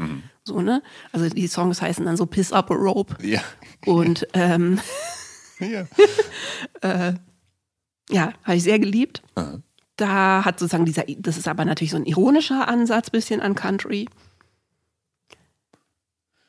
So, 0.43 0.61
ne? 0.61 0.83
Also 1.11 1.29
die 1.29 1.47
Songs 1.47 1.81
heißen 1.81 2.05
dann 2.05 2.17
so 2.17 2.25
Piss 2.25 2.53
Up 2.53 2.69
a 2.71 2.75
Rope. 2.75 3.15
Ja. 3.25 3.41
Und 3.85 4.27
ähm, 4.33 4.79
ja. 5.59 5.85
ja, 8.09 8.33
habe 8.43 8.57
ich 8.57 8.63
sehr 8.63 8.79
geliebt. 8.79 9.21
Aha. 9.35 9.59
Da 9.95 10.45
hat 10.45 10.59
sozusagen 10.59 10.85
dieser, 10.85 11.03
das 11.17 11.37
ist 11.37 11.47
aber 11.47 11.65
natürlich 11.65 11.91
so 11.91 11.97
ein 11.97 12.05
ironischer 12.05 12.67
Ansatz 12.67 13.09
bisschen 13.09 13.41
an 13.41 13.55
Country. 13.55 14.07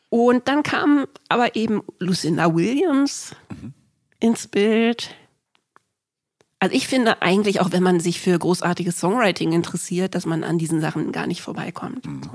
Und 0.08 0.48
dann 0.48 0.62
kam 0.62 1.06
aber 1.28 1.56
eben 1.56 1.82
Lucinda 1.98 2.54
Williams 2.54 3.34
ins 4.20 4.46
Bild. 4.46 5.14
Also 6.64 6.74
ich 6.76 6.88
finde 6.88 7.20
eigentlich, 7.20 7.60
auch 7.60 7.72
wenn 7.72 7.82
man 7.82 8.00
sich 8.00 8.20
für 8.20 8.38
großartiges 8.38 8.98
Songwriting 8.98 9.52
interessiert, 9.52 10.14
dass 10.14 10.24
man 10.24 10.42
an 10.44 10.56
diesen 10.56 10.80
Sachen 10.80 11.12
gar 11.12 11.26
nicht 11.26 11.42
vorbeikommt. 11.42 12.06
So. 12.24 12.30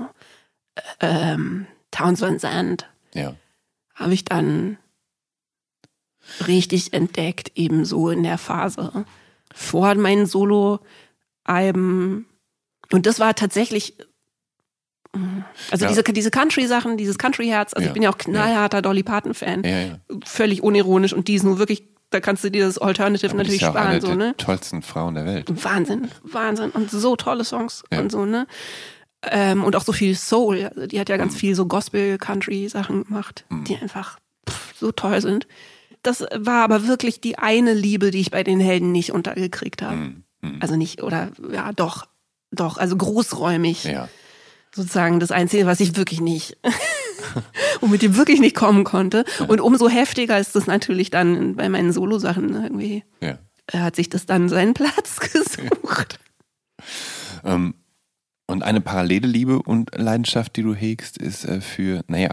Ähm, 1.00 1.66
Towns 1.90 2.20
Van 2.20 2.38
Zandt 2.38 2.88
Ja. 3.12 3.34
habe 3.96 4.14
ich 4.14 4.24
dann 4.24 4.78
richtig 6.46 6.92
entdeckt, 6.92 7.50
ebenso 7.56 8.08
in 8.10 8.22
der 8.22 8.38
Phase 8.38 9.04
vor 9.52 9.96
meinen 9.96 10.26
Solo-Alben. 10.26 12.26
Und 12.92 13.06
das 13.06 13.18
war 13.18 13.34
tatsächlich, 13.34 13.96
mm, 15.12 15.40
also 15.72 15.86
Ja. 15.86 15.90
diese, 15.90 16.04
diese 16.04 16.30
Country-Sachen, 16.30 16.96
dieses 16.96 17.18
Country-Herz, 17.18 17.74
also 17.74 17.82
Ja. 17.82 17.88
ich 17.88 17.94
bin 17.94 18.04
ja 18.04 18.10
auch 18.10 18.18
knallharter 18.18 18.80
Dolly 18.80 19.02
Parton-Fan, 19.02 19.64
ja. 19.64 19.98
völlig 20.24 20.62
unironisch 20.62 21.12
und 21.14 21.26
die 21.26 21.34
ist 21.34 21.42
nur 21.42 21.58
wirklich, 21.58 21.82
da 22.10 22.20
kannst 22.20 22.44
du 22.44 22.50
dir 22.50 22.66
das 22.66 22.78
Alternative 22.78 23.30
Aber 23.30 23.38
natürlich 23.38 23.56
ist 23.62 23.66
ja 23.66 23.70
sparen, 23.70 23.88
eine 23.88 24.00
so, 24.00 24.06
der 24.08 24.16
ne? 24.16 24.34
tollsten 24.36 24.82
Frauen 24.82 25.14
der 25.14 25.24
Welt. 25.26 25.64
Wahnsinn, 25.64 26.08
Wahnsinn. 26.22 26.70
Und 26.70 26.90
so 26.90 27.16
tolle 27.16 27.44
Songs 27.44 27.84
Ja. 27.92 28.00
und 28.00 28.10
so, 28.12 28.24
ne? 28.24 28.46
Ähm, 29.22 29.64
und 29.64 29.76
auch 29.76 29.82
so 29.84 29.92
viel 29.92 30.14
Soul. 30.16 30.64
Also 30.74 30.86
die 30.86 30.98
hat 30.98 31.08
ja 31.08 31.16
ganz 31.16 31.36
viel 31.36 31.54
so 31.54 31.66
Gospel-Country-Sachen 31.66 33.04
gemacht, 33.04 33.44
die 33.50 33.76
einfach 33.76 34.18
pff, 34.48 34.74
so 34.78 34.92
toll 34.92 35.20
sind. 35.20 35.46
Das 36.02 36.24
war 36.34 36.64
aber 36.64 36.86
wirklich 36.86 37.20
die 37.20 37.36
eine 37.38 37.74
Liebe, 37.74 38.10
die 38.10 38.20
ich 38.20 38.30
bei 38.30 38.42
den 38.42 38.60
Helden 38.60 38.90
nicht 38.92 39.12
untergekriegt 39.12 39.82
habe. 39.82 39.96
Mhm. 39.96 40.24
Mhm. 40.40 40.56
Also 40.60 40.76
nicht, 40.76 41.02
oder 41.02 41.28
ja, 41.52 41.72
doch, 41.72 42.06
doch, 42.50 42.78
also 42.78 42.96
großräumig. 42.96 43.84
Ja. 43.84 44.08
Sozusagen 44.74 45.18
das 45.20 45.30
Einzige, 45.32 45.66
was 45.66 45.80
ich 45.80 45.96
wirklich 45.96 46.20
nicht, 46.20 46.56
womit 47.80 48.02
ich 48.02 48.14
wirklich 48.16 48.40
nicht 48.40 48.54
kommen 48.54 48.84
konnte. 48.84 49.24
Und 49.48 49.60
umso 49.60 49.88
heftiger 49.88 50.38
ist 50.38 50.54
das 50.54 50.66
natürlich 50.66 51.10
dann 51.10 51.56
bei 51.56 51.68
meinen 51.68 51.92
Solo-Sachen 51.92 52.54
irgendwie. 52.62 53.04
Ja. 53.20 53.38
äh, 53.72 53.78
Hat 53.78 53.96
sich 53.96 54.08
das 54.08 54.26
dann 54.26 54.48
seinen 54.48 54.74
Platz 54.74 55.18
gesucht. 55.32 56.18
Ähm, 57.44 57.74
und 58.46 58.62
eine 58.62 58.80
parallele 58.80 59.28
Liebe 59.28 59.60
und 59.62 59.90
Leidenschaft, 59.96 60.56
die 60.56 60.62
du 60.62 60.74
hegst, 60.74 61.18
ist 61.18 61.44
äh, 61.44 61.60
für, 61.60 62.02
naja, 62.08 62.30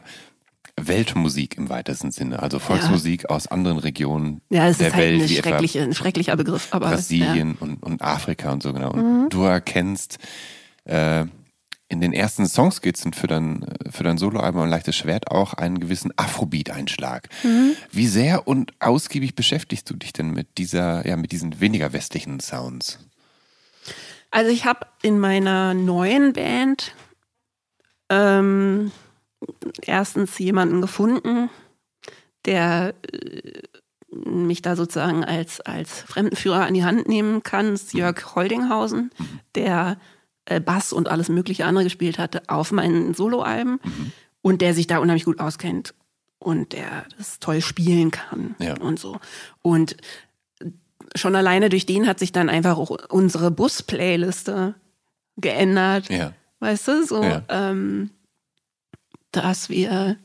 Weltmusik 0.79 1.57
im 1.57 1.69
weitesten 1.69 2.11
Sinne. 2.11 2.41
Also 2.43 2.59
Volksmusik 2.59 3.29
aus 3.31 3.47
anderen 3.47 3.79
Regionen 3.79 4.41
Ja, 4.49 4.67
es 4.67 4.77
der 4.77 4.89
ist 4.89 4.93
halt 4.95 5.03
Welt, 5.05 5.29
wie 5.29 5.37
etwa 5.37 5.57
ein 5.57 5.93
schrecklicher 5.95 6.35
Begriff, 6.35 6.67
aber 6.69 6.89
Brasilien 6.89 7.55
und, 7.59 7.81
und 7.81 8.01
Afrika 8.03 8.51
und 8.51 8.61
so 8.61 8.73
genau. 8.73 8.91
Und 8.91 9.23
Mhm. 9.23 9.29
du 9.29 9.41
erkennst 9.41 10.19
äh, 10.85 11.25
in 11.89 12.01
den 12.01 12.13
ersten 12.13 12.45
Songskizzen 12.45 13.13
für 13.13 13.27
dein, 13.27 13.65
für 13.89 14.03
dein 14.03 14.17
Soloalbum 14.17 14.63
ein 14.63 14.69
leichtes 14.69 14.95
Schwert 14.95 15.31
auch 15.31 15.53
einen 15.53 15.79
gewissen 15.79 16.11
Afrobeat-Einschlag. 16.17 17.29
Mhm. 17.43 17.75
Wie 17.91 18.07
sehr 18.07 18.47
und 18.47 18.73
ausgiebig 18.79 19.35
beschäftigst 19.35 19.89
du 19.89 19.95
dich 19.95 20.11
denn 20.11 20.31
mit 20.31 20.57
dieser, 20.57 21.07
ja, 21.07 21.15
mit 21.15 21.31
diesen 21.31 21.61
weniger 21.61 21.93
westlichen 21.93 22.39
Sounds? 22.39 22.99
Also 24.31 24.51
ich 24.51 24.65
habe 24.65 24.87
in 25.01 25.19
meiner 25.19 25.73
neuen 25.73 26.33
Band 26.33 26.93
ähm, 28.09 28.91
erstens 29.81 30.37
jemanden 30.37 30.81
gefunden, 30.81 31.49
der 32.45 32.95
äh, 33.13 33.61
mich 34.11 34.61
da 34.61 34.75
sozusagen 34.75 35.23
als, 35.23 35.61
als 35.61 36.01
Fremdenführer 36.01 36.65
an 36.65 36.73
die 36.73 36.83
Hand 36.83 37.07
nehmen 37.07 37.43
kann, 37.43 37.71
das 37.71 37.83
ist 37.83 37.93
Jörg 37.93 38.35
Holdinghausen, 38.35 39.11
der 39.55 39.97
äh, 39.99 40.16
Bass 40.65 40.93
und 40.93 41.07
alles 41.09 41.29
mögliche 41.29 41.65
andere 41.65 41.83
gespielt 41.83 42.17
hatte 42.19 42.41
auf 42.47 42.71
meinen 42.71 43.13
Soloalben 43.13 43.79
und 44.41 44.61
der 44.61 44.73
sich 44.73 44.87
da 44.87 44.99
unheimlich 44.99 45.25
gut 45.25 45.39
auskennt 45.39 45.93
und 46.39 46.73
der 46.73 47.05
das 47.17 47.39
toll 47.39 47.61
spielen 47.61 48.11
kann 48.11 48.55
Ja. 48.59 48.77
und 48.79 48.99
so. 48.99 49.19
Und 49.61 49.97
schon 51.15 51.35
alleine 51.35 51.69
durch 51.69 51.85
den 51.85 52.07
hat 52.07 52.19
sich 52.19 52.31
dann 52.31 52.49
einfach 52.49 52.77
auch 52.77 52.91
unsere 53.09 53.51
Bus-Playliste 53.51 54.75
geändert. 55.37 56.09
Ja. 56.09 56.33
Weißt 56.59 56.87
du, 56.87 57.05
so, 57.05 57.23
Ja. 57.23 57.43
ähm, 57.49 58.09
dass 59.31 59.69
wir 59.69 60.17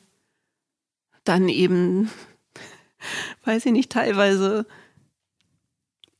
dann 1.25 1.49
eben, 1.49 2.11
weiß 3.45 3.66
ich 3.66 3.73
nicht, 3.73 3.91
teilweise 3.91 4.66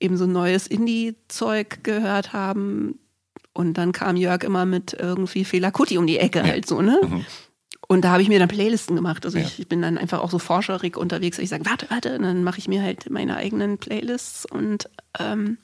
eben 0.01 0.17
so 0.17 0.27
neues 0.27 0.67
Indie-Zeug 0.67 1.85
gehört 1.85 2.33
haben. 2.33 2.99
Und 3.55 3.75
dann 3.75 3.93
kam 3.93 4.17
Jörg 4.17 4.45
immer 4.45 4.65
mit 4.65 4.95
irgendwie 4.99 5.45
Fela 5.45 5.71
Kuti 5.71 5.99
um 5.99 6.07
die 6.07 6.19
Ecke 6.19 6.43
halt 6.43 6.67
so, 6.67 6.81
ne? 6.81 6.99
Und 7.89 8.03
da 8.03 8.11
habe 8.13 8.23
ich 8.23 8.29
mir 8.29 8.39
dann 8.39 8.49
Playlisten 8.49 8.97
gemacht. 8.97 9.27
Also 9.27 9.37
Mhm. 9.37 9.43
Ja. 9.45 9.49
ich, 9.51 9.59
ich 9.59 9.69
bin 9.69 9.83
dann 9.83 9.99
einfach 9.99 10.21
auch 10.21 10.31
so 10.31 10.39
forscherig 10.39 10.97
unterwegs. 10.97 11.39
Ich 11.39 11.51
sage, 11.51 11.67
warte, 11.67 11.91
warte, 11.91 12.17
und 12.17 12.23
dann 12.23 12.45
mache 12.45 12.59
ich 12.59 12.69
mir 12.69 12.83
halt 12.83 13.11
meine 13.11 13.37
eigenen 13.37 13.77
Playlists 13.77 14.47
und 14.47 14.89
ähm, 15.19 15.59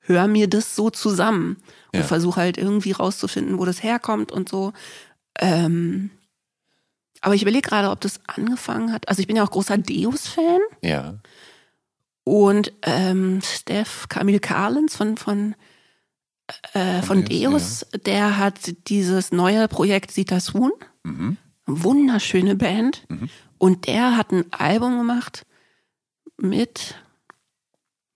höre 0.00 0.28
mir 0.28 0.48
das 0.48 0.76
so 0.76 0.90
zusammen 0.90 1.56
und 1.92 2.00
Ja. 2.00 2.06
versuche 2.06 2.40
halt 2.40 2.58
irgendwie 2.58 2.92
rauszufinden, 2.92 3.58
wo 3.58 3.64
das 3.64 3.82
herkommt 3.82 4.30
und 4.30 4.48
so. 4.48 4.72
Ähm, 5.40 6.10
aber 7.22 7.34
ich 7.34 7.42
überlege 7.42 7.68
gerade, 7.68 7.90
ob 7.90 8.00
das 8.02 8.20
angefangen 8.28 8.92
hat. 8.92 9.08
Also 9.08 9.20
ich 9.20 9.26
bin 9.26 9.34
ja 9.36 9.42
auch 9.44 9.50
großer 9.50 9.78
Deus-Fan 9.78 10.60
Ja. 10.82 11.14
und 12.24 12.72
ähm, 12.82 13.40
Steph 13.42 14.08
Camille 14.08 14.40
Carlins 14.40 14.94
von, 14.94 15.16
von, 15.16 15.54
äh, 16.72 17.02
Von 17.02 17.24
Deus, 17.24 17.80
Deus, 17.92 18.02
der 18.04 18.38
hat 18.38 18.88
dieses 18.88 19.32
neue 19.32 19.68
Projekt 19.68 20.10
Sita 20.10 20.40
Swoon, 20.40 20.72
Mhm. 21.02 21.36
wunderschöne 21.66 22.54
Band. 22.56 23.04
Mhm. 23.08 23.28
Und 23.58 23.86
der 23.86 24.16
hat 24.16 24.30
ein 24.32 24.52
Album 24.52 24.98
gemacht 24.98 25.46
mit 26.36 26.96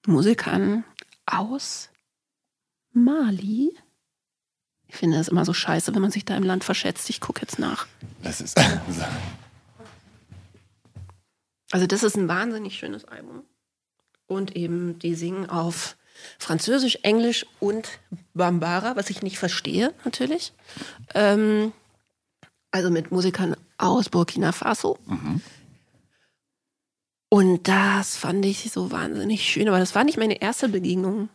Musikern 0.06 0.84
aus 1.26 1.88
Mali. 2.92 3.70
Ich 4.88 4.96
finde 4.96 5.18
das 5.18 5.28
immer 5.28 5.44
so 5.44 5.52
scheiße, 5.52 5.94
wenn 5.94 6.02
man 6.02 6.10
sich 6.10 6.24
da 6.24 6.36
im 6.36 6.42
Land 6.42 6.64
verschätzt. 6.64 7.08
Ich 7.10 7.20
gucke 7.20 7.42
jetzt 7.42 7.58
nach. 7.58 7.86
Das 8.22 8.40
ist. 8.40 8.58
Also 11.70 11.86
das 11.86 12.02
ist 12.02 12.16
ein 12.16 12.28
wahnsinnig 12.28 12.78
schönes 12.78 13.04
Album. 13.04 13.42
Und 14.26 14.56
eben, 14.56 14.98
die 14.98 15.14
singen 15.14 15.48
auf 15.48 15.96
Französisch, 16.38 16.98
Englisch 17.02 17.46
und 17.60 17.88
Bambara, 18.34 18.96
was 18.96 19.10
ich 19.10 19.22
nicht 19.22 19.38
verstehe, 19.38 19.92
natürlich. 20.04 20.52
Ähm, 21.14 21.72
also 22.70 22.90
mit 22.90 23.10
Musikern 23.12 23.56
aus 23.78 24.08
Burkina 24.08 24.52
Faso. 24.52 24.98
Und 27.30 27.68
das 27.68 28.16
fand 28.16 28.44
ich 28.44 28.70
so 28.70 28.90
wahnsinnig 28.90 29.42
schön. 29.42 29.68
Aber 29.68 29.78
das 29.78 29.94
war 29.94 30.04
nicht 30.04 30.18
meine 30.18 30.40
erste 30.40 30.68
Begegnung 30.68 31.28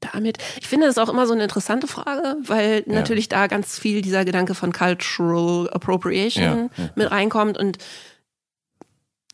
damit. 0.00 0.38
Ich 0.60 0.68
finde 0.68 0.86
das 0.86 0.98
auch 0.98 1.08
immer 1.08 1.26
so 1.26 1.32
eine 1.32 1.42
interessante 1.44 1.86
Frage, 1.86 2.36
weil 2.42 2.84
Ja. 2.86 2.94
natürlich 2.94 3.28
da 3.28 3.46
ganz 3.46 3.78
viel 3.78 4.02
dieser 4.02 4.24
Gedanke 4.24 4.54
von 4.54 4.72
Cultural 4.72 5.68
Appropriation 5.70 6.70
Ja, 6.76 6.84
ja. 6.84 6.90
mit 6.94 7.10
reinkommt. 7.10 7.58
Und 7.58 7.78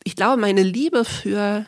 ich 0.03 0.15
glaube, 0.15 0.39
meine 0.41 0.63
Liebe 0.63 1.05
für 1.05 1.65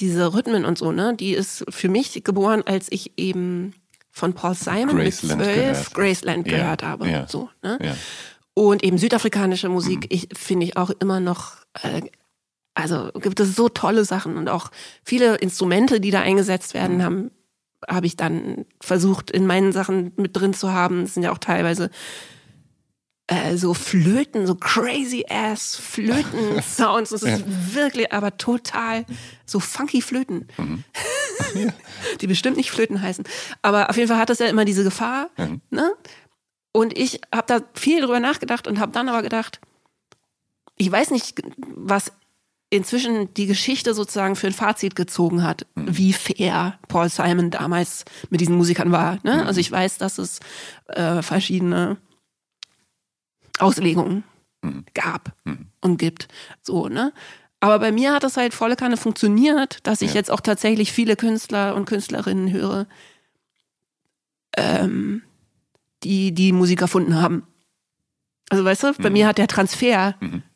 diese 0.00 0.32
Rhythmen 0.34 0.64
und 0.64 0.78
so, 0.78 0.92
ne, 0.92 1.14
die 1.14 1.32
ist 1.32 1.64
für 1.68 1.88
mich 1.88 2.24
geboren, 2.24 2.62
als 2.64 2.86
ich 2.90 3.12
eben 3.18 3.74
von 4.10 4.32
Paul 4.34 4.54
Simon 4.54 4.96
Graceland 4.96 5.40
mit 5.40 5.46
zwölf. 5.54 5.92
Graceland 5.92 6.46
Ja, 6.50 6.56
gehört 6.58 6.82
habe. 6.82 7.08
ja. 7.08 7.28
So, 7.28 7.48
ne? 7.62 7.78
Ja. 7.82 7.96
Und 8.54 8.82
eben 8.82 8.98
südafrikanische 8.98 9.68
Musik, 9.68 10.00
Mhm. 10.00 10.06
ich 10.10 10.28
finde 10.36 10.66
ich 10.66 10.76
auch 10.76 10.90
immer 10.90 11.20
noch, 11.20 11.52
äh, 11.82 12.02
also 12.74 13.10
gibt 13.20 13.40
es 13.40 13.54
so 13.54 13.68
tolle 13.68 14.04
Sachen 14.04 14.36
und 14.36 14.48
auch 14.48 14.70
viele 15.04 15.36
Instrumente, 15.36 16.00
die 16.00 16.10
da 16.10 16.20
eingesetzt 16.20 16.74
werden, 16.74 16.96
Mhm. 16.98 17.02
haben 17.02 17.30
habe 17.88 18.06
ich 18.06 18.14
dann 18.14 18.66
versucht 18.82 19.30
in 19.30 19.46
meinen 19.46 19.72
Sachen 19.72 20.12
mit 20.16 20.36
drin 20.36 20.52
zu 20.52 20.70
haben. 20.70 21.00
Das 21.02 21.14
sind 21.14 21.22
ja 21.22 21.32
auch 21.32 21.38
teilweise 21.38 21.90
äh, 23.30 23.56
so 23.56 23.74
Flöten, 23.74 24.44
so 24.46 24.56
crazy 24.56 25.24
ass 25.28 25.76
Flöten-Sounds. 25.76 27.10
Das 27.20 27.22
ist 27.22 27.74
wirklich 27.74 28.12
aber 28.12 28.36
total 28.36 29.06
so 29.46 29.60
funky 29.60 30.02
Flöten. 30.02 30.48
Mhm. 30.58 30.84
Die 32.20 32.26
bestimmt 32.26 32.56
nicht 32.56 32.70
Flöten 32.72 33.00
heißen. 33.00 33.24
Aber 33.62 33.88
auf 33.88 33.96
jeden 33.96 34.08
Fall 34.08 34.18
hat 34.18 34.30
das 34.30 34.40
ja 34.40 34.46
immer 34.46 34.64
diese 34.64 34.82
Gefahr. 34.82 35.30
Mhm. 35.36 35.60
Ne? 35.70 35.92
Und 36.72 36.98
ich 36.98 37.20
habe 37.32 37.46
da 37.46 37.60
viel 37.74 38.00
drüber 38.00 38.18
nachgedacht 38.18 38.66
und 38.66 38.80
habe 38.80 38.92
dann 38.92 39.08
aber 39.08 39.22
gedacht, 39.22 39.60
ich 40.76 40.90
weiß 40.90 41.10
nicht, 41.10 41.40
was 41.76 42.12
inzwischen 42.68 43.32
die 43.34 43.46
Geschichte 43.46 43.94
sozusagen 43.94 44.34
für 44.34 44.48
ein 44.48 44.52
Fazit 44.52 44.96
gezogen 44.96 45.44
hat, 45.44 45.66
wie 45.76 46.12
fair 46.12 46.78
Paul 46.88 47.08
Simon 47.08 47.50
damals 47.50 48.04
mit 48.30 48.40
diesen 48.40 48.56
Musikern 48.56 48.90
war. 48.90 49.18
Ne? 49.22 49.46
Also 49.46 49.60
ich 49.60 49.70
weiß, 49.70 49.98
dass 49.98 50.18
es 50.18 50.40
äh, 50.88 51.22
verschiedene 51.22 51.96
Auslegungen 53.60 54.24
gab 54.94 55.32
und 55.80 55.96
gibt. 55.98 56.28
So, 56.62 56.88
ne? 56.88 57.12
Aber 57.60 57.78
bei 57.78 57.92
mir 57.92 58.12
hat 58.14 58.24
es 58.24 58.36
halt 58.36 58.54
volle 58.54 58.76
Kanne 58.76 58.96
funktioniert, 58.96 59.78
dass 59.86 60.00
ich 60.02 60.10
Ja. 60.10 60.14
jetzt 60.16 60.30
auch 60.30 60.40
tatsächlich 60.40 60.92
viele 60.92 61.16
Künstler 61.16 61.74
und 61.74 61.84
Künstlerinnen 61.86 62.50
höre, 62.52 62.86
ähm, 64.56 65.22
die 66.02 66.32
die 66.32 66.52
Musik 66.52 66.80
erfunden 66.80 67.20
haben. 67.20 67.46
Also 68.48 68.64
weißt 68.64 68.82
du, 68.84 68.92
bei 68.94 69.10
mir 69.10 69.26
hat 69.26 69.38
der 69.38 69.46
Transfer 69.46 70.14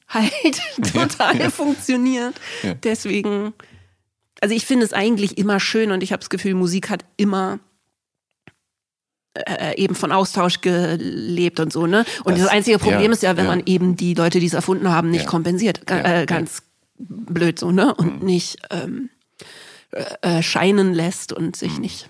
halt 0.09 0.61
total 0.93 1.51
funktioniert. 1.51 2.35
Ja. 2.63 2.75
Deswegen, 2.75 3.53
also 4.41 4.55
ich 4.55 4.67
finde 4.67 4.85
es 4.87 4.93
eigentlich 4.93 5.39
immer 5.39 5.61
schön 5.61 5.93
und 5.93 6.03
ich 6.03 6.13
habe 6.13 6.21
das 6.21 6.31
Gefühl, 6.31 6.55
Musik 6.55 6.91
hat 6.91 7.05
immer 7.17 7.61
äh, 9.35 9.77
eben 9.77 9.95
von 9.95 10.13
Austausch 10.13 10.61
gelebt 10.61 11.61
und 11.61 11.73
so, 11.73 11.87
ne? 11.87 12.05
Und 12.25 12.35
das, 12.35 12.45
Das- 12.45 12.53
einzige 12.53 12.79
Problem 12.79 13.07
ja, 13.07 13.13
ist 13.13 13.23
ja, 13.23 13.37
wenn 13.37 13.45
ja. 13.47 13.51
man 13.51 13.63
eben 13.67 13.97
die 13.97 14.15
Leute, 14.15 14.41
die 14.41 14.47
es 14.47 14.55
erfunden 14.55 14.89
haben, 14.91 15.11
nicht 15.11 15.25
Ja. 15.25 15.29
kompensiert. 15.31 15.91
Äh, 15.91 16.27
ganz 16.27 16.63
blöd 16.99 17.59
so, 17.59 17.71
ne? 17.73 17.95
Und 17.95 18.23
nicht 18.23 18.59
ähm, 18.71 19.11
äh, 19.91 20.39
äh, 20.39 20.43
scheinen 20.43 20.95
lässt 20.95 21.33
und 21.33 21.47
Mhm. 21.47 21.55
sich 21.55 21.79
nicht 21.79 22.09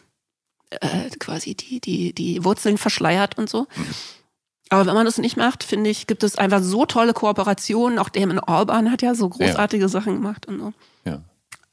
äh, 0.81 1.09
quasi 1.20 1.55
die, 1.55 1.81
die, 1.81 2.12
die 2.12 2.45
Wurzeln 2.45 2.79
verschleiert 2.79 3.39
und 3.39 3.49
so. 3.49 3.61
Mhm. 3.77 3.87
Aber 4.70 4.87
wenn 4.87 4.95
man 4.95 5.05
das 5.05 5.18
nicht 5.18 5.37
macht, 5.37 5.62
finde 5.62 5.89
ich, 5.91 6.07
gibt 6.09 6.25
es 6.25 6.37
einfach 6.37 6.62
so 6.62 6.85
tolle 6.85 7.12
Kooperationen. 7.12 7.99
Auch 7.99 8.09
Damon 8.09 8.41
Albarn 8.41 8.91
hat 8.91 9.03
ja 9.03 9.14
so 9.14 9.29
großartige 9.29 9.89
Sachen 9.89 10.14
gemacht 10.14 10.47
und 10.47 10.59
so. 10.59 10.72
Ja. 11.05 11.20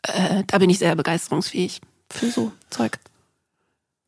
Äh, 0.04 0.44
da 0.46 0.58
bin 0.60 0.70
ich 0.70 0.78
sehr 0.80 0.96
begeisterungsfähig 0.96 1.82
für 2.12 2.30
so 2.30 2.52
Zeug. 2.70 3.00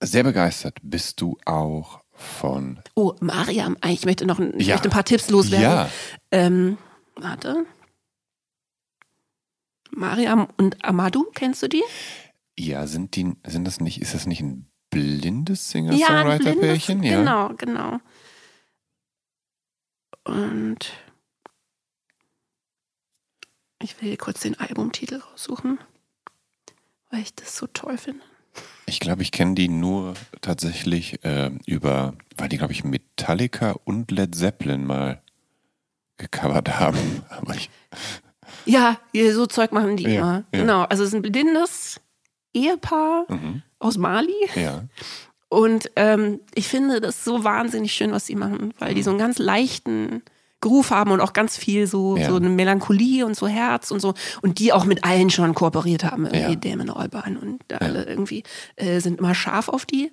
Sehr 0.06 0.24
begeistert 0.24 0.78
bist 0.84 1.22
du 1.22 1.38
auch 1.46 2.02
von. 2.12 2.80
Oh, 2.96 3.14
Mariam, 3.22 3.78
ich 3.86 4.06
möchte 4.06 4.26
noch 4.26 4.40
ein, 4.40 4.60
ich 4.60 4.68
Ja. 4.68 4.76
möchte 4.76 4.90
ein 4.90 4.92
paar 4.92 5.06
Tipps 5.06 5.30
loswerden. 5.30 5.64
Ja. 5.64 5.90
Ähm, 6.32 6.78
warte. 7.16 7.66
Mariam 9.92 10.48
und 10.58 10.84
Amadou, 10.84 11.26
kennst 11.34 11.64
du 11.64 11.68
die? 11.70 11.84
Ja, 12.58 12.86
sind 12.88 13.16
die, 13.16 13.34
sind 13.46 13.66
das 13.66 13.80
nicht, 13.80 14.02
ist 14.02 14.14
das 14.14 14.26
nicht 14.26 14.42
ein 14.42 14.70
blindes 14.90 15.72
Ja, 15.74 15.80
Singer-Songwriter-Pärchen? 15.80 17.00
blindes- 17.02 17.20
Genau, 17.20 17.50
genau. 17.56 18.00
Und 20.26 20.92
ich 23.82 24.02
will 24.02 24.16
kurz 24.18 24.40
den 24.42 24.60
Albumtitel 24.60 25.16
raussuchen, 25.18 25.80
weil 27.12 27.22
ich 27.22 27.36
das 27.36 27.58
so 27.58 27.68
toll 27.68 27.98
finde. 27.98 28.24
Ich 28.94 29.00
glaube, 29.00 29.24
ich 29.24 29.32
kenne 29.32 29.56
die 29.56 29.70
nur 29.70 30.14
tatsächlich 30.42 31.26
äh, 31.26 31.50
über, 31.66 32.14
weil 32.38 32.48
die, 32.48 32.60
glaube 32.60 32.74
ich, 32.74 32.84
Metallica 32.84 33.72
und 33.86 34.12
Led 34.12 34.36
Zeppelin 34.36 34.86
mal 34.86 35.20
gecovert 36.18 36.80
haben. 36.80 37.24
Aber 37.30 37.56
ich, 37.56 37.72
Ja, 38.66 39.00
so 39.14 39.48
Zeug 39.48 39.72
machen 39.72 39.98
die 39.98 40.04
Ja, 40.04 40.10
immer. 40.12 40.44
ja. 40.54 40.60
Genau, 40.60 40.84
also 40.84 41.02
es 41.02 41.10
ist 41.10 41.16
ein 41.16 41.24
blindes 41.24 42.02
Ehepaar 42.54 43.26
mhm, 43.30 43.64
aus 43.80 43.98
Mali. 43.98 44.32
ja, 44.56 44.84
Und 45.50 45.90
ähm, 45.96 46.42
ich 46.54 46.68
finde 46.68 47.02
das 47.02 47.24
so 47.24 47.44
wahnsinnig 47.44 47.94
schön, 47.94 48.12
was 48.12 48.28
sie 48.28 48.36
machen, 48.36 48.76
weil 48.78 48.94
die 48.94 49.02
so 49.02 49.10
einen 49.10 49.18
ganz 49.18 49.40
leichten 49.40 50.22
Groove 50.64 50.90
haben 50.90 51.12
und 51.12 51.22
auch 51.22 51.34
ganz 51.34 51.56
viel 51.58 51.86
so, 51.88 52.18
Ja. 52.18 52.30
so 52.30 52.38
eine 52.38 52.50
Melancholie 52.50 53.26
und 53.26 53.36
so 53.36 53.48
Herz 53.48 53.92
und 53.92 54.00
so. 54.00 54.14
Und 54.42 54.58
die 54.60 54.74
auch 54.74 54.86
mit 54.86 55.04
allen 55.04 55.30
schon 55.30 55.54
kooperiert 55.54 56.04
haben, 56.04 56.26
irgendwie 56.26 56.70
Ja. 56.70 56.76
Damon 56.76 56.90
Albarn 56.90 57.38
und 57.38 57.62
alle 57.82 58.06
irgendwie 58.06 58.44
äh, 58.78 59.00
sind 59.00 59.20
immer 59.20 59.36
scharf 59.36 59.70
auf 59.70 59.86
die. 59.86 60.12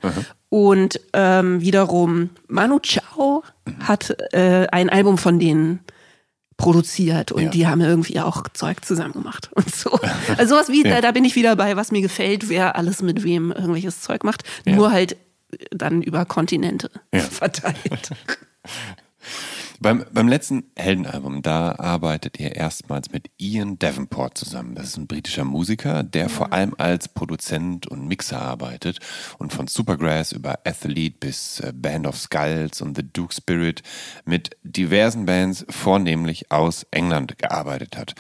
Und 0.51 1.01
ähm, 1.15 1.61
wiederum 1.61 2.31
Manu 2.49 2.79
Chao 2.81 3.43
Mhm. 3.67 3.89
hat 3.89 4.17
äh, 4.35 4.67
ein 4.73 4.91
Album 4.91 5.17
von 5.19 5.39
denen 5.39 5.81
produziert 6.57 7.33
und 7.33 7.43
Ja. 7.45 7.49
die 7.51 7.67
haben 7.67 7.81
irgendwie 7.81 8.21
auch 8.21 8.43
Zeug 8.53 8.85
zusammen 8.85 9.13
gemacht 9.15 9.49
und 9.55 9.75
so. 9.75 9.99
Also 10.37 10.55
sowas 10.57 10.69
wie, 10.69 10.85
Ja. 10.85 10.97
da, 10.97 11.01
da 11.01 11.13
bin 11.13 11.25
ich 11.25 11.35
wieder 11.37 11.57
bei, 11.57 11.77
was 11.77 11.91
mir 11.91 12.03
gefällt, 12.03 12.49
wer 12.51 12.77
alles 12.77 13.01
mit 13.01 13.23
wem 13.25 13.51
irgendwelches 13.53 14.03
Zeug 14.03 14.25
macht. 14.25 14.43
Ja. 14.67 14.75
Nur 14.77 14.91
halt 14.93 15.17
dann 15.71 16.03
über 16.03 16.25
Kontinente 16.27 16.91
verteilt. 17.31 18.11
Beim, 19.83 20.05
beim 20.13 20.29
letzten 20.29 20.65
Heldenalbum, 20.77 21.41
da 21.41 21.77
arbeitet 21.79 22.39
ihr 22.39 22.55
erstmals 22.55 23.13
mit 23.13 23.31
Ian 23.39 23.79
Davenport 23.79 24.37
zusammen. 24.37 24.75
Das 24.75 24.89
ist 24.89 24.99
ein 24.99 25.07
britischer 25.07 25.45
Musiker, 25.45 26.03
der 26.03 26.29
vor 26.29 26.53
allem 26.53 26.75
als 26.77 27.09
Produzent 27.09 27.87
und 27.87 28.07
Mixer 28.07 28.43
arbeitet 28.43 28.99
und 29.39 29.55
von 29.55 29.69
Supergrass 29.69 30.33
über 30.33 30.59
Athlete 30.67 31.17
bis 31.19 31.61
äh, 31.61 31.73
Band 31.75 32.07
of 32.07 32.19
Skulls 32.19 32.83
und 32.83 32.95
The 32.95 33.11
Duke 33.11 33.35
Spirit 33.35 33.83
mit 34.27 34.51
diversen 34.65 35.25
Bands, 35.25 35.65
vornehmlich 35.71 36.53
aus 36.53 36.87
England, 36.91 37.39
gearbeitet 37.39 37.97
hat. 37.97 38.15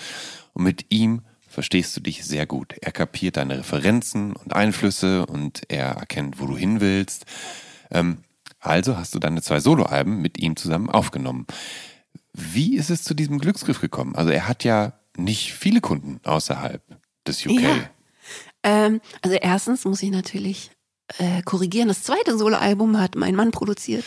Und 0.54 0.64
mit 0.64 0.86
ihm 0.88 1.20
verstehst 1.46 1.94
du 1.94 2.00
dich 2.00 2.24
sehr 2.24 2.46
gut. 2.46 2.72
Er 2.80 2.92
kapiert 2.92 3.36
deine 3.36 3.58
Referenzen 3.58 4.34
und 4.34 4.54
Einflüsse 4.54 5.26
und 5.26 5.60
er 5.68 5.88
erkennt, 5.88 6.40
wo 6.40 6.46
du 6.46 6.56
hin 6.56 6.80
willst. 6.80 7.26
Ähm, 7.90 8.24
also 8.60 8.96
hast 8.96 9.14
du 9.14 9.18
deine 9.18 9.42
zwei 9.42 9.60
Soloalben 9.60 10.20
mit 10.20 10.38
ihm 10.38 10.56
zusammen 10.56 10.90
aufgenommen. 10.90 11.46
Wie 12.32 12.76
ist 12.76 12.90
es 12.90 13.02
zu 13.02 13.14
diesem 13.14 13.38
Glücksgriff 13.38 13.80
gekommen? 13.80 14.14
Also 14.14 14.30
er 14.30 14.46
hat 14.46 14.64
ja 14.64 14.92
nicht 15.16 15.52
viele 15.52 15.80
Kunden 15.80 16.20
außerhalb 16.24 16.82
des 17.26 17.44
UK. 17.44 17.60
Ja. 17.60 17.76
Ähm, 18.62 19.00
also 19.22 19.36
erstens 19.36 19.84
muss 19.84 20.02
ich 20.02 20.10
natürlich 20.10 20.70
äh, 21.18 21.42
korrigieren. 21.42 21.88
Das 21.88 22.02
zweite 22.02 22.38
Soloalbum 22.38 23.00
hat 23.00 23.16
mein 23.16 23.34
Mann 23.34 23.50
produziert. 23.50 24.04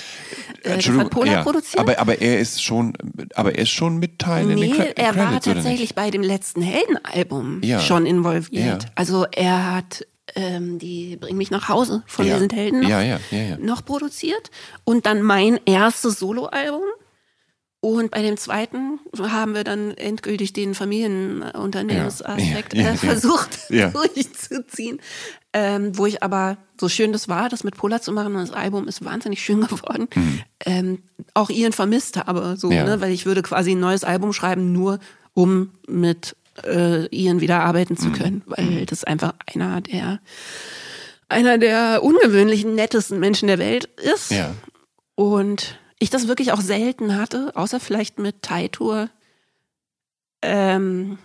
Äh, 0.63 0.77
das 0.77 0.87
hat 0.87 1.09
Pola 1.09 1.31
ja, 1.31 1.43
produziert. 1.43 1.79
Aber, 1.79 1.99
aber 1.99 2.21
er 2.21 2.39
ist 2.39 2.63
schon, 2.63 2.93
aber 3.35 3.55
er 3.55 3.63
ist 3.63 3.71
schon 3.71 3.97
mit 3.97 4.19
Teil 4.19 4.49
in 4.49 4.57
den 4.57 4.69
Nee, 4.69 4.75
Cre 4.75 4.95
er 4.95 5.15
war 5.15 5.27
Credits, 5.27 5.47
oder 5.47 5.55
tatsächlich 5.55 5.95
bei 5.95 6.11
dem 6.11 6.21
letzten 6.21 6.61
Heldenalbum 6.61 7.61
Ja. 7.63 7.79
schon 7.79 8.05
involviert. 8.05 8.83
Ja. 8.83 8.89
Also 8.95 9.25
er 9.31 9.73
hat 9.75 10.05
ähm, 10.35 10.79
die 10.79 11.15
Bring 11.17 11.37
mich 11.37 11.51
nach 11.51 11.69
Hause 11.69 12.03
von 12.07 12.25
Ja. 12.25 12.33
Wir 12.33 12.39
sind 12.39 12.53
Helden 12.53 12.81
noch, 12.81 12.89
Ja, 12.89 13.01
ja, 13.01 13.19
ja, 13.31 13.57
noch 13.57 13.85
produziert. 13.85 14.51
Und 14.83 15.05
dann 15.05 15.21
mein 15.21 15.59
erstes 15.65 16.19
Soloalbum. 16.19 16.83
Und 17.81 18.11
bei 18.11 18.21
dem 18.21 18.37
zweiten 18.37 18.99
haben 19.19 19.53
wir 19.55 19.65
dann 19.65 19.91
endgültig 19.91 20.53
den 20.53 20.73
Familienunternehmensaspekt 20.73 22.73
äh, 22.75 22.95
versucht 22.95 23.59
durchzuziehen. 23.69 25.01
Ähm, 25.55 25.95
wo 25.97 26.05
ich 26.07 26.23
aber, 26.23 26.57
so 26.79 26.89
schön 26.89 27.11
das 27.13 27.27
war, 27.29 27.47
das 27.49 27.63
mit 27.63 27.75
Pola 27.77 28.01
zu 28.01 28.11
machen, 28.11 28.33
und 28.35 28.41
das 28.41 28.51
Album 28.55 28.87
ist 28.87 29.05
wahnsinnig 29.05 29.43
schön 29.43 29.61
geworden, 29.67 30.07
ähm, 30.65 31.03
auch 31.35 31.49
Ian 31.51 31.73
vermisst 31.73 32.17
habe, 32.17 32.55
so, 32.57 32.69
Mhm. 32.69 32.75
Ne? 32.75 33.01
weil 33.01 33.11
ich 33.11 33.25
würde 33.25 33.41
quasi 33.43 33.71
ein 33.71 33.79
neues 33.79 34.03
Album 34.03 34.33
schreiben, 34.33 34.71
nur 34.71 34.99
um 35.33 35.71
mit 35.87 36.35
äh, 36.63 37.05
Ian 37.15 37.41
wieder 37.41 37.61
arbeiten 37.61 37.93
Mhm. 37.93 37.97
zu 37.97 38.11
können, 38.11 38.41
weil 38.45 38.85
das 38.85 39.03
einfach 39.03 39.33
einer 39.53 39.81
der 39.81 40.19
einer 41.29 41.57
der 41.57 42.03
ungewöhnlichen, 42.03 42.75
nettesten 42.75 43.19
Menschen 43.19 43.47
der 43.47 43.57
Welt 43.57 43.85
ist. 43.85 44.29
Ja. 44.31 44.53
Und 45.15 45.79
ich 45.99 46.09
das 46.11 46.27
wirklich 46.27 46.51
auch 46.51 46.61
selten 46.61 47.15
hatte, 47.17 47.51
außer 47.55 47.79
vielleicht 47.79 48.19
mit 48.19 48.41
Taitur. 48.43 49.09
Ähm, 50.41 51.17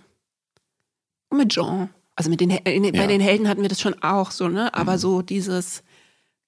und 1.29 1.37
mit 1.37 1.49
Jean. 1.49 1.89
Also 2.15 2.29
mit 2.29 2.41
den, 2.41 2.49
in, 2.49 2.83
Ja. 2.85 2.91
bei 2.91 3.07
den 3.07 3.21
Helden 3.21 3.47
hatten 3.47 3.61
wir 3.61 3.69
das 3.69 3.79
schon 3.81 4.01
auch 4.01 4.31
so, 4.31 4.47
ne? 4.47 4.73
Aber 4.73 4.93
Mhm. 4.93 4.97
so 4.97 5.21
dieses 5.21 5.83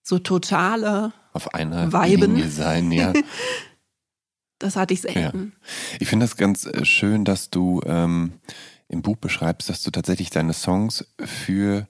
so 0.02 0.18
totale, 0.18 1.14
Auf 1.34 1.54
einer 1.54 1.94
Weiben. 1.94 2.36
Linie 2.36 2.50
sein, 2.50 2.92
ja. 2.92 3.14
das 4.60 4.76
hatte 4.76 4.94
ich 4.94 5.02
selten. 5.02 5.54
Ich 6.00 6.08
finde 6.08 6.26
das 6.26 6.36
ganz 6.38 6.66
äh, 6.66 6.84
schön, 6.86 7.26
dass 7.26 7.50
du 7.52 7.82
ähm, 7.86 8.34
im 8.92 9.02
Buch 9.02 9.18
beschreibst, 9.18 9.70
dass 9.70 9.82
du 9.84 9.92
tatsächlich 9.92 10.30
deine 10.30 10.54
Songs 10.54 11.06
für 11.24 11.88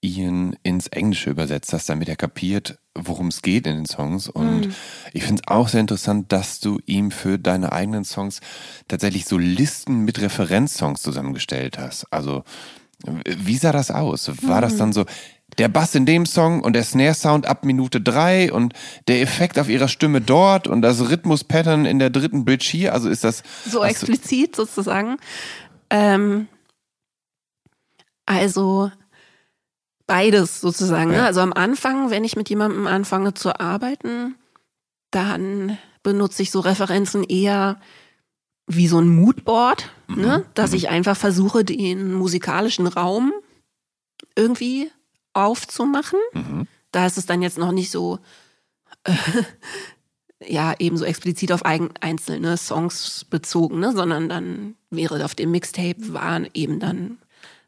Ian 0.00 0.56
ins 0.64 0.88
Englische 0.88 1.30
übersetzt 1.30 1.72
hast, 1.72 1.88
damit 1.88 2.08
er 2.08 2.16
kapiert, 2.16 2.78
worum 2.94 3.28
es 3.28 3.40
geht 3.40 3.68
in 3.68 3.76
den 3.76 3.86
Songs. 3.86 4.28
Und 4.28 4.66
Mhm. 4.66 4.74
ich 5.12 5.22
finde 5.22 5.42
es 5.46 5.48
auch 5.48 5.68
sehr 5.68 5.80
interessant, 5.80 6.32
dass 6.32 6.58
du 6.58 6.80
ihm 6.86 7.12
für 7.12 7.38
deine 7.38 7.70
eigenen 7.70 8.04
Songs 8.04 8.40
tatsächlich 8.88 9.26
so 9.26 9.38
Listen 9.38 10.00
mit 10.00 10.20
Referenzsongs 10.20 11.00
zusammengestellt 11.02 11.78
hast. 11.78 12.06
Also, 12.10 12.42
wie 13.24 13.56
sah 13.56 13.70
das 13.70 13.92
aus? 13.92 14.30
War 14.42 14.60
das 14.60 14.74
Mhm. 14.74 14.78
dann 14.78 14.92
so, 14.92 15.04
der 15.58 15.68
Bass 15.68 15.94
in 15.94 16.06
dem 16.06 16.26
Song 16.26 16.62
und 16.62 16.72
der 16.72 16.82
Snare-Sound 16.82 17.46
ab 17.46 17.64
Minute 17.64 18.00
drei 18.00 18.52
und 18.52 18.72
der 19.06 19.20
Effekt 19.20 19.58
auf 19.58 19.68
ihrer 19.68 19.88
Stimme 19.88 20.20
dort 20.20 20.66
und 20.66 20.82
das 20.82 21.00
Rhythmus-Pattern 21.10 21.84
in 21.84 21.98
der 22.00 22.10
dritten 22.10 22.44
Bridge 22.44 22.66
hier? 22.68 22.92
Also 22.92 23.08
ist 23.08 23.22
das. 23.22 23.42
So 23.68 23.84
explizit 23.84 24.56
sozusagen. 24.56 25.18
Ähm, 25.92 26.48
also 28.24 28.90
beides 30.06 30.60
sozusagen. 30.60 31.12
Ja. 31.12 31.18
Ne? 31.18 31.26
Also 31.26 31.40
am 31.40 31.52
Anfang, 31.52 32.10
wenn 32.10 32.24
ich 32.24 32.34
mit 32.34 32.48
jemandem 32.48 32.86
anfange 32.86 33.34
zu 33.34 33.60
arbeiten, 33.60 34.36
dann 35.10 35.76
benutze 36.02 36.42
ich 36.42 36.50
so 36.50 36.60
Referenzen 36.60 37.22
eher 37.24 37.78
wie 38.66 38.88
so 38.88 38.98
ein 38.98 39.08
Moodboard, 39.08 39.90
ne? 40.08 40.46
dass 40.54 40.72
ich 40.72 40.88
einfach 40.88 41.16
versuche, 41.16 41.62
den 41.64 42.14
musikalischen 42.14 42.86
Raum 42.86 43.32
irgendwie 44.34 44.90
aufzumachen. 45.34 46.18
Mhm. 46.32 46.66
Da 46.90 47.06
ist 47.06 47.18
es 47.18 47.26
dann 47.26 47.42
jetzt 47.42 47.58
noch 47.58 47.72
nicht 47.72 47.90
so, 47.90 48.18
äh, 49.04 49.12
ja, 50.46 50.74
eben 50.78 50.96
so 50.96 51.04
explizit 51.04 51.52
auf 51.52 51.64
eigen, 51.64 51.90
einzelne 52.00 52.56
Songs 52.56 53.24
bezogen, 53.28 53.80
ne? 53.80 53.92
sondern 53.92 54.28
dann 54.28 54.74
wäre 54.90 55.24
auf 55.24 55.34
dem 55.34 55.50
Mixtape 55.50 56.12
waren 56.12 56.48
eben 56.54 56.80
dann 56.80 57.18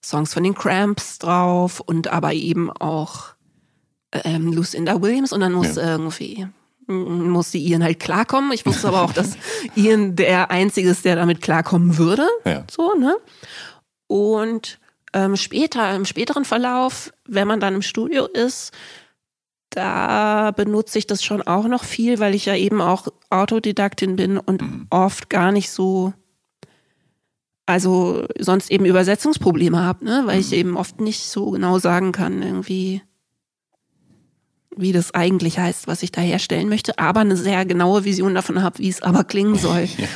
Songs 0.03 0.35
von 0.35 0.43
den 0.43 0.55
Cramps 0.55 1.19
drauf 1.19 1.81
und 1.81 2.09
aber 2.09 2.33
eben 2.35 2.71
auch 2.71 3.29
ähm, 4.13 4.53
Lucinda 4.53 5.01
Williams 5.01 5.33
und 5.33 5.41
dann 5.41 5.53
musste 5.53 5.81
irgendwie 5.81 6.47
m- 6.87 7.31
musste 7.31 7.59
Ian 7.59 7.83
halt 7.83 8.01
klarkommen. 8.01 8.53
Ich 8.53 8.67
wusste 8.67 8.89
aber 8.89 9.03
auch, 9.03 9.13
dass 9.13 9.37
Ian 9.75 10.15
der 10.17 10.51
Einzige 10.51 10.91
ist, 10.91 11.05
der 11.05 11.17
damit 11.17 11.41
klarkommen 11.41 11.97
würde. 11.99 12.27
Ja. 12.45 12.65
So, 12.71 12.95
ne? 12.95 13.17
Und 14.07 14.79
ähm, 15.13 15.37
später, 15.37 15.95
im 15.95 16.05
späteren 16.05 16.45
Verlauf, 16.45 17.13
wenn 17.27 17.49
man 17.49 17.61
dann 17.61 17.75
im 17.77 17.83
Studio 17.83 18.27
ist, 18.27 18.73
da 19.75 20.53
benutze 20.53 20.99
ich 20.99 21.07
das 21.09 21.25
schon 21.25 21.43
auch 21.43 21.67
noch 21.67 21.83
viel, 21.83 22.21
weil 22.21 22.35
ich 22.35 22.47
ja 22.47 22.55
eben 22.55 22.81
auch 22.81 23.09
Autodidaktin 23.29 24.15
bin 24.15 24.39
und 24.39 24.87
oft 24.91 25.29
gar 25.29 25.51
nicht 25.51 25.71
so, 25.71 26.13
also 27.67 28.25
sonst 28.39 28.71
eben 28.71 28.85
Übersetzungsprobleme 28.85 29.83
habe, 29.83 30.05
ne? 30.05 30.23
weil 30.27 30.39
ich 30.39 30.53
eben 30.53 30.77
oft 30.77 31.01
nicht 31.01 31.25
so 31.25 31.51
genau 31.51 31.81
sagen 31.81 32.13
kann, 32.13 32.41
irgendwie, 32.41 33.03
wie 34.77 34.93
das 34.93 35.13
eigentlich 35.13 35.59
heißt, 35.59 35.89
was 35.89 36.05
ich 36.05 36.13
da 36.13 36.21
herstellen 36.21 36.69
möchte, 36.69 36.97
aber 37.01 37.21
eine 37.21 37.37
sehr 37.37 37.65
genaue 37.65 38.05
Vision 38.05 38.37
davon 38.37 38.63
habe, 38.63 38.79
wie 38.79 38.89
es 38.89 39.03
aber 39.03 39.25
klingen 39.25 39.57
soll. 39.57 39.89
Ja. 39.99 40.07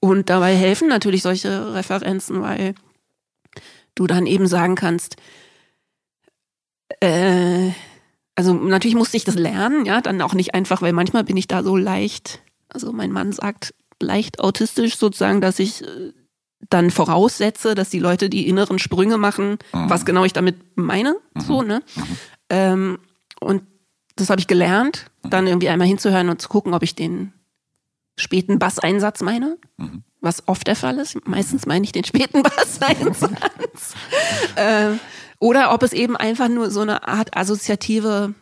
Und 0.00 0.30
dabei 0.30 0.54
helfen 0.54 0.86
natürlich 0.86 1.22
solche 1.22 1.74
Referenzen, 1.74 2.40
weil 2.40 2.76
du 3.96 4.06
dann 4.06 4.26
eben 4.26 4.46
sagen 4.46 4.76
kannst, 4.76 5.16
äh, 7.00 7.72
also 8.38 8.54
natürlich 8.54 8.94
musste 8.94 9.16
ich 9.16 9.24
das 9.24 9.34
lernen, 9.34 9.84
ja, 9.84 10.00
dann 10.00 10.22
auch 10.22 10.32
nicht 10.32 10.54
einfach, 10.54 10.80
weil 10.80 10.92
manchmal 10.92 11.24
bin 11.24 11.36
ich 11.36 11.48
da 11.48 11.64
so 11.64 11.76
leicht, 11.76 12.40
also 12.68 12.92
mein 12.92 13.10
Mann 13.10 13.32
sagt 13.32 13.74
leicht 14.00 14.38
autistisch 14.38 14.96
sozusagen, 14.96 15.40
dass 15.40 15.58
ich 15.58 15.82
äh, 15.82 16.12
dann 16.70 16.92
voraussetze, 16.92 17.74
dass 17.74 17.90
die 17.90 17.98
Leute 17.98 18.30
die 18.30 18.46
inneren 18.46 18.78
Sprünge 18.78 19.18
machen, 19.18 19.58
was 19.72 20.04
genau 20.04 20.24
ich 20.24 20.34
damit 20.34 20.54
meine, 20.76 21.16
so, 21.36 21.62
ne? 21.62 21.82
Ähm, 22.48 23.00
und 23.40 23.62
das 24.14 24.30
habe 24.30 24.40
ich 24.40 24.46
gelernt, 24.46 25.06
dann 25.24 25.48
irgendwie 25.48 25.68
einmal 25.68 25.88
hinzuhören 25.88 26.28
und 26.28 26.40
zu 26.40 26.48
gucken, 26.48 26.74
ob 26.74 26.84
ich 26.84 26.94
den 26.94 27.32
späten 28.16 28.60
Basseinsatz 28.60 29.20
meine, 29.20 29.58
was 30.20 30.46
oft 30.46 30.68
der 30.68 30.76
Fall 30.76 30.98
ist. 30.98 31.26
Meistens 31.26 31.66
meine 31.66 31.84
ich 31.84 31.90
den 31.90 32.04
späten 32.04 32.42
Basseinsatz. 32.44 33.94
äh, 34.54 34.92
oder 35.38 35.72
ob 35.72 35.82
es 35.82 35.92
eben 35.92 36.16
einfach 36.16 36.48
nur 36.48 36.70
so 36.70 36.80
eine 36.80 37.06
Art 37.06 37.36
assoziative 37.36 38.34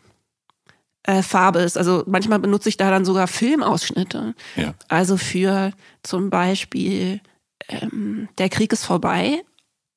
äh, 1.02 1.22
Farbe 1.22 1.60
ist. 1.60 1.78
Also 1.78 2.04
manchmal 2.06 2.38
benutze 2.38 2.68
ich 2.68 2.76
da 2.76 2.90
dann 2.90 3.04
sogar 3.04 3.28
Filmausschnitte. 3.28 4.34
Ja. 4.56 4.74
Also 4.88 5.16
für 5.16 5.72
zum 6.02 6.30
Beispiel 6.30 7.20
ähm, 7.68 8.28
Der 8.38 8.48
Krieg 8.48 8.72
ist 8.72 8.84
vorbei 8.84 9.42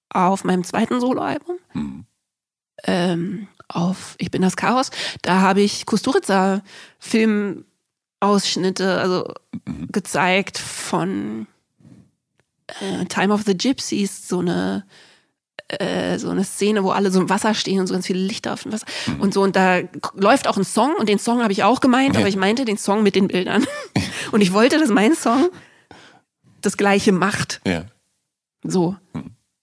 auf 0.10 0.44
meinem 0.44 0.64
zweiten 0.64 1.00
Soloalbum. 1.00 1.58
Mhm. 1.74 2.06
Ähm, 2.84 3.48
auf 3.68 4.16
Ich 4.18 4.32
bin 4.32 4.42
das 4.42 4.56
Chaos. 4.56 4.90
Da 5.22 5.42
habe 5.42 5.62
ich 5.62 5.86
Kusturica 5.86 6.62
Filmausschnitte 7.00 9.00
also 9.00 9.34
gezeigt 9.92 10.58
von 10.58 11.48
äh, 12.82 13.06
Time 13.06 13.34
of 13.34 13.44
the 13.46 13.58
Gypsies, 13.58 14.28
so 14.28 14.40
eine 14.40 14.86
äh, 15.70 16.18
so 16.20 16.30
eine 16.30 16.44
Szene, 16.44 16.84
wo 16.84 16.92
alle 16.92 17.12
so 17.12 17.20
im 17.22 17.30
Wasser 17.30 17.54
stehen 17.54 17.80
und 17.80 17.88
so 17.88 17.94
ganz 17.94 18.08
viele 18.08 18.20
Lichter 18.20 18.54
auf 18.54 18.64
dem 18.64 18.72
Wasser 18.72 18.86
und 19.20 19.34
so 19.34 19.42
und 19.44 19.56
da 19.56 19.80
läuft 20.16 20.48
auch 20.48 20.58
ein 20.58 20.64
Song 20.66 20.96
und 20.96 21.08
den 21.10 21.20
Song 21.20 21.42
habe 21.44 21.52
ich 21.54 21.64
auch 21.64 21.80
gemeint, 21.80 22.16
Ja. 22.16 22.22
aber 22.22 22.30
ich 22.30 22.36
meinte 22.38 22.66
den 22.66 22.78
Song 22.78 23.04
mit 23.04 23.16
den 23.16 23.28
Bildern 23.28 23.66
und 24.32 24.42
ich 24.42 24.52
wollte, 24.54 24.80
dass 24.80 24.90
mein 24.90 25.14
Song 25.16 25.50
das 26.62 26.76
gleiche 26.78 27.12
macht. 27.12 27.62
Ja. 27.66 27.86
So. 28.64 28.96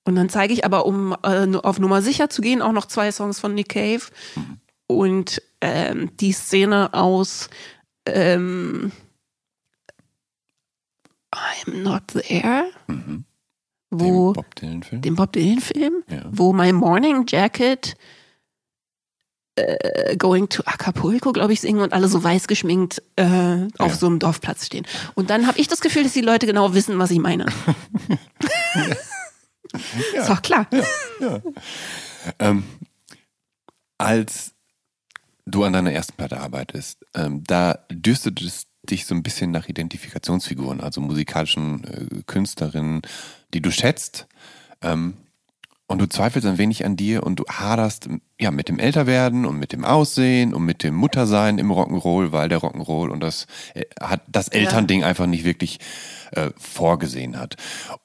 Und 0.05 0.15
dann 0.15 0.28
zeige 0.28 0.53
ich 0.55 0.65
aber, 0.65 0.87
um 0.87 1.15
äh, 1.24 1.47
auf 1.57 1.78
Nummer 1.78 2.01
sicher 2.01 2.31
zu 2.31 2.41
gehen, 2.41 2.62
auch 2.62 2.73
noch 2.73 2.87
zwei 2.87 3.11
Songs 3.12 3.41
von 3.41 3.55
Nick 3.55 3.70
Cave. 3.70 4.03
und 4.87 5.43
ähm, 5.61 6.16
die 6.19 6.33
Szene 6.33 6.95
aus 6.95 7.51
ähm, 8.07 8.93
I'm 11.33 11.83
Not 11.83 12.07
There, 12.09 12.70
wo 13.91 14.33
Den 14.33 14.43
Bob 14.43 14.55
Dylan-Film? 14.57 15.03
dem 15.03 15.15
Bob 15.17 15.33
Dylan-Film, 15.33 16.03
Ja. 16.09 16.23
wo 16.31 16.53
My 16.53 16.73
Morning 16.73 17.25
Jacket 17.29 17.95
äh, 19.57 20.17
Going 20.17 20.49
to 20.51 20.63
Acapulco, 20.67 21.33
glaube 21.33 21.53
ich, 21.55 21.61
singen 21.63 21.81
und 21.81 21.93
alle 21.95 22.09
so 22.09 22.23
weiß 22.23 22.47
geschminkt 22.47 23.03
äh, 23.17 23.69
auf 23.79 23.93
Ja. 23.93 23.97
so 23.97 24.07
einem 24.07 24.19
Dorfplatz 24.19 24.67
stehen. 24.67 24.87
Und 25.15 25.31
dann 25.31 25.47
habe 25.47 25.59
ich 25.59 25.67
das 25.69 25.81
Gefühl, 25.81 26.03
dass 26.05 26.13
die 26.13 26.21
Leute 26.21 26.47
genau 26.47 26.75
wissen, 26.75 26.99
was 26.99 27.11
ich 27.11 27.19
meine. 27.21 27.47
Ist 30.15 30.29
doch 30.29 30.43
klar. 30.43 30.67
Ähm, 32.39 32.65
als 33.99 34.53
du 35.47 35.65
an 35.65 35.73
deiner 35.73 35.93
ersten 35.93 36.15
Platte 36.17 36.41
arbeitest, 36.41 36.99
ähm, 37.15 37.43
da 37.45 37.79
dürstet 37.91 38.41
es 38.43 38.67
dich 38.89 39.07
so 39.07 39.15
ein 39.15 39.23
bisschen 39.23 39.51
nach 39.51 39.69
Identifikationsfiguren, 39.69 40.81
also 40.81 41.01
musikalischen 41.01 41.85
äh, 41.85 42.23
Künstlerinnen, 42.27 43.03
die 43.55 43.60
du 43.60 43.70
schätzt. 43.70 44.27
Ähm, 44.82 45.14
und 45.89 46.01
du 46.01 46.09
zweifelst 46.09 46.47
ein 46.48 46.59
wenig 46.59 46.85
an 46.85 46.97
dir 46.97 47.23
und 47.23 47.36
du 47.36 47.44
haderst 47.48 48.09
ja 48.40 48.51
mit 48.51 48.68
dem 48.68 48.81
Älterwerden 48.81 49.47
und 49.47 49.56
mit 49.56 49.73
dem 49.73 49.85
Aussehen 49.85 50.52
und 50.52 50.64
mit 50.64 50.82
dem 50.82 50.97
Muttersein 50.97 51.59
im 51.59 51.70
Rock'n'Roll, 51.70 52.32
weil 52.32 52.48
der 52.48 52.59
Rock'n'Roll 52.59 53.09
und 53.10 53.20
das 53.20 53.47
äh, 53.74 53.85
hat 54.01 54.23
das 54.27 54.48
Elternding 54.48 55.05
einfach 55.05 55.27
nicht 55.27 55.44
wirklich 55.44 55.78
äh, 56.32 56.51
vorgesehen 56.56 57.39
hat. 57.39 57.56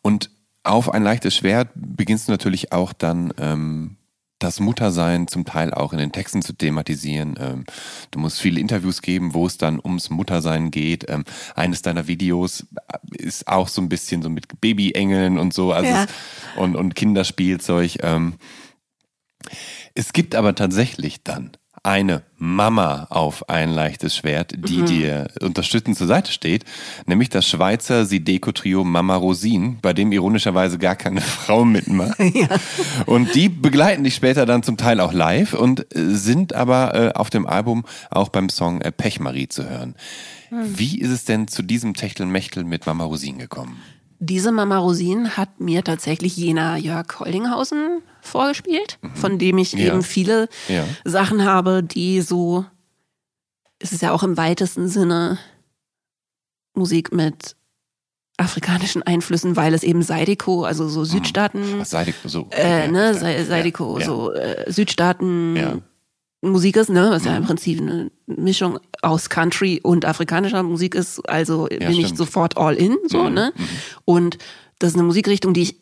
Und 0.03 0.29
auf 0.63 0.93
ein 0.93 1.03
leichtes 1.03 1.35
Schwert 1.35 1.69
beginnst 1.73 2.27
du 2.27 2.31
natürlich 2.31 2.71
auch 2.71 2.93
dann 2.93 3.33
ähm, 3.39 3.97
das 4.43 4.59
Muttersein 4.59 5.27
zum 5.27 5.45
Teil 5.45 5.73
auch 5.73 5.93
in 5.93 5.99
den 5.99 6.11
Texten 6.11 6.41
zu 6.41 6.53
thematisieren. 6.53 7.35
Ähm, 7.39 7.65
du 8.11 8.19
musst 8.19 8.39
viele 8.41 8.59
Interviews 8.59 9.01
geben, 9.01 9.33
wo 9.33 9.45
es 9.45 9.57
dann 9.57 9.79
ums 9.79 10.09
Muttersein 10.09 10.71
geht. 10.71 11.05
Ähm, 11.09 11.23
eines 11.55 11.81
deiner 11.81 12.07
Videos 12.07 12.65
ist 13.11 13.47
auch 13.47 13.67
so 13.67 13.81
ein 13.81 13.89
bisschen 13.89 14.21
so 14.21 14.29
mit 14.29 14.59
Babyengeln 14.61 15.37
und 15.37 15.53
so 15.53 15.71
also 15.71 15.91
Ja. 15.91 16.03
es, 16.05 16.09
und, 16.57 16.75
und 16.75 16.95
Kinderspielzeug. 16.95 17.97
Ähm, 18.03 18.35
es 19.93 20.13
gibt 20.13 20.35
aber 20.35 20.55
tatsächlich 20.55 21.23
dann 21.23 21.51
eine 21.83 22.23
Mama 22.37 23.07
auf 23.09 23.49
ein 23.49 23.71
leichtes 23.71 24.15
Schwert, 24.15 24.53
die 24.55 24.83
dir 24.83 25.27
unterstützend 25.41 25.97
zur 25.97 26.07
Seite 26.07 26.31
steht, 26.31 26.63
nämlich 27.05 27.29
das 27.29 27.47
Schweizer 27.47 28.05
Sideco-Trio 28.05 28.83
Mama 28.83 29.15
Rosin, 29.15 29.79
bei 29.81 29.93
dem 29.93 30.11
ironischerweise 30.11 30.77
gar 30.77 30.95
keine 30.95 31.21
Frau 31.21 31.65
mitmacht. 31.65 32.19
Und 33.05 33.33
die 33.35 33.49
begleiten 33.49 34.03
dich 34.03 34.15
später 34.15 34.45
dann 34.45 34.63
zum 34.63 34.77
Teil 34.77 34.99
auch 34.99 35.13
live 35.13 35.53
und 35.53 35.95
äh, 35.95 36.15
sind 36.15 36.53
aber 36.53 36.93
äh, 36.93 37.11
auf 37.13 37.29
dem 37.29 37.45
Album 37.45 37.85
auch 38.09 38.29
beim 38.29 38.49
Song 38.49 38.81
äh, 38.81 38.91
Pechmarie 38.91 39.47
zu 39.47 39.69
hören. 39.69 39.95
Wie 40.49 40.99
ist 40.99 41.11
es 41.11 41.23
denn 41.23 41.47
zu 41.47 41.61
diesem 41.61 41.93
Techtelmechtel 41.93 42.65
mit 42.65 42.85
Mama 42.85 43.05
Rosin 43.05 43.37
gekommen? 43.37 43.81
Diese 44.23 44.51
Mama 44.51 44.77
Rosin 44.77 45.35
hat 45.35 45.59
mir 45.59 45.83
tatsächlich 45.83 46.37
jener 46.37 46.77
Jörg 46.77 47.19
Holdinghausen 47.19 48.03
vorgespielt, 48.21 48.99
von 49.15 49.39
dem 49.39 49.57
ich 49.57 49.73
Mhm. 49.73 49.79
Ja. 49.79 49.87
eben 49.87 50.03
viele 50.03 50.47
Ja. 50.67 50.85
Sachen 51.03 51.43
habe, 51.43 51.81
die 51.81 52.21
so, 52.21 52.63
es 53.79 53.91
ist 53.93 54.03
ja 54.03 54.11
auch 54.11 54.21
im 54.21 54.37
weitesten 54.37 54.87
Sinne 54.87 55.39
Musik 56.75 57.11
mit 57.11 57.55
afrikanischen 58.37 59.01
Einflüssen, 59.03 59.55
weil 59.55 59.73
es 59.73 59.81
eben 59.83 60.03
Seideko, 60.03 60.65
also 60.65 60.87
so 60.87 61.03
Südstaaten, 61.03 61.79
Was 61.79 61.89
sei 61.89 62.13
so? 62.25 62.47
äh, 62.51 62.87
ne, 62.87 63.05
ja, 63.07 63.13
Se- 63.15 63.45
Seideko, 63.45 63.99
so 63.99 64.31
äh, 64.33 64.71
Südstaaten. 64.71 65.81
Musik 66.41 66.75
ist, 66.75 66.89
ne, 66.89 67.09
was 67.11 67.23
ja 67.25 67.31
Mhm. 67.31 67.37
im 67.37 67.43
Prinzip 67.45 67.79
eine 67.79 68.11
Mischung 68.25 68.79
aus 69.01 69.29
Country 69.29 69.79
und 69.83 70.05
afrikanischer 70.05 70.63
Musik 70.63 70.95
ist, 70.95 71.19
also 71.29 71.65
bin 71.65 71.81
ich 71.91 71.99
stimmt. 72.05 72.17
sofort 72.17 72.57
all 72.57 72.75
in, 72.75 72.97
so, 73.07 73.23
Mhm, 73.25 73.33
ne? 73.33 73.53
Und 74.05 74.37
das 74.79 74.89
ist 74.91 74.95
eine 74.95 75.03
Musikrichtung, 75.03 75.53
die 75.53 75.61
ich 75.61 75.75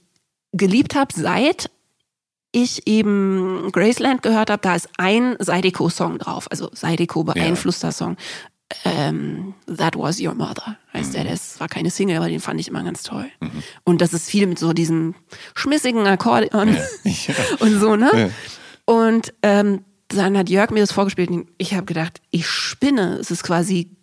geliebt 0.52 0.96
habe, 0.96 1.14
seit 1.16 1.70
ich 2.52 2.88
eben 2.88 3.70
Graceland 3.72 4.22
gehört 4.24 4.50
habe, 4.50 4.62
da 4.62 4.76
ist 4.76 4.90
ein 4.98 5.36
Seideko-Song 5.40 6.18
drauf, 6.18 6.48
also 6.50 6.70
Seideko 6.74 7.24
beeinflusster 7.24 7.92
Song. 7.92 8.18
Ähm, 8.86 9.54
That 9.78 9.96
Was 9.98 10.20
Your 10.20 10.36
Mother 10.36 10.78
heißt 10.94 11.10
Mhm. 11.10 11.14
der. 11.14 11.24
Das 11.26 11.60
war 11.60 11.68
keine 11.68 11.90
Single, 11.90 12.18
aber 12.18 12.28
den 12.30 12.40
fand 12.40 12.60
ich 12.60 12.68
immer 12.68 12.84
ganz 12.84 13.02
toll. 13.04 13.26
Und 13.84 14.02
das 14.02 14.14
ist 14.14 14.30
viel 14.30 14.46
mit 14.46 14.60
so 14.60 14.74
diesem 14.74 15.16
schmissigen 15.56 16.06
Akkordeon 16.06 16.76
Ja. 16.76 16.84
und 17.60 17.80
so, 17.80 17.96
ne? 17.96 18.12
Ja. 18.14 18.30
Und 18.94 19.34
ähm, 19.42 19.84
dann 20.10 20.38
hat 20.38 20.50
Jörg 20.50 20.72
mir 20.72 20.80
das 20.82 20.92
vorgespielt 20.92 21.30
und 21.30 21.50
ich 21.58 21.74
habe 21.74 21.86
gedacht, 21.86 22.22
ich 22.32 22.48
spinne. 22.48 23.18
Es 23.20 23.30
ist 23.32 23.44
quasi, 23.44 23.96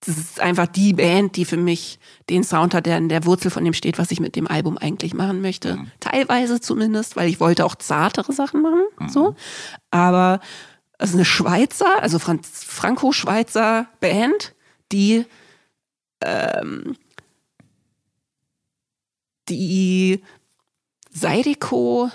das 0.00 0.16
ist 0.16 0.40
einfach 0.40 0.66
die 0.68 0.92
Band, 0.92 1.36
die 1.36 1.44
für 1.44 1.56
mich 1.56 1.98
den 2.30 2.44
Sound 2.44 2.74
hat, 2.74 2.86
der 2.86 2.96
in 2.98 3.08
der 3.08 3.24
Wurzel 3.24 3.50
von 3.50 3.64
dem 3.64 3.74
steht, 3.74 3.98
was 3.98 4.10
ich 4.12 4.20
mit 4.20 4.36
dem 4.36 4.46
Album 4.46 4.78
eigentlich 4.78 5.14
machen 5.14 5.40
möchte. 5.40 5.76
Mhm. 5.76 5.90
Teilweise 6.00 6.60
zumindest, 6.60 7.16
weil 7.16 7.28
ich 7.28 7.40
wollte 7.40 7.64
auch 7.64 7.74
zartere 7.74 8.32
Sachen 8.32 8.62
machen, 8.62 8.82
Mhm. 9.00 9.08
so. 9.08 9.34
Aber 9.90 10.40
es 10.98 11.10
ist 11.10 11.16
eine 11.16 11.24
Schweizer, 11.24 12.02
also 12.02 12.18
Franz 12.18 12.64
Franco-Schweizer 12.64 13.86
Band, 14.00 14.54
die 14.92 15.24
ähm, 16.24 16.96
die 19.48 20.22
Seideko 21.10 22.10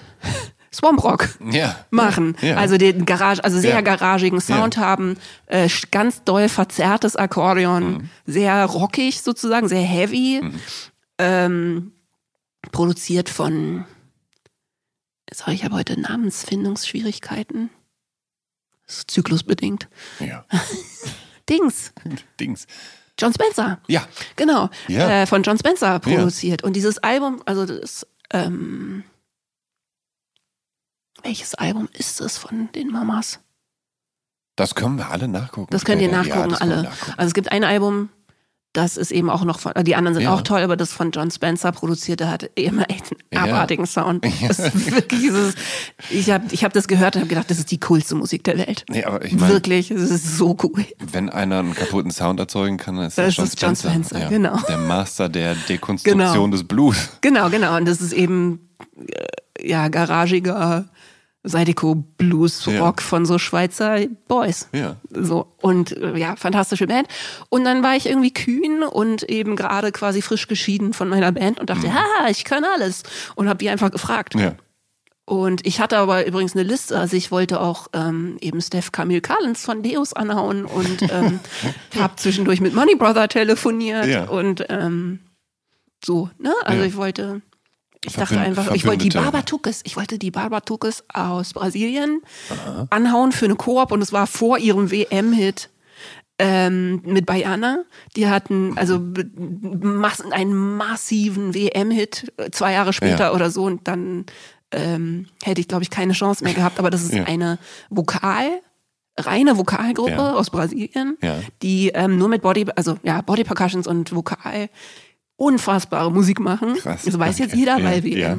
Swamp 0.74 1.04
Rock 1.04 1.30
Ja. 1.52 1.76
machen. 1.92 2.36
Ja. 2.42 2.56
Also 2.58 2.78
den 2.78 3.06
Garage, 3.06 3.44
also 3.44 3.60
sehr 3.60 3.76
Ja. 3.76 3.82
garagigen 3.82 4.42
Sound 4.42 4.76
Ja. 4.76 4.82
haben, 4.82 5.18
äh, 5.46 5.70
ganz 5.92 6.24
doll 6.24 6.50
verzerrtes 6.50 7.16
Akkordeon, 7.16 7.84
Mhm. 7.94 8.10
sehr 8.26 8.66
rockig 8.66 9.22
sozusagen, 9.22 9.68
sehr 9.68 9.82
heavy, 9.84 10.42
ähm, 11.20 11.92
produziert 12.72 13.30
von, 13.30 13.86
sorry, 15.34 15.54
ich 15.56 15.64
habe 15.64 15.76
heute 15.76 16.00
Namensfindungsschwierigkeiten. 16.00 17.70
Das 18.88 18.98
ist 19.00 19.12
zyklusbedingt. 19.12 19.88
Ja. 20.20 20.46
Dings, 21.50 21.94
Dings. 22.40 22.68
John 23.20 23.32
Spencer. 23.34 23.80
Ja. 23.88 24.08
Genau, 24.36 24.70
Ja. 24.88 25.22
äh, 25.22 25.26
von 25.28 25.44
John 25.44 25.58
Spencer 25.58 26.00
produziert. 26.00 26.64
Und 26.64 26.74
dieses 26.76 26.98
Album, 26.98 27.42
also 27.46 27.66
das, 27.66 28.08
ähm, 28.32 29.04
welches 31.24 31.56
Album 31.56 31.90
ist 31.94 32.22
es 32.22 32.38
von 32.38 32.70
den 32.74 32.90
Mamas? 32.92 33.40
Das 34.56 34.76
können 34.76 34.98
wir 34.98 35.10
alle 35.10 35.28
nachgucken. 35.28 35.68
Das 35.72 35.84
könnt 35.86 36.02
ihr 36.02 36.10
Ja, 36.10 36.18
nachgucken, 36.24 36.52
wir 36.52 36.62
alle. 36.62 36.84
nachgucken. 36.84 37.14
Also 37.18 37.28
es 37.30 37.34
gibt 37.34 37.52
ein 37.52 37.64
Album, 37.64 38.10
das 38.74 38.98
ist 38.98 39.12
eben 39.12 39.30
auch 39.30 39.44
noch 39.46 39.60
von, 39.60 39.72
die 39.84 39.96
anderen 39.96 40.14
sind 40.16 40.24
Ja. 40.24 40.34
auch 40.34 40.42
toll, 40.42 40.62
aber 40.62 40.76
das 40.78 40.92
von 40.94 41.12
John 41.12 41.30
Spencer 41.32 41.72
produzierte 41.72 42.30
hat 42.30 42.50
immer 42.56 42.88
echt 42.90 43.12
einen 43.12 43.22
Ja. 43.32 43.44
abartigen 43.54 43.86
Sound. 43.88 44.24
Das 44.48 44.60
ist 44.60 44.92
wirklich, 44.92 45.22
dieses, 45.22 45.56
ich 46.12 46.30
habe 46.30 46.46
ich 46.52 46.64
hab 46.64 46.74
das 46.74 46.88
gehört 46.88 47.16
und 47.16 47.22
habe 47.22 47.30
gedacht, 47.30 47.50
das 47.50 47.58
ist 47.60 47.72
die 47.72 47.80
coolste 47.80 48.14
Musik 48.16 48.44
der 48.44 48.58
Welt. 48.60 48.86
Nee, 48.90 49.04
aber 49.04 49.24
ich 49.26 49.34
meine, 49.34 49.54
wirklich, 49.54 49.90
es 49.90 50.10
ist 50.12 50.38
so 50.38 50.56
cool. 50.64 50.86
wenn 51.12 51.30
einer 51.30 51.60
einen 51.60 51.74
kaputten 51.74 52.12
Sound 52.12 52.40
erzeugen 52.40 52.78
kann, 52.78 52.96
dann 52.98 53.06
ist 53.08 53.18
das, 53.18 53.28
Das 53.28 53.36
John 53.38 53.46
ist 53.46 53.62
John 53.62 53.76
Spencer. 53.76 54.10
Spencer, 54.18 54.30
genau. 54.30 54.58
Der 54.68 54.78
Master 54.78 55.30
der 55.30 55.56
Dekonstruktion 55.56 56.30
Genau. 56.32 56.48
des 56.48 56.64
Blues. 56.68 57.10
Genau, 57.22 57.50
genau. 57.50 57.76
Und 57.78 57.86
das 57.86 58.02
ist 58.02 58.14
eben 58.14 58.70
äh, 59.08 59.68
ja 59.70 59.88
garagiger 59.88 60.86
Seideko 61.44 61.96
Blues 61.96 62.66
Ja. 62.66 62.86
Rock 62.86 63.02
von 63.02 63.26
so 63.26 63.38
Schweizer 63.38 64.00
Boys. 64.28 64.70
Ja. 64.72 64.96
So 65.12 65.54
und 65.62 65.92
äh, 65.98 66.18
ja, 66.18 66.36
fantastische 66.38 66.88
Band. 66.88 67.08
Und 67.50 67.66
dann 67.66 67.84
war 67.84 67.96
ich 67.96 68.06
irgendwie 68.08 68.32
kühn 68.34 68.82
und 68.84 69.24
eben 69.24 69.56
gerade 69.56 69.92
quasi 69.92 70.22
frisch 70.22 70.48
geschieden 70.48 70.94
von 70.94 71.10
meiner 71.10 71.32
Band 71.34 71.60
und 71.60 71.70
dachte, 71.70 71.94
haha, 71.94 72.30
ich 72.30 72.46
kann 72.46 72.64
alles 72.64 73.04
und 73.36 73.50
habe 73.50 73.58
die 73.60 73.70
einfach 73.70 73.92
gefragt. 73.92 74.36
Mhm. 74.36 74.42
Ja. 74.42 74.56
Und 75.26 75.66
ich 75.66 75.80
hatte 75.80 75.98
aber 75.98 76.26
übrigens 76.28 76.54
eine 76.54 76.64
Liste, 76.64 77.00
also 77.00 77.16
ich 77.16 77.32
wollte 77.32 77.62
auch 77.62 77.88
ähm, 77.94 78.38
eben 78.42 78.60
Steph 78.62 78.92
Camille 78.92 79.22
Collins 79.22 79.64
von 79.64 79.82
Deus 79.82 80.12
anhauen 80.14 80.66
und 80.66 81.02
ähm, 81.12 81.40
habe 81.98 82.16
zwischendurch 82.18 82.60
mit 82.60 82.74
Money 82.76 82.96
Brother 82.96 83.30
telefoniert 83.30 84.06
Ja. 84.08 84.26
und 84.26 84.66
ähm, 84.68 85.20
so, 86.04 86.30
ne? 86.40 86.54
Also 86.66 86.82
Ja. 86.82 86.88
ich 86.88 86.98
wollte, 86.98 87.42
ich 88.06 88.14
dachte 88.14 88.40
einfach, 88.40 88.72
ich 88.74 88.86
wollte 88.86 89.08
die. 89.08 89.16
Barbatukes, 89.18 89.82
ich 89.84 89.96
wollte 89.96 90.18
die 90.20 90.32
Barbatukes 90.32 91.04
aus 91.14 91.54
Brasilien 91.54 92.22
anhauen 92.90 93.32
für 93.32 93.46
eine 93.46 93.56
Koop 93.56 93.92
und 93.92 94.02
es 94.02 94.12
war 94.14 94.28
vor 94.28 94.58
ihrem 94.58 94.92
WM-Hit 94.92 95.70
ähm, 96.40 97.02
mit 97.06 97.26
Bayana. 97.26 97.84
Die 98.16 98.28
hatten 98.28 98.78
also 98.78 99.00
mass 99.82 100.22
einen 100.32 100.54
massiven 100.78 101.54
WM-Hit 101.54 102.34
äh, 102.38 102.50
zwei 102.52 102.74
Jahre 102.74 102.92
später 102.94 103.26
Ja. 103.26 103.34
oder 103.34 103.52
so 103.52 103.64
und 103.66 103.88
dann 103.88 104.26
ähm, 104.72 105.28
hätte 105.44 105.62
ich, 105.62 105.68
glaube 105.68 105.84
ich, 105.84 105.90
keine 105.92 106.14
Chance 106.14 106.44
mehr 106.44 106.54
gehabt. 106.56 106.80
Aber 106.80 106.90
das 106.90 107.04
ist 107.04 107.14
Ja. 107.14 107.26
eine 107.26 107.60
Vokal, 107.92 108.62
reine 109.20 109.58
Vokalgruppe 109.60 110.12
Ja. 110.12 110.34
aus 110.34 110.50
Brasilien, 110.50 111.18
die 111.62 111.90
ähm, 111.90 112.18
nur 112.18 112.28
mit 112.30 112.42
Body, 112.42 112.66
also 112.76 112.98
ja, 113.04 113.22
Body 113.22 113.44
Percussions 113.44 113.86
und 113.86 114.14
Vokal 114.16 114.70
unfassbare 115.36 116.12
Musik 116.12 116.40
machen. 116.40 116.76
Krass. 116.76 117.04
Das 117.04 117.18
weiß 117.18 117.40
jetzt 117.40 117.56
jeder, 117.56 117.84
weil 117.84 118.04
WM. 118.04 118.18
ja. 118.20 118.38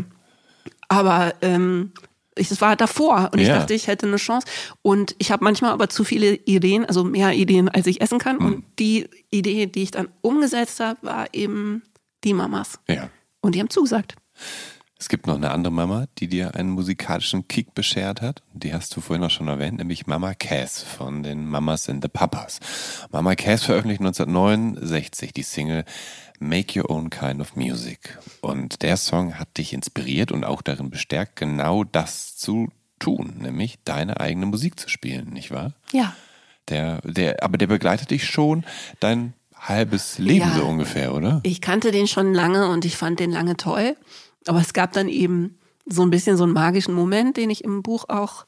Aber 0.89 1.35
ähm, 1.43 1.93
Ich, 2.37 2.61
war 2.61 2.75
davor 2.75 3.31
und 3.33 3.39
ich 3.39 3.47
Ja. 3.49 3.59
dachte, 3.59 3.75
ich 3.75 3.87
hätte 3.87 4.07
eine 4.07 4.16
Chance. 4.16 4.47
Und 4.83 5.15
ich 5.19 5.31
habe 5.31 5.45
manchmal 5.45 5.71
aber 5.71 5.89
zu 5.89 6.03
viele 6.03 6.35
Ideen, 6.35 6.85
also 6.85 7.05
mehr 7.05 7.33
Ideen, 7.33 7.69
als 7.69 7.87
ich 7.87 8.01
essen 8.01 8.19
kann. 8.19 8.39
Mhm. 8.39 8.47
Und 8.47 8.65
die 8.81 9.09
Idee, 9.31 9.66
die 9.66 9.85
ich 9.85 9.93
dann 9.93 10.09
umgesetzt 10.21 10.81
habe, 10.81 10.99
war 11.03 11.27
eben 11.33 11.83
die 12.25 12.35
Mamas. 12.35 12.81
Ja. 12.89 13.09
Und 13.41 13.55
die 13.55 13.61
haben 13.61 13.71
zugesagt. 13.71 14.16
Es 14.99 15.09
gibt 15.09 15.27
noch 15.27 15.35
eine 15.37 15.51
andere 15.51 15.73
Mama, 15.73 16.07
die 16.19 16.29
dir 16.29 16.55
einen 16.57 16.71
musikalischen 16.71 17.47
Kick 17.47 17.75
beschert 17.75 18.21
hat. 18.23 18.43
Die 18.53 18.73
hast 18.73 18.97
du 18.97 19.01
vorhin 19.01 19.25
auch 19.25 19.31
schon 19.31 19.49
erwähnt, 19.49 19.79
nämlich 19.79 20.07
Mama 20.07 20.35
Cass 20.35 20.83
von 20.83 21.23
den 21.23 21.47
Mamas 21.47 21.89
and 21.89 22.03
the 22.03 22.09
Papas. 22.09 22.59
Mama 23.12 23.35
Cass 23.35 23.65
veröffentlicht 23.65 24.01
1969 24.01 25.33
die 25.33 25.43
Single 25.43 25.85
Make 26.40 26.78
Your 26.78 26.90
Own 26.90 27.11
Kind 27.11 27.40
of 27.40 27.56
Music. 27.56 28.19
Und 28.40 28.82
der 28.82 28.97
Song 28.97 29.39
hat 29.39 29.56
dich 29.56 29.73
inspiriert 29.73 30.32
und 30.32 30.44
auch 30.44 30.62
darin 30.62 30.90
bestärkt, 30.90 31.36
genau 31.36 31.85
das 31.85 32.36
zu 32.36 32.69
tun, 32.98 33.35
nämlich 33.39 33.78
deine 33.85 34.20
eigene 34.20 34.47
Musik 34.47 34.78
zu 34.78 34.89
spielen, 34.89 35.31
nicht 35.31 35.51
wahr? 35.51 35.73
Ja. 35.93 36.15
Der, 36.69 37.01
der, 37.02 37.43
aber 37.43 37.59
der 37.59 37.66
begleitet 37.66 38.11
dich 38.11 38.24
schon 38.27 38.65
dein 39.01 39.35
halbes 39.55 40.19
Leben 40.19 40.47
Ja. 40.48 40.55
so 40.56 40.65
ungefähr, 40.65 41.15
oder? 41.15 41.40
Ich 41.43 41.61
kannte 41.61 41.90
den 41.90 42.06
schon 42.06 42.35
lange 42.35 42.69
und 42.69 42.85
ich 42.85 42.97
fand 42.97 43.20
den 43.20 43.31
lange 43.31 43.56
toll. 43.56 43.97
Aber 44.47 44.61
es 44.61 44.73
gab 44.73 44.93
dann 44.93 45.09
eben 45.09 45.59
so 45.86 46.02
ein 46.02 46.11
bisschen 46.11 46.36
so 46.36 46.44
einen 46.44 46.52
magischen 46.52 46.94
Moment, 46.94 47.36
den 47.36 47.51
ich 47.51 47.65
im 47.65 47.82
Buch 47.82 48.06
auch 48.09 48.47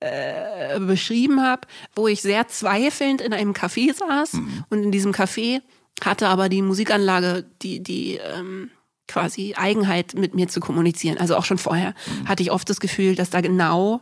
äh, 0.00 0.78
beschrieben 0.80 1.42
habe, 1.42 1.66
wo 1.94 2.08
ich 2.08 2.22
sehr 2.22 2.48
zweifelnd 2.48 3.20
in 3.20 3.32
einem 3.34 3.52
Café 3.52 3.94
saß 3.94 4.34
und 4.70 4.82
in 4.82 4.92
diesem 4.92 5.12
Café 5.12 5.60
hatte 6.02 6.28
aber 6.28 6.48
die 6.48 6.62
Musikanlage 6.62 7.44
die 7.62 7.82
die 7.82 8.16
ähm, 8.16 8.70
quasi 9.08 9.54
Eigenheit 9.56 10.14
mit 10.14 10.34
mir 10.34 10.48
zu 10.48 10.60
kommunizieren. 10.60 11.18
Also 11.18 11.36
auch 11.36 11.44
schon 11.44 11.58
vorher 11.58 11.94
hatte 12.26 12.42
ich 12.42 12.52
oft 12.52 12.70
das 12.70 12.80
Gefühl, 12.80 13.16
dass 13.16 13.30
da 13.30 13.40
genau 13.40 14.00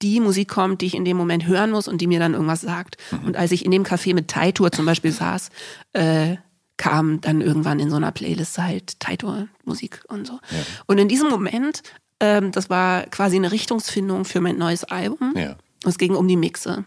die 0.00 0.20
Musik 0.20 0.48
kommt, 0.48 0.80
die 0.80 0.86
ich 0.86 0.94
in 0.94 1.04
dem 1.04 1.16
Moment 1.16 1.46
hören 1.46 1.70
muss 1.70 1.88
und 1.88 2.00
die 2.00 2.06
mir 2.06 2.18
dann 2.18 2.34
irgendwas 2.34 2.60
sagt. 2.60 2.96
Und 3.24 3.36
als 3.36 3.52
ich 3.52 3.64
in 3.64 3.70
dem 3.70 3.84
Café 3.84 4.14
mit 4.14 4.28
Taitur 4.28 4.70
zum 4.70 4.86
Beispiel 4.86 5.12
saß, 5.12 5.50
äh, 5.92 6.36
kam 6.76 7.20
dann 7.20 7.40
irgendwann 7.40 7.78
in 7.78 7.90
so 7.90 7.96
einer 7.96 8.12
Playlist 8.12 8.58
halt 8.58 8.98
Taitur-Musik 9.00 10.04
und 10.08 10.26
so. 10.26 10.40
Und 10.86 10.98
in 10.98 11.08
diesem 11.08 11.30
Moment, 11.30 11.82
ähm, 12.20 12.52
das 12.52 12.68
war 12.68 13.04
quasi 13.04 13.36
eine 13.36 13.52
Richtungsfindung 13.52 14.24
für 14.24 14.40
mein 14.40 14.58
neues 14.58 14.84
Album. 14.84 15.34
Ja. 15.36 15.56
Es 15.84 15.98
ging 15.98 16.14
um 16.14 16.26
die 16.26 16.36
Mixe. 16.36 16.84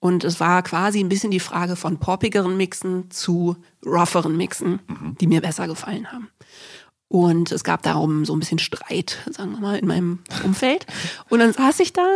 Und 0.00 0.24
es 0.24 0.40
war 0.40 0.62
quasi 0.62 0.98
ein 1.00 1.08
bisschen 1.10 1.30
die 1.30 1.40
Frage 1.40 1.76
von 1.76 1.98
poppigeren 1.98 2.56
Mixen 2.56 3.10
zu 3.10 3.56
rougheren 3.84 4.36
Mixen, 4.36 4.80
die 5.20 5.26
mir 5.26 5.40
besser 5.42 5.66
gefallen 5.68 6.10
haben. 6.10 6.28
Und 7.08 7.52
es 7.52 7.64
gab 7.64 7.82
darum 7.82 8.24
so 8.24 8.34
ein 8.34 8.40
bisschen 8.40 8.58
Streit, 8.60 9.18
sagen 9.30 9.52
wir 9.52 9.60
mal, 9.60 9.78
in 9.78 9.86
meinem 9.86 10.20
Umfeld. 10.44 10.86
Und 11.28 11.40
dann 11.40 11.52
saß 11.52 11.80
ich 11.80 11.92
da 11.92 12.06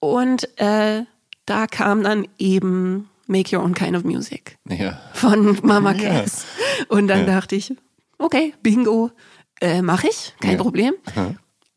und 0.00 0.48
äh, 0.58 1.02
da 1.46 1.66
kam 1.66 2.02
dann 2.02 2.26
eben 2.38 3.08
Make 3.26 3.56
Your 3.56 3.62
Own 3.64 3.74
Kind 3.74 3.96
of 3.96 4.04
Music 4.04 4.56
Ja. 4.68 4.98
von 5.12 5.58
Mama 5.62 5.94
Cass. 5.94 6.46
Und 6.88 7.08
dann 7.08 7.26
dachte 7.26 7.54
ich, 7.56 7.74
okay, 8.18 8.54
Bingo, 8.62 9.10
äh, 9.60 9.82
mache 9.82 10.08
ich, 10.08 10.34
kein 10.40 10.52
Ja. 10.52 10.62
Problem. 10.62 10.94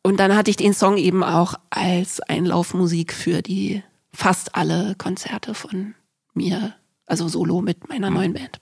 Und 0.04 0.20
dann 0.20 0.36
hatte 0.36 0.50
ich 0.52 0.58
den 0.58 0.74
Song 0.74 0.96
eben 0.98 1.24
auch 1.24 1.56
als 1.70 2.22
Einlaufmusik 2.22 3.14
für 3.14 3.42
die 3.42 3.84
fast 4.18 4.56
alle 4.56 4.96
Konzerte 4.96 5.54
von 5.54 5.94
mir, 6.34 6.74
also 7.06 7.28
solo 7.28 7.62
mit 7.62 7.88
meiner 7.88 8.10
neuen 8.10 8.34
Band. 8.34 8.60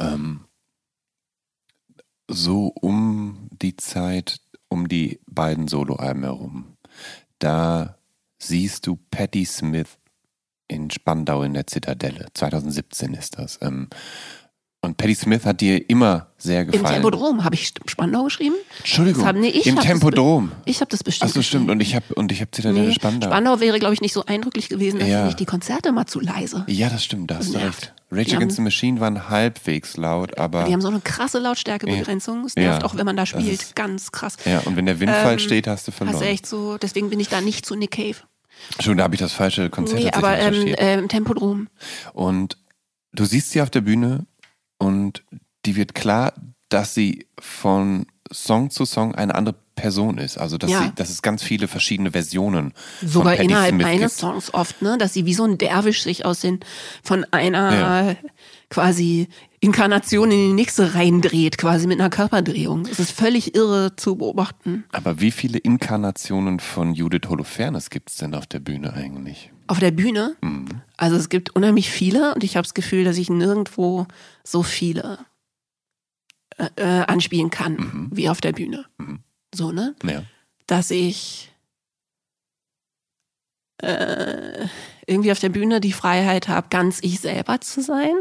ähm, 0.00 0.46
so 2.28 2.72
um 2.80 3.48
die 3.52 3.76
Zeit, 3.76 4.40
um 4.68 4.88
die 4.88 5.20
beiden 5.26 5.68
Soloalben 5.68 6.24
herum, 6.24 6.76
da 7.38 7.96
siehst 8.36 8.88
du 8.88 8.96
Patti 8.96 9.44
Smith 9.44 9.96
in 10.66 10.90
Spandau 10.90 11.44
in 11.44 11.54
der 11.54 11.68
Zitadelle. 11.68 12.26
2017 12.34 13.14
ist 13.14 13.38
das. 13.38 13.60
Ähm, 13.62 13.90
und 14.84 14.96
Patti 14.96 15.14
Smith 15.14 15.44
hat 15.44 15.60
dir 15.60 15.88
immer 15.90 16.28
sehr 16.38 16.62
Im 16.62 16.70
gefallen. 16.72 16.94
Tempodrom 16.94 17.42
habe 17.44 17.54
ich 17.54 17.72
Spandau 17.86 18.24
geschrieben. 18.24 18.54
Entschuldigung, 18.78 19.20
Das 19.22 19.28
haben- 19.28 19.40
nee, 19.40 19.48
ich 19.48 19.66
im 19.66 19.76
das 19.76 19.84
Tempodrom. 19.84 20.52
Ich 20.66 20.80
habe 20.80 20.90
das 20.90 21.02
bestimmt. 21.02 21.30
Achso, 21.30 21.42
stimmt. 21.42 21.70
Und 21.70 21.80
ich 21.80 21.94
habe 21.94 22.14
und 22.14 22.30
ich 22.32 22.40
habe 22.40 22.50
Zitadelle 22.50 22.88
Nee, 22.88 22.94
Spandau. 22.94 23.28
Spandau 23.28 23.60
wäre, 23.60 23.78
glaube 23.78 23.94
ich, 23.94 24.00
nicht 24.00 24.12
so 24.12 24.24
eindrücklich 24.26 24.68
gewesen, 24.68 25.00
da 25.00 25.06
Ja. 25.06 25.28
ich 25.28 25.34
die 25.34 25.46
Konzerte 25.46 25.90
mal 25.92 26.06
zu 26.06 26.20
leise. 26.20 26.64
Ja, 26.68 26.88
das 26.90 27.02
stimmt, 27.04 27.30
da 27.30 27.38
hast 27.38 27.54
du 27.54 27.58
recht. 27.58 27.92
Rage 28.10 28.24
Die 28.30 28.36
Against 28.36 28.56
the 28.56 28.60
haben- 28.60 28.64
Machine 28.64 29.00
waren 29.00 29.28
halbwegs 29.28 29.96
laut, 29.96 30.38
aber 30.38 30.64
Die 30.64 30.72
haben 30.72 30.80
so 30.82 30.88
eine 30.88 31.00
krasse 31.00 31.38
Lautstärkebegrenzung. 31.40 32.44
Es 32.44 32.54
nervt 32.54 32.82
Ja, 32.82 32.86
auch, 32.88 32.94
wenn 32.96 33.06
man 33.06 33.16
da 33.16 33.22
das 33.22 33.30
spielt. 33.30 33.48
ist- 33.62 33.74
Ganz 33.74 34.12
krass. 34.12 34.36
ja, 34.44 34.60
und 34.60 34.76
wenn 34.76 34.86
der 34.86 35.00
Windfall 35.00 35.32
Ähm, 35.34 35.38
steht, 35.40 35.66
hast 35.66 35.88
du 35.88 35.92
verloren. 35.92 36.14
Hast 36.16 36.22
du 36.22 36.28
echt 36.28 36.46
so, 36.46 36.76
deswegen 36.78 37.10
bin 37.10 37.18
ich 37.18 37.28
da 37.28 37.40
nicht 37.40 37.66
zu 37.66 37.74
Nick 37.74 37.92
Cave. 37.92 38.16
Schon, 38.80 38.96
da 38.98 39.04
habe 39.04 39.14
ich 39.16 39.20
das 39.20 39.32
falsche 39.32 39.68
Konzert 39.68 39.98
Nee, 40.00 40.10
aber 40.12 40.38
ähm, 40.38 40.74
ähm, 40.78 41.08
Tempodrom. 41.08 41.68
Und 42.12 42.56
du 43.12 43.24
siehst 43.24 43.50
sie 43.50 43.60
auf 43.60 43.70
der 43.70 43.80
Bühne 43.80 44.26
und 44.78 45.24
die 45.66 45.76
wird 45.76 45.94
klar, 45.94 46.34
dass 46.68 46.94
sie 46.94 47.26
von 47.38 48.06
Song 48.32 48.70
zu 48.70 48.84
Song 48.84 49.14
eine 49.14 49.34
andere 49.34 49.54
Person 49.76 50.18
ist. 50.18 50.38
Also 50.38 50.56
dass, 50.56 50.70
Ja. 50.70 50.82
sie, 50.82 50.92
dass 50.94 51.10
es 51.10 51.20
ganz 51.22 51.42
viele 51.42 51.68
verschiedene 51.68 52.12
Versionen 52.12 52.72
Sogar 53.04 53.36
innerhalb 53.36 53.74
Smith 53.74 53.86
eines 53.86 54.00
gibt. 54.00 54.20
Songs 54.20 54.54
oft, 54.54 54.82
ne? 54.82 54.96
Dass 54.98 55.12
sie 55.12 55.26
wie 55.26 55.34
so 55.34 55.44
ein 55.44 55.58
Derwisch 55.58 56.02
sich 56.02 56.24
aus 56.24 56.40
den 56.40 56.60
von 57.02 57.24
einer 57.32 57.74
Ja. 57.74 58.16
quasi 58.70 59.28
Inkarnation 59.60 60.30
in 60.30 60.48
die 60.48 60.52
nächste 60.52 60.94
reindreht, 60.94 61.58
quasi 61.58 61.86
mit 61.86 61.98
einer 62.00 62.10
Körperdrehung. 62.10 62.86
Es 62.86 62.98
ist 62.98 63.10
völlig 63.12 63.54
irre 63.54 63.96
zu 63.96 64.16
beobachten. 64.16 64.84
Aber 64.92 65.20
wie 65.20 65.30
viele 65.30 65.58
Inkarnationen 65.58 66.60
von 66.60 66.94
Judith 66.94 67.28
Holofernes 67.28 67.90
gibt 67.90 68.10
es 68.10 68.16
denn 68.16 68.34
auf 68.34 68.46
der 68.46 68.60
Bühne 68.60 68.92
eigentlich? 68.94 69.50
Auf 69.66 69.78
der 69.78 69.90
Bühne, 69.92 70.36
Mhm. 70.40 70.82
also 70.96 71.16
es 71.16 71.28
gibt 71.28 71.54
unheimlich 71.56 71.90
viele 71.90 72.34
und 72.34 72.44
ich 72.44 72.56
habe 72.56 72.64
das 72.64 72.74
Gefühl, 72.74 73.04
dass 73.04 73.16
ich 73.16 73.30
nirgendwo 73.30 74.06
so 74.44 74.62
viele 74.62 75.18
äh, 76.56 76.68
äh, 76.76 77.04
anspielen 77.06 77.50
kann 77.50 77.74
Mhm. 77.74 78.08
wie 78.12 78.28
auf 78.28 78.40
der 78.40 78.52
Bühne. 78.52 78.84
Mhm. 78.98 79.20
So, 79.54 79.72
ne? 79.72 79.94
Ja. 80.04 80.22
dass 80.66 80.90
ich 80.90 81.50
äh, 83.82 84.66
irgendwie 85.06 85.30
auf 85.32 85.40
der 85.40 85.48
Bühne 85.50 85.80
die 85.80 85.92
Freiheit 85.92 86.48
habe, 86.48 86.68
ganz 86.70 87.00
ich 87.02 87.20
selber 87.20 87.60
zu 87.60 87.82
sein. 87.82 88.14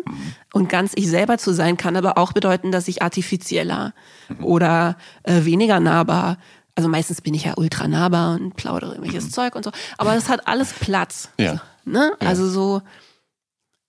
Und 0.51 0.67
ganz 0.67 0.91
ich 0.95 1.07
selber 1.07 1.37
zu 1.37 1.53
sein 1.53 1.77
kann 1.77 1.95
aber 1.95 2.17
auch 2.17 2.33
bedeuten, 2.33 2.71
dass 2.71 2.87
ich 2.87 3.01
artifizieller 3.01 3.93
oder 4.41 4.97
äh, 5.23 5.45
weniger 5.45 5.79
nahbar, 5.79 6.37
also 6.75 6.89
meistens 6.89 7.21
bin 7.21 7.33
ich 7.33 7.43
ja 7.45 7.53
ultra 7.55 7.87
nahbar 7.87 8.35
und 8.35 8.55
plaudere 8.55 8.95
irgendwelches 8.95 9.31
Zeug 9.31 9.55
und 9.55 9.63
so, 9.63 9.71
aber 9.97 10.15
das 10.15 10.29
hat 10.29 10.47
alles 10.47 10.73
Platz. 10.73 11.29
Ja. 11.39 11.61
Ne? 11.85 12.13
Ja. 12.21 12.27
Also 12.27 12.49
so, 12.49 12.81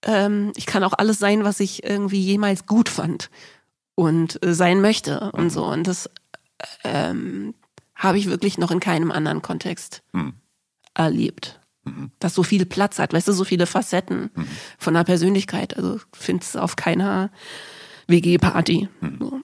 ähm, 0.02 0.52
ich 0.56 0.66
kann 0.66 0.84
auch 0.84 0.92
alles 0.92 1.18
sein, 1.18 1.44
was 1.44 1.60
ich 1.60 1.84
irgendwie 1.84 2.20
jemals 2.20 2.66
gut 2.66 2.88
fand 2.88 3.30
und 3.94 4.44
äh, 4.44 4.54
sein 4.54 4.80
möchte 4.80 5.30
und 5.32 5.50
so. 5.50 5.64
Und 5.64 5.86
das 5.86 6.10
ähm, 6.82 7.54
habe 7.94 8.18
ich 8.18 8.26
wirklich 8.28 8.58
noch 8.58 8.70
in 8.70 8.80
keinem 8.80 9.10
anderen 9.12 9.42
Kontext 9.42 10.02
Mhm. 10.12 10.34
erlebt. 10.94 11.60
Dass 12.18 12.34
so 12.34 12.42
viel 12.42 12.64
Platz 12.64 12.98
hat, 12.98 13.12
weißt 13.12 13.28
du, 13.28 13.32
so 13.32 13.44
viele 13.44 13.66
Facetten 13.66 14.30
von 14.78 14.96
einer 14.96 15.04
Persönlichkeit. 15.04 15.76
Also 15.76 16.00
findest 16.14 16.54
du 16.54 16.60
auf 16.60 16.76
keiner 16.76 17.30
WG-Party. 18.08 18.88
So. 19.20 19.40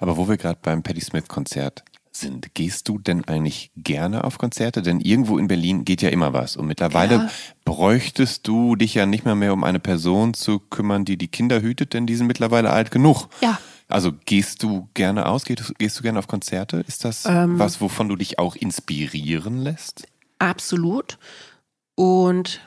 Aber 0.00 0.16
wo 0.16 0.28
wir 0.28 0.36
gerade 0.36 0.58
beim 0.60 0.82
Patti 0.82 1.00
Smith 1.00 1.28
Konzert 1.28 1.84
sind, 2.16 2.54
gehst 2.54 2.88
du 2.88 2.98
denn 2.98 3.24
eigentlich 3.24 3.70
gerne 3.76 4.24
auf 4.24 4.38
Konzerte? 4.38 4.82
Denn 4.82 5.00
irgendwo 5.00 5.38
in 5.38 5.48
Berlin 5.48 5.84
geht 5.84 6.02
ja 6.02 6.10
immer 6.10 6.32
was. 6.32 6.56
Und 6.56 6.66
mittlerweile 6.66 7.14
Ja. 7.14 7.30
bräuchtest 7.64 8.46
du 8.46 8.76
dich 8.76 8.94
ja 8.94 9.06
nicht 9.06 9.24
mehr 9.24 9.34
mehr 9.34 9.52
um 9.52 9.64
eine 9.64 9.80
Person 9.80 10.34
zu 10.34 10.58
kümmern, 10.58 11.04
die 11.04 11.16
die 11.16 11.28
Kinder 11.28 11.62
hütet, 11.62 11.94
denn 11.94 12.06
die 12.06 12.14
sind 12.14 12.26
mittlerweile 12.26 12.70
alt 12.70 12.90
genug. 12.90 13.28
Ja. 13.40 13.58
Also 13.88 14.12
gehst 14.12 14.62
du 14.62 14.88
gerne 14.94 15.26
aus? 15.26 15.44
Gehst, 15.44 15.74
gehst 15.78 15.98
du 15.98 16.02
gerne 16.02 16.18
auf 16.18 16.26
Konzerte? 16.28 16.84
Ist 16.86 17.04
das 17.04 17.24
Ähm. 17.26 17.58
was, 17.58 17.80
wovon 17.80 18.08
du 18.08 18.16
dich 18.16 18.38
auch 18.38 18.56
inspirieren 18.56 19.58
lässt? 19.62 20.06
Absolut. 20.38 21.18
Und 21.94 22.60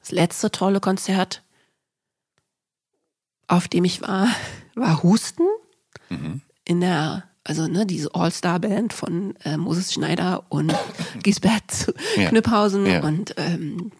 das 0.00 0.10
letzte 0.12 0.50
tolle 0.50 0.80
Konzert, 0.80 1.42
auf 3.46 3.68
dem 3.68 3.84
ich 3.84 4.00
war, 4.02 4.28
war 4.74 5.02
Husten 5.02 5.44
Mhm. 6.10 6.40
in 6.64 6.80
der, 6.80 7.24
also 7.48 7.66
ne, 7.66 7.86
diese 7.86 8.14
All-Star-Band 8.14 8.92
von 8.92 9.34
äh, 9.44 9.56
Moses 9.56 9.92
Schneider 9.92 10.44
und 10.50 10.72
Gisbert 11.22 11.92
Ja. 12.16 12.28
Knüpphausen 12.28 12.86
Ja. 12.86 13.02
und 13.02 13.34
ähm, 13.38 13.90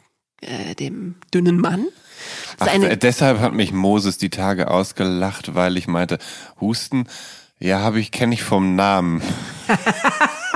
äh, 0.40 0.74
dem 0.74 1.16
dünnen 1.34 1.58
Mann. 1.58 1.86
Ach, 2.58 2.66
äh, 2.66 2.96
deshalb 2.96 3.40
hat 3.40 3.54
mich 3.54 3.72
Moses 3.72 4.18
die 4.18 4.30
Tage 4.30 4.70
ausgelacht, 4.70 5.54
weil 5.54 5.76
ich 5.76 5.88
meinte, 5.88 6.18
Husten, 6.60 7.06
ja, 7.58 7.80
habe 7.80 7.98
ich, 8.00 8.12
kenne 8.12 8.34
ich 8.34 8.42
vom 8.42 8.76
Namen. 8.76 9.22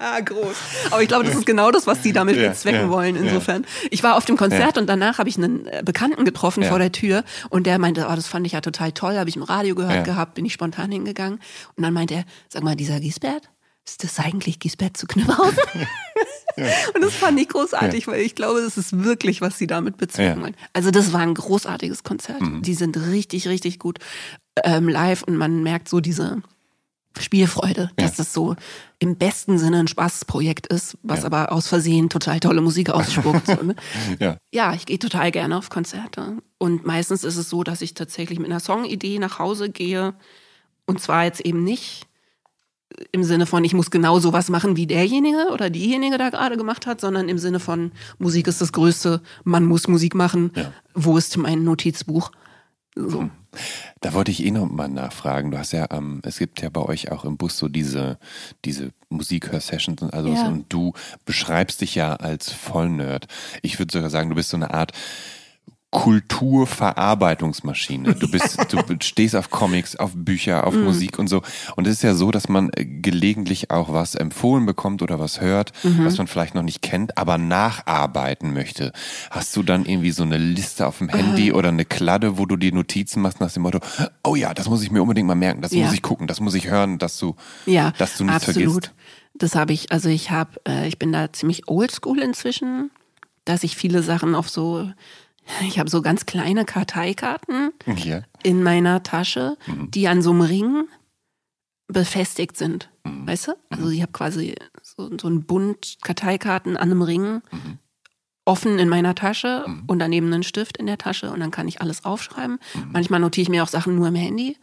ja, 0.00 0.20
groß. 0.24 0.56
Aber 0.90 1.02
ich 1.02 1.08
glaube, 1.08 1.24
das 1.24 1.34
ist 1.34 1.46
genau 1.46 1.70
das, 1.70 1.86
was 1.86 2.02
die 2.02 2.12
damit 2.12 2.36
Ja, 2.36 2.48
bezwecken 2.50 2.80
ja, 2.82 2.90
wollen. 2.90 3.16
Insofern. 3.16 3.66
Ich 3.90 4.02
war 4.02 4.16
auf 4.16 4.24
dem 4.24 4.36
Konzert 4.36 4.78
und 4.78 4.86
danach 4.86 5.18
habe 5.18 5.28
ich 5.28 5.36
einen 5.38 5.66
äh, 5.66 5.82
Bekannten 5.84 6.24
getroffen 6.24 6.62
Ja. 6.62 6.68
vor 6.70 6.78
der 6.78 6.92
Tür 6.92 7.24
und 7.50 7.66
der 7.66 7.78
meinte, 7.78 8.06
oh, 8.10 8.14
das 8.14 8.26
fand 8.28 8.46
ich 8.46 8.52
ja 8.52 8.60
total 8.60 8.92
toll, 8.92 9.16
habe 9.16 9.28
ich 9.28 9.36
im 9.36 9.42
Radio 9.42 9.74
gehört 9.74 9.94
Ja. 9.96 10.02
gehabt, 10.02 10.34
bin 10.34 10.44
ich 10.44 10.52
spontan 10.52 10.90
hingegangen. 10.92 11.40
Und 11.76 11.82
dann 11.82 11.92
meinte 11.94 12.14
er, 12.14 12.24
sag 12.48 12.62
mal, 12.62 12.76
dieser 12.76 13.00
Gisbert, 13.00 13.48
ist 13.86 14.02
das 14.02 14.18
eigentlich 14.18 14.58
Gisbert 14.58 14.96
zu 14.96 15.06
Knüpphausen? 15.06 15.58
Und 16.94 17.02
das 17.04 17.14
fand 17.14 17.38
ich 17.38 17.48
großartig, 17.50 18.06
weil 18.08 18.20
ich 18.22 18.34
glaube, 18.34 18.62
das 18.62 18.78
ist 18.78 19.04
wirklich, 19.04 19.42
was 19.42 19.58
sie 19.58 19.66
damit 19.66 19.98
bezwecken 19.98 20.28
Ja. 20.30 20.36
Mhm. 20.36 20.42
wollen. 20.42 20.56
Also 20.72 20.90
das 20.90 21.12
war 21.12 21.20
ein 21.20 21.34
großartiges 21.34 22.02
Konzert. 22.02 22.40
Die 22.62 22.74
sind 22.74 22.96
richtig, 22.96 23.46
richtig 23.48 23.78
gut 23.78 23.98
ähm, 24.64 24.88
live 24.88 25.22
und 25.24 25.36
man 25.36 25.62
merkt 25.62 25.88
so 25.88 26.00
diese 26.00 26.42
Spielfreude, 27.20 27.90
dass 27.96 28.12
Ja. 28.12 28.16
das 28.18 28.32
so 28.32 28.56
im 28.98 29.16
besten 29.16 29.58
Sinne 29.58 29.80
ein 29.80 29.88
Spaßprojekt 29.88 30.66
ist, 30.68 30.96
was 31.02 31.20
Ja. 31.20 31.26
aber 31.26 31.52
aus 31.52 31.68
Versehen 31.68 32.08
total 32.08 32.40
tolle 32.40 32.60
Musik 32.60 32.90
ausspuckt. 32.90 33.46
so, 33.46 33.62
ne? 33.62 33.74
Ja. 34.20 34.36
Ja, 34.52 34.74
ich 34.74 34.86
gehe 34.86 34.98
total 34.98 35.30
gerne 35.30 35.56
auf 35.56 35.68
Konzerte. 35.70 36.38
Und 36.58 36.86
meistens 36.86 37.24
ist 37.24 37.36
es 37.36 37.48
so, 37.50 37.62
dass 37.62 37.82
ich 37.82 37.94
tatsächlich 37.94 38.38
mit 38.38 38.48
einer 38.50 38.60
Songidee 38.60 39.18
nach 39.18 39.38
Hause 39.38 39.68
gehe. 39.70 40.14
Und 40.86 41.00
zwar 41.00 41.24
jetzt 41.24 41.40
eben 41.40 41.64
nicht 41.64 42.06
im 43.12 43.24
Sinne 43.24 43.44
von, 43.46 43.64
ich 43.64 43.74
muss 43.74 43.90
genau 43.90 44.20
sowas 44.20 44.48
machen, 44.48 44.76
wie 44.76 44.86
derjenige 44.86 45.48
oder 45.52 45.68
diejenige 45.68 46.16
da 46.16 46.30
gerade 46.30 46.56
gemacht 46.56 46.86
hat, 46.86 47.00
sondern 47.00 47.28
im 47.28 47.36
Sinne 47.38 47.60
von, 47.60 47.92
Musik 48.18 48.46
ist 48.46 48.60
das 48.60 48.72
Größte, 48.72 49.20
man 49.44 49.66
muss 49.66 49.88
Musik 49.88 50.14
machen. 50.14 50.52
Wo 50.94 51.18
ist 51.18 51.36
mein 51.36 51.64
Notizbuch? 51.64 52.30
So. 52.96 53.28
Da 54.00 54.14
wollte 54.14 54.30
ich 54.30 54.44
eh 54.44 54.50
noch 54.50 54.70
mal 54.70 54.88
nachfragen. 54.88 55.50
Du 55.50 55.58
hast 55.58 55.72
ja, 55.72 55.86
ähm, 55.90 56.20
es 56.24 56.38
gibt 56.38 56.62
ja 56.62 56.70
bei 56.70 56.80
euch 56.80 57.12
auch 57.12 57.24
im 57.26 57.36
Bus 57.36 57.58
so 57.58 57.68
diese, 57.68 58.18
diese 58.64 58.90
Musikhör-Sessions 59.10 60.00
und 60.02 60.14
also 60.14 60.30
Ja. 60.30 60.46
und 60.48 60.64
du 60.72 60.92
beschreibst 61.26 61.82
dich 61.82 61.94
ja 61.94 62.16
als 62.16 62.50
Vollnerd. 62.52 63.26
Ich 63.62 63.78
würde 63.78 63.92
sogar 63.92 64.10
sagen, 64.10 64.30
du 64.30 64.36
bist 64.36 64.48
so 64.50 64.56
eine 64.56 64.72
Art 64.72 64.92
Kulturverarbeitungsmaschine. 65.96 68.14
Du 68.14 68.30
bist, 68.30 68.58
du 68.72 68.78
stehst 69.00 69.34
auf 69.34 69.50
Comics, 69.50 69.96
auf 69.96 70.12
Bücher, 70.14 70.66
auf 70.66 70.74
Musik 70.74 71.18
und 71.18 71.28
so. 71.28 71.42
Und 71.76 71.86
es 71.86 71.94
ist 71.94 72.02
ja 72.02 72.14
so, 72.14 72.30
dass 72.30 72.48
man 72.48 72.70
äh, 72.74 72.84
gelegentlich 72.84 73.70
auch 73.70 73.92
was 73.92 74.14
empfohlen 74.14 74.66
bekommt 74.66 75.02
oder 75.02 75.18
was 75.18 75.40
hört, 75.40 75.72
Mhm. 75.84 76.04
was 76.04 76.18
man 76.18 76.26
vielleicht 76.26 76.54
noch 76.54 76.62
nicht 76.62 76.82
kennt, 76.82 77.16
aber 77.18 77.38
nacharbeiten 77.38 78.52
möchte. 78.52 78.92
Hast 79.30 79.56
du 79.56 79.62
dann 79.62 79.84
irgendwie 79.86 80.10
so 80.10 80.22
eine 80.22 80.38
Liste 80.38 80.86
auf 80.86 80.98
dem. 80.98 81.08
Handy 81.08 81.52
oder 81.52 81.68
eine 81.70 81.84
Kladde, 81.84 82.38
wo 82.38 82.46
du 82.46 82.56
dir 82.56 82.72
Notizen 82.74 83.22
machst 83.22 83.40
nach 83.40 83.52
dem 83.52 83.62
Motto, 83.62 83.78
oh 84.24 84.34
ja, 84.36 84.52
das 84.54 84.68
muss 84.68 84.82
ich 84.82 84.90
mir 84.90 85.02
unbedingt 85.02 85.26
mal 85.26 85.34
merken, 85.34 85.62
das 85.62 85.72
Ja. 85.72 85.84
muss 85.84 85.94
ich 85.94 86.02
gucken, 86.02 86.26
das 86.26 86.40
muss 86.40 86.54
ich 86.54 86.68
hören, 86.68 86.98
dass 86.98 87.18
du, 87.18 87.36
Ja, 87.64 87.92
dass 87.92 88.16
du 88.18 88.24
nichts 88.24 88.48
absolut. 88.48 88.84
vergisst. 88.86 88.92
Das 89.34 89.54
habe 89.54 89.72
ich, 89.72 89.92
also 89.92 90.08
ich 90.08 90.30
habe, 90.30 90.50
äh, 90.68 90.88
ich 90.88 90.98
bin 90.98 91.12
da 91.12 91.32
ziemlich 91.32 91.68
oldschool 91.68 92.18
inzwischen, 92.20 92.90
dass 93.44 93.62
ich 93.62 93.76
viele 93.76 94.02
Sachen 94.02 94.34
auf 94.34 94.48
so, 94.50 94.90
ich 95.66 95.78
habe 95.78 95.90
so 95.90 96.02
ganz 96.02 96.26
kleine 96.26 96.64
Karteikarten 96.64 97.72
Ja. 97.96 98.22
in 98.42 98.62
meiner 98.62 99.02
Tasche, 99.02 99.56
Mhm. 99.66 99.90
die 99.90 100.08
an 100.08 100.22
so 100.22 100.30
einem 100.30 100.40
Ring 100.42 100.84
befestigt 101.88 102.56
sind. 102.56 102.90
Mhm. 103.04 103.26
Weißt 103.28 103.48
du? 103.48 103.52
Also 103.70 103.88
ich 103.90 104.02
habe 104.02 104.12
quasi 104.12 104.54
so, 104.82 105.10
so 105.20 105.28
einen 105.28 105.44
Bund 105.44 105.98
Karteikarten 106.02 106.76
an 106.76 106.90
einem 106.90 107.02
Ring 107.02 107.42
Mhm. 107.52 107.78
offen 108.44 108.78
in 108.78 108.88
meiner 108.88 109.14
Tasche 109.14 109.64
und 109.86 109.98
daneben 109.98 110.32
einen 110.32 110.42
Stift 110.42 110.76
in 110.76 110.86
der 110.86 110.98
Tasche 110.98 111.30
und 111.30 111.40
dann 111.40 111.50
kann 111.50 111.68
ich 111.68 111.80
alles 111.80 112.04
aufschreiben. 112.04 112.58
Mhm. 112.74 112.88
Manchmal 112.92 113.20
notiere 113.20 113.42
ich 113.42 113.48
mir 113.48 113.62
auch 113.62 113.68
Sachen 113.68 113.94
nur 113.96 114.08
im 114.08 114.14
Handy. 114.14 114.56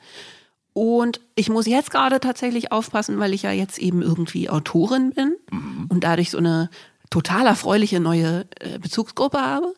Und 0.73 1.21
ich 1.35 1.49
muss 1.49 1.67
jetzt 1.67 1.91
gerade 1.91 2.19
tatsächlich 2.19 2.71
aufpassen, 2.71 3.19
weil 3.19 3.33
ich 3.33 3.43
ja 3.43 3.51
jetzt 3.51 3.77
eben 3.77 4.01
irgendwie 4.01 4.49
Autorin 4.49 5.11
bin 5.11 5.35
Mhm. 5.51 5.85
und 5.89 6.03
dadurch 6.03 6.31
so 6.31 6.39
eine 6.39 6.69
total 7.09 7.45
erfreuliche 7.45 7.99
neue 7.99 8.47
äh, 8.59 8.79
Bezugsgruppe 8.79 9.39
habe. 9.39 9.73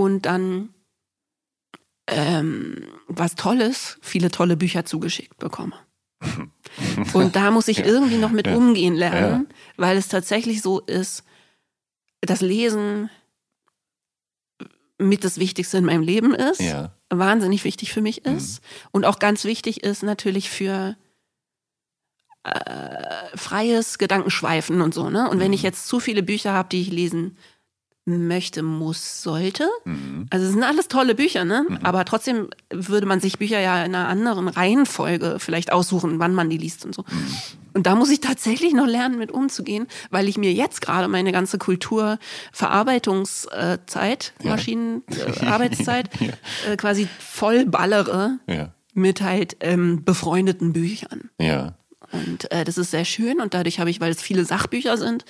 Mhm. 0.00 0.04
Und 0.04 0.26
dann 0.26 0.74
ähm, 2.06 2.86
was 3.06 3.34
Tolles, 3.36 3.98
viele 4.02 4.30
tolle 4.30 4.56
Bücher 4.56 4.84
zugeschickt 4.84 5.38
bekomme. 5.38 5.74
Und 7.14 7.36
da 7.36 7.50
muss 7.50 7.68
ich 7.68 7.78
irgendwie 7.80 8.16
noch 8.18 8.30
mit 8.32 8.46
Ja. 8.46 8.56
umgehen 8.56 8.94
lernen, 8.94 9.48
weil 9.76 9.96
es 9.96 10.08
tatsächlich 10.08 10.60
so 10.60 10.80
ist, 10.80 11.22
das 12.20 12.40
Lesen 12.40 13.10
mit 14.98 15.24
das 15.24 15.38
Wichtigste 15.38 15.78
in 15.78 15.84
meinem 15.84 16.02
Leben 16.02 16.34
ist, 16.34 16.60
Ja. 16.60 16.92
wahnsinnig 17.10 17.64
wichtig 17.64 17.92
für 17.92 18.02
mich 18.02 18.24
ist 18.26 18.60
und 18.90 19.04
auch 19.04 19.18
ganz 19.18 19.44
wichtig 19.44 19.82
ist 19.84 20.02
natürlich 20.02 20.50
für 20.50 20.96
äh, 22.44 23.36
freies 23.36 23.98
Gedankenschweifen 23.98 24.80
und 24.80 24.94
so. 24.94 25.10
Ne? 25.10 25.28
Und 25.30 25.40
wenn 25.40 25.52
ich 25.52 25.62
jetzt 25.62 25.86
zu 25.86 26.00
viele 26.00 26.22
Bücher 26.22 26.52
habe, 26.52 26.68
die 26.70 26.80
ich 26.82 26.90
lesen 26.90 27.36
möchte, 28.06 28.62
muss, 28.62 29.22
sollte, 29.22 29.68
Mhm. 29.84 30.26
also 30.30 30.46
es 30.46 30.52
sind 30.52 30.62
alles 30.64 30.88
tolle 30.88 31.14
Bücher, 31.14 31.44
ne? 31.44 31.64
Aber 31.82 32.04
trotzdem 32.04 32.48
würde 32.70 33.06
man 33.06 33.20
sich 33.20 33.38
Bücher 33.38 33.60
ja 33.60 33.84
in 33.84 33.94
einer 33.94 34.08
anderen 34.08 34.48
Reihenfolge 34.48 35.36
vielleicht 35.38 35.70
aussuchen, 35.72 36.18
wann 36.18 36.34
man 36.34 36.50
die 36.50 36.56
liest 36.56 36.84
und 36.84 36.94
so. 36.94 37.04
Und 37.74 37.86
da 37.86 37.94
muss 37.94 38.10
ich 38.10 38.20
tatsächlich 38.20 38.72
noch 38.72 38.86
lernen, 38.86 39.18
mit 39.18 39.30
umzugehen, 39.30 39.86
weil 40.10 40.28
ich 40.28 40.38
mir 40.38 40.52
jetzt 40.52 40.80
gerade 40.80 41.06
meine 41.08 41.30
ganze 41.30 41.58
Kulturverarbeitungszeit, 41.58 44.32
Ja. 44.42 44.50
Maschinenarbeitszeit, 44.50 46.10
äh, 46.68 46.76
quasi 46.76 47.06
voll 47.18 47.66
ballere 47.66 48.38
Ja. 48.46 48.72
mit 48.94 49.20
halt 49.22 49.56
ähm, 49.60 50.04
befreundeten 50.04 50.72
Büchern. 50.72 51.30
Ja. 51.38 51.74
Und 52.12 52.50
äh, 52.50 52.64
das 52.64 52.76
ist 52.76 52.90
sehr 52.90 53.04
schön 53.04 53.40
und 53.40 53.54
dadurch 53.54 53.78
habe 53.78 53.88
ich, 53.88 54.00
weil 54.00 54.10
es 54.10 54.20
viele 54.20 54.44
Sachbücher 54.44 54.96
sind, 54.96 55.24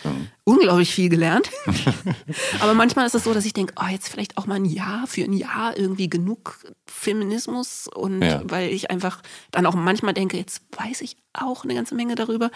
unglaublich 0.45 0.95
viel 0.95 1.11
gelernt. 1.11 1.51
Aber 2.61 2.73
manchmal 2.73 3.07
ist 3.07 3.15
es 3.15 3.25
so, 3.25 3.35
dass 3.35 3.45
ich 3.45 3.53
denke, 3.53 3.75
oh, 3.79 3.87
jetzt 3.91 4.09
vielleicht 4.09 4.39
auch 4.39 4.47
mal 4.47 4.55
ein 4.55 4.65
Jahr 4.65 5.07
für 5.07 5.23
ein 5.23 5.35
Jahr 5.35 5.77
irgendwie 5.77 6.09
genug 6.09 6.59
Feminismus 6.87 7.87
und 7.87 8.23
Ja. 8.23 8.41
weil 8.45 8.71
ich 8.71 8.91
einfach 8.91 9.21
dann 9.51 9.67
auch 9.67 9.75
manchmal 9.75 10.15
denke, 10.15 10.39
jetzt 10.39 10.63
weiß 10.77 11.03
ich 11.03 11.17
auch 11.35 11.65
eine 11.65 11.75
ganze 11.75 11.95
Menge 11.95 12.15
darüber. 12.15 12.51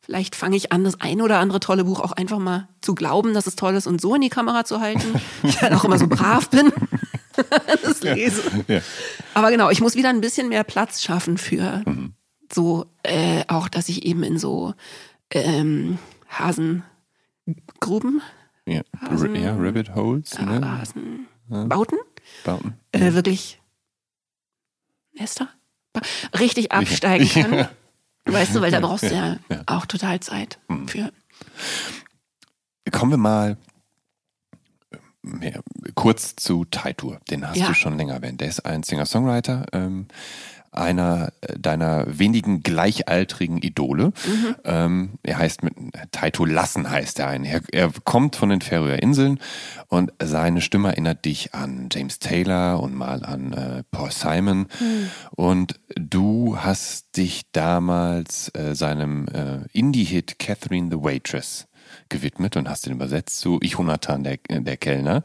Vielleicht 0.00 0.34
fange 0.34 0.56
ich 0.56 0.72
an, 0.72 0.82
das 0.84 1.00
ein 1.00 1.20
oder 1.20 1.38
andere 1.38 1.60
tolle 1.60 1.84
Buch 1.84 2.00
auch 2.00 2.12
einfach 2.12 2.38
mal 2.38 2.68
zu 2.80 2.94
glauben, 2.94 3.34
dass 3.34 3.46
es 3.46 3.56
toll 3.56 3.74
ist 3.74 3.86
und 3.86 4.00
so 4.00 4.14
in 4.14 4.20
die 4.22 4.30
Kamera 4.30 4.64
zu 4.64 4.80
halten. 4.80 5.20
Ich 5.42 5.56
dann 5.56 5.74
auch 5.74 5.84
immer 5.84 5.98
so 5.98 6.06
brav 6.08 6.48
bin, 6.50 6.72
das 7.82 8.02
lese. 8.02 8.42
Ja. 8.68 8.80
Aber 9.34 9.50
genau, 9.50 9.70
ich 9.70 9.80
muss 9.80 9.94
wieder 9.96 10.08
ein 10.08 10.20
bisschen 10.20 10.48
mehr 10.48 10.64
Platz 10.64 11.02
schaffen 11.02 11.36
für 11.38 11.82
so, 12.54 12.86
äh, 13.02 13.44
auch 13.48 13.68
dass 13.68 13.88
ich 13.88 14.04
eben 14.04 14.22
in 14.22 14.38
so 14.38 14.74
ähm, 15.30 15.98
Hasengruben, 16.28 18.22
Ja. 18.66 18.82
Hasen- 19.00 19.34
ja, 19.36 19.54
Rabbit 19.56 19.94
Holes, 19.94 20.34
äh, 20.34 20.42
ne? 20.44 20.78
Hasenbauten, 20.78 21.98
Bauten. 22.44 22.74
äh, 22.92 23.12
wirklich 23.14 23.60
Nester? 25.14 25.48
Richtig 26.38 26.72
absteigen 26.72 27.28
kann. 27.28 27.52
Ja. 27.54 27.70
Weißt 28.24 28.54
du, 28.54 28.60
weil 28.60 28.70
da 28.70 28.80
brauchst 28.80 29.02
du 29.04 29.14
ja, 29.14 29.38
Ja. 29.50 29.56
Mhm. 29.58 29.62
auch 29.66 29.84
total 29.86 30.20
Zeit 30.20 30.58
für. 30.86 31.12
Kommen 32.90 33.10
wir 33.12 33.18
mal 33.18 33.56
mehr, 35.22 35.62
kurz 35.94 36.34
zu 36.36 36.64
Taitur. 36.64 37.20
Den 37.30 37.46
hast 37.46 37.56
Ja. 37.56 37.68
du 37.68 37.74
schon 37.74 37.96
länger 37.98 38.14
erwähnt. 38.14 38.40
Der 38.40 38.48
ist 38.48 38.64
ein 38.64 38.82
Singer-Songwriter, 38.82 39.66
ähm, 39.72 40.06
einer 40.72 41.32
äh, 41.42 41.58
deiner 41.58 42.06
wenigen 42.18 42.62
gleichaltrigen 42.62 43.58
Idole. 43.58 44.06
Mhm. 44.06 44.56
Ähm, 44.64 45.10
er 45.22 45.38
heißt 45.38 45.62
mit 45.62 45.74
Taito 46.10 46.44
Lassen 46.44 46.90
heißt 46.90 47.20
er 47.20 47.28
ein. 47.28 47.44
Er, 47.44 47.60
er 47.70 47.92
kommt 48.04 48.36
von 48.36 48.48
den 48.48 48.62
Färöer 48.62 49.02
Inseln 49.02 49.38
und 49.88 50.12
seine 50.22 50.60
Stimme 50.60 50.88
erinnert 50.88 51.24
dich 51.24 51.54
an 51.54 51.88
James 51.92 52.18
Taylor 52.18 52.80
und 52.80 52.94
mal 52.94 53.24
an 53.24 53.52
äh, 53.52 53.82
Paul 53.90 54.10
Simon. 54.10 54.66
Mhm. 54.80 55.10
Und 55.32 55.80
du 55.94 56.56
hast 56.58 57.16
dich 57.16 57.42
damals 57.52 58.50
äh, 58.54 58.74
seinem 58.74 59.26
äh, 59.28 59.60
Indie-Hit 59.72 60.38
Catherine 60.38 60.88
the 60.90 61.02
Waitress 61.02 61.66
gewidmet 62.08 62.56
und 62.56 62.68
hast 62.68 62.86
den 62.86 62.94
übersetzt 62.94 63.40
zu 63.40 63.58
Ich 63.62 63.72
Jonathan, 63.72 64.24
der, 64.24 64.38
der 64.48 64.76
Kellner. 64.76 65.22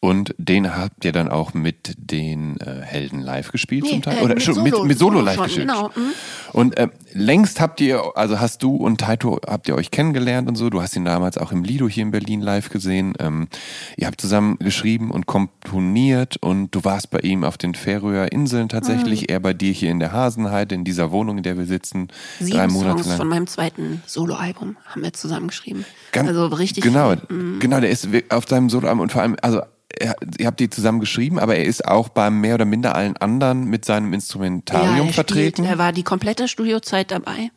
Und 0.00 0.32
den 0.38 0.76
habt 0.76 1.04
ihr 1.04 1.10
dann 1.10 1.28
auch 1.28 1.54
mit 1.54 1.94
den 1.98 2.56
äh, 2.60 2.82
Helden 2.82 3.18
live 3.20 3.50
gespielt 3.50 3.82
Nee, 3.82 3.90
zum 3.90 4.02
Teil? 4.02 4.18
äh, 4.18 4.22
Oder 4.22 4.34
mit 4.34 4.42
schon 4.44 4.54
Solo- 4.54 4.64
mit, 4.82 4.88
mit 4.90 4.98
Solo, 4.98 5.12
Solo 5.18 5.24
live 5.24 5.34
schon, 5.34 5.44
gespielt? 5.46 5.66
genau, 5.68 5.88
mhm. 5.88 6.12
Und 6.52 6.76
äh, 6.78 6.86
längst 7.14 7.60
habt 7.60 7.80
ihr, 7.80 8.00
also 8.14 8.38
hast 8.38 8.62
du 8.62 8.76
und 8.76 9.00
Taito, 9.00 9.40
habt 9.44 9.66
ihr 9.66 9.74
euch 9.74 9.90
kennengelernt 9.90 10.48
und 10.48 10.54
so. 10.54 10.70
Du 10.70 10.80
hast 10.80 10.94
ihn 10.94 11.04
damals 11.04 11.36
auch 11.36 11.50
im 11.50 11.64
Lido 11.64 11.88
hier 11.88 12.04
in 12.04 12.12
Berlin 12.12 12.40
live 12.40 12.68
gesehen. 12.70 13.14
Ähm, 13.18 13.48
ihr 13.96 14.06
habt 14.06 14.20
zusammen 14.20 14.56
geschrieben 14.60 15.10
und 15.10 15.26
komponiert 15.26 16.36
und 16.38 16.74
du 16.76 16.84
warst 16.84 17.10
bei 17.10 17.18
ihm 17.18 17.42
auf 17.42 17.58
den 17.58 17.74
Färöer 17.74 18.30
Inseln 18.30 18.68
tatsächlich, 18.68 19.22
Mhm. 19.22 19.26
er 19.30 19.40
bei 19.40 19.52
dir 19.52 19.72
hier 19.72 19.90
in 19.90 19.98
der 19.98 20.12
Hasenheide, 20.12 20.76
in 20.76 20.84
dieser 20.84 21.10
Wohnung, 21.10 21.38
in 21.38 21.42
der 21.42 21.58
wir 21.58 21.66
sitzen, 21.66 22.06
Sieben 22.38 22.56
drei 22.56 22.68
Monate 22.68 22.90
Songs 22.98 23.06
lang. 23.08 23.16
von 23.18 23.28
meinem 23.28 23.46
zweiten 23.48 24.02
Soloalbum 24.06 24.76
haben 24.86 25.02
wir 25.02 25.12
zusammengeschrieben. 25.12 25.84
Ganz- 26.12 26.28
also 26.28 26.46
richtig. 26.46 26.84
Genau, 26.84 27.14
Mhm. 27.28 27.58
genau, 27.58 27.80
der 27.80 27.90
ist 27.90 28.06
auf 28.30 28.46
seinem 28.48 28.70
Soloalbum 28.70 29.00
und 29.00 29.12
vor 29.12 29.22
allem, 29.22 29.36
also 29.42 29.60
er, 29.88 30.16
ihr 30.38 30.46
habt 30.46 30.60
die 30.60 30.70
zusammen 30.70 31.00
geschrieben, 31.00 31.38
aber 31.38 31.56
er 31.56 31.64
ist 31.64 31.84
auch 31.84 32.08
bei 32.08 32.30
mehr 32.30 32.54
oder 32.54 32.64
minder 32.64 32.94
allen 32.94 33.16
anderen 33.16 33.64
mit 33.64 33.84
seinem 33.84 34.12
Instrumentarium 34.12 35.08
er 35.08 35.12
vertreten. 35.12 35.64
Spielt, 35.64 35.70
er 35.70 35.78
war 35.78 35.92
die 35.92 36.02
komplette 36.02 36.48
Studiozeit 36.48 37.10
dabei. 37.10 37.50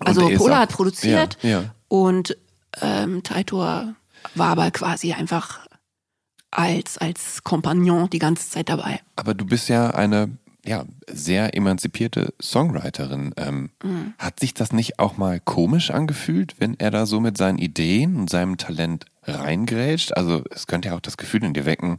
Also 0.00 0.28
Pola 0.30 0.60
hat 0.60 0.70
produziert 0.70 1.38
Ja, 1.42 1.48
ja. 1.48 1.74
Und 1.88 2.36
ähm, 2.80 3.22
Taitor 3.22 3.94
war 4.34 4.48
aber 4.48 4.70
quasi 4.70 5.12
einfach 5.12 5.60
als, 6.50 6.98
als 6.98 7.42
Kompagnon 7.42 8.10
die 8.10 8.18
ganze 8.18 8.48
Zeit 8.48 8.68
dabei. 8.68 9.00
Aber 9.16 9.34
du 9.34 9.44
bist 9.44 9.68
ja 9.68 9.90
eine 9.90 10.30
ja, 10.64 10.84
sehr 11.08 11.56
emanzipierte 11.56 12.34
Songwriterin. 12.40 13.34
Ähm, 13.36 13.70
mhm. 13.82 14.14
Hat 14.18 14.40
sich 14.40 14.54
das 14.54 14.72
nicht 14.72 14.98
auch 14.98 15.16
mal 15.16 15.40
komisch 15.40 15.90
angefühlt, 15.90 16.54
wenn 16.58 16.78
er 16.78 16.90
da 16.90 17.06
so 17.06 17.20
mit 17.20 17.36
seinen 17.36 17.58
Ideen 17.58 18.16
und 18.16 18.30
seinem 18.30 18.56
Talent 18.58 19.06
reingrätscht? 19.24 20.16
Also 20.16 20.44
es 20.50 20.66
könnte 20.66 20.88
ja 20.88 20.96
auch 20.96 21.00
das 21.00 21.16
Gefühl 21.16 21.44
in 21.44 21.54
dir 21.54 21.66
wecken, 21.66 21.98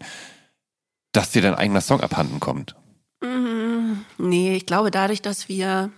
dass 1.11 1.31
dir 1.31 1.41
dein 1.41 1.56
eigener 1.56 1.81
Song 1.81 2.02
abhanden 2.02 2.40
kommt. 2.40 2.76
Mhm. 3.22 4.06
Nee, 4.18 4.56
ich 4.56 4.65
glaube 4.65 4.91
dadurch, 4.91 5.22
dass 5.22 5.49
wir, 5.49 5.91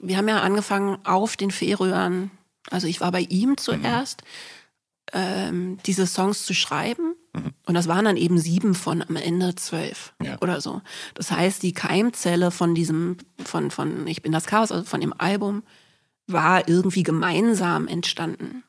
wir 0.00 0.16
haben 0.16 0.28
ja 0.28 0.40
angefangen 0.40 0.98
auf 1.04 1.36
den 1.36 1.52
Färöern, 1.52 2.30
also 2.70 2.88
ich 2.88 3.00
war 3.00 3.12
bei 3.12 3.20
ihm 3.20 3.56
zuerst, 3.56 4.22
mhm. 5.12 5.20
ähm, 5.20 5.78
diese 5.86 6.06
Songs 6.06 6.44
zu 6.44 6.54
schreiben 6.54 7.13
Mhm. 7.34 7.52
Und 7.66 7.74
das 7.74 7.88
waren 7.88 8.04
dann 8.04 8.16
eben 8.16 8.38
sieben 8.38 8.74
von 8.74 9.02
am 9.02 9.16
Ende 9.16 9.54
zwölf 9.54 10.14
ja. 10.22 10.38
oder 10.40 10.60
so. 10.60 10.80
Das 11.14 11.30
heißt, 11.30 11.62
die 11.62 11.72
Keimzelle 11.72 12.50
von 12.50 12.74
diesem, 12.74 13.16
von, 13.44 13.70
von 13.70 14.06
Ich 14.06 14.22
bin 14.22 14.32
das 14.32 14.46
Chaos, 14.46 14.72
also 14.72 14.84
von 14.84 15.00
dem 15.00 15.14
Album, 15.18 15.62
war 16.26 16.68
irgendwie 16.68 17.02
gemeinsam 17.02 17.88
entstanden. 17.88 18.64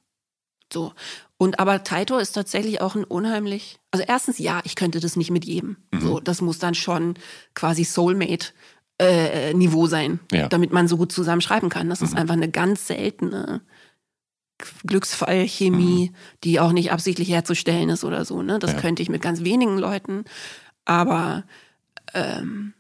So. 0.71 0.93
Und 1.37 1.59
aber 1.59 1.83
Taito 1.83 2.17
ist 2.17 2.31
tatsächlich 2.31 2.81
auch 2.81 2.95
ein 2.95 3.03
unheimlich, 3.03 3.79
also 3.91 4.03
erstens 4.07 4.39
ja, 4.39 4.61
ich 4.63 4.75
könnte 4.75 4.99
das 4.99 5.15
nicht 5.15 5.31
mit 5.31 5.45
jedem. 5.45 5.77
Mhm. 5.91 6.01
So, 6.01 6.19
das 6.19 6.41
muss 6.41 6.59
dann 6.59 6.75
schon 6.75 7.15
quasi 7.53 7.83
Soulmate 7.83 8.53
äh, 8.99 9.53
Niveau 9.53 9.87
sein, 9.87 10.19
ja. 10.31 10.47
damit 10.47 10.71
man 10.71 10.87
so 10.87 10.97
gut 10.97 11.11
zusammen 11.11 11.41
schreiben 11.41 11.69
kann. 11.69 11.89
Das 11.89 11.99
mhm. 11.99 12.07
ist 12.07 12.15
einfach 12.15 12.35
eine 12.35 12.49
ganz 12.49 12.87
seltene 12.87 13.61
Glücksfallchemie, 14.86 16.11
mhm. 16.11 16.15
die 16.44 16.60
auch 16.60 16.72
nicht 16.72 16.91
absichtlich 16.91 17.30
herzustellen 17.30 17.90
ist 17.90 18.03
oder 18.03 18.26
so. 18.26 18.41
Ne? 18.41 18.60
Das 18.60 18.73
ja. 18.73 18.80
könnte 18.80 19.02
ich 19.02 19.10
mit 19.10 19.22
ganz 19.22 19.44
wenigen 19.44 19.77
Leuten. 19.77 20.26
Aber 20.86 21.44
ähm, 22.14 22.73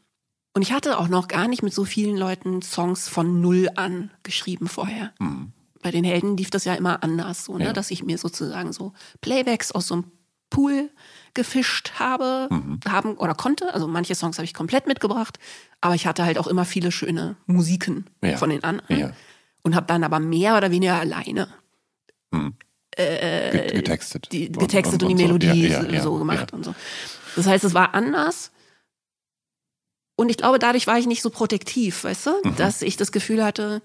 und 0.53 0.61
ich 0.61 0.71
hatte 0.71 0.97
auch 0.97 1.09
noch 1.09 1.27
gar 1.27 1.49
nicht 1.49 1.63
mit 1.63 1.73
so 1.73 1.83
vielen 1.83 2.15
Leuten 2.15 2.61
Songs 2.61 3.09
von 3.09 3.41
null 3.41 3.69
an 3.75 4.11
geschrieben 4.23 4.67
vorher. 4.67 5.11
Mhm. 5.19 5.51
Bei 5.81 5.91
den 5.91 6.05
Helden 6.05 6.37
lief 6.37 6.49
das 6.49 6.63
ja 6.63 6.73
immer 6.75 7.03
anders, 7.03 7.45
so, 7.45 7.57
ne? 7.57 7.65
Ja. 7.65 7.73
dass 7.73 7.91
ich 7.91 8.03
mir 8.03 8.17
sozusagen 8.17 8.71
so 8.71 8.93
Playbacks 9.21 9.71
aus 9.73 9.87
so 9.87 9.95
einem 9.95 10.11
Pool 10.49 10.89
gefischt 11.33 11.99
habe, 11.99 12.47
mhm. 12.49 12.79
haben 12.87 13.17
oder 13.17 13.35
konnte. 13.35 13.73
Also 13.73 13.87
manche 13.87 14.15
Songs 14.15 14.37
habe 14.37 14.45
ich 14.45 14.53
komplett 14.53 14.87
mitgebracht, 14.87 15.37
aber 15.81 15.93
ich 15.95 16.07
hatte 16.07 16.23
halt 16.23 16.37
auch 16.37 16.47
immer 16.47 16.63
viele 16.63 16.91
schöne 16.91 17.35
Musiken 17.45 18.05
ja. 18.23 18.37
von 18.37 18.49
den 18.49 18.63
anderen. 18.63 18.97
Ja. 18.97 19.11
Und 19.61 19.75
habe 19.75 19.87
dann 19.87 20.03
aber 20.05 20.19
mehr 20.19 20.55
oder 20.55 20.71
weniger 20.71 20.95
alleine 20.99 21.49
hm. 22.35 22.53
Äh, 22.97 23.73
getextet. 23.73 24.31
Die, 24.31 24.49
getextet 24.51 25.03
und, 25.03 25.11
und, 25.11 25.21
und, 25.21 25.31
und 25.31 25.43
die 25.43 25.47
Melodie 25.47 25.67
so, 25.67 25.81
ja, 25.81 25.89
ja, 25.89 26.01
so 26.01 26.15
gemacht 26.15 26.53
und 26.53 26.63
so. 26.63 26.73
Das 27.35 27.45
heißt, 27.45 27.65
es 27.65 27.73
war 27.73 27.93
anders. 27.93 28.51
Und 30.15 30.29
ich 30.29 30.37
glaube, 30.37 30.59
dadurch 30.59 30.87
war 30.87 30.97
ich 30.97 31.05
nicht 31.05 31.21
so 31.21 31.29
protektiv, 31.29 32.05
weißt 32.05 32.27
du? 32.27 32.31
Mhm. 32.43 32.55
Dass 32.55 32.81
ich 32.81 32.95
das 32.95 33.11
Gefühl 33.11 33.43
hatte, 33.43 33.81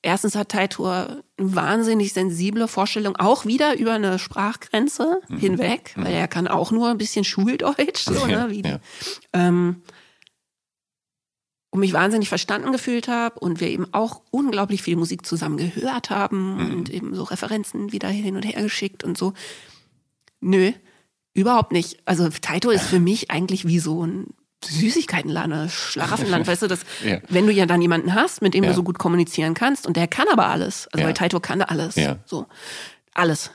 erstens 0.00 0.34
hat 0.34 0.50
Taitur 0.50 1.22
eine 1.36 1.54
wahnsinnig 1.54 2.12
sensible 2.14 2.68
Vorstellung, 2.68 3.16
auch 3.16 3.44
wieder 3.44 3.76
über 3.78 3.92
eine 3.92 4.18
Sprachgrenze 4.18 5.20
mhm. 5.28 5.38
hinweg, 5.38 5.92
weil 5.96 6.12
mhm. 6.12 6.18
er 6.18 6.28
kann 6.28 6.48
auch 6.48 6.70
nur 6.70 6.88
ein 6.88 6.98
bisschen 6.98 7.24
Schuldeutsch, 7.24 8.04
so, 8.04 8.26
ja, 8.26 8.46
ne? 8.46 8.50
Wie, 8.50 8.62
ähm, 9.34 9.82
und 11.74 11.80
mich 11.80 11.92
wahnsinnig 11.92 12.28
verstanden 12.28 12.70
gefühlt 12.70 13.08
habe 13.08 13.40
und 13.40 13.58
wir 13.58 13.66
eben 13.66 13.92
auch 13.92 14.22
unglaublich 14.30 14.80
viel 14.80 14.94
Musik 14.94 15.26
zusammen 15.26 15.56
gehört 15.56 16.08
haben 16.08 16.54
mhm. 16.54 16.72
und 16.72 16.88
eben 16.88 17.16
so 17.16 17.24
Referenzen 17.24 17.90
wieder 17.90 18.08
hin 18.08 18.36
und 18.36 18.44
her 18.44 18.62
geschickt 18.62 19.02
und 19.02 19.18
so. 19.18 19.32
Nö, 20.40 20.70
überhaupt 21.32 21.72
nicht. 21.72 21.98
Also 22.04 22.28
Taito 22.28 22.70
ist 22.70 22.84
für 22.84 23.00
mich 23.00 23.32
eigentlich 23.32 23.66
wie 23.66 23.80
so 23.80 24.06
ein 24.06 24.28
Süßigkeitenladen, 24.64 25.68
Schlaraffenland, 25.68 26.46
weißt 26.46 26.62
du, 26.62 26.68
dass, 26.68 26.82
ja. 27.04 27.18
wenn 27.28 27.48
du 27.48 27.52
ja 27.52 27.66
dann 27.66 27.82
jemanden 27.82 28.14
hast, 28.14 28.40
mit 28.40 28.54
dem 28.54 28.62
ja. 28.62 28.70
du 28.70 28.76
so 28.76 28.84
gut 28.84 29.00
kommunizieren 29.00 29.54
kannst 29.54 29.84
und 29.84 29.96
der 29.96 30.06
kann 30.06 30.28
aber 30.30 30.46
alles, 30.46 30.86
also 30.92 31.00
ja. 31.00 31.08
weil 31.08 31.14
Taito 31.14 31.40
kann 31.40 31.60
alles, 31.60 31.96
so, 32.24 32.46
alles. 33.14 33.50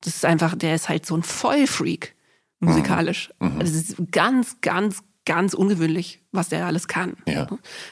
Das 0.00 0.16
ist 0.16 0.24
einfach, 0.24 0.56
der 0.56 0.74
ist 0.74 0.88
halt 0.88 1.04
so 1.04 1.14
ein 1.14 1.22
Vollfreak 1.22 2.14
musikalisch. 2.60 3.30
Mhm. 3.40 3.56
Mhm. 3.56 3.58
Das 3.60 3.72
ist 3.72 3.96
ganz, 4.10 4.56
ganz, 4.62 5.02
ganz 5.28 5.52
ungewöhnlich, 5.52 6.22
was 6.32 6.48
der 6.48 6.64
alles 6.64 6.88
kann. 6.88 7.18
Ja. 7.26 7.46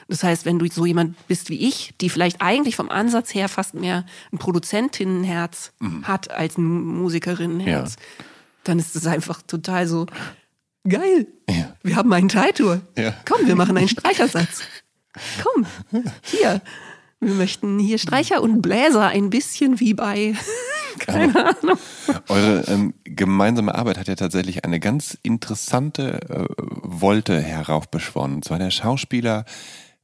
Das 0.07 0.23
heißt, 0.23 0.43
wenn 0.45 0.57
du 0.57 0.67
so 0.67 0.87
jemand 0.87 1.15
bist 1.27 1.51
wie 1.51 1.67
ich, 1.67 1.93
die 2.01 2.09
vielleicht 2.09 2.41
eigentlich 2.41 2.75
vom 2.75 2.89
Ansatz 2.89 3.33
her 3.35 3.47
fast 3.47 3.75
mehr 3.75 4.05
ein 4.33 4.39
Produzentinnenherz 4.39 5.71
mhm. 5.79 6.07
hat 6.07 6.31
als 6.31 6.57
ein 6.57 6.65
Musikerinnenherz, 6.65 7.95
ja. 7.95 8.25
dann 8.63 8.79
ist 8.79 8.95
es 8.95 9.05
einfach 9.05 9.43
total 9.43 9.87
so 9.87 10.07
geil. 10.89 11.27
Ja. 11.47 11.75
Wir 11.83 11.95
haben 11.95 12.11
einen 12.11 12.27
Teiltour. 12.27 12.81
Komm, 13.25 13.45
wir 13.45 13.55
machen 13.55 13.77
einen 13.77 13.87
Streichersatz. 13.87 14.61
Komm, 15.43 15.67
hier. 16.23 16.61
Wir 17.19 17.33
möchten 17.33 17.79
hier 17.79 17.97
Streicher 17.97 18.41
und 18.41 18.61
Bläser 18.61 19.07
ein 19.07 19.29
bisschen 19.29 19.79
wie 19.79 19.93
bei 19.93 20.35
keine 20.99 21.33
Ahnung. 21.35 21.77
Eure 22.27 22.61
ähm, 22.67 22.93
gemeinsame 23.03 23.73
Arbeit 23.73 23.97
hat 23.97 24.07
ja 24.07 24.15
tatsächlich 24.15 24.65
eine 24.65 24.79
ganz 24.79 25.17
interessante 25.23 26.21
äh, 26.29 26.45
Wolte 26.57 27.41
heraufbeschworen. 27.41 28.35
Und 28.35 28.45
zwar 28.45 28.59
der 28.59 28.71
Schauspieler 28.71 29.45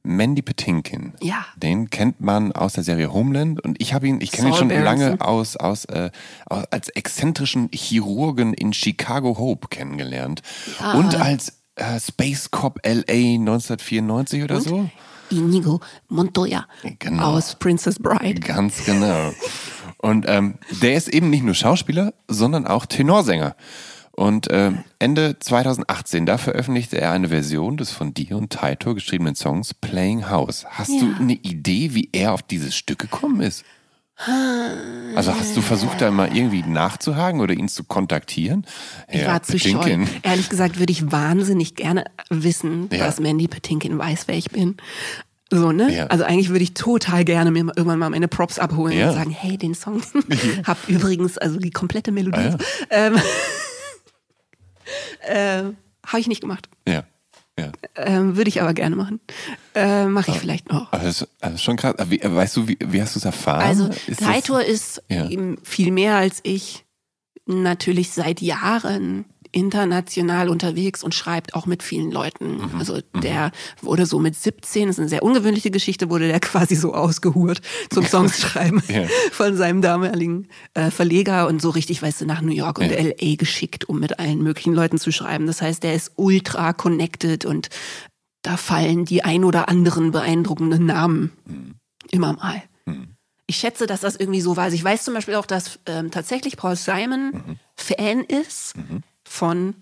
Mandy 0.02 0.42
Patinkin. 0.42 1.14
Ja. 1.22 1.46
Den 1.56 1.88
kennt 1.88 2.20
man 2.20 2.52
aus 2.52 2.74
der 2.74 2.84
Serie 2.84 3.12
Homeland 3.12 3.64
und 3.64 3.80
ich 3.80 3.94
habe 3.94 4.06
ihn, 4.06 4.20
ich 4.20 4.32
kenne 4.32 4.48
ihn 4.48 4.54
schon 4.54 4.68
Berenson. 4.68 4.84
lange 4.84 5.20
aus, 5.20 5.56
aus, 5.56 5.86
äh, 5.86 6.10
aus, 6.46 6.64
als 6.70 6.90
exzentrischen 6.90 7.70
Chirurgen 7.72 8.52
in 8.52 8.72
Chicago 8.74 9.38
Hope 9.38 9.68
kennengelernt. 9.68 10.42
Ja. 10.78 10.92
Und 10.94 11.14
als 11.14 11.60
äh, 11.76 11.98
Space 11.98 12.50
Cop 12.50 12.80
LA 12.84 13.38
1994 13.38 14.42
oder 14.42 14.56
und? 14.56 14.62
so. 14.62 14.90
Inigo 15.38 15.80
Montoya 16.08 16.66
genau. 16.98 17.34
aus 17.34 17.56
Princess 17.56 17.98
Bride. 17.98 18.40
Ganz 18.40 18.84
genau. 18.84 19.32
Und 19.98 20.26
ähm, 20.28 20.54
der 20.82 20.94
ist 20.94 21.08
eben 21.08 21.30
nicht 21.30 21.44
nur 21.44 21.54
Schauspieler, 21.54 22.14
sondern 22.28 22.66
auch 22.66 22.86
Tenorsänger. 22.86 23.56
Und 24.16 24.48
äh, 24.48 24.70
Ende 25.00 25.38
2018, 25.40 26.24
da 26.24 26.38
veröffentlichte 26.38 27.00
er 27.00 27.10
eine 27.10 27.30
Version 27.30 27.76
des 27.76 27.90
von 27.90 28.14
dir 28.14 28.36
und 28.36 28.52
Taito 28.52 28.94
geschriebenen 28.94 29.34
Songs 29.34 29.74
Playing 29.74 30.30
House. 30.30 30.64
Hast 30.68 30.90
ja. 30.90 31.00
du 31.00 31.14
eine 31.18 31.32
Idee, 31.32 31.94
wie 31.94 32.10
er 32.12 32.32
auf 32.32 32.42
dieses 32.42 32.76
Stück 32.76 33.00
gekommen 33.00 33.40
ist? 33.40 33.64
Also 34.16 35.34
hast 35.34 35.56
du 35.56 35.60
versucht, 35.60 36.00
da 36.00 36.10
mal 36.10 36.34
irgendwie 36.34 36.62
nachzuhaken 36.62 37.40
oder 37.40 37.52
ihn 37.52 37.68
zu 37.68 37.82
kontaktieren? 37.84 38.64
Ich 39.08 39.22
ja, 39.22 39.26
war 39.26 39.42
zu 39.42 39.58
scheu. 39.58 40.06
Ehrlich 40.22 40.48
gesagt 40.48 40.78
würde 40.78 40.92
ich 40.92 41.10
wahnsinnig 41.10 41.74
gerne 41.74 42.04
wissen, 42.30 42.88
ja. 42.92 42.98
dass 42.98 43.18
Mandy 43.18 43.48
Patinkin 43.48 43.98
weiß, 43.98 44.28
wer 44.28 44.36
ich 44.36 44.50
bin. 44.50 44.76
So, 45.50 45.72
ne? 45.72 45.94
Ja. 45.94 46.06
Also 46.06 46.24
eigentlich 46.24 46.50
würde 46.50 46.64
ich 46.64 46.74
total 46.74 47.24
gerne 47.24 47.50
mir 47.50 47.60
irgendwann 47.60 47.98
mal 47.98 48.10
meine 48.10 48.28
Props 48.28 48.58
abholen 48.58 49.00
und 49.06 49.14
sagen, 49.14 49.30
hey, 49.30 49.56
den 49.58 49.74
Song 49.74 50.02
hab 50.64 50.88
übrigens, 50.88 51.36
also 51.36 51.58
die 51.58 51.70
komplette 51.70 52.12
Melodie. 52.12 52.38
Ah, 52.38 52.58
ähm, 52.90 53.16
äh, 55.20 55.62
Habe 56.06 56.20
ich 56.20 56.28
nicht 56.28 56.40
gemacht. 56.40 56.68
Ja. 56.88 57.04
Ja. 57.58 57.70
Ähm, 57.96 58.36
würde 58.36 58.48
ich 58.48 58.60
aber 58.60 58.74
gerne 58.74 58.96
machen. 58.96 59.20
Äh, 59.74 60.06
Mache 60.06 60.32
ich 60.32 60.36
ah, 60.36 60.40
vielleicht 60.40 60.72
noch. 60.72 60.92
Aber 60.92 61.04
das, 61.04 61.28
das 61.40 61.54
ist 61.54 61.62
schon 61.62 61.76
krass. 61.76 61.94
Wie, 62.08 62.20
weißt 62.22 62.56
du, 62.56 62.68
wie, 62.68 62.78
wie 62.80 63.00
hast 63.00 63.14
du 63.14 63.20
es 63.20 63.24
erfahren? 63.24 63.62
Also, 63.62 63.90
Taitor 64.18 64.62
ist 64.62 65.02
viel 65.62 65.92
mehr 65.92 66.16
als 66.16 66.40
ich 66.42 66.84
natürlich 67.46 68.10
seit 68.10 68.40
Jahren 68.40 69.24
international 69.54 70.48
unterwegs 70.48 71.02
und 71.04 71.14
schreibt 71.14 71.54
auch 71.54 71.66
mit 71.66 71.82
vielen 71.82 72.10
Leuten. 72.10 72.56
Mhm. 72.56 72.78
Also 72.78 72.96
mhm. 73.12 73.20
der 73.20 73.52
wurde 73.80 74.04
so 74.04 74.18
mit 74.18 74.34
17, 74.34 74.88
das 74.88 74.96
ist 74.96 75.00
eine 75.00 75.08
sehr 75.08 75.22
ungewöhnliche 75.22 75.70
Geschichte, 75.70 76.10
wurde 76.10 76.28
der 76.28 76.40
quasi 76.40 76.74
so 76.74 76.92
ausgehurt 76.92 77.60
zum 77.90 78.04
Songs 78.04 78.40
schreiben 78.40 78.82
ja. 78.88 79.06
von 79.30 79.56
seinem 79.56 79.80
damaligen 79.80 80.48
äh, 80.74 80.90
Verleger 80.90 81.46
und 81.46 81.62
so 81.62 81.70
richtig, 81.70 82.02
weißt 82.02 82.22
du, 82.22 82.26
nach 82.26 82.42
New 82.42 82.52
York 82.52 82.78
und 82.78 82.90
ja. 82.90 83.00
LA 83.00 83.36
geschickt, 83.36 83.88
um 83.88 84.00
mit 84.00 84.18
allen 84.18 84.42
möglichen 84.42 84.74
Leuten 84.74 84.98
zu 84.98 85.12
schreiben. 85.12 85.46
Das 85.46 85.62
heißt, 85.62 85.82
der 85.82 85.94
ist 85.94 86.12
ultra 86.16 86.72
connected 86.72 87.44
und 87.44 87.68
da 88.42 88.56
fallen 88.56 89.04
die 89.04 89.24
ein 89.24 89.44
oder 89.44 89.68
anderen 89.68 90.10
beeindruckenden 90.10 90.84
Namen 90.84 91.32
mhm. 91.46 91.74
immer 92.10 92.32
mal. 92.34 92.62
Mhm. 92.86 93.08
Ich 93.46 93.56
schätze, 93.56 93.86
dass 93.86 94.00
das 94.00 94.16
irgendwie 94.16 94.40
so 94.40 94.56
war. 94.56 94.64
Also 94.64 94.74
ich 94.74 94.82
weiß 94.82 95.04
zum 95.04 95.14
Beispiel 95.14 95.34
auch, 95.34 95.46
dass 95.46 95.78
ähm, 95.86 96.10
tatsächlich 96.10 96.56
Paul 96.56 96.76
Simon 96.76 97.30
mhm. 97.30 97.56
Fan 97.76 98.20
ist 98.24 98.76
mhm 98.76 99.02
von 99.26 99.74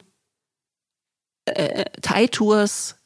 äh, 1.47 1.85
Taitours 2.01 2.97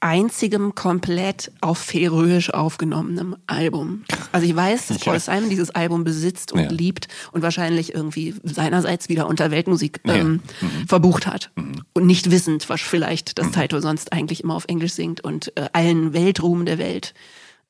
einzigem 0.00 0.74
komplett 0.74 1.50
auf 1.60 1.78
Färöisch 1.78 2.50
aufgenommenem 2.50 3.36
Album. 3.46 4.04
Also 4.32 4.46
ich 4.46 4.54
weiß, 4.54 4.88
dass 4.88 4.98
Paul 5.04 5.18
Simon 5.18 5.50
dieses 5.50 5.70
Album 5.70 6.04
besitzt 6.04 6.52
und 6.52 6.60
ja. 6.60 6.70
liebt 6.70 7.08
und 7.32 7.42
wahrscheinlich 7.42 7.94
irgendwie 7.94 8.34
seinerseits 8.44 9.08
wieder 9.08 9.26
unter 9.26 9.50
Weltmusik 9.50 10.00
ähm, 10.04 10.40
ja. 10.60 10.68
mhm. 10.68 10.88
verbucht 10.88 11.26
hat. 11.26 11.50
Mhm. 11.56 11.82
Und 11.94 12.06
nicht 12.06 12.30
wissend, 12.30 12.68
was 12.68 12.80
vielleicht 12.80 13.38
das 13.38 13.46
mhm. 13.48 13.52
Taito 13.52 13.80
sonst 13.80 14.12
eigentlich 14.12 14.44
immer 14.44 14.54
auf 14.54 14.66
Englisch 14.68 14.92
singt 14.92 15.22
und 15.22 15.56
äh, 15.56 15.68
allen 15.72 16.12
Weltruhm 16.12 16.64
der 16.64 16.78
Welt 16.78 17.14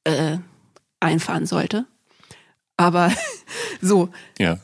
äh, 0.05 0.39
einfahren 1.01 1.47
sollte. 1.47 1.87
Aber 2.77 3.11
so, 3.81 4.11
Ja. 4.39 4.59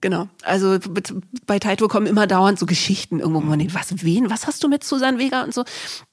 Genau. 0.00 0.28
Also 0.42 0.78
bei 1.46 1.58
Taito 1.58 1.88
kommen 1.88 2.06
immer 2.06 2.26
dauernd 2.26 2.58
so 2.58 2.66
Geschichten 2.66 3.20
irgendwo, 3.20 3.42
wo 3.42 3.46
man 3.46 3.58
denkt, 3.58 3.74
was, 3.74 4.04
wen, 4.04 4.30
was 4.30 4.46
hast 4.46 4.62
du 4.62 4.68
mit 4.68 4.84
Susan 4.84 5.18
Vega 5.18 5.42
und 5.42 5.54
so. 5.54 5.64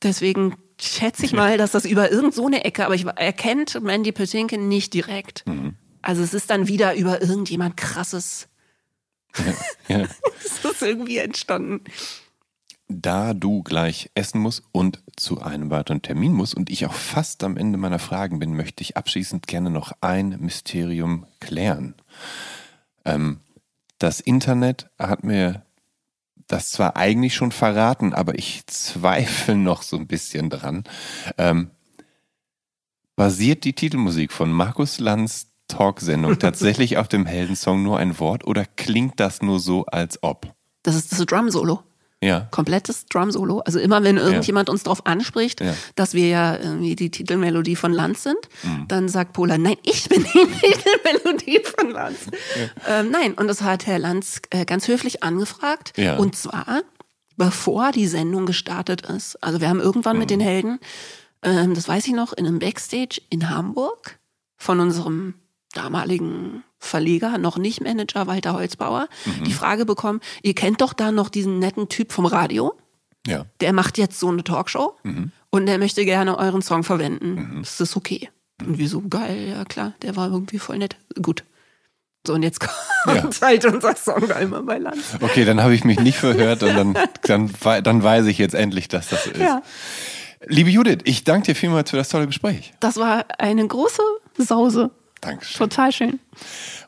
Deswegen 0.01 0.55
schätze 0.79 1.25
ich 1.25 1.33
mal, 1.33 1.57
dass 1.57 1.71
das 1.71 1.85
über 1.85 2.11
irgend 2.11 2.33
so 2.33 2.47
eine 2.47 2.65
Ecke, 2.65 2.85
aber 2.85 2.95
ich 2.95 3.05
er 3.05 3.33
kennt 3.33 3.81
Mandy 3.81 4.11
Patinkin 4.11 4.67
nicht 4.67 4.93
direkt. 4.93 5.45
Also 6.01 6.21
es 6.21 6.33
ist 6.33 6.49
dann 6.49 6.67
wieder 6.67 6.95
über 6.95 7.21
irgendjemand 7.21 7.77
krasses. 7.77 8.47
ja. 9.87 10.05
Das 10.61 10.73
ist 10.73 10.81
irgendwie 10.81 11.17
entstanden. 11.17 11.81
Da 12.87 13.33
du 13.33 13.63
gleich 13.63 14.11
essen 14.13 14.39
musst 14.39 14.63
und 14.71 15.01
zu 15.15 15.41
einem 15.41 15.71
weiteren 15.71 16.03
Termin 16.03 16.33
musst 16.33 16.53
und 16.53 16.69
ich 16.69 16.85
auch 16.85 16.93
fast 16.93 17.43
am 17.43 17.57
Ende 17.57 17.77
meiner 17.79 17.97
Fragen 17.97 18.37
bin, 18.37 18.55
möchte 18.55 18.81
ich 18.83 18.95
abschließend 18.95 19.47
gerne 19.47 19.71
noch 19.71 19.91
ein 20.01 20.37
Mysterium 20.39 21.25
klären. 21.39 21.95
Ähm, 23.05 23.39
das 24.05 24.19
Internet 24.19 24.87
hat 24.99 25.23
mir 25.23 25.63
das 26.45 26.69
zwar 26.69 26.95
eigentlich 26.95 27.33
schon 27.33 27.51
verraten, 27.51 28.13
aber 28.13 28.35
ich 28.35 28.67
zweifle 28.67 29.55
noch 29.55 29.81
so 29.81 29.97
ein 29.97 30.05
bisschen 30.05 30.51
dran. 30.51 30.83
Ähm, 31.39 31.71
basiert 33.15 33.63
die 33.63 33.73
Titelmusik 33.73 34.31
von 34.31 34.51
Markus 34.51 34.99
Lanz 34.99 35.47
Talksendung 35.67 36.37
tatsächlich 36.39 36.97
auf 36.97 37.07
dem 37.07 37.25
Heldensong 37.25 37.81
nur 37.81 37.97
ein 37.97 38.19
Wort 38.19 38.45
oder 38.45 38.65
klingt 38.65 39.19
das 39.19 39.41
nur 39.41 39.59
so, 39.59 39.87
als 39.87 40.21
ob? 40.21 40.53
Das 40.83 40.93
ist 40.93 41.11
das 41.11 41.25
Drum-Solo. 41.25 41.81
Ja. 42.25 42.47
Komplettes 42.51 43.05
Drum-Solo. 43.05 43.59
Also 43.59 43.79
immer, 43.79 44.03
wenn 44.03 44.17
irgendjemand 44.17 44.69
uns 44.69 44.83
darauf 44.83 45.05
anspricht, 45.05 45.61
Ja. 45.61 45.73
dass 45.95 46.13
wir 46.13 46.27
ja 46.27 46.57
irgendwie 46.57 46.95
die 46.95 47.11
Titelmelodie 47.11 47.75
von 47.75 47.93
Lanz 47.93 48.23
sind, 48.23 48.37
Mhm. 48.63 48.87
dann 48.87 49.09
sagt 49.09 49.33
Pola, 49.33 49.57
nein, 49.57 49.77
ich 49.83 50.09
bin 50.09 50.23
die 50.23 50.47
Titelmelodie 50.61 51.61
von 51.63 51.91
Lanz. 51.91 52.17
Ähm, 52.87 53.11
nein, 53.11 53.33
und 53.33 53.47
das 53.47 53.61
hat 53.61 53.85
Herr 53.85 53.99
Lanz 53.99 54.41
äh, 54.49 54.65
ganz 54.65 54.87
höflich 54.87 55.23
angefragt. 55.23 55.93
Ja. 55.97 56.17
Und 56.17 56.35
zwar, 56.35 56.81
bevor 57.37 57.91
die 57.91 58.07
Sendung 58.07 58.45
gestartet 58.45 59.01
ist. 59.01 59.41
Also 59.43 59.61
wir 59.61 59.69
haben 59.69 59.79
irgendwann 59.81 60.17
mit 60.17 60.29
den 60.29 60.39
Mhm. 60.39 60.43
Helden, 60.43 60.79
ähm, 61.43 61.73
das 61.75 61.87
weiß 61.87 62.07
ich 62.07 62.13
noch, 62.13 62.33
in 62.33 62.47
einem 62.47 62.59
Backstage 62.59 63.21
in 63.29 63.49
Hamburg 63.49 64.17
von 64.57 64.79
unserem 64.79 65.35
damaligen 65.75 66.63
Verleger, 66.79 67.37
noch 67.37 67.57
nicht 67.57 67.81
Manager 67.81 68.27
Walter 68.27 68.53
Holzbauer, 68.53 69.07
Mhm. 69.25 69.43
die 69.43 69.53
Frage 69.53 69.85
bekommen, 69.85 70.19
ihr 70.43 70.55
kennt 70.55 70.81
doch 70.81 70.93
da 70.93 71.11
noch 71.11 71.29
diesen 71.29 71.59
netten 71.59 71.89
Typ 71.89 72.11
vom 72.11 72.25
Radio, 72.25 72.73
Ja. 73.27 73.45
der 73.61 73.73
macht 73.73 73.97
jetzt 73.97 74.19
so 74.19 74.29
eine 74.29 74.43
Talkshow 74.43 74.95
und 75.51 75.65
der 75.65 75.77
möchte 75.77 76.05
gerne 76.05 76.37
euren 76.37 76.61
Song 76.61 76.83
verwenden. 76.83 77.59
Ist 77.61 77.79
das 77.79 77.95
okay? 77.95 78.29
Und 78.65 78.77
wir 78.77 78.87
so, 78.87 79.01
geil, 79.01 79.49
ja 79.49 79.65
klar, 79.65 79.93
der 80.01 80.15
war 80.15 80.29
irgendwie 80.31 80.59
voll 80.59 80.77
nett. 80.77 80.95
Gut. 81.21 81.43
So, 82.25 82.33
und 82.33 82.43
jetzt 82.43 82.59
kommt 83.05 83.15
Ja. 83.41 83.47
halt 83.47 83.65
unser 83.65 83.95
Song 83.95 84.23
immer 84.41 84.63
bei 84.63 84.77
Land. 84.77 84.97
Okay, 85.21 85.43
dann 85.45 85.61
habe 85.61 85.75
ich 85.75 85.83
mich 85.83 85.99
nicht 85.99 86.17
verhört 86.17 86.63
und 86.63 86.75
dann, 86.75 86.97
dann, 87.23 87.51
dann 87.83 88.03
weiß 88.03 88.25
ich 88.27 88.37
jetzt 88.37 88.55
endlich, 88.55 88.87
dass 88.87 89.09
das 89.09 89.25
so 89.25 89.31
ist. 89.31 89.39
Ja. 89.39 89.61
Liebe 90.47 90.69
Judith, 90.69 90.99
ich 91.05 91.23
danke 91.23 91.47
dir 91.47 91.55
vielmals 91.55 91.89
für 91.89 91.97
das 91.97 92.09
tolle 92.09 92.27
Gespräch. 92.27 92.73
Das 92.79 92.97
war 92.97 93.25
eine 93.39 93.67
große 93.67 94.01
Sause. 94.37 94.91
Dankeschön. 95.25 95.57
Total 95.57 95.91
schön. 95.91 96.19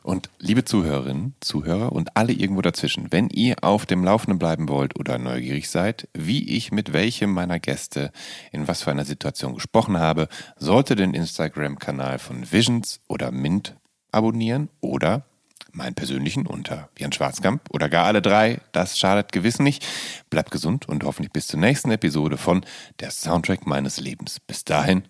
Und 0.04 0.30
liebe 0.38 0.64
Zuhörerinnen, 0.64 1.34
Zuhörer 1.40 1.90
und 1.92 2.16
alle 2.16 2.32
irgendwo 2.32 2.62
dazwischen, 2.62 3.10
wenn 3.10 3.28
ihr 3.30 3.56
auf 3.62 3.84
dem 3.84 4.04
Laufenden 4.04 4.38
bleiben 4.38 4.68
wollt 4.68 4.98
oder 4.98 5.18
neugierig 5.18 5.68
seid, 5.68 6.08
wie 6.14 6.48
ich 6.56 6.70
mit 6.70 6.92
welchem 6.92 7.32
meiner 7.32 7.58
Gäste 7.58 8.12
in 8.52 8.68
was 8.68 8.82
für 8.82 8.92
einer 8.92 9.04
Situation 9.04 9.54
gesprochen 9.54 9.98
habe, 9.98 10.28
solltet 10.56 11.00
den 11.00 11.14
Instagram-Kanal 11.14 12.20
von 12.20 12.52
Visions 12.52 13.00
oder 13.08 13.32
Mint 13.32 13.74
abonnieren 14.12 14.68
oder 14.80 15.24
meinen 15.72 15.94
persönlichen 15.94 16.46
unter 16.46 16.90
Jan 16.96 17.12
Schwarzkamp 17.12 17.62
oder 17.70 17.88
gar 17.88 18.06
alle 18.06 18.22
drei. 18.22 18.60
Das 18.70 18.98
schadet 18.98 19.32
gewiss 19.32 19.58
nicht. 19.58 19.84
Bleibt 20.30 20.52
gesund 20.52 20.88
und 20.88 21.02
hoffentlich 21.02 21.32
bis 21.32 21.48
zur 21.48 21.58
nächsten 21.58 21.90
Episode 21.90 22.36
von 22.36 22.64
Der 23.00 23.10
Soundtrack 23.10 23.66
meines 23.66 23.98
Lebens. 23.98 24.38
Bis 24.38 24.64
dahin, 24.64 25.02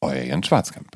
euer 0.00 0.22
Jan 0.22 0.44
Schwarzkamp. 0.44 0.95